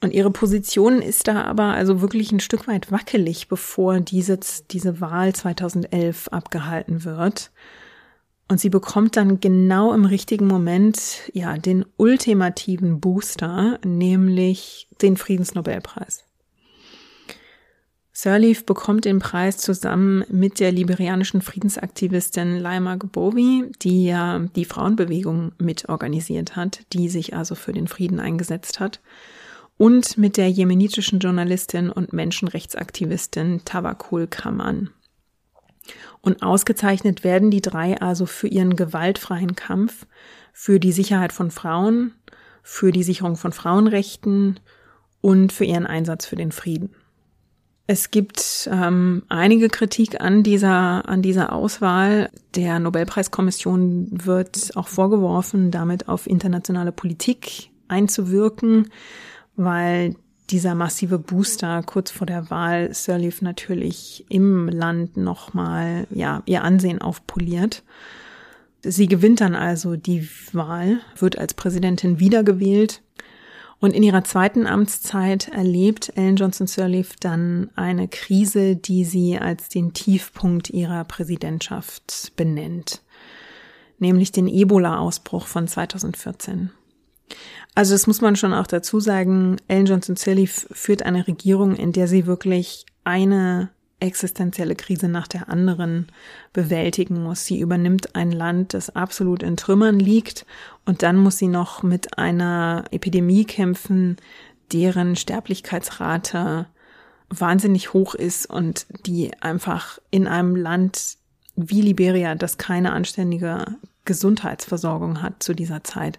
Und 0.00 0.14
ihre 0.14 0.30
Position 0.30 1.02
ist 1.02 1.28
da 1.28 1.42
aber 1.42 1.64
also 1.64 2.00
wirklich 2.00 2.32
ein 2.32 2.40
Stück 2.40 2.66
weit 2.66 2.90
wackelig, 2.90 3.48
bevor 3.48 4.00
diese, 4.00 4.40
diese 4.70 5.02
Wahl 5.02 5.34
2011 5.34 6.28
abgehalten 6.28 7.04
wird. 7.04 7.50
Und 8.48 8.58
sie 8.58 8.70
bekommt 8.70 9.18
dann 9.18 9.38
genau 9.38 9.92
im 9.92 10.06
richtigen 10.06 10.46
Moment, 10.46 11.30
ja, 11.34 11.58
den 11.58 11.84
ultimativen 11.98 13.00
Booster, 13.00 13.78
nämlich 13.84 14.88
den 15.02 15.18
Friedensnobelpreis. 15.18 16.24
Sirleaf 18.22 18.64
bekommt 18.64 19.04
den 19.04 19.18
Preis 19.18 19.56
zusammen 19.56 20.22
mit 20.28 20.60
der 20.60 20.70
liberianischen 20.70 21.42
Friedensaktivistin 21.42 22.56
Laima 22.56 22.94
Gbowi, 22.94 23.72
die 23.82 24.04
ja 24.04 24.38
die 24.54 24.64
Frauenbewegung 24.64 25.50
mitorganisiert 25.58 26.54
hat, 26.54 26.82
die 26.92 27.08
sich 27.08 27.34
also 27.34 27.56
für 27.56 27.72
den 27.72 27.88
Frieden 27.88 28.20
eingesetzt 28.20 28.78
hat, 28.78 29.00
und 29.76 30.18
mit 30.18 30.36
der 30.36 30.48
jemenitischen 30.48 31.18
Journalistin 31.18 31.90
und 31.90 32.12
Menschenrechtsaktivistin 32.12 33.62
Tawakul 33.64 34.28
Kaman. 34.28 34.90
Und 36.20 36.44
ausgezeichnet 36.44 37.24
werden 37.24 37.50
die 37.50 37.60
drei 37.60 38.00
also 38.00 38.26
für 38.26 38.46
ihren 38.46 38.76
gewaltfreien 38.76 39.56
Kampf, 39.56 40.06
für 40.52 40.78
die 40.78 40.92
Sicherheit 40.92 41.32
von 41.32 41.50
Frauen, 41.50 42.14
für 42.62 42.92
die 42.92 43.02
Sicherung 43.02 43.34
von 43.34 43.50
Frauenrechten 43.50 44.60
und 45.20 45.52
für 45.52 45.64
ihren 45.64 45.88
Einsatz 45.88 46.24
für 46.24 46.36
den 46.36 46.52
Frieden. 46.52 46.94
Es 47.86 48.10
gibt 48.10 48.68
ähm, 48.72 49.22
einige 49.28 49.68
Kritik 49.68 50.20
an 50.20 50.42
dieser, 50.42 51.08
an 51.08 51.20
dieser 51.20 51.52
Auswahl. 51.52 52.30
Der 52.54 52.78
Nobelpreiskommission 52.78 54.08
wird 54.24 54.76
auch 54.76 54.88
vorgeworfen, 54.88 55.70
damit 55.70 56.08
auf 56.08 56.26
internationale 56.26 56.92
Politik 56.92 57.70
einzuwirken, 57.88 58.90
weil 59.56 60.14
dieser 60.50 60.74
massive 60.74 61.18
Booster 61.18 61.82
kurz 61.82 62.10
vor 62.10 62.26
der 62.26 62.50
Wahl 62.50 62.94
Sirleaf 62.94 63.42
natürlich 63.42 64.26
im 64.28 64.68
Land 64.68 65.16
nochmal, 65.16 66.06
ja, 66.10 66.42
ihr 66.46 66.62
Ansehen 66.62 67.00
aufpoliert. 67.00 67.82
Sie 68.82 69.06
gewinnt 69.06 69.40
dann 69.40 69.54
also 69.54 69.96
die 69.96 70.28
Wahl, 70.52 71.00
wird 71.18 71.38
als 71.38 71.54
Präsidentin 71.54 72.20
wiedergewählt 72.20 73.02
und 73.82 73.94
in 73.94 74.04
ihrer 74.04 74.22
zweiten 74.22 74.68
Amtszeit 74.68 75.48
erlebt 75.48 76.12
Ellen 76.14 76.36
Johnson 76.36 76.68
Sirleaf 76.68 77.16
dann 77.18 77.68
eine 77.74 78.06
Krise, 78.06 78.76
die 78.76 79.04
sie 79.04 79.38
als 79.38 79.68
den 79.70 79.92
Tiefpunkt 79.92 80.70
ihrer 80.70 81.02
Präsidentschaft 81.02 82.32
benennt, 82.36 83.02
nämlich 83.98 84.30
den 84.30 84.46
Ebola-Ausbruch 84.46 85.48
von 85.48 85.66
2014. 85.66 86.70
Also 87.74 87.94
das 87.94 88.06
muss 88.06 88.20
man 88.20 88.36
schon 88.36 88.54
auch 88.54 88.68
dazu 88.68 89.00
sagen. 89.00 89.56
Ellen 89.66 89.86
Johnson 89.86 90.14
Sirleaf 90.14 90.68
führt 90.70 91.02
eine 91.02 91.26
Regierung, 91.26 91.74
in 91.74 91.90
der 91.90 92.06
sie 92.06 92.26
wirklich 92.26 92.86
eine 93.02 93.70
existenzielle 94.02 94.74
Krise 94.74 95.08
nach 95.08 95.28
der 95.28 95.48
anderen 95.48 96.08
bewältigen 96.52 97.22
muss. 97.22 97.46
Sie 97.46 97.60
übernimmt 97.60 98.14
ein 98.14 98.32
Land, 98.32 98.74
das 98.74 98.94
absolut 98.94 99.42
in 99.42 99.56
Trümmern 99.56 99.98
liegt 99.98 100.44
und 100.84 101.02
dann 101.02 101.16
muss 101.16 101.38
sie 101.38 101.48
noch 101.48 101.82
mit 101.82 102.18
einer 102.18 102.84
Epidemie 102.90 103.44
kämpfen, 103.44 104.16
deren 104.72 105.16
Sterblichkeitsrate 105.16 106.66
wahnsinnig 107.28 107.92
hoch 107.92 108.14
ist 108.14 108.46
und 108.46 108.86
die 109.06 109.30
einfach 109.40 109.98
in 110.10 110.26
einem 110.26 110.56
Land 110.56 111.16
wie 111.54 111.80
Liberia, 111.80 112.34
das 112.34 112.58
keine 112.58 112.92
anständige 112.92 113.64
Gesundheitsversorgung 114.04 115.22
hat 115.22 115.42
zu 115.42 115.54
dieser 115.54 115.84
Zeit, 115.84 116.18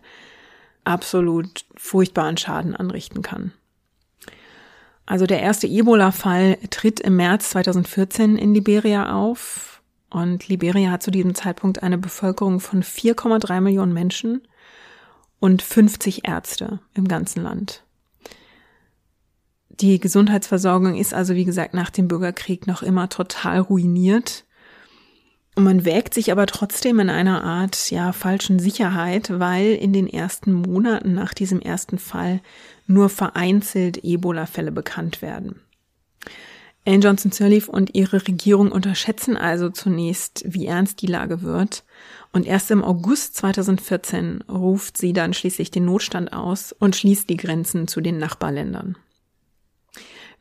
absolut 0.84 1.66
furchtbaren 1.76 2.38
Schaden 2.38 2.76
anrichten 2.76 3.22
kann. 3.22 3.52
Also 5.06 5.26
der 5.26 5.42
erste 5.42 5.68
Ebola-Fall 5.68 6.58
tritt 6.70 7.00
im 7.00 7.18
März 7.18 7.50
2014 7.52 8.38
in 8.38 8.54
Liberia 8.54 9.14
auf 9.14 9.82
und 10.10 10.48
Liberia 10.48 10.92
hat 10.92 11.04
zu 11.04 11.12
diesem 11.12 11.36
Zeitpunkt 11.36 11.84
eine 11.84 11.98
Bevölkerung 11.98 12.60
von 12.60 12.84
4,3 12.84 13.62
Millionen 13.62 13.94
Menschen 13.94 14.48
und 15.40 15.62
50 15.62 16.28
Ärzte 16.28 16.80
im 16.94 17.08
ganzen 17.08 17.44
Land. 17.44 17.84
Die 19.70 20.00
Gesundheitsversorgung 20.00 20.96
ist 20.96 21.14
also, 21.14 21.34
wie 21.34 21.46
gesagt, 21.46 21.74
nach 21.74 21.90
dem 21.90 22.08
Bürgerkrieg 22.08 22.68
noch 22.68 22.84
immer 22.84 23.10
total 23.10 23.60
ruiniert. 23.60 24.46
Und 25.56 25.64
man 25.64 25.84
wägt 25.84 26.14
sich 26.14 26.32
aber 26.32 26.46
trotzdem 26.46 27.00
in 27.00 27.10
einer 27.10 27.44
Art, 27.44 27.92
ja, 27.92 28.12
falschen 28.12 28.60
Sicherheit, 28.60 29.40
weil 29.40 29.74
in 29.74 29.92
den 29.92 30.08
ersten 30.08 30.54
Monaten 30.54 31.14
nach 31.14 31.34
diesem 31.34 31.60
ersten 31.60 31.98
Fall 31.98 32.42
nur 32.88 33.10
vereinzelt 33.10 34.04
Ebola-Fälle 34.04 34.72
bekannt 34.72 35.22
werden. 35.22 35.60
Anne 36.86 37.00
Johnson 37.00 37.32
Sirleaf 37.32 37.70
und 37.70 37.96
ihre 37.96 38.28
Regierung 38.28 38.72
unterschätzen 38.72 39.38
also 39.38 39.70
zunächst, 39.70 40.44
wie 40.46 40.68
ernst 40.68 41.02
die 41.02 41.08
Lage 41.08 41.42
wird. 41.42 41.84
Und 42.34 42.46
erst 42.46 42.72
im 42.72 42.84
August 42.84 43.38
2014 43.38 44.44
ruft 44.50 44.98
sie 44.98 45.14
dann 45.14 45.34
schließlich 45.34 45.72
den 45.72 45.86
Notstand 45.86 46.34
aus 46.34 46.74
und 46.74 46.96
schließt 46.96 47.30
die 47.30 47.38
Grenzen 47.38 47.88
zu 47.88 48.02
den 48.02 48.18
Nachbarländern. 48.18 48.98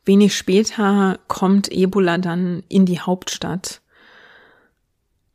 Wenig 0.04 0.36
später 0.36 1.20
kommt 1.28 1.70
Ebola 1.70 2.18
dann 2.18 2.64
in 2.68 2.86
die 2.86 2.98
Hauptstadt 2.98 3.82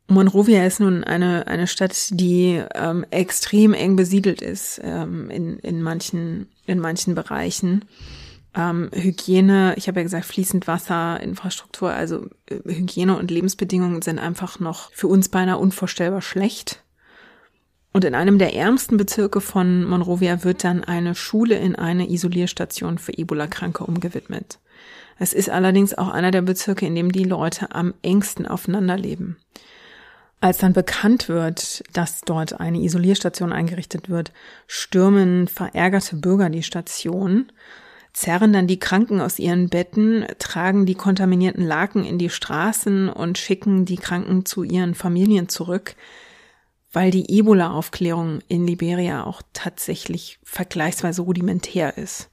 Monrovia 0.08 0.64
ist 0.64 0.80
nun 0.80 1.04
eine, 1.04 1.46
eine 1.46 1.66
Stadt, 1.66 2.08
die 2.10 2.62
ähm, 2.74 3.04
extrem 3.10 3.74
eng 3.74 3.94
besiedelt 3.94 4.40
ist 4.40 4.80
ähm, 4.82 5.28
in, 5.28 5.58
in, 5.58 5.82
manchen, 5.82 6.48
in 6.68 6.78
manchen 6.78 7.14
Bereichen. 7.14 7.84
Ähm, 8.54 8.90
Hygiene, 8.92 9.74
ich 9.76 9.88
habe 9.88 10.00
ja 10.00 10.04
gesagt, 10.04 10.24
fließend 10.24 10.66
Wasser, 10.66 11.20
Infrastruktur, 11.20 11.92
also 11.92 12.26
äh, 12.46 12.56
Hygiene 12.64 13.16
und 13.16 13.30
Lebensbedingungen 13.30 14.02
sind 14.02 14.18
einfach 14.18 14.58
noch 14.58 14.90
für 14.92 15.08
uns 15.08 15.28
beinahe 15.28 15.58
unvorstellbar 15.58 16.22
schlecht. 16.22 16.82
Und 17.92 18.04
in 18.04 18.14
einem 18.14 18.38
der 18.38 18.54
ärmsten 18.54 18.96
Bezirke 18.96 19.40
von 19.40 19.84
Monrovia 19.84 20.44
wird 20.44 20.62
dann 20.62 20.84
eine 20.84 21.14
Schule 21.14 21.56
in 21.58 21.74
eine 21.74 22.10
Isolierstation 22.10 22.98
für 22.98 23.16
Ebola-Kranke 23.16 23.84
umgewidmet. 23.84 24.60
Es 25.18 25.32
ist 25.32 25.50
allerdings 25.50 25.96
auch 25.96 26.08
einer 26.08 26.30
der 26.30 26.42
Bezirke, 26.42 26.86
in 26.86 26.94
dem 26.94 27.10
die 27.10 27.24
Leute 27.24 27.74
am 27.74 27.94
engsten 28.02 28.46
aufeinander 28.46 28.96
leben. 28.96 29.36
Als 30.40 30.58
dann 30.58 30.72
bekannt 30.72 31.28
wird, 31.28 31.82
dass 31.92 32.20
dort 32.20 32.60
eine 32.60 32.78
Isolierstation 32.78 33.52
eingerichtet 33.52 34.08
wird, 34.08 34.32
stürmen 34.68 35.48
verärgerte 35.48 36.14
Bürger 36.16 36.48
die 36.48 36.62
Station, 36.62 37.50
zerren 38.12 38.52
dann 38.52 38.68
die 38.68 38.78
Kranken 38.78 39.20
aus 39.20 39.40
ihren 39.40 39.68
Betten, 39.68 40.26
tragen 40.38 40.86
die 40.86 40.94
kontaminierten 40.94 41.64
Laken 41.66 42.04
in 42.04 42.18
die 42.18 42.30
Straßen 42.30 43.08
und 43.08 43.36
schicken 43.36 43.84
die 43.84 43.96
Kranken 43.96 44.44
zu 44.44 44.62
ihren 44.62 44.94
Familien 44.94 45.48
zurück, 45.48 45.96
weil 46.92 47.10
die 47.10 47.36
Ebola-Aufklärung 47.36 48.38
in 48.46 48.64
Liberia 48.64 49.24
auch 49.24 49.42
tatsächlich 49.52 50.38
vergleichsweise 50.44 51.22
rudimentär 51.22 51.98
ist. 51.98 52.30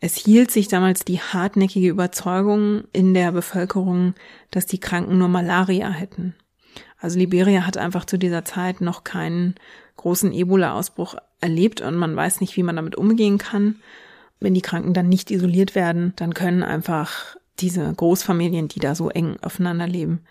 Es 0.00 0.16
hielt 0.16 0.50
sich 0.50 0.68
damals 0.68 1.04
die 1.04 1.20
hartnäckige 1.20 1.88
Überzeugung 1.88 2.84
in 2.92 3.14
der 3.14 3.32
Bevölkerung, 3.32 4.14
dass 4.50 4.66
die 4.66 4.80
Kranken 4.80 5.18
nur 5.18 5.28
Malaria 5.28 5.90
hätten. 5.90 6.34
Also 7.00 7.18
Liberia 7.18 7.66
hat 7.66 7.76
einfach 7.76 8.04
zu 8.04 8.18
dieser 8.18 8.44
Zeit 8.44 8.80
noch 8.80 9.04
keinen 9.04 9.54
großen 9.96 10.32
Ebola-Ausbruch 10.32 11.16
erlebt 11.40 11.80
und 11.80 11.96
man 11.96 12.14
weiß 12.14 12.40
nicht, 12.40 12.56
wie 12.56 12.62
man 12.62 12.76
damit 12.76 12.96
umgehen 12.96 13.38
kann. 13.38 13.76
Wenn 14.38 14.54
die 14.54 14.62
Kranken 14.62 14.94
dann 14.94 15.08
nicht 15.08 15.30
isoliert 15.30 15.74
werden, 15.74 16.12
dann 16.16 16.34
können 16.34 16.62
einfach 16.62 17.36
diese 17.58 17.92
Großfamilien, 17.92 18.68
die 18.68 18.80
da 18.80 18.94
so 18.94 19.10
eng 19.10 19.36
aufeinander 19.42 19.86
leben, 19.86 20.22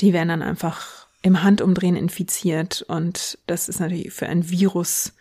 die 0.00 0.12
werden 0.12 0.28
dann 0.28 0.42
einfach 0.42 1.06
im 1.22 1.42
Handumdrehen 1.42 1.96
infiziert 1.96 2.82
und 2.82 3.38
das 3.46 3.68
ist 3.68 3.80
natürlich 3.80 4.12
für 4.12 4.26
ein 4.26 4.48
Virus 4.50 5.12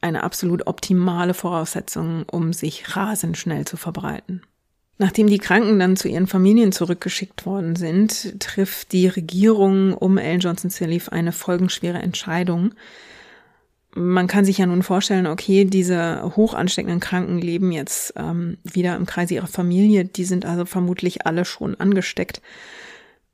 eine 0.00 0.22
absolut 0.22 0.66
optimale 0.66 1.34
Voraussetzung, 1.34 2.24
um 2.30 2.52
sich 2.52 2.96
rasend 2.96 3.36
schnell 3.36 3.66
zu 3.66 3.76
verbreiten. 3.76 4.42
Nachdem 5.00 5.28
die 5.28 5.38
Kranken 5.38 5.78
dann 5.78 5.96
zu 5.96 6.08
ihren 6.08 6.26
Familien 6.26 6.72
zurückgeschickt 6.72 7.46
worden 7.46 7.76
sind, 7.76 8.40
trifft 8.40 8.90
die 8.90 9.06
Regierung 9.06 9.94
um 9.94 10.18
Ellen 10.18 10.40
Johnson 10.40 10.70
Sirleaf 10.70 11.08
eine 11.10 11.30
folgenschwere 11.30 11.98
Entscheidung. 11.98 12.74
Man 13.94 14.26
kann 14.26 14.44
sich 14.44 14.58
ja 14.58 14.66
nun 14.66 14.82
vorstellen, 14.82 15.28
okay, 15.28 15.64
diese 15.64 16.32
hoch 16.36 16.52
ansteckenden 16.52 16.98
Kranken 16.98 17.38
leben 17.38 17.70
jetzt 17.70 18.12
ähm, 18.16 18.58
wieder 18.64 18.96
im 18.96 19.06
Kreise 19.06 19.34
ihrer 19.34 19.46
Familie, 19.46 20.04
die 20.04 20.24
sind 20.24 20.44
also 20.44 20.64
vermutlich 20.64 21.26
alle 21.26 21.44
schon 21.44 21.76
angesteckt. 21.76 22.42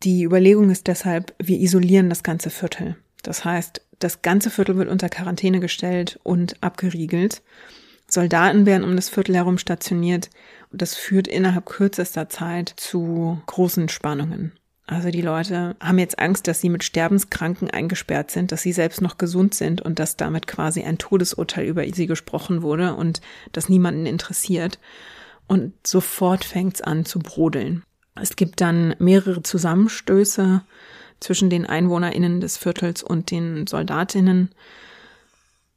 Die 0.02 0.22
Überlegung 0.22 0.68
ist 0.68 0.86
deshalb, 0.86 1.34
wir 1.42 1.58
isolieren 1.58 2.10
das 2.10 2.22
ganze 2.22 2.50
Viertel. 2.50 2.96
Das 3.22 3.44
heißt, 3.44 3.80
das 4.00 4.20
ganze 4.20 4.50
Viertel 4.50 4.76
wird 4.76 4.90
unter 4.90 5.08
Quarantäne 5.08 5.60
gestellt 5.60 6.20
und 6.24 6.62
abgeriegelt. 6.62 7.42
Soldaten 8.06 8.66
werden 8.66 8.84
um 8.84 8.96
das 8.96 9.08
Viertel 9.08 9.34
herum 9.34 9.56
stationiert 9.56 10.28
das 10.76 10.94
führt 10.94 11.28
innerhalb 11.28 11.66
kürzester 11.66 12.28
Zeit 12.28 12.72
zu 12.76 13.40
großen 13.46 13.88
Spannungen. 13.88 14.52
Also 14.86 15.10
die 15.10 15.22
Leute 15.22 15.76
haben 15.80 15.98
jetzt 15.98 16.18
Angst, 16.18 16.46
dass 16.46 16.60
sie 16.60 16.68
mit 16.68 16.84
Sterbenskranken 16.84 17.70
eingesperrt 17.70 18.30
sind, 18.30 18.52
dass 18.52 18.62
sie 18.62 18.72
selbst 18.72 19.00
noch 19.00 19.16
gesund 19.16 19.54
sind 19.54 19.80
und 19.80 19.98
dass 19.98 20.18
damit 20.18 20.46
quasi 20.46 20.82
ein 20.82 20.98
Todesurteil 20.98 21.66
über 21.66 21.84
sie 21.90 22.06
gesprochen 22.06 22.60
wurde 22.60 22.94
und 22.94 23.22
das 23.52 23.70
niemanden 23.70 24.04
interessiert. 24.04 24.78
Und 25.46 25.72
sofort 25.86 26.44
fängt 26.44 26.76
es 26.76 26.82
an 26.82 27.06
zu 27.06 27.18
brodeln. 27.18 27.82
Es 28.14 28.36
gibt 28.36 28.60
dann 28.60 28.94
mehrere 28.98 29.42
Zusammenstöße 29.42 30.62
zwischen 31.18 31.48
den 31.48 31.64
EinwohnerInnen 31.64 32.40
des 32.40 32.58
Viertels 32.58 33.02
und 33.02 33.30
den 33.30 33.66
Soldatinnen. 33.66 34.50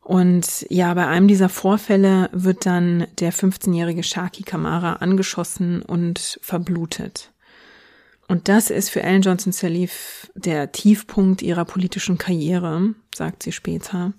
Und 0.08 0.66
ja, 0.70 0.94
bei 0.94 1.06
einem 1.06 1.28
dieser 1.28 1.50
Vorfälle 1.50 2.30
wird 2.32 2.66
dann 2.66 3.08
der 3.20 3.34
15-jährige 3.34 4.04
Shaki 4.04 4.44
Kamara 4.44 4.94
angeschossen 4.94 5.82
und 5.82 6.40
verblutet. 6.42 7.34
Und 8.30 8.48
das 8.48 8.70
ist 8.70 8.90
für 8.90 9.04
Ellen 9.04 9.22
Johnson 9.22 9.52
Sirleaf 9.52 10.32
der 10.34 10.72
Tiefpunkt 10.72 11.42
ihrer 11.42 11.66
politischen 11.66 12.18
Karriere, 12.18 12.94
sagt 13.14 13.44
sie 13.44 13.52
später. 13.52 14.14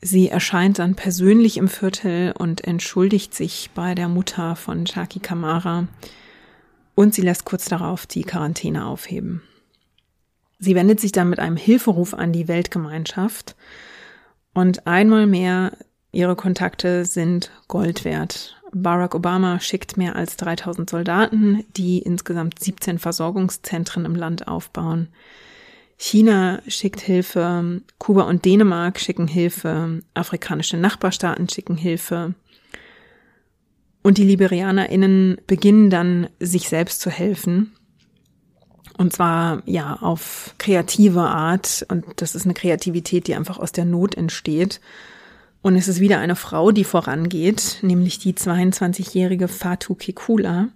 Sie 0.00 0.28
erscheint 0.28 0.78
dann 0.78 0.94
persönlich 0.94 1.56
im 1.56 1.66
Viertel 1.66 2.32
und 2.38 2.62
entschuldigt 2.62 3.34
sich 3.34 3.70
bei 3.74 3.96
der 3.96 4.06
Mutter 4.06 4.54
von 4.54 4.86
Shaki 4.86 5.18
Kamara 5.18 5.88
und 6.94 7.12
sie 7.12 7.22
lässt 7.22 7.44
kurz 7.44 7.64
darauf 7.64 8.06
die 8.06 8.22
Quarantäne 8.22 8.86
aufheben. 8.86 9.42
Sie 10.60 10.76
wendet 10.76 11.00
sich 11.00 11.10
dann 11.10 11.28
mit 11.28 11.40
einem 11.40 11.56
Hilferuf 11.56 12.14
an 12.14 12.32
die 12.32 12.46
Weltgemeinschaft 12.46 13.56
und 14.54 14.86
einmal 14.86 15.26
mehr, 15.26 15.72
ihre 16.12 16.36
Kontakte 16.36 17.04
sind 17.04 17.50
Gold 17.68 18.04
wert. 18.04 18.56
Barack 18.72 19.14
Obama 19.14 19.60
schickt 19.60 19.96
mehr 19.96 20.16
als 20.16 20.36
3000 20.36 20.88
Soldaten, 20.88 21.64
die 21.76 21.98
insgesamt 21.98 22.58
17 22.58 22.98
Versorgungszentren 22.98 24.04
im 24.04 24.14
Land 24.14 24.48
aufbauen. 24.48 25.08
China 25.98 26.60
schickt 26.66 27.00
Hilfe, 27.00 27.82
Kuba 27.98 28.22
und 28.22 28.44
Dänemark 28.44 28.98
schicken 28.98 29.28
Hilfe, 29.28 30.00
afrikanische 30.14 30.76
Nachbarstaaten 30.76 31.48
schicken 31.48 31.76
Hilfe. 31.76 32.34
Und 34.02 34.18
die 34.18 34.24
LiberianerInnen 34.24 35.40
beginnen 35.46 35.90
dann, 35.90 36.28
sich 36.40 36.68
selbst 36.68 37.00
zu 37.00 37.10
helfen. 37.10 37.72
Und 38.98 39.12
zwar 39.12 39.62
ja 39.66 39.96
auf 40.00 40.54
kreative 40.58 41.22
Art. 41.22 41.84
Und 41.88 42.04
das 42.16 42.34
ist 42.34 42.44
eine 42.44 42.54
Kreativität, 42.54 43.26
die 43.26 43.34
einfach 43.34 43.58
aus 43.58 43.72
der 43.72 43.84
Not 43.84 44.14
entsteht. 44.16 44.80
Und 45.62 45.76
es 45.76 45.88
ist 45.88 46.00
wieder 46.00 46.18
eine 46.18 46.36
Frau, 46.36 46.72
die 46.72 46.84
vorangeht, 46.84 47.78
nämlich 47.82 48.18
die 48.18 48.34
22-jährige 48.34 49.46
Fatu 49.46 49.94
Kekula. 49.94 50.68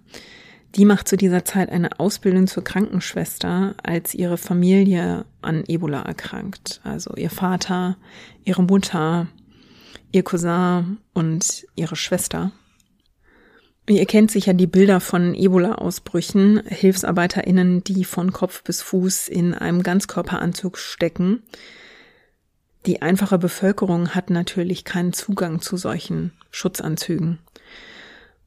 Die 0.75 0.85
macht 0.85 1.07
zu 1.07 1.17
dieser 1.17 1.43
Zeit 1.43 1.69
eine 1.69 1.99
Ausbildung 1.99 2.47
zur 2.47 2.63
Krankenschwester, 2.63 3.75
als 3.83 4.13
ihre 4.13 4.37
Familie 4.37 5.25
an 5.41 5.63
Ebola 5.67 6.01
erkrankt. 6.03 6.81
Also 6.83 7.15
ihr 7.15 7.29
Vater, 7.29 7.97
ihre 8.45 8.63
Mutter, 8.63 9.27
ihr 10.11 10.23
Cousin 10.23 10.97
und 11.13 11.65
ihre 11.75 11.95
Schwester. 11.95 12.51
Ihr 13.89 14.05
kennt 14.05 14.31
sicher 14.31 14.53
die 14.53 14.67
Bilder 14.67 14.99
von 14.99 15.33
Ebola-Ausbrüchen, 15.33 16.61
HilfsarbeiterInnen, 16.67 17.85
die 17.85 18.03
von 18.03 18.33
Kopf 18.33 18.63
bis 18.63 18.81
Fuß 18.81 19.29
in 19.29 19.53
einem 19.53 19.81
Ganzkörperanzug 19.81 20.77
stecken. 20.77 21.41
Die 22.85 23.01
einfache 23.01 23.37
Bevölkerung 23.37 24.09
hat 24.13 24.29
natürlich 24.29 24.83
keinen 24.83 25.13
Zugang 25.13 25.61
zu 25.61 25.77
solchen 25.77 26.33
Schutzanzügen. 26.51 27.39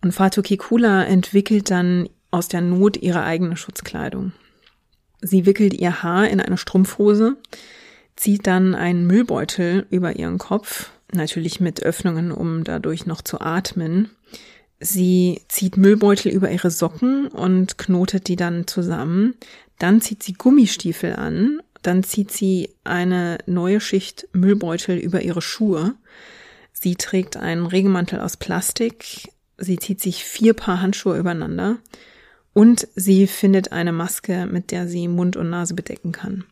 Und 0.02 0.12
Fatu 0.12 0.42
Kikula 0.42 1.04
entwickelt 1.04 1.70
dann 1.70 2.10
aus 2.30 2.48
der 2.48 2.60
Not 2.60 2.98
ihre 2.98 3.22
eigene 3.22 3.56
Schutzkleidung. 3.56 4.32
Sie 5.22 5.46
wickelt 5.46 5.72
ihr 5.74 6.02
Haar 6.02 6.28
in 6.28 6.40
eine 6.40 6.58
Strumpfhose, 6.58 7.36
zieht 8.14 8.46
dann 8.46 8.74
einen 8.74 9.06
Müllbeutel 9.06 9.86
über 9.88 10.16
ihren 10.16 10.38
Kopf, 10.38 10.90
natürlich 11.12 11.60
mit 11.60 11.82
Öffnungen, 11.82 12.30
um 12.30 12.62
dadurch 12.64 13.06
noch 13.06 13.22
zu 13.22 13.40
atmen, 13.40 14.10
Sie 14.80 15.42
zieht 15.48 15.76
Müllbeutel 15.76 16.32
über 16.32 16.50
ihre 16.50 16.70
Socken 16.70 17.28
und 17.28 17.76
knotet 17.76 18.28
die 18.28 18.36
dann 18.36 18.66
zusammen. 18.66 19.34
Dann 19.78 20.00
zieht 20.00 20.22
sie 20.22 20.32
Gummistiefel 20.32 21.14
an. 21.14 21.60
Dann 21.82 22.02
zieht 22.02 22.30
sie 22.30 22.70
eine 22.82 23.38
neue 23.46 23.80
Schicht 23.80 24.26
Müllbeutel 24.32 24.96
über 24.98 25.20
ihre 25.20 25.42
Schuhe. 25.42 25.94
Sie 26.72 26.94
trägt 26.94 27.36
einen 27.36 27.66
Regenmantel 27.66 28.20
aus 28.20 28.38
Plastik. 28.38 29.28
Sie 29.58 29.78
zieht 29.78 30.00
sich 30.00 30.24
vier 30.24 30.54
Paar 30.54 30.80
Handschuhe 30.80 31.18
übereinander. 31.18 31.76
Und 32.54 32.88
sie 32.96 33.26
findet 33.26 33.72
eine 33.72 33.92
Maske, 33.92 34.46
mit 34.46 34.70
der 34.70 34.88
sie 34.88 35.08
Mund 35.08 35.36
und 35.36 35.50
Nase 35.50 35.74
bedecken 35.74 36.12
kann. 36.12 36.44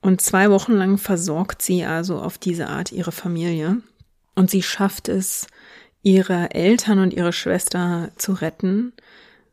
Und 0.00 0.20
zwei 0.22 0.50
Wochen 0.50 0.72
lang 0.72 0.98
versorgt 0.98 1.62
sie 1.62 1.84
also 1.84 2.18
auf 2.18 2.38
diese 2.38 2.68
Art 2.68 2.90
ihre 2.90 3.12
Familie. 3.12 3.82
Und 4.34 4.50
sie 4.50 4.62
schafft 4.62 5.08
es, 5.08 5.46
ihre 6.02 6.54
Eltern 6.54 6.98
und 6.98 7.14
ihre 7.14 7.32
Schwester 7.32 8.10
zu 8.16 8.32
retten. 8.32 8.92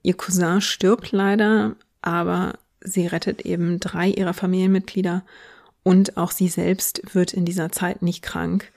Ihr 0.01 0.15
Cousin 0.15 0.61
stirbt 0.61 1.11
leider, 1.11 1.76
aber 2.01 2.53
sie 2.81 3.07
rettet 3.07 3.41
eben 3.41 3.80
drei 3.80 4.09
ihrer 4.09 4.34
Familienmitglieder 4.34 5.23
und 5.84 6.17
auch 6.17 6.31
sie 6.31 6.47
selbst 6.47 7.01
wird 7.13 7.34
in 7.34 7.45
dieser 7.45 7.71
Zeit 7.71 8.01
nicht 8.01 8.21
krank. 8.21 8.71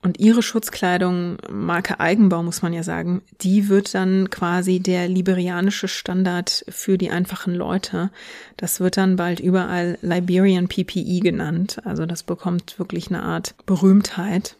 Und 0.00 0.20
ihre 0.20 0.42
Schutzkleidung, 0.42 1.38
Marke 1.50 1.98
Eigenbau 1.98 2.44
muss 2.44 2.62
man 2.62 2.72
ja 2.72 2.84
sagen, 2.84 3.22
die 3.40 3.68
wird 3.68 3.94
dann 3.94 4.30
quasi 4.30 4.78
der 4.78 5.08
liberianische 5.08 5.88
Standard 5.88 6.64
für 6.68 6.96
die 6.98 7.10
einfachen 7.10 7.52
Leute. 7.52 8.10
Das 8.56 8.78
wird 8.78 8.96
dann 8.96 9.16
bald 9.16 9.40
überall 9.40 9.98
Liberian 10.00 10.68
PPE 10.68 11.18
genannt. 11.18 11.78
Also 11.84 12.06
das 12.06 12.22
bekommt 12.22 12.78
wirklich 12.78 13.08
eine 13.08 13.24
Art 13.24 13.56
Berühmtheit. 13.66 14.56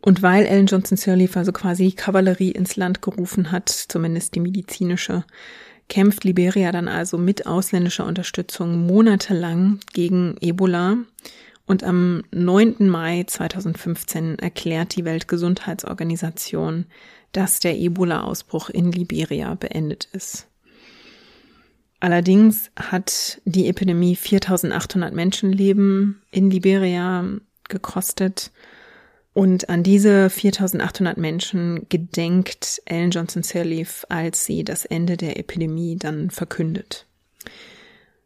Und 0.00 0.22
weil 0.22 0.46
Ellen 0.46 0.66
Johnson 0.66 0.96
Sirleaf 0.96 1.36
also 1.36 1.52
quasi 1.52 1.92
Kavallerie 1.92 2.52
ins 2.52 2.76
Land 2.76 3.02
gerufen 3.02 3.50
hat, 3.50 3.68
zumindest 3.68 4.34
die 4.34 4.40
medizinische, 4.40 5.24
kämpft 5.88 6.24
Liberia 6.24 6.70
dann 6.70 6.88
also 6.88 7.18
mit 7.18 7.46
ausländischer 7.46 8.06
Unterstützung 8.06 8.86
monatelang 8.86 9.80
gegen 9.92 10.36
Ebola. 10.40 10.98
Und 11.66 11.84
am 11.84 12.22
9. 12.30 12.88
Mai 12.88 13.24
2015 13.26 14.38
erklärt 14.38 14.96
die 14.96 15.04
Weltgesundheitsorganisation, 15.04 16.86
dass 17.32 17.60
der 17.60 17.76
Ebola-Ausbruch 17.76 18.70
in 18.70 18.92
Liberia 18.92 19.54
beendet 19.54 20.08
ist. 20.12 20.46
Allerdings 22.00 22.70
hat 22.76 23.40
die 23.44 23.68
Epidemie 23.68 24.14
4800 24.14 25.12
Menschenleben 25.12 26.22
in 26.30 26.50
Liberia 26.50 27.24
gekostet 27.68 28.52
und 29.38 29.68
an 29.68 29.84
diese 29.84 30.30
4800 30.30 31.16
Menschen 31.16 31.86
gedenkt 31.88 32.82
Ellen 32.86 33.12
Johnson 33.12 33.44
Sirleaf, 33.44 34.04
als 34.08 34.44
sie 34.44 34.64
das 34.64 34.84
Ende 34.84 35.16
der 35.16 35.38
Epidemie 35.38 35.94
dann 35.94 36.30
verkündet. 36.30 37.06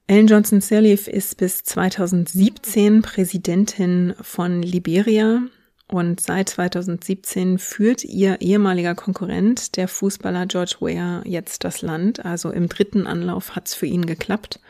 Ellen 0.06 0.26
Johnson 0.26 0.62
Sirleaf 0.62 1.08
ist 1.08 1.36
bis 1.36 1.64
2017 1.64 3.02
Präsidentin 3.02 4.14
von 4.22 4.62
Liberia 4.62 5.42
und 5.86 6.18
seit 6.18 6.48
2017 6.48 7.58
führt 7.58 8.04
ihr 8.04 8.40
ehemaliger 8.40 8.94
Konkurrent, 8.94 9.76
der 9.76 9.88
Fußballer 9.88 10.46
George 10.46 10.76
Weah, 10.80 11.20
jetzt 11.26 11.64
das 11.64 11.82
Land. 11.82 12.24
Also 12.24 12.50
im 12.50 12.70
dritten 12.70 13.06
Anlauf 13.06 13.54
hat's 13.54 13.74
für 13.74 13.84
ihn 13.84 14.06
geklappt. 14.06 14.60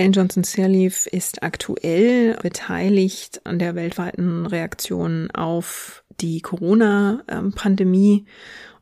Ellen 0.00 0.12
Johnson 0.12 0.44
Sirleaf 0.44 1.06
ist 1.06 1.42
aktuell 1.42 2.34
beteiligt 2.40 3.42
an 3.44 3.58
der 3.58 3.74
weltweiten 3.74 4.46
Reaktion 4.46 5.30
auf 5.32 6.04
die 6.22 6.40
Corona-Pandemie 6.40 8.24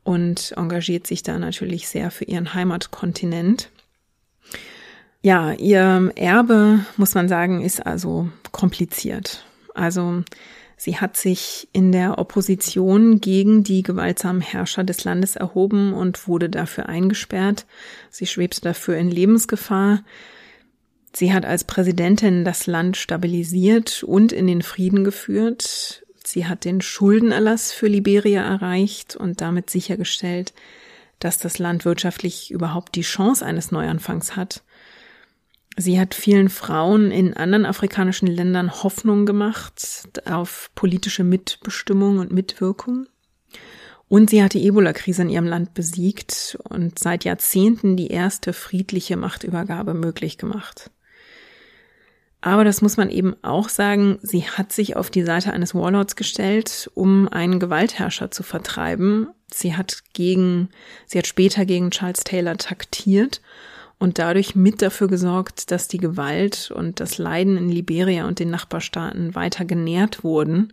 und 0.05 0.55
engagiert 0.57 1.09
sich 1.09 1.25
da 1.25 1.41
natürlich 1.41 1.89
sehr 1.89 2.13
für 2.13 2.23
ihren 2.23 2.55
Heimatkontinent. 2.55 3.69
Ja, 5.21 5.55
ihr 5.55 6.13
Erbe, 6.15 6.85
muss 6.97 7.17
man 7.17 7.29
sagen, 7.29 7.63
ist 7.63 7.85
also 7.85 8.29
kompliziert. 8.53 9.45
Also 9.75 10.23
sie 10.77 10.99
hat 10.99 11.17
sich 11.17 11.69
in 11.73 11.91
der 11.91 12.19
Opposition 12.19 13.21
gegen 13.21 13.65
die 13.65 13.83
gewaltsamen 13.83 14.41
Herrscher 14.41 14.85
des 14.85 15.03
Landes 15.03 15.35
erhoben 15.35 15.95
und 15.95 16.29
wurde 16.29 16.49
dafür 16.49 16.89
eingesperrt. 16.89 17.67
Sie 18.09 18.27
schwebte 18.27 18.61
dafür 18.61 18.97
in 18.99 19.11
Lebensgefahr. 19.11 20.05
Sie 21.13 21.33
hat 21.33 21.45
als 21.45 21.65
Präsidentin 21.65 22.45
das 22.45 22.67
Land 22.67 22.97
stabilisiert 22.97 24.03
und 24.03 24.33
in 24.33 24.47
den 24.47 24.63
Frieden 24.63 25.05
geführt. 25.05 26.05
Sie 26.25 26.47
hat 26.47 26.65
den 26.65 26.81
Schuldenerlass 26.81 27.73
für 27.73 27.89
Liberia 27.89 28.43
erreicht 28.43 29.17
und 29.17 29.41
damit 29.41 29.71
sichergestellt, 29.71 30.53
dass 31.19 31.39
das 31.39 31.59
Land 31.59 31.85
wirtschaftlich 31.85 32.51
überhaupt 32.51 32.95
die 32.95 33.03
Chance 33.03 33.45
eines 33.45 33.73
Neuanfangs 33.73 34.37
hat. 34.37 34.63
Sie 35.77 35.99
hat 35.99 36.15
vielen 36.15 36.49
Frauen 36.49 37.11
in 37.11 37.35
anderen 37.35 37.65
afrikanischen 37.65 38.27
Ländern 38.27 38.83
Hoffnung 38.83 39.27
gemacht 39.27 40.11
auf 40.25 40.71
politische 40.75 41.25
Mitbestimmung 41.25 42.19
und 42.19 42.33
Mitwirkung. 42.33 43.07
Und 44.09 44.31
sie 44.31 44.43
hat 44.43 44.55
die 44.55 44.67
Ebola-Krise 44.67 45.23
in 45.23 45.29
ihrem 45.29 45.47
Land 45.47 45.75
besiegt 45.75 46.59
und 46.69 46.99
seit 46.99 47.25
Jahrzehnten 47.25 47.97
die 47.97 48.09
erste 48.09 48.53
friedliche 48.53 49.17
Machtübergabe 49.17 49.95
möglich 49.95 50.39
gemacht. 50.39 50.91
Aber 52.41 52.65
das 52.65 52.83
muss 52.83 52.97
man 52.97 53.11
eben 53.11 53.35
auch 53.43 53.69
sagen, 53.69 54.19
sie 54.23 54.45
hat 54.45 54.73
sich 54.73 54.97
auf 54.97 55.11
die 55.11 55.25
Seite 55.25 55.53
eines 55.53 55.75
Warlords 55.75 56.15
gestellt, 56.15 56.91
um 56.95 57.29
einen 57.29 57.59
Gewaltherrscher 57.59 58.31
zu 58.31 58.43
vertreiben. 58.43 59.29
Sie 59.53 59.75
hat 59.75 60.05
gegen, 60.13 60.69
sie 61.07 61.19
hat 61.19 61.27
später 61.27 61.65
gegen 61.65 61.91
Charles 61.91 62.23
Taylor 62.23 62.57
taktiert 62.57 63.41
und 63.99 64.19
dadurch 64.21 64.55
mit 64.55 64.83
dafür 64.83 65.09
gesorgt, 65.09 65.73
dass 65.73 65.89
die 65.89 65.99
Gewalt 65.99 66.71
und 66.71 67.01
das 67.01 67.19
Leiden 67.19 67.57
in 67.57 67.69
Liberia 67.69 68.29
und 68.29 68.39
den 68.39 68.51
Nachbarstaaten 68.51 69.35
weiter 69.35 69.65
genährt 69.65 70.23
wurden. 70.23 70.73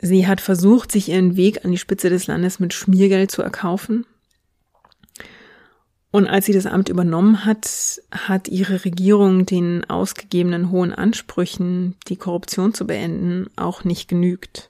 Sie 0.00 0.26
hat 0.26 0.40
versucht, 0.40 0.90
sich 0.90 1.10
ihren 1.10 1.36
Weg 1.36 1.64
an 1.64 1.70
die 1.70 1.78
Spitze 1.78 2.10
des 2.10 2.26
Landes 2.26 2.58
mit 2.58 2.74
Schmiergeld 2.74 3.30
zu 3.30 3.42
erkaufen. 3.42 4.04
Und 6.12 6.26
als 6.26 6.44
sie 6.44 6.52
das 6.52 6.66
Amt 6.66 6.90
übernommen 6.90 7.46
hat, 7.46 8.00
hat 8.12 8.46
ihre 8.48 8.84
Regierung 8.84 9.46
den 9.46 9.88
ausgegebenen 9.88 10.70
hohen 10.70 10.92
Ansprüchen, 10.92 11.96
die 12.06 12.16
Korruption 12.16 12.74
zu 12.74 12.86
beenden, 12.86 13.46
auch 13.56 13.82
nicht 13.84 14.08
genügt. 14.08 14.68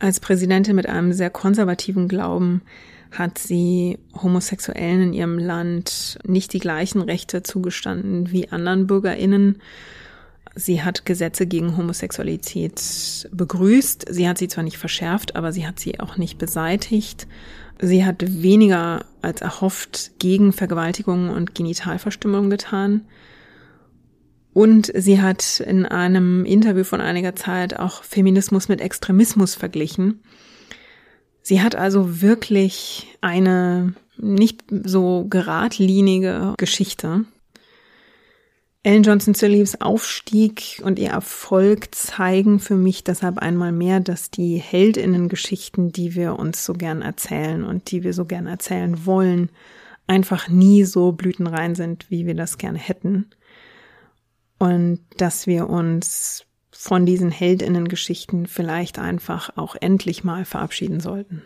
Als 0.00 0.18
Präsidentin 0.18 0.74
mit 0.74 0.88
einem 0.88 1.12
sehr 1.12 1.30
konservativen 1.30 2.08
Glauben 2.08 2.62
hat 3.12 3.38
sie 3.38 3.98
Homosexuellen 4.20 5.02
in 5.02 5.12
ihrem 5.12 5.38
Land 5.38 6.18
nicht 6.24 6.52
die 6.52 6.58
gleichen 6.58 7.00
Rechte 7.00 7.44
zugestanden 7.44 8.32
wie 8.32 8.48
anderen 8.48 8.88
Bürgerinnen. 8.88 9.62
Sie 10.54 10.82
hat 10.82 11.04
Gesetze 11.04 11.46
gegen 11.46 11.76
Homosexualität 11.76 13.28
begrüßt. 13.32 14.06
Sie 14.10 14.28
hat 14.28 14.38
sie 14.38 14.48
zwar 14.48 14.64
nicht 14.64 14.78
verschärft, 14.78 15.36
aber 15.36 15.52
sie 15.52 15.66
hat 15.66 15.78
sie 15.78 16.00
auch 16.00 16.16
nicht 16.16 16.38
beseitigt. 16.38 17.26
Sie 17.80 18.04
hat 18.04 18.24
weniger 18.42 19.04
als 19.22 19.40
erhofft 19.40 20.12
gegen 20.18 20.52
Vergewaltigungen 20.52 21.30
und 21.30 21.54
Genitalverstümmelung 21.54 22.50
getan. 22.50 23.02
Und 24.52 24.90
sie 24.94 25.20
hat 25.22 25.60
in 25.60 25.86
einem 25.86 26.44
Interview 26.44 26.82
von 26.82 27.00
einiger 27.00 27.36
Zeit 27.36 27.78
auch 27.78 28.02
Feminismus 28.02 28.68
mit 28.68 28.80
Extremismus 28.80 29.54
verglichen. 29.54 30.20
Sie 31.42 31.62
hat 31.62 31.76
also 31.76 32.20
wirklich 32.20 33.06
eine 33.20 33.94
nicht 34.16 34.64
so 34.84 35.26
geradlinige 35.30 36.54
Geschichte. 36.56 37.24
Ellen 38.84 39.02
Johnson 39.02 39.34
Sirleafs 39.34 39.80
Aufstieg 39.80 40.80
und 40.84 40.98
ihr 40.98 41.10
Erfolg 41.10 41.94
zeigen 41.94 42.60
für 42.60 42.76
mich 42.76 43.02
deshalb 43.02 43.38
einmal 43.38 43.72
mehr, 43.72 44.00
dass 44.00 44.30
die 44.30 44.56
Heldinnengeschichten, 44.58 45.90
die 45.90 46.14
wir 46.14 46.38
uns 46.38 46.64
so 46.64 46.74
gern 46.74 47.02
erzählen 47.02 47.64
und 47.64 47.90
die 47.90 48.04
wir 48.04 48.12
so 48.14 48.24
gern 48.24 48.46
erzählen 48.46 49.04
wollen, 49.04 49.50
einfach 50.06 50.48
nie 50.48 50.84
so 50.84 51.12
blütenrein 51.12 51.74
sind, 51.74 52.10
wie 52.10 52.26
wir 52.26 52.34
das 52.34 52.56
gerne 52.56 52.78
hätten. 52.78 53.26
Und 54.58 55.00
dass 55.16 55.46
wir 55.46 55.68
uns 55.68 56.46
von 56.70 57.04
diesen 57.04 57.32
Heldinnengeschichten 57.32 58.46
vielleicht 58.46 59.00
einfach 59.00 59.56
auch 59.56 59.74
endlich 59.80 60.22
mal 60.22 60.44
verabschieden 60.44 61.00
sollten. 61.00 61.42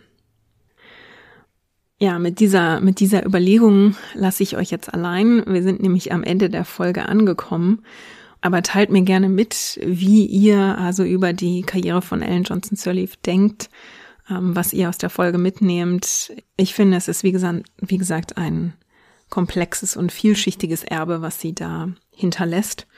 Ja, 2.02 2.18
mit 2.18 2.40
dieser, 2.40 2.80
mit 2.80 2.98
dieser 2.98 3.24
Überlegung 3.24 3.94
lasse 4.14 4.42
ich 4.42 4.56
euch 4.56 4.72
jetzt 4.72 4.92
allein. 4.92 5.44
Wir 5.46 5.62
sind 5.62 5.80
nämlich 5.80 6.10
am 6.10 6.24
Ende 6.24 6.50
der 6.50 6.64
Folge 6.64 7.08
angekommen. 7.08 7.84
Aber 8.40 8.60
teilt 8.64 8.90
mir 8.90 9.02
gerne 9.02 9.28
mit, 9.28 9.78
wie 9.84 10.26
ihr 10.26 10.58
also 10.78 11.04
über 11.04 11.32
die 11.32 11.62
Karriere 11.62 12.02
von 12.02 12.20
Ellen 12.20 12.42
Johnson 12.42 12.76
Sirleaf 12.76 13.14
denkt, 13.18 13.70
ähm, 14.28 14.56
was 14.56 14.72
ihr 14.72 14.88
aus 14.88 14.98
der 14.98 15.10
Folge 15.10 15.38
mitnehmt. 15.38 16.32
Ich 16.56 16.74
finde, 16.74 16.96
es 16.96 17.06
ist 17.06 17.22
wie 17.22 17.30
gesagt, 17.30 17.62
wie 17.78 17.98
gesagt 17.98 18.36
ein 18.36 18.72
komplexes 19.30 19.96
und 19.96 20.10
vielschichtiges 20.10 20.82
Erbe, 20.82 21.22
was 21.22 21.40
sie 21.40 21.54
da 21.54 21.90
hinterlässt. 22.10 22.88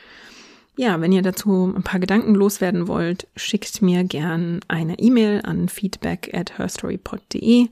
Ja, 0.79 1.03
wenn 1.03 1.13
ihr 1.13 1.21
dazu 1.21 1.71
ein 1.77 1.83
paar 1.83 2.01
Gedanken 2.01 2.35
loswerden 2.35 2.89
wollt, 2.89 3.27
schickt 3.37 3.83
mir 3.83 4.03
gern 4.05 4.61
eine 4.67 4.99
E-Mail 4.99 5.43
an 5.45 5.69
feedback 5.69 6.31
at 6.33 6.57
herstorypod.de 6.57 7.69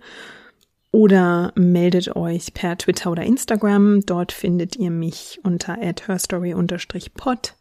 oder 0.93 1.53
meldet 1.57 2.15
euch 2.15 2.55
per 2.55 2.79
Twitter 2.79 3.11
oder 3.11 3.25
Instagram. 3.25 4.03
Dort 4.07 4.31
findet 4.31 4.77
ihr 4.77 4.91
mich 4.91 5.41
unter 5.43 5.75
herstory-pod. 5.75 7.55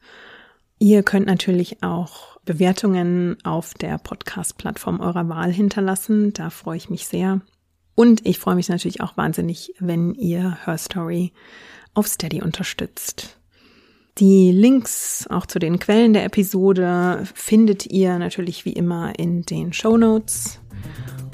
Ihr 0.77 1.03
könnt 1.03 1.25
natürlich 1.25 1.81
auch 1.81 2.39
Bewertungen 2.43 3.37
auf 3.43 3.73
der 3.73 3.97
Podcast-Plattform 3.97 4.99
eurer 4.99 5.29
Wahl 5.29 5.51
hinterlassen. 5.51 6.33
Da 6.33 6.49
freue 6.49 6.77
ich 6.77 6.89
mich 6.89 7.07
sehr. 7.07 7.41
Und 7.95 8.25
ich 8.25 8.37
freue 8.39 8.55
mich 8.55 8.67
natürlich 8.67 8.99
auch 9.01 9.15
wahnsinnig, 9.15 9.73
wenn 9.79 10.13
ihr 10.15 10.57
Herstory 10.65 11.31
auf 11.93 12.07
Steady 12.07 12.41
unterstützt. 12.41 13.37
Die 14.17 14.51
Links 14.51 15.25
auch 15.29 15.45
zu 15.45 15.59
den 15.59 15.79
Quellen 15.79 16.13
der 16.13 16.25
Episode 16.25 17.23
findet 17.33 17.85
ihr 17.85 18.19
natürlich 18.19 18.65
wie 18.65 18.73
immer 18.73 19.17
in 19.17 19.43
den 19.43 19.71
Show 19.71 19.97
Notes. 19.97 20.59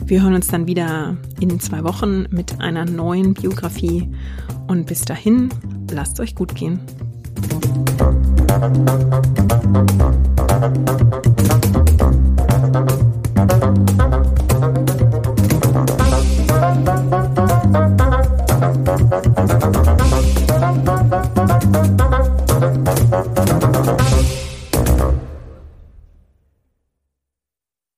Wir 0.05 0.23
hören 0.23 0.33
uns 0.35 0.47
dann 0.47 0.67
wieder 0.67 1.17
in 1.39 1.59
zwei 1.59 1.83
Wochen 1.83 2.27
mit 2.29 2.59
einer 2.61 2.85
neuen 2.85 3.33
Biografie. 3.33 4.09
Und 4.67 4.85
bis 4.85 5.01
dahin, 5.01 5.49
lasst 5.91 6.19
euch 6.19 6.35
gut 6.35 6.55
gehen. 6.55 6.79